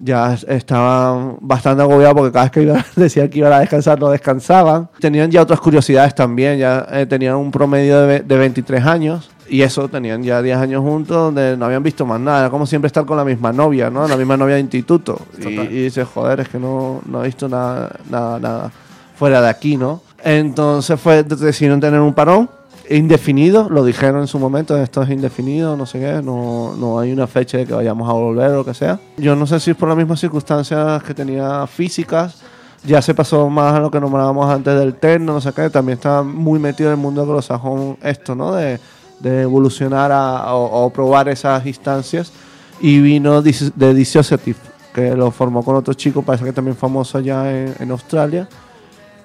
Ya 0.02 0.32
es- 0.32 0.44
estaban 0.48 1.36
bastante 1.40 1.82
agobiados 1.82 2.14
porque 2.16 2.32
cada 2.32 2.44
vez 2.46 2.52
que 2.52 2.62
iban, 2.62 2.84
decían 2.96 3.28
que 3.28 3.38
iban 3.38 3.52
a 3.52 3.60
descansar 3.60 4.00
no 4.00 4.08
descansaban. 4.08 4.88
Tenían 4.98 5.30
ya 5.30 5.42
otras 5.42 5.60
curiosidades 5.60 6.14
también, 6.14 6.58
ya 6.58 6.86
eh, 6.90 7.06
tenían 7.06 7.36
un 7.36 7.50
promedio 7.50 8.00
de, 8.02 8.20
de 8.20 8.38
23 8.38 8.84
años 8.86 9.30
y 9.48 9.62
eso 9.62 9.88
tenían 9.88 10.22
ya 10.22 10.40
10 10.40 10.56
años 10.56 10.80
juntos 10.82 11.16
donde 11.16 11.56
no 11.56 11.66
habían 11.66 11.82
visto 11.82 12.06
más 12.06 12.18
nada. 12.20 12.40
Era 12.40 12.50
como 12.50 12.64
siempre 12.66 12.86
estar 12.86 13.04
con 13.04 13.16
la 13.16 13.24
misma 13.24 13.52
novia, 13.52 13.90
¿no? 13.90 14.06
La 14.08 14.16
misma 14.16 14.36
novia 14.36 14.54
de 14.54 14.60
instituto. 14.62 15.20
Y, 15.38 15.42
y 15.74 15.82
dices, 15.84 16.06
joder, 16.08 16.40
es 16.40 16.48
que 16.48 16.58
no, 16.58 17.00
no 17.04 17.22
he 17.22 17.26
visto 17.26 17.48
nada, 17.48 17.90
nada, 18.08 18.38
nada 18.38 18.70
fuera 19.16 19.42
de 19.42 19.48
aquí, 19.50 19.76
¿no? 19.76 20.00
Entonces 20.24 20.98
fue, 21.00 21.22
decidieron 21.24 21.80
tener 21.80 22.00
un 22.00 22.14
parón 22.14 22.48
indefinido, 22.96 23.68
lo 23.70 23.84
dijeron 23.84 24.20
en 24.20 24.26
su 24.26 24.38
momento, 24.38 24.76
esto 24.76 25.02
es 25.02 25.10
indefinido, 25.10 25.76
no 25.76 25.86
sé 25.86 26.00
qué, 26.00 26.20
no, 26.22 26.74
no 26.76 26.98
hay 26.98 27.12
una 27.12 27.26
fecha 27.26 27.58
de 27.58 27.66
que 27.66 27.72
vayamos 27.72 28.08
a 28.08 28.12
volver 28.12 28.50
o 28.50 28.56
lo 28.56 28.64
que 28.64 28.74
sea. 28.74 28.98
Yo 29.16 29.36
no 29.36 29.46
sé 29.46 29.60
si 29.60 29.70
es 29.70 29.76
por 29.76 29.88
las 29.88 29.96
mismas 29.96 30.20
circunstancias 30.20 31.02
que 31.02 31.14
tenía 31.14 31.66
físicas, 31.66 32.42
ya 32.84 33.00
se 33.02 33.14
pasó 33.14 33.48
más 33.48 33.74
a 33.74 33.80
lo 33.80 33.90
que 33.90 34.00
nombrábamos 34.00 34.50
antes 34.50 34.78
del 34.78 34.94
terno, 34.94 35.34
no 35.34 35.40
sé 35.40 35.52
qué, 35.52 35.70
también 35.70 35.98
está 35.98 36.22
muy 36.22 36.58
metido 36.58 36.90
en 36.90 36.96
el 36.96 37.00
mundo 37.00 37.22
anglosajón 37.22 37.96
esto, 38.02 38.34
¿no? 38.34 38.54
De, 38.54 38.80
de 39.20 39.42
evolucionar 39.42 40.10
a, 40.12 40.54
o, 40.54 40.84
o 40.84 40.90
probar 40.90 41.28
esas 41.28 41.64
instancias. 41.66 42.32
Y 42.80 42.98
vino 43.00 43.42
de 43.42 43.94
Dissociative, 43.94 44.58
que 44.94 45.14
lo 45.14 45.30
formó 45.30 45.62
con 45.62 45.76
otro 45.76 45.92
chico, 45.92 46.22
parece 46.22 46.46
que 46.46 46.52
también 46.52 46.74
famoso 46.74 47.18
allá 47.18 47.50
en, 47.50 47.74
en 47.78 47.90
Australia. 47.90 48.48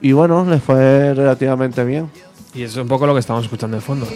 Y 0.02 0.12
bueno, 0.12 0.44
le 0.44 0.60
fue 0.60 1.14
relativamente 1.14 1.84
bien. 1.86 2.12
Y 2.56 2.64
es 2.64 2.76
un 2.78 2.88
poco 2.88 3.06
lo 3.06 3.14
que 3.14 3.20
estamos 3.20 3.44
escuchando 3.44 3.76
de 3.76 3.82
fondo. 3.82 4.08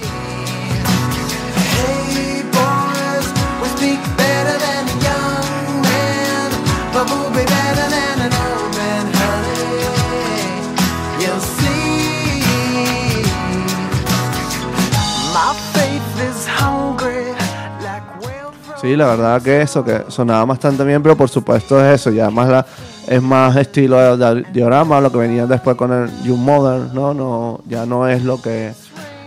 Sí, 18.81 18.95
la 18.95 19.07
verdad 19.07 19.41
que 19.41 19.61
eso, 19.61 19.83
que 19.83 20.05
sonaba 20.07 20.45
bastante 20.45 20.85
bien, 20.85 21.03
pero 21.03 21.17
por 21.17 21.29
supuesto 21.29 21.83
es 21.83 21.99
eso, 21.99 22.11
y 22.11 22.19
además 22.21 22.47
la, 22.47 22.65
es 23.09 23.23
más 23.23 23.55
estilo 23.55 24.17
de, 24.17 24.43
diorama, 24.53 25.01
lo 25.01 25.11
que 25.11 25.17
venía 25.17 25.47
después 25.47 25.75
con 25.75 25.91
el 25.91 26.09
You 26.21 26.37
Modern, 26.37 26.93
¿no? 26.93 27.13
no 27.15 27.59
Ya 27.67 27.87
no 27.87 28.07
es 28.07 28.23
lo 28.23 28.39
que 28.39 28.71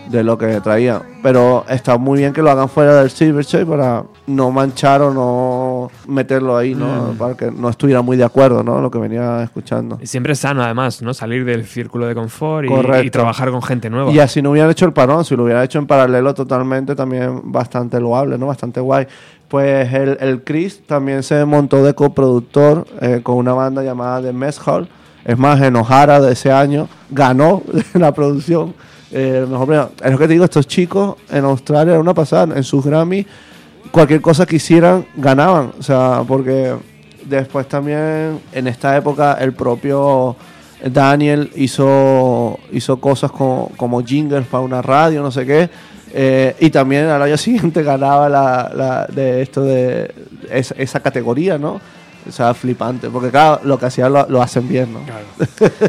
de 0.09 0.23
lo 0.23 0.39
que 0.39 0.61
traían. 0.61 1.03
Pero 1.23 1.65
está 1.69 1.97
muy 1.99 2.19
bien 2.19 2.33
que 2.33 2.43
lo 2.43 2.51
hagan 2.51 2.69
fuera 2.69 2.97
del 3.01 3.11
Silverchair 3.11 3.67
para 3.67 4.05
no 4.27 4.51
manchar 4.51 5.03
o 5.03 5.13
no 5.13 5.91
meterlo 6.07 6.57
ahí, 6.57 6.75
¿no? 6.75 7.15
Para 7.19 7.37
que 7.37 7.51
no 7.51 7.69
estuviera 7.69 8.03
muy 8.03 8.17
de 8.17 8.25
acuerdo, 8.25 8.63
¿no? 8.63 8.81
Lo 8.81 8.91
que 8.91 8.99
venía 8.99 9.43
escuchando. 9.43 9.99
Y 10.01 10.07
siempre 10.07 10.33
es 10.33 10.41
sano, 10.41 10.63
además, 10.63 11.03
¿no? 11.03 11.15
Salir 11.15 11.45
del 11.45 11.65
círculo 11.65 12.07
de 12.07 12.15
confort 12.15 12.69
y, 12.69 13.11
trabajar 13.11 13.51
con 13.51 13.63
gente 13.63 13.91
nueva. 13.91 14.11
Y 14.13 14.19
así 14.19 14.43
no 14.43 14.51
hubieran 14.51 14.71
hecho 14.71 14.85
el 14.85 14.93
parón, 14.93 15.25
si 15.25 15.37
lo 15.37 15.45
hubiera 15.45 15.63
hecho 15.65 15.79
en 15.79 15.87
paralelo 15.87 16.35
totalmente, 16.35 16.95
también 16.95 17.41
bastante 17.45 18.01
loable, 18.01 18.37
¿no? 18.39 18.47
Bastante 18.47 18.81
guay. 18.81 19.07
Pues 19.53 19.93
el, 19.93 20.17
el 20.19 20.43
Chris 20.45 20.81
también 20.87 21.23
se 21.23 21.45
montó 21.45 21.85
de 21.85 21.93
coproductor 21.93 22.87
eh, 23.03 23.21
con 23.23 23.37
una 23.37 23.53
banda 23.53 23.83
llamada 23.83 24.23
The 24.23 24.33
Mess 24.33 24.59
Hall. 24.67 24.89
Es 25.27 25.37
más, 25.37 25.61
en 25.61 25.77
O'Hara 25.77 26.23
de 26.23 26.33
ese 26.33 26.51
año 26.51 26.89
ganó 27.11 27.63
la 27.93 28.15
producción. 28.15 28.73
Eh, 29.11 29.45
mejor 29.47 29.91
es 30.03 30.11
lo 30.11 30.17
que 30.17 30.27
te 30.27 30.33
digo, 30.33 30.47
estos 30.47 30.67
chicos 30.67 31.17
en 31.29 31.45
Australia 31.45 31.93
era 31.93 32.01
una 32.01 32.15
pasada. 32.15 32.57
En 32.57 32.65
sus 32.65 32.83
Grammy, 32.83 33.27
cualquier 33.91 34.23
cosa 34.23 34.47
que 34.47 34.57
hicieran, 34.57 35.05
ganaban. 35.17 35.73
O 35.79 35.83
sea, 35.83 36.25
porque 36.27 36.75
después 37.27 37.69
también 37.69 38.41
en 38.53 38.67
esta 38.67 38.97
época 38.97 39.35
el 39.35 39.53
propio 39.53 40.35
Daniel 40.83 41.51
hizo, 41.57 42.59
hizo 42.73 42.97
cosas 43.01 43.31
como, 43.31 43.71
como 43.77 44.03
jingles 44.03 44.47
para 44.47 44.65
una 44.65 44.81
radio, 44.81 45.21
no 45.21 45.31
sé 45.31 45.45
qué. 45.45 45.69
Eh, 46.13 46.55
y 46.61 46.71
también 46.71 47.07
al 47.07 47.23
año 47.23 47.37
siguiente 47.37 47.83
ganaba 47.83 48.29
la, 48.29 48.71
la- 48.75 49.07
de 49.07 49.43
esto 49.43 49.63
de 49.65 50.13
esa, 50.51 51.01
categoría, 51.01 51.59
¿no? 51.59 51.81
O 52.29 52.31
sea, 52.31 52.55
flipante. 52.55 53.09
Porque 53.11 53.31
claro, 53.31 53.61
lo 53.65 53.79
que 53.79 53.87
hacían 53.87 54.13
lo, 54.13 54.29
lo 54.29 54.43
hacen 54.43 54.69
bien, 54.69 54.93
¿no? 54.93 55.01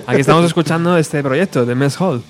Aquí 0.08 0.22
estamos 0.22 0.46
escuchando 0.46 0.98
este 0.98 1.22
proyecto 1.22 1.66
de 1.66 1.76
Mess 1.76 2.00
Hall. 2.00 2.24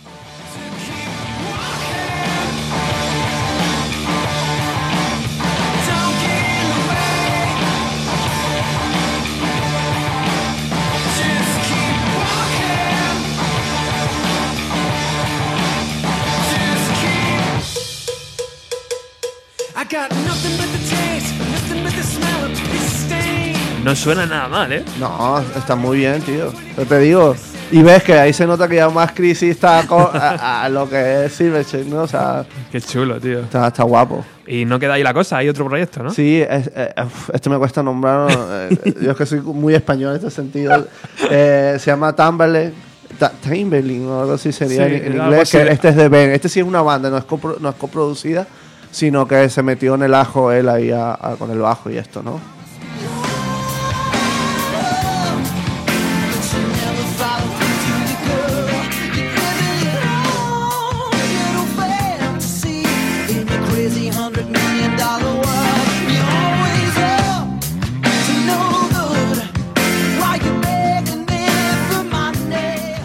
No 23.84 23.96
suena 23.96 24.26
nada 24.26 24.48
mal, 24.48 24.72
¿eh? 24.72 24.84
No, 25.00 25.40
está 25.40 25.76
muy 25.76 25.98
bien, 25.98 26.22
tío. 26.22 26.52
Yo 26.78 26.86
te 26.86 27.00
digo. 27.00 27.36
Y 27.72 27.82
ves 27.82 28.04
que 28.04 28.14
ahí 28.14 28.32
se 28.34 28.46
nota 28.46 28.68
que 28.68 28.76
ya 28.76 28.90
más 28.90 29.12
crisis 29.14 29.50
está 29.50 29.80
a, 29.90 30.64
a 30.64 30.70
lo 30.70 30.88
que 30.90 31.26
es 31.26 31.34
Silverchair, 31.34 31.86
¿no? 31.88 32.04
O 32.04 32.08
sea, 32.08 32.46
Qué 32.72 32.80
chulo, 32.80 33.20
tío. 33.20 33.40
está, 33.42 33.68
está 33.68 33.84
guapo. 33.84 34.24
Y 34.48 34.64
no 34.66 34.80
queda 34.80 34.94
ahí 34.94 35.04
la 35.04 35.14
cosa, 35.14 35.38
hay 35.38 35.50
otro 35.50 35.66
proyecto, 35.68 36.02
¿no? 36.04 36.12
Sí, 36.12 36.42
es- 36.48 36.72
eh, 36.76 36.94
esto 37.34 37.50
me 37.50 37.58
cuesta 37.58 37.82
nombrar. 37.84 38.30
eh, 38.32 38.94
yo 39.02 39.12
es 39.12 39.18
que 39.18 39.26
soy 39.26 39.42
muy 39.42 39.74
español 39.74 40.12
en 40.12 40.16
este 40.18 40.32
sentido. 40.32 40.88
Eh, 41.30 41.78
se 41.80 41.88
llama 41.92 42.16
Timberlake. 42.16 42.74
Ta- 43.18 43.32
Timberlake, 43.32 44.06
o 44.06 44.22
algo 44.22 44.34
así 44.34 44.52
sería 44.52 44.88
Sí, 44.88 44.96
en, 44.96 45.14
inglés. 45.18 45.52
Que 45.52 45.62
este 45.72 45.90
es 45.90 45.96
de 45.96 46.10
Ben. 46.10 46.32
Este 46.32 46.48
sí 46.50 46.60
es 46.60 46.66
una 46.66 46.82
banda, 46.82 47.10
no 47.10 47.18
es, 47.18 47.26
copro- 47.26 47.58
no 47.60 47.70
es 47.70 47.76
coproducida, 47.76 48.46
sino 48.92 49.28
que 49.28 49.50
se 49.50 49.62
metió 49.64 49.96
en 49.96 50.04
el 50.04 50.14
ajo 50.14 50.52
él 50.52 50.70
ahí 50.70 50.92
a- 50.92 51.14
a- 51.14 51.36
con 51.38 51.50
el 51.52 51.60
bajo 51.60 51.90
y 51.90 51.98
esto, 51.98 52.22
¿no? 52.24 52.40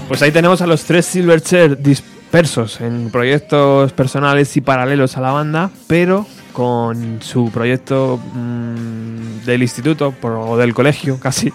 Pues 0.09 0.22
ahí 0.22 0.32
tenemos 0.32 0.62
a 0.62 0.66
los 0.66 0.85
tres 0.85 1.05
Silverchair 1.06 1.78
dispersos 1.82 2.80
en 2.80 3.10
proyectos 3.10 3.93
personales 3.93 4.56
y 4.56 4.60
paralelos 4.62 5.16
a 5.16 5.20
la 5.20 5.32
banda, 5.32 5.70
pero 5.86 6.26
con 6.52 7.18
su 7.20 7.51
proyecto 7.52 8.18
mm, 8.35 9.44
del 9.44 9.62
instituto 9.62 10.12
por- 10.12 10.32
o 10.32 10.56
del 10.56 10.72
colegio 10.74 11.18
casi 11.22 11.48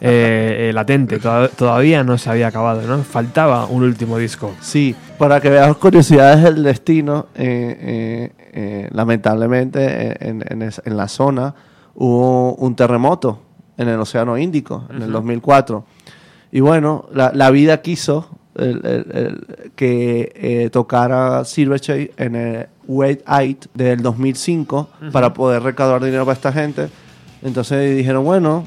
eh, 0.00 0.68
eh, 0.68 0.72
latente. 0.74 1.18
Toda- 1.18 1.48
todavía 1.48 2.04
no 2.04 2.18
se 2.18 2.30
había 2.30 2.48
acabado, 2.48 2.82
¿no? 2.82 3.02
Faltaba 3.02 3.66
un 3.66 3.82
último 3.82 4.18
disco. 4.18 4.52
Sí, 4.60 4.94
para 5.18 5.40
que 5.40 5.48
veas 5.50 5.74
curiosidades 5.76 6.42
del 6.44 6.62
destino, 6.62 7.26
eh, 7.34 7.78
eh, 7.80 8.32
eh, 8.52 8.88
lamentablemente 8.92 9.80
eh, 10.10 10.16
en, 10.20 10.44
en 10.48 10.62
es- 10.62 10.82
en 10.84 10.96
la 10.96 11.08
zona 11.08 11.54
hubo 11.94 12.54
un 12.56 12.76
terremoto 12.76 13.40
en 13.76 13.88
el 13.88 13.98
Océano 13.98 14.36
Índico 14.38 14.84
en 14.90 15.02
el 15.02 15.10
2004. 15.10 15.84
Y 16.54 16.60
bueno, 16.60 17.06
la, 17.12 17.32
la 17.34 17.50
vida 17.50 17.82
quiso 17.82 18.28
el- 18.54 18.80
el- 18.86 19.06
el- 19.12 19.72
que 19.74 20.32
eh, 20.36 20.70
tocara 20.70 21.44
Silverchair 21.44 22.12
en 22.16 22.36
el 22.36 22.66
Wait 22.86 23.22
Eight 23.28 23.66
del 23.74 24.00
2005 24.02 24.88
para 25.10 25.34
poder 25.34 25.64
recaudar 25.64 26.04
dinero 26.04 26.24
para 26.24 26.34
esta 26.34 26.52
gente. 26.52 26.88
Entonces 27.42 27.96
dijeron, 27.96 28.24
bueno, 28.24 28.66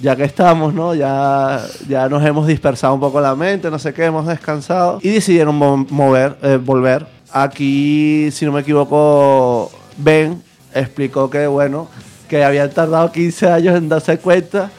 ya 0.00 0.14
que 0.14 0.22
estamos, 0.22 0.72
¿no? 0.74 0.94
Ya, 0.94 1.60
ya 1.88 2.08
nos 2.08 2.24
hemos 2.24 2.46
dispersado 2.46 2.94
un 2.94 3.00
poco 3.00 3.20
la 3.20 3.34
mente, 3.34 3.68
no 3.68 3.80
sé 3.80 3.92
qué, 3.92 4.04
hemos 4.04 4.28
descansado. 4.28 5.00
Y 5.02 5.08
decidieron 5.08 5.56
mo- 5.56 5.84
mover, 5.90 6.36
eh, 6.40 6.56
volver. 6.62 7.04
Aquí, 7.32 8.28
si 8.30 8.44
no 8.46 8.52
me 8.52 8.60
equivoco, 8.60 9.72
Ben 9.96 10.40
explicó 10.72 11.28
que, 11.28 11.48
bueno, 11.48 11.88
que 12.28 12.44
habían 12.44 12.70
tardado 12.70 13.10
15 13.10 13.48
años 13.50 13.76
en 13.76 13.88
darse 13.88 14.18
cuenta, 14.18 14.70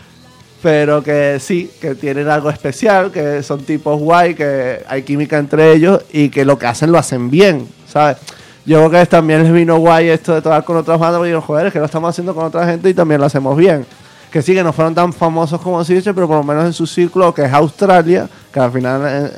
pero 0.66 1.04
que 1.04 1.40
sí, 1.40 1.70
que 1.80 1.94
tienen 1.94 2.28
algo 2.28 2.50
especial, 2.50 3.12
que 3.12 3.44
son 3.44 3.64
tipos 3.64 4.00
guay, 4.00 4.34
que 4.34 4.84
hay 4.88 5.04
química 5.04 5.38
entre 5.38 5.72
ellos 5.74 6.04
y 6.12 6.30
que 6.30 6.44
lo 6.44 6.58
que 6.58 6.66
hacen 6.66 6.92
lo 6.92 6.98
hacen 6.98 7.30
bien, 7.30 7.68
¿sabes? 7.88 8.18
Yo 8.66 8.80
creo 8.80 8.90
que 8.90 9.06
también 9.06 9.44
les 9.44 9.54
vino 9.54 9.78
guay 9.78 10.10
esto 10.10 10.34
de 10.34 10.42
tocar 10.42 10.64
con 10.64 10.78
otras 10.78 10.98
bandas, 10.98 11.20
porque 11.20 11.28
digo, 11.30 11.42
joder, 11.42 11.68
es 11.68 11.74
que 11.74 11.78
lo 11.78 11.86
estamos 11.86 12.10
haciendo 12.10 12.34
con 12.34 12.46
otra 12.46 12.66
gente 12.66 12.90
y 12.90 12.96
también 12.96 13.22
lo 13.22 13.28
hacemos 13.28 13.56
bien. 13.56 13.86
Que 14.32 14.42
sí, 14.42 14.56
que 14.56 14.64
no 14.64 14.74
fueron 14.74 14.96
tan 14.96 15.14
famosos 15.14 15.62
como 15.62 15.84
Sirche, 15.84 16.16
pero 16.16 16.28
por 16.28 16.38
lo 16.38 16.44
menos 16.44 16.66
en 16.66 16.74
su 16.74 16.88
círculo, 16.88 17.32
que 17.32 17.44
es 17.44 17.54
Australia, 17.54 18.28
que 18.52 18.60
al 18.60 18.72
final, 18.72 19.04
eh, 19.06 19.32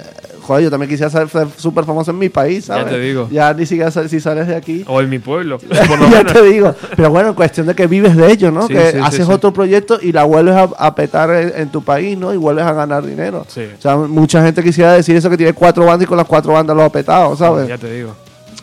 joder, 0.48 0.64
yo 0.64 0.70
también 0.72 0.90
quisiera 0.90 1.10
ser 1.10 1.28
súper 1.58 1.84
famoso 1.84 2.12
en 2.12 2.18
mi 2.18 2.30
país, 2.30 2.66
Ya 2.68 2.76
¿sabes? 2.76 2.94
te 2.94 3.00
digo. 3.00 3.28
Ya 3.30 3.54
ni 3.54 3.66
siquiera 3.66 3.92
si 3.92 4.20
sales 4.20 4.48
de 4.48 4.56
aquí. 4.56 4.84
O 4.88 5.02
en 5.02 5.10
mi 5.10 5.20
pueblo, 5.20 5.60
por 5.88 6.00
lo 6.00 6.10
ya 6.10 6.18
menos. 6.20 6.34
te 6.34 6.42
digo. 6.44 6.74
Pero 6.96 7.10
bueno, 7.10 7.36
cuestión 7.36 7.68
de 7.68 7.76
que 7.76 7.86
vives 7.86 8.16
de 8.16 8.32
ello, 8.32 8.50
¿no? 8.50 8.66
Sí, 8.68 8.74
que 8.74 8.92
sí, 8.94 8.98
haces 9.04 9.26
sí. 9.28 9.32
otro 9.32 9.52
proyecto 9.54 10.00
y 10.02 10.12
la 10.14 10.24
vuelves 10.24 10.56
a, 10.56 10.64
a 10.78 10.96
petar 10.96 11.30
en, 11.32 11.52
en 11.56 11.70
tu 11.70 11.84
país, 11.84 12.18
¿no? 12.18 12.34
Y 12.34 12.38
vuelves 12.38 12.66
a 12.66 12.74
ganar 12.74 13.06
dinero. 13.06 13.46
Sí. 13.50 13.62
O 13.78 13.82
sea, 13.82 13.98
mucha 13.98 14.42
gente 14.44 14.64
quisiera 14.64 14.94
decir 14.94 15.16
eso 15.16 15.30
que 15.30 15.38
tiene 15.38 15.54
cuatro 15.54 15.86
bandas 15.86 16.06
y 16.06 16.08
con 16.08 16.18
las 16.18 16.26
cuatro 16.28 16.54
bandas 16.54 16.76
lo 16.76 16.84
ha 16.84 16.92
petado, 16.92 17.36
¿sabes? 17.36 17.68
Ya 17.68 17.78
te 17.78 17.92
digo. 17.92 18.16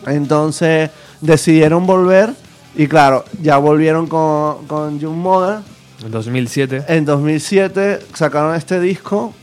Entonces 0.07 0.89
decidieron 1.21 1.85
volver 1.85 2.31
y 2.75 2.87
claro, 2.87 3.23
ya 3.41 3.57
volvieron 3.57 4.07
con, 4.07 4.65
con 4.67 4.99
Young 4.99 5.15
Mother. 5.17 5.59
En 6.03 6.11
2007. 6.11 6.83
En 6.89 7.05
2007 7.05 7.99
sacaron 8.13 8.55
este 8.55 8.79
disco 8.79 9.33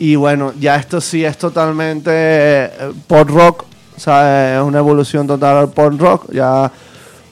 y 0.00 0.16
bueno, 0.16 0.54
ya 0.58 0.76
esto 0.76 0.98
sí 0.98 1.26
es 1.26 1.36
totalmente 1.36 2.10
eh, 2.10 2.70
pop 3.06 3.28
rock, 3.28 3.64
o 3.94 4.00
sea, 4.00 4.56
es 4.56 4.62
una 4.62 4.78
evolución 4.78 5.26
total 5.26 5.58
al 5.58 5.68
pop 5.68 5.92
rock. 5.98 6.32
Ya. 6.32 6.72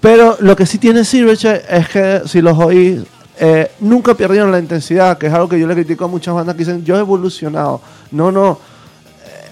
Pero 0.03 0.37
lo 0.41 0.55
que 0.55 0.67
sí 0.67 0.77
tiene 0.77 1.03
Silverchair 1.03 1.63
es 1.67 1.89
que 1.89 2.23
si 2.27 2.43
los 2.43 2.59
oís, 2.59 3.01
eh, 3.41 3.71
nunca 3.81 4.13
perdieron 4.13 4.53
la 4.53 4.59
intensidad, 4.59 5.17
que 5.17 5.29
es 5.29 5.33
algo 5.33 5.49
que 5.49 5.59
yo 5.59 5.67
le 5.67 5.73
critico 5.73 6.05
a 6.05 6.09
muchas 6.09 6.35
bandas 6.35 6.55
que 6.57 6.59
dicen, 6.59 6.85
yo 6.85 6.97
he 6.97 7.01
evolucionado. 7.01 7.81
No, 8.11 8.31
no, 8.31 8.53
eh, 8.53 8.59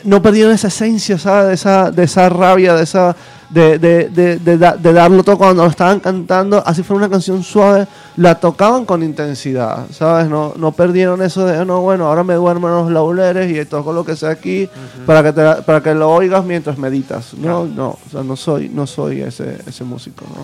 no 0.06 0.22
perdieron 0.22 0.52
esa 0.52 0.68
esencia, 0.68 1.18
¿sabes? 1.18 1.48
De 1.48 1.54
esa, 1.54 1.90
de 1.90 2.04
esa 2.04 2.28
rabia, 2.28 2.74
de 2.74 2.82
esa... 2.84 3.14
De, 3.48 3.78
de, 3.78 4.08
de, 4.08 4.38
de 4.40 4.58
da- 4.58 4.76
de 4.76 4.92
darlo 4.92 5.22
todo 5.22 5.38
cuando 5.38 5.62
lo 5.62 5.70
estaban 5.70 6.00
cantando, 6.00 6.60
así 6.66 6.82
fue 6.82 6.96
una 6.96 7.08
canción 7.08 7.44
suave, 7.44 7.86
la 8.16 8.34
tocaban 8.40 8.84
con 8.84 9.04
intensidad, 9.04 9.86
¿sabes? 9.92 10.28
No, 10.28 10.52
no 10.56 10.72
perdieron 10.72 11.22
eso 11.22 11.46
de, 11.46 11.64
no, 11.64 11.80
bueno, 11.80 12.06
ahora 12.08 12.24
me 12.24 12.34
duermo 12.34 12.66
en 12.66 12.74
los 12.74 12.90
laureles 12.90 13.56
y 13.56 13.64
toco 13.64 13.92
lo 13.92 14.04
que 14.04 14.16
sea 14.16 14.30
aquí 14.30 14.68
para, 15.06 15.22
que 15.22 15.32
te- 15.32 15.62
para 15.62 15.80
que 15.80 15.94
lo 15.94 16.10
oigas 16.10 16.44
mientras 16.44 16.76
meditas. 16.76 17.34
No, 17.34 17.66
no, 17.66 17.90
o 17.90 18.10
sea, 18.10 18.24
no 18.24 18.34
soy, 18.34 18.68
no 18.68 18.84
soy 18.84 19.20
ese, 19.20 19.58
ese 19.64 19.84
músico, 19.84 20.24
¿no? 20.34 20.42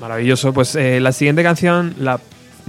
Maravilloso. 0.00 0.54
Pues 0.54 0.74
eh, 0.76 1.00
la 1.00 1.12
siguiente 1.12 1.42
canción, 1.42 1.94
la 1.98 2.18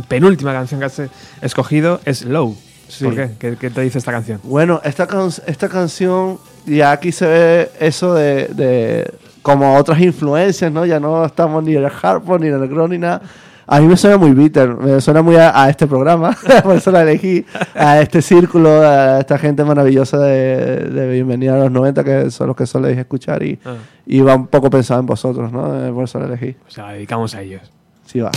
penúltima 0.10 0.52
canción 0.52 0.82
que 0.82 0.88
has 0.88 1.00
eh, 1.00 1.10
escogido 1.42 2.02
es 2.04 2.24
Low. 2.24 2.58
Sí. 2.92 3.06
¿Por 3.06 3.16
qué? 3.16 3.30
qué? 3.40 3.56
qué 3.58 3.70
te 3.70 3.82
dice 3.82 3.98
esta 3.98 4.12
canción? 4.12 4.40
Bueno, 4.44 4.82
esta, 4.84 5.08
can- 5.08 5.30
esta 5.48 5.70
canción, 5.70 6.38
ya 6.66 6.92
aquí 6.92 7.12
se 7.12 7.26
ve 7.26 7.72
eso 7.80 8.14
de, 8.14 8.48
de 8.50 9.12
como 9.42 9.76
otras 9.78 10.00
influencias, 10.02 10.72
¿no? 10.72 10.86
Ya 10.86 11.00
no 11.00 11.26
estamos 11.26 11.64
ni 11.64 11.76
en 11.76 11.84
el 11.84 11.90
hardcore, 11.90 12.42
ni 12.44 12.48
en 12.50 12.62
el 12.62 12.68
ground, 12.68 12.92
ni 12.94 13.00
nada. 13.00 13.22
A 13.68 13.80
mí 13.80 13.88
me 13.88 13.96
suena 13.96 14.18
muy 14.18 14.32
bitter, 14.32 14.76
me 14.76 15.00
suena 15.00 15.22
muy 15.22 15.38
a, 15.38 15.64
a 15.64 15.70
este 15.70 15.88
programa, 15.88 16.36
por 16.64 16.76
eso 16.76 16.92
la 16.92 17.04
elegí, 17.04 17.46
a 17.74 18.02
este 18.02 18.22
círculo, 18.22 18.82
a 18.82 19.20
esta 19.22 19.38
gente 19.38 19.64
maravillosa 19.64 20.18
de, 20.20 20.90
de 20.90 21.10
Bienvenida 21.14 21.56
a 21.56 21.60
los 21.60 21.72
90, 21.72 22.04
que 22.04 22.32
son 22.32 22.48
los 22.48 22.56
que 22.58 22.66
soléis 22.66 22.98
escuchar, 22.98 23.42
y, 23.44 23.58
Ah. 23.64 23.76
y 24.06 24.20
va 24.20 24.36
un 24.36 24.48
poco 24.48 24.70
pensado 24.70 25.00
en 25.00 25.06
vosotros, 25.06 25.50
¿no? 25.54 25.88
Eh, 25.88 25.92
Por 25.94 26.04
eso 26.04 26.20
la 26.20 26.26
elegí. 26.26 26.54
Pues 26.64 26.76
la 26.78 26.92
dedicamos 26.92 27.34
a 27.34 27.42
ellos. 27.42 27.62
Sí, 28.06 28.20
va. 28.20 28.32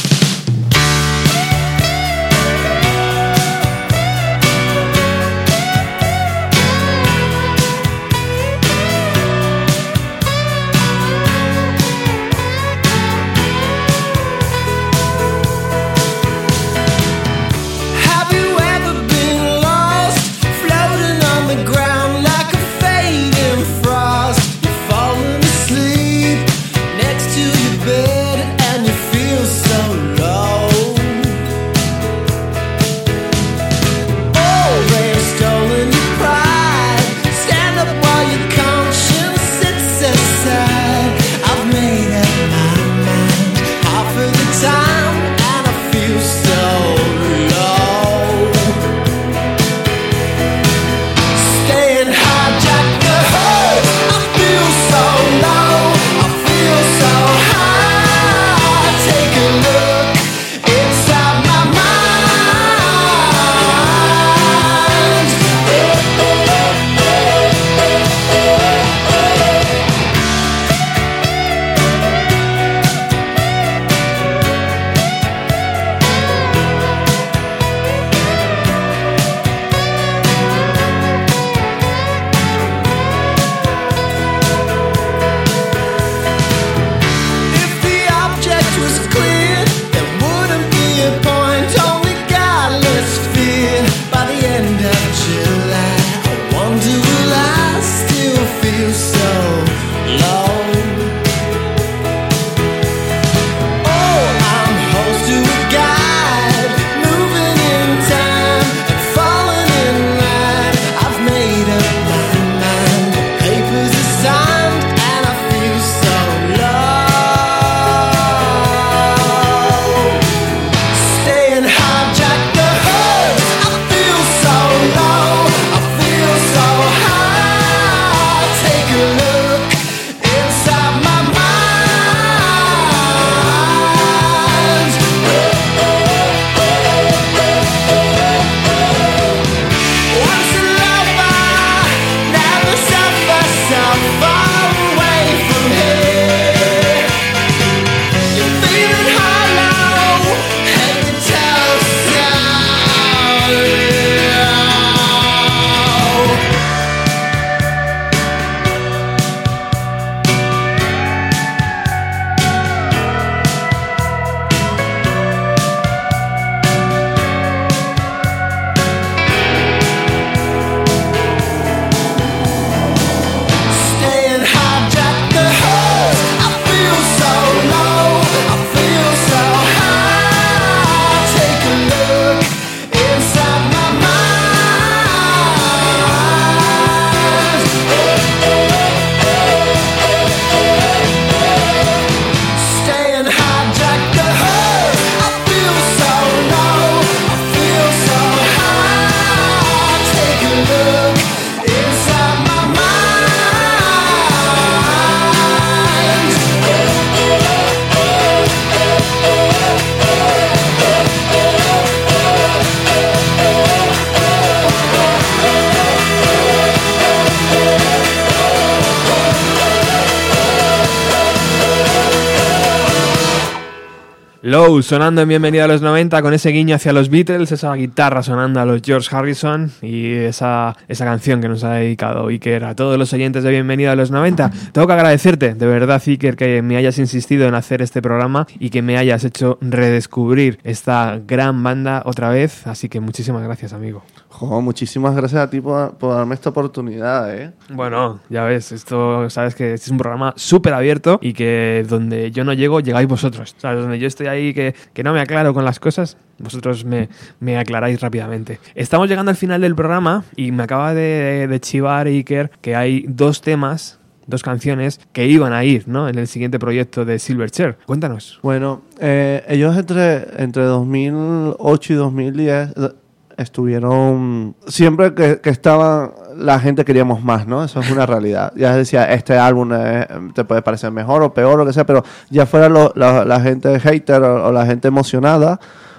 Sonando 224.83 225.23
en 225.23 225.29
Bienvenido 225.29 225.65
a 225.65 225.69
los 225.69 225.83
90 225.83 226.21
con 226.21 226.35
ese 226.35 226.51
guiño 226.51 226.75
hacia 226.75 226.93
los 226.93 227.09
Beatles, 227.09 227.53
esa 227.53 227.73
guitarra 227.75 228.23
sonando 228.23 228.61
a 228.61 228.65
los 228.65 228.83
George 228.83 229.15
Harrison 229.15 229.71
y 229.83 230.13
esa, 230.13 230.77
esa 230.89 231.05
canción 231.05 231.41
que 231.41 231.49
nos 231.49 231.63
ha 231.65 231.75
dedicado 231.75 232.27
Iker 232.29 232.65
a 232.65 232.75
todos 232.75 232.99
los 232.99 233.13
oyentes 233.13 233.45
de 233.45 233.51
Bienvenido 233.51 233.93
a 233.93 233.97
los 233.97 234.11
90. 234.11 234.51
Tengo 234.73 234.87
que 234.87 234.93
agradecerte, 234.93 235.55
de 235.55 235.67
verdad 235.67 236.03
Iker, 236.05 236.37
que 236.37 236.63
me 236.63 236.77
hayas 236.77 236.99
insistido 236.99 237.47
en 237.47 237.55
hacer 237.55 237.83
este 237.83 238.03
programa 238.03 238.47
y 238.59 238.71
que 238.71 238.83
me 238.83 238.99
hayas 238.99 239.25
hecho 239.25 239.59
redescubrir 239.61 240.59
esta 240.65 241.21
gran 241.27 241.63
banda 241.63 242.03
otra 242.05 242.31
vez, 242.31 242.67
así 242.67 242.89
que 242.89 243.01
muchísimas 243.01 243.43
gracias 243.43 243.73
amigo. 243.73 244.03
Jo, 244.37 244.61
muchísimas 244.61 245.15
gracias 245.15 245.41
a 245.41 245.49
ti 245.49 245.61
por, 245.61 245.95
por 245.95 246.13
darme 246.13 246.35
esta 246.35 246.51
oportunidad, 246.51 247.33
¿eh? 247.33 247.53
Bueno, 247.69 248.19
ya 248.29 248.43
ves, 248.43 248.73
esto 248.73 249.31
sabes 249.31 249.55
que 249.55 249.75
este 249.75 249.87
es 249.87 249.91
un 249.93 249.99
programa 249.99 250.35
súper 250.37 250.75
abierto 250.75 251.21
y 251.23 251.35
que 251.35 251.87
donde 251.89 252.33
yo 252.33 252.43
no 252.43 252.53
llego, 252.53 252.81
llegáis 252.81 253.07
vosotros. 253.07 253.55
¿Sabes? 253.59 253.83
Donde 253.83 254.01
yo 254.01 254.09
estoy 254.09 254.27
ahí 254.27 254.53
que, 254.53 254.75
que 254.93 255.05
no 255.05 255.13
me 255.13 255.21
aclaro 255.21 255.55
con 255.55 255.65
las 255.65 255.79
cosas, 255.79 256.17
vosotros 256.41 256.85
me, 256.85 257.09
me 257.39 257.59
aclaráis 257.59 258.01
rápidamente. 258.01 258.59
Estamos 258.75 259.09
llegando 259.09 259.31
al 259.31 259.37
final 259.37 259.61
del 259.61 259.77
programa 259.77 260.25
y 260.35 260.51
me 260.51 260.65
acaba 260.65 260.95
de, 260.95 261.47
de 261.47 261.61
chivar 261.61 262.09
Iker 262.09 262.51
que 262.61 262.75
hay 262.75 263.05
dos 263.07 263.41
temas, 263.41 264.01
dos 264.27 264.43
canciones 264.43 264.99
que 265.13 265.29
iban 265.29 265.53
a 265.53 265.63
ir 265.63 265.87
¿no? 265.87 266.09
en 266.09 266.19
el 266.19 266.27
siguiente 266.27 266.59
proyecto 266.59 267.05
de 267.05 267.21
Silverchair. 267.21 267.77
Cuéntanos. 267.87 268.41
Bueno, 268.43 268.83
eh, 268.99 269.45
ellos 269.47 269.77
entre, 269.77 270.43
entre 270.43 270.65
2008 270.65 271.93
y 271.93 271.97
2010 271.97 272.71
eh, 272.77 272.89
estuvieron... 273.37 274.55
Siempre 274.67 275.15
que, 275.15 275.41
que 275.41 275.51
estaban, 275.51 276.13
la 276.37 276.59
gente 276.61 276.85
queríamos 276.85 277.23
más, 277.23 277.47
¿no? 277.47 277.65
Eso 277.65 277.81
es 277.81 277.91
una 277.91 278.07
realidad. 278.07 278.53
Ya 278.57 278.75
decía, 278.77 279.13
este 279.13 279.37
álbum 279.39 279.71
eh, 279.75 280.07
te 280.35 280.45
puede 280.45 280.63
parecer 280.63 280.91
mejor 280.91 281.23
o 281.23 281.33
peor, 281.35 281.59
lo 281.59 281.67
que 281.67 281.73
sea, 281.73 281.87
pero 281.87 282.05
ya 282.31 282.47
fuera 282.47 282.69
la, 282.69 283.25
la 283.25 283.41
gente 283.41 283.79
hater 283.81 284.23
o, 284.23 284.53
la 284.53 284.67
gente 284.67 284.89
emocionada, 284.89 285.59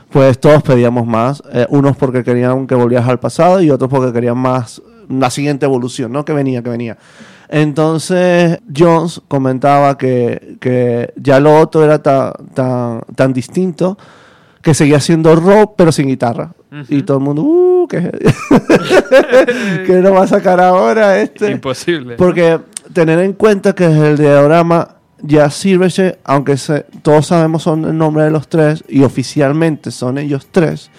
pues 0.09 0.39
todos 0.39 0.63
pedíamos 0.63 1.05
más. 1.05 1.41
Eh, 1.51 1.65
unos 1.69 1.97
porque 1.97 2.23
querían 2.23 2.67
que 2.67 2.75
volvieras 2.75 3.07
al 3.07 3.19
pasado 3.19 3.61
y 3.61 3.69
otros 3.71 3.89
porque 3.89 4.13
querían 4.13 4.37
más 4.37 4.81
la 5.09 5.29
siguiente 5.29 5.65
evolución, 5.65 6.11
¿no? 6.11 6.25
Que 6.25 6.33
venía, 6.33 6.61
que 6.63 6.69
venía. 6.69 6.97
Entonces, 7.47 8.59
Jones 8.75 9.21
comentaba 9.27 9.97
que, 9.97 10.57
que 10.59 11.13
ya 11.15 11.39
lo 11.39 11.59
otro 11.59 11.83
era 11.83 12.01
ta- 12.01 12.33
tan, 12.53 13.01
tan 13.15 13.33
distinto 13.33 13.97
que 14.65 14.73
seguía 14.73 14.99
siendo 14.99 15.35
rock, 15.35 15.75
pero 15.77 15.91
sin 15.91 16.07
guitarra. 16.07 16.53
Y 16.89 17.03
todo 17.03 17.17
el 17.19 17.23
mundo, 17.23 17.43
uh, 17.43 17.87
¿qué, 17.87 18.01
¿qué 19.85 20.01
va 20.01 20.23
a 20.23 20.27
sacar 20.27 20.59
ahora 20.59 21.19
este? 21.21 21.51
Imposible. 21.51 22.15
Porque 22.15 22.59
tener 22.91 23.19
en 23.19 23.33
cuenta 23.33 23.73
que 23.73 23.87
desde 23.87 24.09
el 24.11 24.17
diagrama 24.17 24.95
ya 25.21 25.49
Silverchair, 25.51 26.17
aunque 26.23 26.57
se- 26.57 26.85
todos 27.03 27.27
sabemos 27.27 27.61
son 27.63 27.85
el 27.85 27.95
nombre 27.97 28.23
de 28.23 28.31
los 28.31 28.47
tres 28.47 28.83
y 28.89 29.03
oficialmente 29.03 29.91
son 29.91 30.17
ellos 30.17 30.47
tres, 30.51 30.89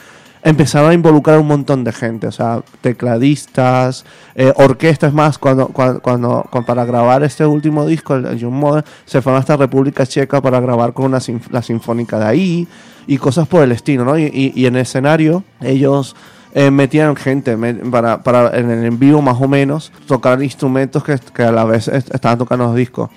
empezaron 0.43 0.90
a 0.90 0.94
involucrar 0.94 1.38
un 1.40 1.48
montón 1.48 1.82
de 1.82 1.93
gente, 1.93 2.28
o 2.28 2.32
sea, 2.32 2.62
tecladistas, 2.80 4.05
eh, 4.36 4.52
orquestas 4.56 5.12
más, 5.12 5.38
cuando, 5.38 5.66
cuando, 5.68 6.01
cuando- 6.01 6.47
cuando 6.51 6.66
para 6.66 6.84
grabar 6.84 7.24
este 7.24 7.44
último 7.44 7.84
disco, 7.84 8.14
el, 8.14 8.38
Young 8.38 8.52
Modern, 8.55 8.84
se 9.05 9.20
fueron 9.22 9.40
hasta 9.40 9.56
República 9.56 10.06
Checa 10.06 10.40
para 10.40 10.60
grabar 10.60 10.93
con 10.93 11.06
una 11.06 11.18
la 11.51 11.62
sinfónica 11.62 12.18
de 12.20 12.24
ahí 12.24 12.68
y 13.06 13.18
cosas 13.18 13.46
por 13.48 13.62
el 13.62 13.72
estilo, 13.72 14.04
¿no? 14.04 14.18
Y, 14.18 14.24
y- 14.24 14.52
y 14.54 14.66
en 14.66 14.76
el 14.76 14.82
escenario 14.82 15.44
ellos 15.60 16.16
eh, 16.54 16.70
metían 16.70 17.14
gente 17.16 17.56
para, 17.90 18.22
para 18.22 18.56
en 18.58 18.70
el 18.70 18.84
en 18.84 18.98
vivo 18.98 19.20
más 19.22 19.40
o 19.40 19.46
menos 19.48 19.92
tocar 20.06 20.42
instrumentos 20.42 21.04
que, 21.04 21.18
que 21.34 21.42
a 21.42 21.52
la 21.52 21.64
vez 21.64 21.88
est- 21.88 22.14
estaban 22.14 22.38
tocando 22.38 22.64
los 22.66 22.74
discos. 22.74 23.10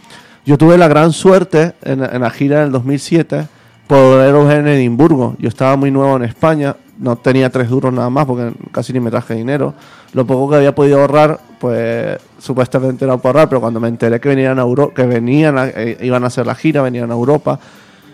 Yo 0.45 0.57
tuve 0.57 0.77
la 0.77 0.87
gran 0.87 1.11
suerte 1.13 1.73
en, 1.83 2.03
en 2.03 2.21
la 2.21 2.29
gira 2.29 2.61
del 2.61 2.71
2007 2.71 3.47
poder 3.87 4.33
ver 4.33 4.57
en 4.59 4.67
Edimburgo. 4.67 5.35
Yo 5.39 5.47
estaba 5.49 5.75
muy 5.75 5.89
nuevo 5.91 6.15
en 6.17 6.23
España, 6.23 6.75
no 6.99 7.15
tenía 7.15 7.49
tres 7.49 7.69
duros 7.69 7.91
nada 7.93 8.09
más 8.09 8.25
porque 8.25 8.51
casi 8.71 8.93
ni 8.93 8.99
me 8.99 9.09
traje 9.09 9.33
dinero. 9.35 9.73
Lo 10.13 10.25
poco 10.27 10.49
que 10.51 10.57
había 10.57 10.75
podido 10.75 10.99
ahorrar, 11.01 11.39
pues 11.59 12.17
supuestamente 12.39 13.05
era 13.05 13.17
para 13.17 13.29
ahorrar, 13.29 13.49
pero 13.49 13.61
cuando 13.61 13.79
me 13.79 13.87
enteré 13.87 14.19
que 14.19 14.29
venían 14.29 14.59
a 14.59 14.63
Euro 14.63 14.93
que 14.93 15.03
venían 15.05 15.57
a- 15.57 15.67
eh, 15.67 15.97
iban 16.01 16.23
a 16.23 16.27
hacer 16.27 16.45
la 16.45 16.55
gira, 16.55 16.81
venían 16.81 17.09
a 17.09 17.13
Europa, 17.13 17.59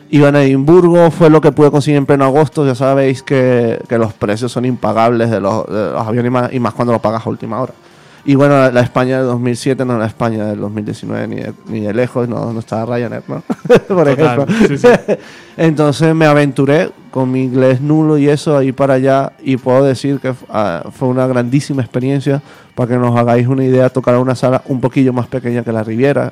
iban 0.10 0.36
a 0.36 0.44
Edimburgo, 0.44 1.12
fue 1.12 1.30
lo 1.30 1.42
que 1.42 1.52
pude 1.52 1.72
conseguir 1.72 1.98
en 1.98 2.06
pleno 2.06 2.26
agosto. 2.26 2.66
Ya 2.66 2.76
sabéis 2.76 3.24
que, 3.24 3.80
que 3.88 3.98
los 3.98 4.14
precios 4.14 4.52
son 4.52 4.66
impagables 4.66 5.30
de 5.30 5.40
los, 5.40 5.66
de 5.68 5.92
los 5.92 6.08
aviones 6.08 6.30
y 6.30 6.32
más, 6.32 6.54
y 6.54 6.60
más 6.60 6.74
cuando 6.74 6.94
lo 6.94 7.00
pagas 7.00 7.26
a 7.26 7.30
última 7.30 7.62
hora. 7.62 7.74
Y 8.28 8.34
bueno, 8.34 8.56
la, 8.60 8.72
la 8.72 8.82
España 8.82 9.20
del 9.20 9.28
2007 9.28 9.86
no 9.86 9.94
es 9.94 10.00
la 10.00 10.08
España 10.08 10.48
del 10.48 10.60
2019 10.60 11.28
ni 11.28 11.36
de, 11.36 11.54
ni 11.68 11.82
de 11.82 11.94
lejos, 11.94 12.28
no, 12.28 12.52
no 12.52 12.60
estaba 12.60 12.96
Ryanair, 12.96 13.22
¿no? 13.28 13.44
Por 13.68 13.78
Total, 13.88 14.10
ejemplo. 14.10 14.46
sí, 14.68 14.78
sí. 14.80 14.88
Entonces 15.58 16.16
me 16.16 16.26
aventuré 16.26 16.90
con 17.12 17.32
mi 17.32 17.44
inglés 17.44 17.82
nulo 17.82 18.18
y 18.18 18.28
eso 18.28 18.58
ahí 18.58 18.72
para 18.72 18.96
allá 18.96 19.34
y 19.44 19.58
puedo 19.58 19.84
decir 19.84 20.20
que 20.20 20.34
ah, 20.50 20.86
fue 20.92 21.08
una 21.08 21.28
grandísima 21.28 21.84
experiencia 21.84 22.42
para 22.74 22.90
que 22.90 22.98
nos 22.98 23.16
hagáis 23.16 23.48
una 23.48 23.64
idea 23.64 23.92
tocar 23.92 24.18
una 24.18 24.34
sala 24.34 24.64
un 24.66 24.82
poquillo 24.82 25.14
más 25.14 25.28
pequeña 25.28 25.64
que 25.64 25.72
la 25.72 25.84
Riviera 25.84 26.32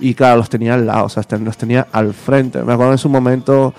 y 0.00 0.14
claro, 0.14 0.38
los 0.38 0.48
tenía 0.48 0.74
al 0.74 0.86
lado, 0.86 1.04
o 1.04 1.08
sea, 1.08 1.22
los 1.38 1.56
tenía 1.56 1.86
al 1.92 2.14
frente. 2.14 2.62
Me 2.62 2.72
acuerdo 2.72 2.92
en 2.92 2.98
su 2.98 3.08
momento 3.08 3.74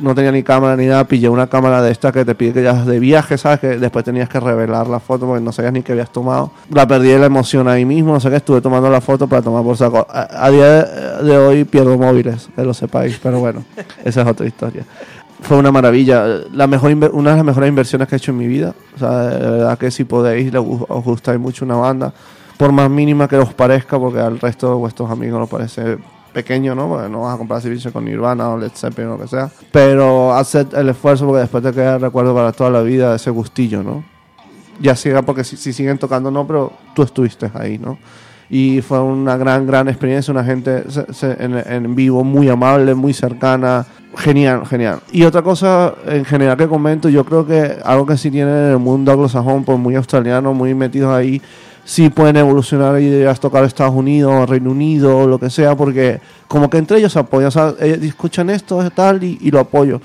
no 0.00 0.14
tenía 0.14 0.32
ni 0.32 0.42
cámara 0.42 0.76
ni 0.76 0.86
nada, 0.86 1.04
pillé 1.04 1.28
una 1.28 1.46
cámara 1.46 1.82
de 1.82 1.90
esta 1.90 2.12
que 2.12 2.24
te 2.24 2.34
pide 2.34 2.52
que 2.52 2.62
ya 2.62 2.84
de 2.84 2.98
viaje, 2.98 3.38
¿sabes? 3.38 3.60
Que 3.60 3.78
después 3.78 4.04
tenías 4.04 4.28
que 4.28 4.40
revelar 4.40 4.86
la 4.86 5.00
foto 5.00 5.26
porque 5.26 5.42
no 5.42 5.52
sabías 5.52 5.72
ni 5.72 5.82
qué 5.82 5.92
habías 5.92 6.12
tomado. 6.12 6.52
La 6.70 6.86
perdí 6.86 7.16
la 7.16 7.26
emoción 7.26 7.68
ahí 7.68 7.84
mismo, 7.84 8.12
no 8.12 8.20
sé 8.20 8.30
qué, 8.30 8.36
estuve 8.36 8.60
tomando 8.60 8.90
la 8.90 9.00
foto 9.00 9.26
para 9.26 9.42
tomar 9.42 9.62
por 9.62 9.76
saco. 9.76 10.06
A, 10.08 10.46
a 10.46 10.50
día 10.50 10.84
de, 10.84 11.24
de 11.24 11.38
hoy 11.38 11.64
pierdo 11.64 11.96
móviles, 11.98 12.48
que 12.54 12.62
lo 12.62 12.74
sepáis, 12.74 13.18
pero 13.22 13.40
bueno, 13.40 13.64
esa 14.04 14.22
es 14.22 14.26
otra 14.28 14.46
historia. 14.46 14.84
Fue 15.40 15.56
una 15.56 15.70
maravilla, 15.70 16.26
la 16.52 16.66
mejor 16.66 16.92
una 17.12 17.30
de 17.30 17.36
las 17.36 17.44
mejores 17.44 17.68
inversiones 17.68 18.08
que 18.08 18.16
he 18.16 18.18
hecho 18.18 18.32
en 18.32 18.38
mi 18.38 18.48
vida. 18.48 18.74
O 18.96 18.98
sea, 18.98 19.20
de 19.28 19.50
verdad 19.50 19.78
que 19.78 19.90
si 19.90 20.04
podéis, 20.04 20.52
os 20.54 21.04
gustáis 21.04 21.38
mucho 21.38 21.64
una 21.64 21.76
banda, 21.76 22.12
por 22.58 22.72
más 22.72 22.90
mínima 22.90 23.26
que 23.28 23.36
os 23.38 23.54
parezca, 23.54 23.98
porque 23.98 24.20
al 24.20 24.38
resto 24.38 24.68
de 24.68 24.74
vuestros 24.74 25.10
amigos 25.10 25.38
nos 25.40 25.48
parece 25.48 25.96
pequeño, 26.34 26.74
¿no? 26.74 26.88
Porque 26.88 27.08
no 27.08 27.22
vas 27.22 27.34
a 27.34 27.38
comprar 27.38 27.62
servicio 27.62 27.90
con 27.92 28.04
Nirvana 28.04 28.50
o 28.50 28.58
Led 28.58 28.72
Zeppelin 28.74 29.10
o 29.12 29.16
lo 29.16 29.22
que 29.22 29.28
sea. 29.28 29.48
Pero 29.72 30.34
haced 30.34 30.74
el 30.74 30.90
esfuerzo 30.90 31.24
porque 31.26 31.40
después 31.40 31.62
te 31.64 31.72
queda 31.72 31.94
el 31.94 32.00
recuerdo 32.02 32.34
para 32.34 32.52
toda 32.52 32.68
la 32.70 32.82
vida 32.82 33.14
ese 33.16 33.30
gustillo, 33.30 33.82
¿no? 33.82 34.04
Ya 34.80 34.94
siga 34.94 35.22
porque 35.22 35.42
si, 35.42 35.56
si 35.56 35.72
siguen 35.72 35.98
tocando 35.98 36.30
no, 36.30 36.46
pero 36.46 36.72
tú 36.94 37.02
estuviste 37.02 37.50
ahí, 37.54 37.78
¿no? 37.78 37.98
Y 38.50 38.80
fue 38.80 39.00
una 39.00 39.36
gran, 39.36 39.66
gran 39.66 39.88
experiencia, 39.88 40.32
una 40.32 40.44
gente 40.44 40.90
se- 40.90 41.12
se- 41.12 41.42
en, 41.44 41.54
en 41.66 41.94
vivo 41.94 42.24
muy 42.24 42.48
amable, 42.48 42.94
muy 42.94 43.12
cercana, 43.12 43.84
genial, 44.16 44.66
genial. 44.66 45.00
Y 45.12 45.24
otra 45.24 45.42
cosa 45.42 45.94
en 46.06 46.24
general 46.24 46.56
que 46.56 46.66
comento, 46.68 47.08
yo 47.08 47.24
creo 47.24 47.46
que 47.46 47.76
algo 47.84 48.06
que 48.06 48.16
sí 48.16 48.30
tiene 48.30 48.50
en 48.50 48.70
el 48.72 48.78
mundo 48.78 49.12
anglosajón, 49.12 49.64
pues 49.64 49.78
muy 49.78 49.96
australiano, 49.96 50.54
muy 50.54 50.74
metidos 50.74 51.12
ahí, 51.14 51.42
sí 51.88 52.10
pueden 52.10 52.36
evolucionar 52.36 53.00
y 53.00 53.06
ir 53.06 53.26
a 53.28 53.34
tocar 53.34 53.64
Estados 53.64 53.94
Unidos, 53.94 54.46
Reino 54.46 54.70
Unido, 54.70 55.26
lo 55.26 55.38
que 55.38 55.48
sea, 55.48 55.74
porque 55.74 56.20
como 56.46 56.68
que 56.68 56.76
entre 56.76 56.98
ellos 56.98 57.14
se 57.14 57.18
apoyan, 57.18 57.48
o 57.48 57.50
sea, 57.50 57.72
ellos 57.80 58.02
escuchan 58.02 58.50
esto, 58.50 58.90
tal, 58.90 59.24
y, 59.24 59.38
y 59.40 59.50
lo 59.50 59.60
apoyo. 59.60 59.98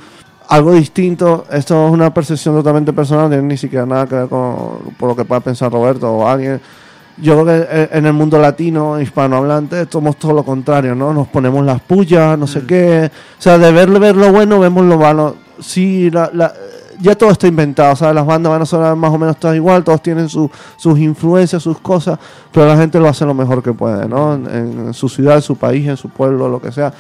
Algo 0.48 0.72
distinto, 0.72 1.46
esto 1.52 1.86
es 1.88 1.92
una 1.92 2.14
percepción 2.14 2.56
totalmente 2.56 2.94
personal, 2.94 3.26
no 3.26 3.30
tiene 3.32 3.44
ni 3.50 3.58
siquiera 3.58 3.86
nada 3.86 4.08
que 4.08 4.16
ver 4.16 4.30
con 4.30 4.80
por 4.98 5.10
lo 5.10 5.16
que 5.16 5.26
pueda 5.26 5.42
pensar 5.42 5.72
Roberto 5.74 6.10
o 6.10 6.26
alguien. 6.26 6.62
Yo 7.18 7.44
creo 7.44 7.46
que 7.46 7.68
eh, 7.70 7.90
en 7.92 8.06
el 8.06 8.14
mundo 8.14 8.40
latino, 8.40 9.00
hispanohablante, 9.02 9.86
somos 9.92 10.16
todo 10.16 10.32
lo 10.34 10.44
contrario, 10.44 10.96
¿no? 10.96 11.14
Nos 11.14 11.28
ponemos 11.28 11.66
las 11.66 11.82
pullas, 11.82 12.40
no 12.40 12.48
sé 12.48 12.62
qué. 12.66 13.12
O 13.38 13.42
sea, 13.42 13.58
de 13.58 13.72
ver, 13.74 13.90
ver 14.00 14.16
lo 14.16 14.32
bueno, 14.32 14.58
vemos 14.60 14.86
lo 14.86 14.98
malo. 14.98 15.36
Sí, 15.60 16.10
la, 16.10 16.30
la- 16.34 16.54
ya 17.00 17.16
todo 17.16 17.32
está 17.32 17.48
inventado, 17.48 17.96
¿sabes? 17.96 18.16
Las 18.16 18.26
bandas 18.26 18.52
van 18.52 18.62
a 18.62 18.66
sonar 18.66 18.96
más 18.96 19.12
o 19.12 19.18
menos 19.18 19.38
todas 19.38 19.56
igual, 19.56 19.84
todos 19.84 20.02
tienen 20.02 20.30
su- 20.30 20.50
sus 20.78 21.00
influencias, 21.00 21.62
sus 21.64 21.80
cosas, 21.80 22.20
pero 22.52 22.66
la 22.68 22.78
gente 22.78 23.00
lo 23.00 23.08
hace 23.08 23.26
lo 23.26 23.34
mejor 23.34 23.62
que 23.64 23.74
puede, 23.74 24.08
¿no? 24.08 24.34
En, 24.36 24.94
su 24.94 25.10
ciudad, 25.10 25.36
en 25.38 25.42
su 25.42 25.56
país, 25.56 25.88
en 25.88 25.98
su 25.98 26.10
pueblo, 26.10 26.48
lo 26.50 26.62
que 26.62 26.72
sea. 26.72 26.94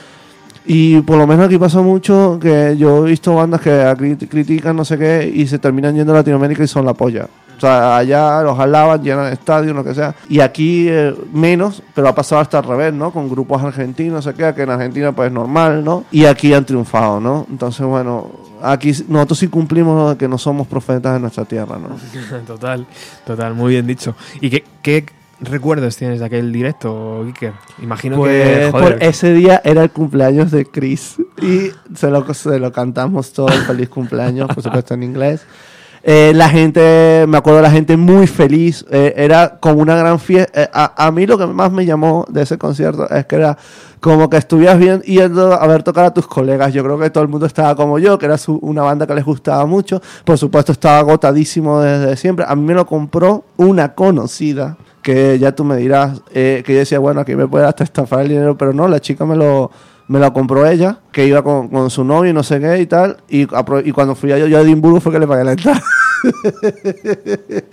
Y 0.66 1.02
por 1.02 1.18
lo 1.18 1.28
menos 1.28 1.46
aquí 1.48 1.58
pasa 1.58 1.82
mucho 1.82 2.38
que 2.42 2.76
yo 2.78 3.06
he 3.06 3.10
visto 3.12 3.36
bandas 3.36 3.60
que 3.62 3.70
crit- 3.72 4.30
critican 4.30 4.76
no 4.76 4.86
sé 4.86 4.98
qué 4.98 5.30
y 5.34 5.46
se 5.48 5.60
terminan 5.60 5.94
yendo 5.96 6.14
a 6.14 6.18
Latinoamérica 6.18 6.64
y 6.64 6.68
son 6.68 6.86
la 6.86 6.94
polla. 6.94 7.28
Sea, 7.64 7.96
allá 7.96 8.42
los 8.42 8.60
alaban, 8.60 9.02
llenan 9.02 9.32
estadios, 9.32 9.74
lo 9.74 9.86
que 9.86 9.96
sea. 9.96 10.14
Y 10.28 10.42
aquí 10.42 10.88
eh, 10.90 11.16
menos, 11.32 11.82
pero 11.96 12.10
ha 12.10 12.14
pasado 12.14 12.42
hasta 12.42 12.58
al 12.58 12.66
revés, 12.66 12.94
¿no? 12.94 13.12
Con 13.12 13.30
grupos 13.30 13.64
argentinos, 13.64 14.26
no 14.26 14.32
sé 14.32 14.36
qué, 14.36 14.54
que 14.54 14.64
en 14.64 14.70
Argentina 14.70 15.14
pues 15.14 15.28
es 15.28 15.34
normal, 15.34 15.82
¿no? 15.82 16.04
Y 16.12 16.26
aquí 16.26 16.54
han 16.54 16.66
triunfado, 16.66 17.22
¿no? 17.22 17.48
Entonces, 17.50 17.86
bueno, 17.86 18.30
aquí 18.62 18.92
nosotros 19.08 19.40
sí 19.40 19.48
cumplimos 19.48 19.96
lo 19.96 20.10
de 20.10 20.18
que 20.18 20.28
no 20.28 20.38
somos 20.38 20.68
profetas 20.68 21.14
de 21.14 21.22
nuestra 21.22 21.46
tierra, 21.46 21.78
¿no? 21.78 21.96
Total, 22.48 22.86
total, 23.26 23.54
muy 23.54 23.72
bien 23.72 23.88
dicho. 23.88 24.14
¿Y 24.42 24.50
qué, 24.50 24.66
qué 24.82 25.06
recuerdos 25.40 25.96
tienes 25.96 26.20
de 26.20 26.26
aquel 26.26 26.52
directo, 26.52 27.24
Iker? 27.26 27.54
Imagino 27.82 28.18
Pues 28.18 28.66
que. 28.66 28.72
por 28.72 28.82
Joder, 28.82 29.04
ese 29.04 29.34
día 29.34 29.62
era 29.64 29.84
el 29.84 29.92
cumpleaños 29.92 30.52
de 30.52 30.66
Chris 30.66 31.16
y 31.42 31.72
se 31.96 32.10
lo, 32.10 32.34
se 32.34 32.60
lo 32.60 32.74
cantamos 32.74 33.32
todo 33.32 33.48
el 33.48 33.62
feliz 33.62 33.88
cumpleaños, 33.88 34.50
por 34.54 34.64
supuesto 34.64 34.94
en 34.96 35.04
inglés. 35.04 35.46
Eh, 36.04 36.34
la 36.36 36.50
gente, 36.50 37.26
me 37.28 37.38
acuerdo 37.38 37.62
la 37.62 37.72
gente 37.72 37.96
muy 37.96 38.28
feliz, 38.28 38.86
eh, 38.92 39.14
era 39.16 39.58
como 39.60 39.82
una 39.82 39.96
gran 39.96 40.20
fiesta. 40.20 40.70
a, 40.74 41.08
a 41.08 41.12
mí 41.12 41.26
lo 41.26 41.38
que 41.38 41.48
más 41.48 41.72
me 41.72 41.86
llamó 41.86 42.26
de 42.30 42.42
ese 42.42 42.58
concierto 42.58 43.10
es 43.10 43.26
que 43.26 43.38
era 43.38 43.58
como 44.04 44.30
que 44.30 44.36
estuvieras 44.36 44.78
bien 44.78 45.02
yendo 45.04 45.54
a 45.54 45.66
ver 45.66 45.82
tocar 45.82 46.04
a 46.04 46.14
tus 46.14 46.28
colegas. 46.28 46.74
Yo 46.74 46.84
creo 46.84 47.00
que 47.00 47.10
todo 47.10 47.24
el 47.24 47.30
mundo 47.30 47.46
estaba 47.46 47.74
como 47.74 48.00
yo, 48.00 48.20
que 48.20 48.26
era 48.26 48.36
una 48.60 48.82
banda 48.82 49.08
que 49.08 49.16
les 49.16 49.24
gustaba 49.24 49.66
mucho. 49.66 50.02
Por 50.26 50.38
supuesto, 50.38 50.74
estaba 50.74 51.00
agotadísimo 51.00 51.80
desde 51.80 52.18
siempre. 52.18 52.44
A 52.46 52.54
mí 52.54 52.64
me 52.64 52.74
lo 52.74 52.86
compró 52.86 53.46
una 53.56 53.96
conocida, 53.96 54.76
que 55.02 55.40
ya 55.40 55.56
tú 55.56 55.64
me 55.64 55.78
dirás, 55.78 56.22
eh, 56.34 56.64
que 56.66 56.74
yo 56.74 56.80
decía, 56.80 57.00
bueno, 57.00 57.22
aquí 57.22 57.34
me 57.34 57.48
puede 57.48 57.66
hasta 57.66 57.86
estafar 57.86 58.24
el 58.24 58.30
dinero, 58.30 58.58
pero 58.58 58.74
no, 58.74 58.90
la 58.90 59.00
chica 59.00 59.26
me 59.26 59.38
lo, 59.38 59.72
me 60.08 60.20
lo 60.20 60.34
compró 60.34 60.68
ella, 60.68 61.00
que 61.12 61.26
iba 61.26 61.44
con, 61.44 61.90
su 61.90 62.04
novio 62.04 62.32
y 62.32 62.34
no 62.34 62.44
sé 62.44 62.60
qué 62.60 62.80
y 62.80 62.86
tal. 62.86 63.18
Y, 63.30 63.46
cuando 63.46 64.16
fui 64.16 64.32
a 64.32 64.36
a 64.36 64.62
Edimburgo 64.62 65.00
fue 65.00 65.12
que 65.12 65.20
le 65.20 65.28
pagué 65.28 65.44
la 65.44 65.52
entrada. 65.52 65.82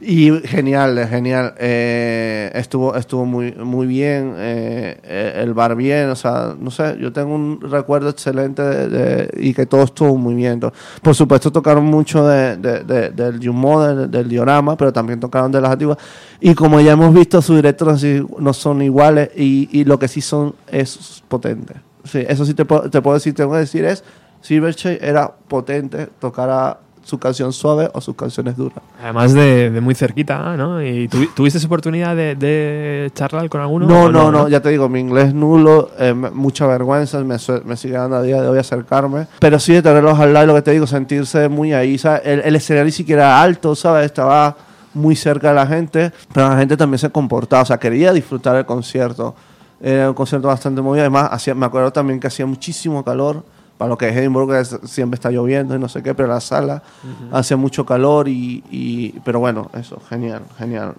Y 0.00 0.30
genial, 0.46 1.06
genial. 1.08 1.54
Eh, 1.58 2.50
estuvo 2.54 2.94
estuvo 2.94 3.24
muy, 3.24 3.52
muy 3.52 3.86
bien. 3.86 4.34
eh, 4.36 5.32
el 5.42 5.54
bar 5.54 5.74
bien. 5.74 6.10
O 6.10 6.16
sea, 6.16 6.54
no 6.58 6.70
sé, 6.70 6.96
yo 7.00 7.12
tengo 7.12 7.34
un 7.34 7.60
recuerdo 7.60 8.10
excelente 8.10 8.62
de, 8.62 8.88
de- 8.88 9.30
y 9.40 9.54
que 9.54 9.66
todo 9.66 9.82
estuvo 9.84 10.16
muy 10.16 10.34
bien. 10.34 10.60
Por 11.02 11.14
supuesto, 11.14 11.50
tocaron 11.50 11.84
mucho 11.86 12.26
de, 12.26 12.56
de- 12.56 12.84
de- 12.84 13.10
del 13.10 13.40
Yumo, 13.40 13.82
del, 13.82 14.10
del 14.10 14.28
diorama, 14.28 14.76
pero 14.76 14.92
también 14.92 15.18
tocaron 15.18 15.50
de 15.50 15.60
las 15.60 15.72
antiguas. 15.72 15.98
Y 16.40 16.54
como 16.54 16.80
ya 16.80 16.92
hemos 16.92 17.12
visto, 17.14 17.40
sus 17.42 17.56
directos 17.56 18.04
no 18.38 18.52
son 18.52 18.82
iguales 18.82 19.30
y, 19.34 19.68
y 19.72 19.84
lo 19.84 19.98
que 19.98 20.08
sí 20.08 20.20
son 20.20 20.54
es 20.70 21.22
potente. 21.28 21.74
Sí, 22.04 22.22
eso 22.28 22.44
sí 22.44 22.54
te, 22.54 22.64
te 22.64 23.02
puedo 23.02 23.14
decir, 23.14 23.34
tengo 23.34 23.52
que 23.52 23.58
decir 23.60 23.84
es, 23.84 24.04
Silverchair 24.42 24.98
era 25.02 25.32
potente, 25.48 26.06
tocara 26.20 26.78
su 27.06 27.18
canción 27.20 27.52
suave 27.52 27.88
o 27.94 28.00
sus 28.00 28.16
canciones 28.16 28.56
duras. 28.56 28.80
Además 29.00 29.32
de, 29.32 29.70
de 29.70 29.80
muy 29.80 29.94
cerquita, 29.94 30.56
¿no? 30.56 30.82
¿Y 30.82 31.06
tuvi- 31.08 31.32
tuviste 31.32 31.64
oportunidad 31.64 32.16
de, 32.16 32.34
de 32.34 33.12
charlar 33.14 33.48
con 33.48 33.60
alguno? 33.60 33.86
No, 33.86 34.06
o 34.06 34.10
no, 34.10 34.32
no, 34.32 34.48
ya 34.48 34.60
te 34.60 34.70
digo, 34.70 34.88
mi 34.88 34.98
inglés 34.98 35.32
nulo, 35.32 35.92
eh, 36.00 36.12
mucha 36.12 36.66
vergüenza, 36.66 37.20
me, 37.20 37.36
me 37.64 37.76
sigue 37.76 37.94
dando 37.94 38.16
a 38.16 38.22
día 38.22 38.42
de 38.42 38.48
hoy 38.48 38.58
acercarme. 38.58 39.28
Pero 39.38 39.60
sí 39.60 39.72
de 39.74 39.82
tenerlos 39.82 40.18
al 40.18 40.32
lado, 40.32 40.46
lo 40.48 40.54
que 40.56 40.62
te 40.62 40.72
digo, 40.72 40.84
sentirse 40.88 41.48
muy 41.48 41.72
ahí, 41.72 41.96
¿sabes? 41.96 42.22
El, 42.24 42.40
el 42.40 42.56
escenario 42.56 42.86
ni 42.86 42.90
siquiera 42.92 43.22
era 43.22 43.40
alto, 43.40 43.76
¿sabes? 43.76 44.06
Estaba 44.06 44.56
muy 44.92 45.14
cerca 45.14 45.50
de 45.50 45.54
la 45.54 45.66
gente, 45.68 46.10
pero 46.32 46.48
la 46.48 46.58
gente 46.58 46.76
también 46.76 46.98
se 46.98 47.10
comportaba, 47.10 47.62
o 47.62 47.66
sea, 47.66 47.78
quería 47.78 48.12
disfrutar 48.12 48.56
el 48.56 48.66
concierto. 48.66 49.36
Era 49.80 50.08
un 50.08 50.14
concierto 50.14 50.48
bastante 50.48 50.82
movido, 50.82 51.02
además, 51.02 51.28
hacía, 51.30 51.54
me 51.54 51.66
acuerdo 51.66 51.92
también 51.92 52.18
que 52.18 52.26
hacía 52.26 52.46
muchísimo 52.46 53.04
calor. 53.04 53.44
Para 53.78 53.90
lo 53.90 53.98
que 53.98 54.08
es 54.08 54.16
Edimburgo, 54.16 54.54
siempre 54.84 55.16
está 55.16 55.30
lloviendo 55.30 55.74
y 55.74 55.78
no 55.78 55.88
sé 55.88 56.02
qué, 56.02 56.14
pero 56.14 56.28
la 56.28 56.40
sala 56.40 56.82
hacía 57.30 57.56
mucho 57.58 57.84
calor 57.84 58.26
y, 58.28 58.64
y- 58.70 59.10
Pero 59.24 59.38
bueno, 59.40 59.70
eso, 59.74 60.00
genial, 60.08 60.42
genial. 60.58 60.94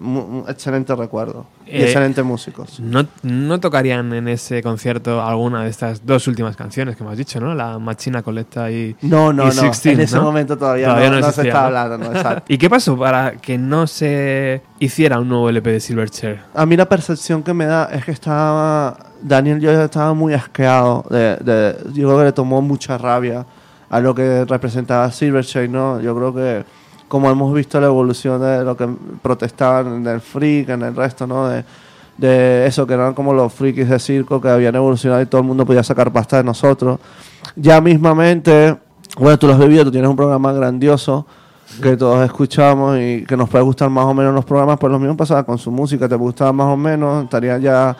Excelente 0.46 0.94
recuerdo. 0.94 1.46
y 1.66 1.70
Eh, 1.70 1.82
excelentes 1.84 2.24
músicos. 2.24 2.78
No, 2.80 3.04
no 3.22 3.58
tocarían 3.60 4.12
en 4.12 4.28
ese 4.28 4.62
concierto 4.62 5.20
alguna 5.22 5.64
de 5.64 5.70
estas 5.70 6.06
dos 6.06 6.28
últimas 6.28 6.54
canciones 6.56 6.96
que 6.96 7.02
me 7.04 7.10
has 7.10 7.16
dicho, 7.18 7.40
¿no? 7.40 7.54
La 7.54 7.78
Machina 7.78 8.22
Collecta 8.22 8.70
y. 8.70 8.94
No, 9.02 9.32
no, 9.32 9.44
y 9.44 9.46
no. 9.56 9.62
16, 9.62 9.94
en 9.98 10.00
ese 10.04 10.16
¿no? 10.16 10.22
momento 10.22 10.56
todavía, 10.56 10.86
Todavía 10.86 11.10
no, 11.10 11.32
se 11.32 11.48
está 11.48 11.66
hablando, 11.66 11.98
no, 11.98 12.06
exacto. 12.06 12.44
¿Y 12.48 12.58
qué 12.58 12.70
pasó 12.70 12.96
para 12.96 13.32
que 13.32 13.58
no 13.58 13.86
se 13.88 14.62
hiciera 14.78 15.18
un 15.18 15.28
nuevo 15.28 15.48
LP 15.48 15.72
de 15.72 15.80
Silverchair? 15.80 16.40
A 16.54 16.64
mí 16.64 16.76
la 16.76 16.88
percepción 16.88 17.42
que 17.42 17.52
me 17.54 17.66
da 17.66 17.86
es 17.92 18.04
que 18.04 18.12
estaba. 18.12 18.96
Daniel 19.22 19.60
yo 19.60 19.70
estaba 19.82 20.14
muy 20.14 20.34
asqueado. 20.34 21.04
De, 21.10 21.36
de- 21.36 21.76
yo 21.92 22.08
creo 22.08 22.18
que 22.18 22.24
le 22.24 22.32
tomó 22.32 22.60
mucha 22.62 22.96
rabia 22.98 23.44
a 23.90 24.00
lo 24.00 24.14
que 24.14 24.44
representaba 24.44 25.10
Silverchair, 25.10 25.70
¿no? 25.70 26.00
Yo 26.00 26.14
creo 26.16 26.34
que, 26.34 26.64
como 27.08 27.30
hemos 27.30 27.52
visto 27.54 27.80
la 27.80 27.86
evolución 27.86 28.40
de 28.40 28.64
lo 28.64 28.76
que 28.76 28.88
protestaban 29.22 29.94
en 29.96 30.06
el 30.06 30.20
freak, 30.20 30.68
en 30.70 30.82
el 30.82 30.94
resto, 30.94 31.26
¿no? 31.26 31.48
De, 31.48 31.64
de 32.18 32.66
eso, 32.66 32.86
que 32.86 32.94
eran 32.94 33.14
como 33.14 33.32
los 33.32 33.52
frikis 33.52 33.88
de 33.88 33.98
circo 33.98 34.40
que 34.40 34.48
habían 34.48 34.74
evolucionado 34.74 35.22
y 35.22 35.26
todo 35.26 35.40
el 35.40 35.46
mundo 35.46 35.64
podía 35.64 35.82
sacar 35.82 36.12
pasta 36.12 36.36
de 36.38 36.44
nosotros. 36.44 36.98
Ya 37.56 37.80
mismamente, 37.80 38.76
bueno, 39.16 39.38
tú 39.38 39.46
lo 39.46 39.54
has 39.54 39.58
vivido, 39.58 39.84
tú 39.84 39.92
tienes 39.92 40.10
un 40.10 40.16
programa 40.16 40.52
grandioso 40.52 41.26
que 41.82 41.96
todos 41.96 42.24
escuchamos 42.24 42.98
y 42.98 43.24
que 43.24 43.36
nos 43.36 43.48
puede 43.48 43.62
gustar 43.64 43.88
más 43.90 44.04
o 44.04 44.14
menos 44.14 44.34
los 44.34 44.44
programas, 44.44 44.78
pues 44.78 44.90
lo 44.90 44.98
mismo 44.98 45.16
pasaba 45.16 45.44
con 45.44 45.58
su 45.58 45.70
música, 45.70 46.08
te 46.08 46.14
gustaba 46.16 46.52
más 46.52 46.66
o 46.66 46.76
menos, 46.76 47.24
estaría 47.24 47.56
ya 47.58 47.96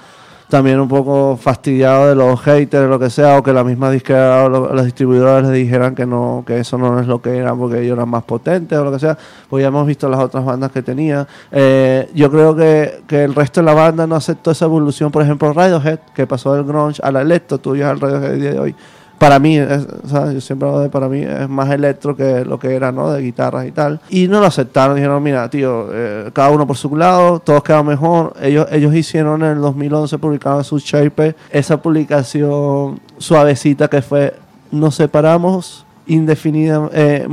también 0.49 0.81
un 0.81 0.89
poco 0.89 1.37
fastidiado 1.37 2.09
de 2.09 2.15
los 2.15 2.41
haters 2.41 2.89
lo 2.89 2.99
que 2.99 3.11
sea, 3.11 3.37
o 3.39 3.43
que 3.43 3.53
la 3.53 3.65
misma 3.65 3.91
disquera 3.91 4.45
o 4.45 4.49
lo- 4.49 4.73
los 4.73 4.85
distribuidores 4.85 5.47
le 5.49 5.57
dijeran 5.57 5.95
que 5.95 6.07
no, 6.07 6.43
que 6.47 6.59
eso 6.59 6.79
no 6.79 6.99
es 7.01 7.07
lo 7.07 7.21
que 7.21 7.37
eran 7.37 7.59
porque 7.59 7.81
ellos 7.83 7.97
eran 7.97 8.09
más 8.09 8.25
potentes 8.25 8.79
o 8.79 8.85
lo 8.85 8.91
que 8.93 8.99
sea, 8.99 9.19
pues 9.51 9.63
ya 9.63 9.69
hemos 9.69 9.87
visto 9.87 10.09
las 10.09 10.21
otras 10.21 10.45
bandas 10.45 10.71
que 10.73 10.83
tenía. 10.83 11.27
Eh, 11.53 12.09
yo 12.15 12.31
creo 12.31 12.57
que, 12.57 13.03
que 13.07 13.25
el 13.25 13.35
resto 13.35 13.61
de 13.61 13.67
la 13.67 13.75
banda 13.75 14.07
no 14.07 14.17
aceptó 14.17 14.51
esa 14.51 14.65
evolución, 14.65 15.11
por 15.11 15.23
ejemplo 15.23 15.53
Radiohead, 15.53 15.99
que 16.15 16.27
pasó 16.27 16.55
del 16.55 16.65
grunge 16.65 17.01
al 17.03 17.17
electro, 17.17 17.59
tú 17.59 17.77
ya 17.77 17.91
al 17.91 18.01
Radiohead 18.01 18.39
de 18.53 18.59
hoy. 18.59 18.75
Para 19.19 19.39
mí, 19.39 19.59
es, 19.59 19.87
¿sabes? 20.07 20.35
yo 20.35 20.41
siempre 20.41 20.69
hablo 20.69 20.81
de 20.81 20.91
para 20.91 21.09
mí, 21.09 21.23
es 21.23 21.49
más 21.49 21.69
electro 21.71 22.15
que 22.17 22.45
lo 22.45 22.59
que 22.59 22.75
era, 22.75 22.93
¿no? 22.93 23.11
De 23.11 23.21
guitarras 23.21 23.67
y 23.67 23.73
tal. 23.73 24.01
Y 24.09 24.29
no 24.29 24.41
lo 24.41 24.47
aceptaron, 24.47 24.97
dijeron, 24.97 25.23
mira, 25.23 25.51
tío, 25.51 25.89
eh, 25.93 26.31
cada 26.33 26.51
uno 26.51 26.67
por 26.67 26.77
su 26.77 26.95
lado, 26.97 27.41
todos 27.41 27.63
quedan 27.63 27.87
mejor. 27.87 28.35
Ellos, 28.41 28.67
ellos 28.71 28.95
hicieron 28.95 29.43
en 29.43 29.53
el 29.53 29.61
2011, 29.61 30.19
publicaron 30.19 30.63
su 30.63 30.79
Shape, 30.79 31.35
esa 31.51 31.83
publicación 31.83 33.01
suavecita 33.19 33.89
que 33.89 34.03
fue, 34.03 34.35
nos 34.71 34.95
separamos 34.95 35.85
indefinida, 36.07 36.89
eh, 36.93 37.27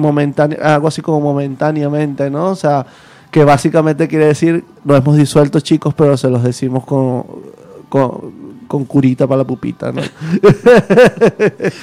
algo 0.62 0.88
así 0.88 1.02
como 1.02 1.22
momentáneamente, 1.22 2.30
¿no? 2.30 2.48
O 2.50 2.56
sea, 2.56 2.86
que 3.32 3.44
básicamente 3.44 4.08
quiere 4.08 4.28
decir, 4.28 4.64
nos 4.84 5.00
hemos 5.00 5.18
disuelto 5.18 5.60
chicos, 5.60 5.94
pero 5.94 6.18
se 6.18 6.30
los 6.30 6.44
decimos 6.44 6.86
con, 6.86 7.26
con, 7.90 8.45
con 8.68 8.86
curita 8.86 9.28
para 9.28 9.40
la 9.40 9.44
pupita, 9.48 9.92
¿no? 9.92 10.02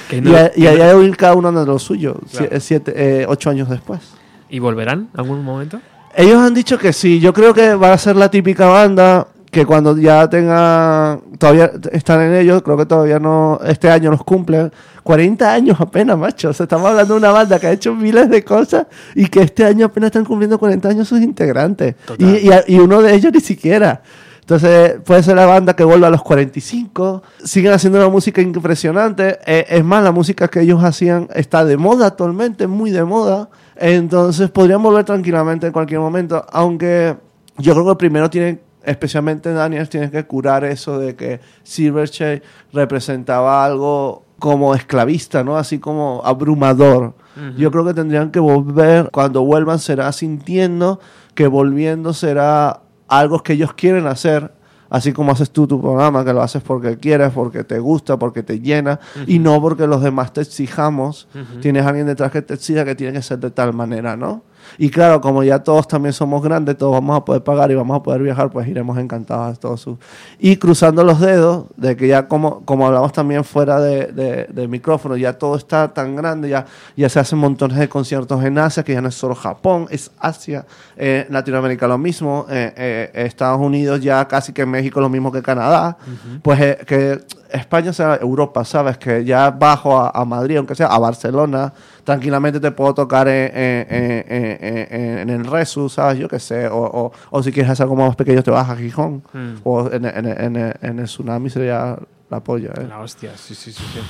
Que 0.09 0.21
no- 0.21 0.31
y, 0.31 0.35
a, 0.35 0.53
y 0.57 0.67
hoy 0.93 1.11
cada 1.13 1.35
uno 1.35 1.53
de 1.53 1.67
lo 1.67 1.79
suyo, 1.79 2.17
Claro. 2.31 2.61
siete, 2.61 2.93
eh, 2.95 3.27
ocho 3.29 3.51
años 3.51 3.69
después. 3.69 4.01
¿Y 4.49 4.59
volverán 4.59 5.09
algún 5.15 5.43
momento? 5.45 5.81
Ellos 6.15 6.37
han 6.39 6.55
dicho 6.55 6.79
que 6.79 6.93
sí, 6.93 7.21
yo 7.21 7.33
creo 7.33 7.55
que 7.55 7.75
va 7.75 7.93
a 7.93 7.99
ser 7.99 8.17
la 8.17 8.31
típica 8.31 8.67
banda 8.67 9.27
que 9.51 9.67
cuando 9.67 9.97
ya 9.99 10.29
tenga, 10.31 11.19
todavía 11.39 11.71
están 11.93 12.23
en 12.23 12.35
ellos, 12.35 12.63
creo 12.63 12.77
que 12.79 12.87
todavía 12.87 13.19
no, 13.19 13.61
este 13.67 13.91
año 13.91 14.11
los 14.11 14.25
cumplen, 14.25 14.73
40 15.03 15.53
años 15.53 15.79
apenas, 15.81 16.17
macho, 16.17 16.51
o 16.51 16.53
sea, 16.55 16.65
estamos 16.65 16.89
hablando 16.89 17.15
de 17.15 17.19
una 17.21 17.33
banda 17.33 17.59
que 17.59 17.67
ha 17.67 17.73
hecho 17.73 17.95
miles 17.95 18.31
de 18.31 18.43
cosas 18.45 18.87
y 19.15 19.27
que 19.27 19.41
este 19.43 19.65
año 19.65 19.87
apenas 19.87 20.09
están 20.09 20.25
cumpliendo 20.25 20.59
40 20.59 20.89
años 20.89 21.09
sus 21.09 21.21
integrantes 21.21 21.97
y, 22.19 22.25
y 22.25 22.51
y 22.69 22.79
uno 22.79 23.03
de 23.03 23.15
ellos 23.15 23.33
ni 23.33 23.41
siquiera. 23.41 24.03
Entonces, 24.43 25.01
puede 25.05 25.23
ser 25.23 25.37
la 25.37 25.47
banda 25.47 25.75
que 25.75 25.85
vuelva 25.85 26.09
a 26.09 26.11
los 26.11 26.23
45. 26.23 27.23
Siguen 27.45 27.73
haciendo 27.73 28.01
una 28.01 28.09
música 28.09 28.43
impresionante. 28.43 29.39
Eh, 29.47 29.67
es 29.69 29.85
más, 29.85 30.03
la 30.03 30.11
música 30.11 30.49
que 30.49 30.61
ellos 30.61 30.83
hacían 30.83 31.29
está 31.33 31.65
de 31.65 31.77
moda 31.77 32.09
actualmente, 32.09 32.67
muy 32.67 32.91
de 32.91 33.05
moda. 33.05 33.49
Entonces, 33.77 34.51
podrían 34.51 34.83
volver 34.83 35.05
tranquilamente 35.05 35.69
en 35.69 35.73
cualquier 35.73 36.01
momento. 36.01 36.45
Aunque 36.53 37.17
yo 37.57 37.73
creo 37.73 37.87
que 37.87 37.95
primero 37.95 38.29
tienen, 38.31 38.61
especialmente 38.83 39.53
Daniel, 39.53 39.89
tienen 39.89 40.11
que 40.11 40.25
curar 40.25 40.65
eso 40.65 40.99
de 40.99 41.15
que 41.15 41.41
Silverchair 41.63 42.43
representaba 42.73 43.65
algo 43.65 44.25
como 44.41 44.75
esclavista, 44.75 45.45
¿no? 45.45 45.57
Así 45.57 45.79
como 45.79 46.21
abrumador. 46.25 47.15
Yo 47.57 47.71
creo 47.71 47.85
que 47.87 47.95
tendrían 47.95 48.31
que 48.31 48.41
volver, 48.41 49.09
cuando 49.11 49.43
vuelvan 49.43 49.79
será 49.79 50.13
sintiendo 50.13 51.01
que 51.35 51.47
volviendo 51.47 52.13
será 52.13 52.82
algo 53.19 53.43
que 53.43 53.53
ellos 53.53 53.73
quieren 53.75 54.07
hacer, 54.07 54.53
así 54.89 55.13
como 55.13 55.33
haces 55.33 55.51
tú 55.51 55.67
tu 55.67 55.81
programa, 55.81 56.25
que 56.25 56.33
lo 56.33 56.43
haces 56.43 56.63
porque 56.63 56.97
quieres, 56.99 57.31
porque 57.33 57.65
te 57.65 57.79
gusta, 57.79 58.19
porque 58.19 58.43
te 58.43 58.61
llena, 58.61 59.01
y 59.27 59.39
no 59.39 59.61
porque 59.61 59.87
los 59.87 60.03
demás 60.03 60.33
te 60.33 60.41
exijamos. 60.41 61.29
Tienes 61.61 61.85
alguien 61.87 62.07
detrás 62.07 62.31
que 62.31 62.43
te 62.43 62.55
exija 62.55 62.85
que 62.85 62.95
tiene 62.95 63.13
que 63.13 63.23
ser 63.23 63.39
de 63.39 63.51
tal 63.51 63.73
manera, 63.73 64.17
¿no? 64.17 64.43
Y 64.79 64.91
claro, 64.91 65.21
como 65.21 65.43
ya 65.43 65.61
todos 65.61 65.87
también 65.89 66.13
somos 66.13 66.43
grandes, 66.43 66.77
todos 66.77 66.93
vamos 66.93 67.17
a 67.17 67.25
poder 67.25 67.43
pagar 67.43 67.71
y 67.71 67.75
vamos 67.75 67.97
a 67.97 68.03
poder 68.03 68.23
viajar, 68.23 68.51
pues 68.51 68.69
iremos 68.69 68.99
encantados 68.99 69.57
a 69.57 69.61
todos 69.61 69.81
sus... 69.81 69.99
Y 70.39 70.57
cruzando 70.57 71.05
los 71.05 71.21
dedos 71.21 71.67
de 71.77 71.97
que 71.97 72.09
ya 72.09 72.29
como, 72.29 72.65
como 72.65 72.87
hablamos 72.87 73.13
también 73.13 73.45
fuera 73.45 73.81
de, 73.81 74.07
de, 74.07 74.47
de 74.47 74.69
micrófono, 74.69 75.17
ya 75.17 75.33
todo 75.35 75.57
está 75.57 75.93
tan 75.93 76.17
grande, 76.17 76.49
ya, 76.49 76.67
ya 76.97 77.09
se 77.09 77.21
hacen 77.21 77.39
montones 77.39 77.79
de 77.79 77.89
conciertos 77.89 78.43
en 78.45 78.59
Asia, 78.59 78.83
que 78.83 78.93
ya 78.93 79.01
no 79.01 79.09
es 79.09 79.15
solo 79.15 79.35
Japón, 79.35 79.87
es 79.91 80.11
Asia, 80.19 80.67
eh, 80.97 81.27
Latinoamérica 81.31 81.87
lo 81.87 81.99
mismo, 81.99 82.47
eh, 82.49 82.73
eh, 82.77 83.11
Estados 83.27 83.61
Unidos 83.61 84.01
ya 84.01 84.27
casi 84.27 84.53
que 84.53 84.67
México 84.67 85.01
lo 85.01 85.09
mismo 85.09 85.33
que 85.33 85.43
Canadá, 85.43 85.97
pues 86.43 86.77
que 86.87 87.21
España, 87.53 87.93
sea, 87.93 88.17
Europa, 88.21 88.65
¿sabes? 88.65 88.99
Que 88.99 89.25
ya 89.25 89.51
bajo 89.51 89.99
a, 89.99 90.11
a 90.11 90.25
Madrid, 90.25 90.57
aunque 90.57 90.75
sea 90.75 90.87
a 90.87 90.99
Barcelona, 90.99 91.73
tranquilamente 92.05 92.59
te 92.61 92.71
puedo 92.73 92.95
tocar 92.95 93.29
en, 93.29 93.51
en- 93.57 93.87
en- 93.89 94.25
en- 94.29 94.89
en- 95.01 95.19
en 95.19 95.31
el 95.31 95.45
Resu, 95.45 95.89
¿sabes? 95.89 96.19
Yo 96.19 96.29
qué 96.29 96.39
sé. 96.39 96.67
O, 96.69 96.77
o, 96.81 97.13
o 97.31 97.43
si 97.43 97.53
quieres 97.53 97.71
hacer 97.71 97.85
algo 97.85 97.97
más 97.97 98.17
pequeño, 98.17 98.43
te 98.43 98.51
vas 98.51 98.69
a 98.69 98.77
Gijón. 98.77 99.23
Mm. 99.33 99.55
O 99.65 99.89
en 99.91 100.99
el 100.99 101.05
Tsunami 101.05 101.51
sería 101.51 101.97
la 102.31 102.41
polla, 102.41 102.71
¿eh? 102.81 102.87
La 102.89 103.01
hostia, 103.01 103.33
sí, 103.37 103.55
sí, 103.55 103.73
sí. 103.73 103.83
sí. 103.93 104.01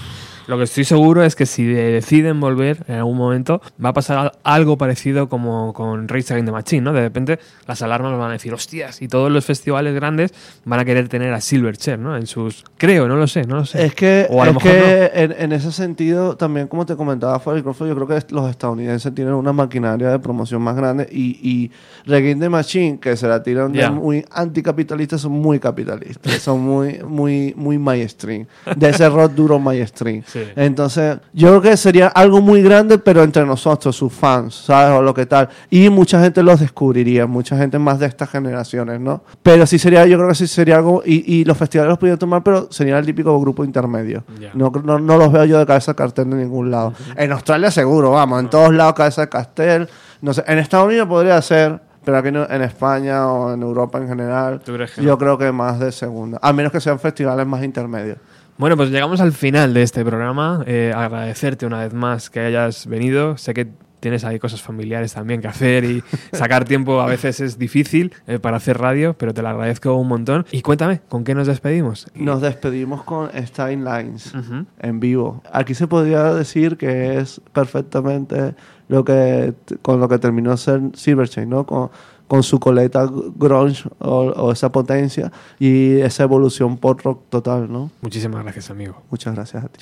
Lo 0.48 0.58
que 0.58 0.64
estoy 0.64 0.84
seguro 0.84 1.22
es 1.22 1.36
que 1.36 1.46
si 1.46 1.64
deciden 1.64 2.40
volver 2.40 2.84
en 2.88 2.96
algún 2.96 3.16
momento, 3.16 3.60
va 3.82 3.90
a 3.90 3.92
pasar 3.92 4.18
al- 4.18 4.32
algo 4.42 4.76
parecido 4.76 5.28
como 5.28 5.72
con 5.72 6.08
Rage 6.08 6.32
Against 6.32 6.46
the 6.46 6.52
Machine, 6.52 6.82
¿no? 6.82 6.92
De 6.92 7.00
repente 7.00 7.38
las 7.66 7.80
alarmas 7.82 8.18
van 8.18 8.30
a 8.30 8.32
decir, 8.32 8.52
hostias, 8.52 9.00
y 9.02 9.08
todos 9.08 9.30
los 9.30 9.44
festivales 9.44 9.94
grandes 9.94 10.32
van 10.64 10.80
a 10.80 10.84
querer 10.84 11.08
tener 11.08 11.32
a 11.32 11.40
Silverchair, 11.40 11.98
¿no? 11.98 12.16
En 12.16 12.26
sus... 12.26 12.64
Creo, 12.76 13.06
no 13.08 13.16
lo 13.16 13.26
sé, 13.26 13.44
no 13.44 13.56
lo 13.56 13.64
sé. 13.66 13.84
Es 13.84 13.94
que, 13.94 14.26
O 14.30 14.42
a 14.42 14.46
lo 14.46 14.50
es 14.52 14.56
mejor 14.56 14.72
que 14.72 15.10
en, 15.14 15.32
en 15.38 15.52
ese 15.52 15.70
sentido, 15.70 16.36
también 16.36 16.66
como 16.66 16.84
te 16.86 16.96
comentaba 16.96 17.38
fuera 17.38 17.54
del 17.54 17.62
micrófono, 17.62 17.88
yo 17.88 17.94
creo 18.04 18.08
que 18.20 18.34
los 18.34 18.50
estadounidenses 18.50 19.14
tienen 19.14 19.34
una 19.34 19.52
maquinaria 19.52 20.08
de 20.10 20.18
promoción 20.18 20.60
más 20.62 20.74
grande 20.76 21.08
y, 21.10 21.38
y 21.42 21.70
Reggae 22.04 22.34
the 22.34 22.48
Machine, 22.48 22.98
que 22.98 23.16
se 23.16 23.28
la 23.28 23.42
tiran 23.42 23.72
de 23.72 23.78
Ya. 23.78 23.90
muy 23.90 24.24
anticapitalistas, 24.32 25.20
son 25.20 25.32
muy 25.32 25.58
capitalistas, 25.58 26.42
son 26.42 26.60
muy, 26.60 26.98
muy, 27.06 27.54
muy 27.56 27.78
mainstream, 27.78 28.46
de 28.76 28.88
ese 28.90 29.08
rock 29.08 29.32
duro 29.32 29.58
mainstream. 29.58 30.22
Sí. 30.32 30.44
Entonces, 30.56 31.18
yo 31.32 31.48
creo 31.48 31.60
que 31.62 31.76
sería 31.76 32.08
algo 32.08 32.40
muy 32.40 32.62
grande, 32.62 32.98
pero 32.98 33.22
entre 33.22 33.44
nosotros, 33.44 33.94
sus 33.94 34.12
fans, 34.12 34.54
¿sabes? 34.54 34.98
O 34.98 35.02
lo 35.02 35.12
que 35.12 35.26
tal. 35.26 35.48
Y 35.70 35.90
mucha 35.90 36.22
gente 36.22 36.42
los 36.42 36.60
descubriría, 36.60 37.26
mucha 37.26 37.56
gente 37.58 37.78
más 37.78 37.98
de 37.98 38.06
estas 38.06 38.30
generaciones, 38.30 39.00
¿no? 39.00 39.22
Pero 39.42 39.66
sí 39.66 39.78
sería, 39.78 40.06
yo 40.06 40.16
creo 40.16 40.28
que 40.28 40.34
sí 40.34 40.46
sería 40.46 40.76
algo, 40.76 41.02
y, 41.04 41.40
y 41.40 41.44
los 41.44 41.56
festivales 41.58 41.90
los 41.90 41.98
podrían 41.98 42.18
tomar, 42.18 42.42
pero 42.42 42.68
sería 42.72 42.98
el 42.98 43.04
típico 43.06 43.38
grupo 43.40 43.64
intermedio. 43.64 44.24
No, 44.54 44.72
no, 44.84 44.98
no 44.98 45.16
los 45.18 45.30
veo 45.32 45.44
yo 45.44 45.58
de 45.58 45.66
cabeza 45.66 45.92
de 45.92 45.96
cartel 45.96 46.32
en 46.32 46.38
ningún 46.38 46.70
lado. 46.70 46.94
En 47.16 47.30
Australia 47.32 47.70
seguro, 47.70 48.12
vamos, 48.12 48.40
en 48.40 48.48
todos 48.50 48.72
lados 48.72 48.94
cabeza 48.94 49.22
de 49.22 49.28
cartel. 49.28 49.88
No 50.20 50.32
sé, 50.32 50.44
en 50.46 50.58
Estados 50.58 50.86
Unidos 50.86 51.08
podría 51.08 51.42
ser, 51.42 51.80
pero 52.04 52.16
aquí 52.18 52.30
no- 52.30 52.48
en 52.48 52.62
España 52.62 53.26
o 53.30 53.52
en 53.52 53.62
Europa 53.62 53.98
en 53.98 54.08
general, 54.08 54.60
¿Tú 54.64 54.72
crees 54.74 54.92
que 54.92 55.02
yo 55.02 55.18
creo 55.18 55.36
que 55.36 55.50
más 55.52 55.78
de 55.78 55.92
segunda. 55.92 56.38
A 56.40 56.52
menos 56.52 56.72
que 56.72 56.80
sean 56.80 56.98
festivales 56.98 57.46
más 57.46 57.62
intermedios. 57.62 58.18
Bueno, 58.58 58.76
pues 58.76 58.90
llegamos 58.90 59.20
al 59.20 59.32
final 59.32 59.74
de 59.74 59.82
este 59.82 60.04
programa. 60.04 60.62
Eh, 60.66 60.92
agradecerte 60.94 61.66
una 61.66 61.80
vez 61.80 61.94
más 61.94 62.30
que 62.30 62.40
hayas 62.40 62.86
venido. 62.86 63.36
Sé 63.36 63.54
que 63.54 63.68
tienes 64.02 64.24
ahí 64.24 64.38
cosas 64.40 64.60
familiares 64.60 65.14
también 65.14 65.40
que 65.40 65.48
hacer 65.48 65.84
y 65.84 66.02
sacar 66.32 66.64
tiempo 66.64 67.00
a 67.00 67.06
veces 67.06 67.40
es 67.40 67.56
difícil 67.56 68.12
eh, 68.26 68.40
para 68.40 68.56
hacer 68.56 68.78
radio, 68.78 69.14
pero 69.14 69.32
te 69.32 69.42
lo 69.42 69.48
agradezco 69.48 69.94
un 69.94 70.08
montón. 70.08 70.44
Y 70.50 70.60
cuéntame, 70.60 71.00
¿con 71.08 71.22
qué 71.24 71.34
nos 71.34 71.46
despedimos? 71.46 72.08
Nos 72.14 72.42
despedimos 72.42 73.04
con 73.04 73.30
Stein 73.46 73.84
Lines 73.84 74.32
en 74.80 75.00
vivo. 75.00 75.42
Aquí 75.52 75.74
se 75.74 75.86
podría 75.86 76.34
decir 76.34 76.76
que 76.76 77.18
es 77.18 77.40
perfectamente 77.52 78.54
lo 78.88 79.04
que 79.04 79.54
con 79.80 80.00
lo 80.00 80.08
que 80.08 80.18
terminó 80.18 80.56
ser 80.56 80.80
Silverchain, 80.94 81.48
¿no? 81.48 81.64
Con, 81.64 81.90
con 82.32 82.42
su 82.42 82.58
coleta 82.58 83.06
grunge 83.36 83.86
o, 83.98 84.20
o 84.30 84.52
esa 84.52 84.72
potencia 84.72 85.30
y 85.58 86.00
esa 86.00 86.22
evolución 86.22 86.78
pop 86.78 86.98
rock 87.04 87.28
total, 87.28 87.70
¿no? 87.70 87.90
Muchísimas 88.00 88.42
gracias, 88.42 88.70
amigo. 88.70 89.02
Muchas 89.10 89.34
gracias 89.34 89.64
a 89.64 89.68
ti. 89.68 89.80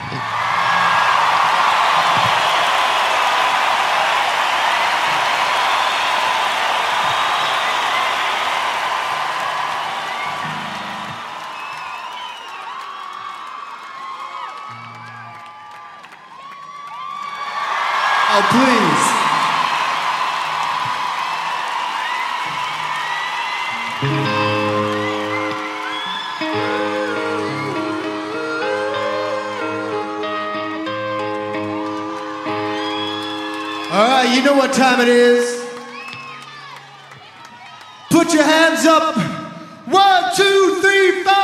Oh, 18.33 18.43
please. 18.51 18.80
you 34.41 34.47
know 34.47 34.57
what 34.57 34.73
time 34.73 35.03
it 35.03 35.09
is. 35.09 35.63
Put 38.09 38.33
your 38.33 38.43
hands 38.43 38.87
up. 38.87 39.15
One, 39.87 40.35
two, 40.35 40.81
three, 40.81 41.23
four. 41.25 41.40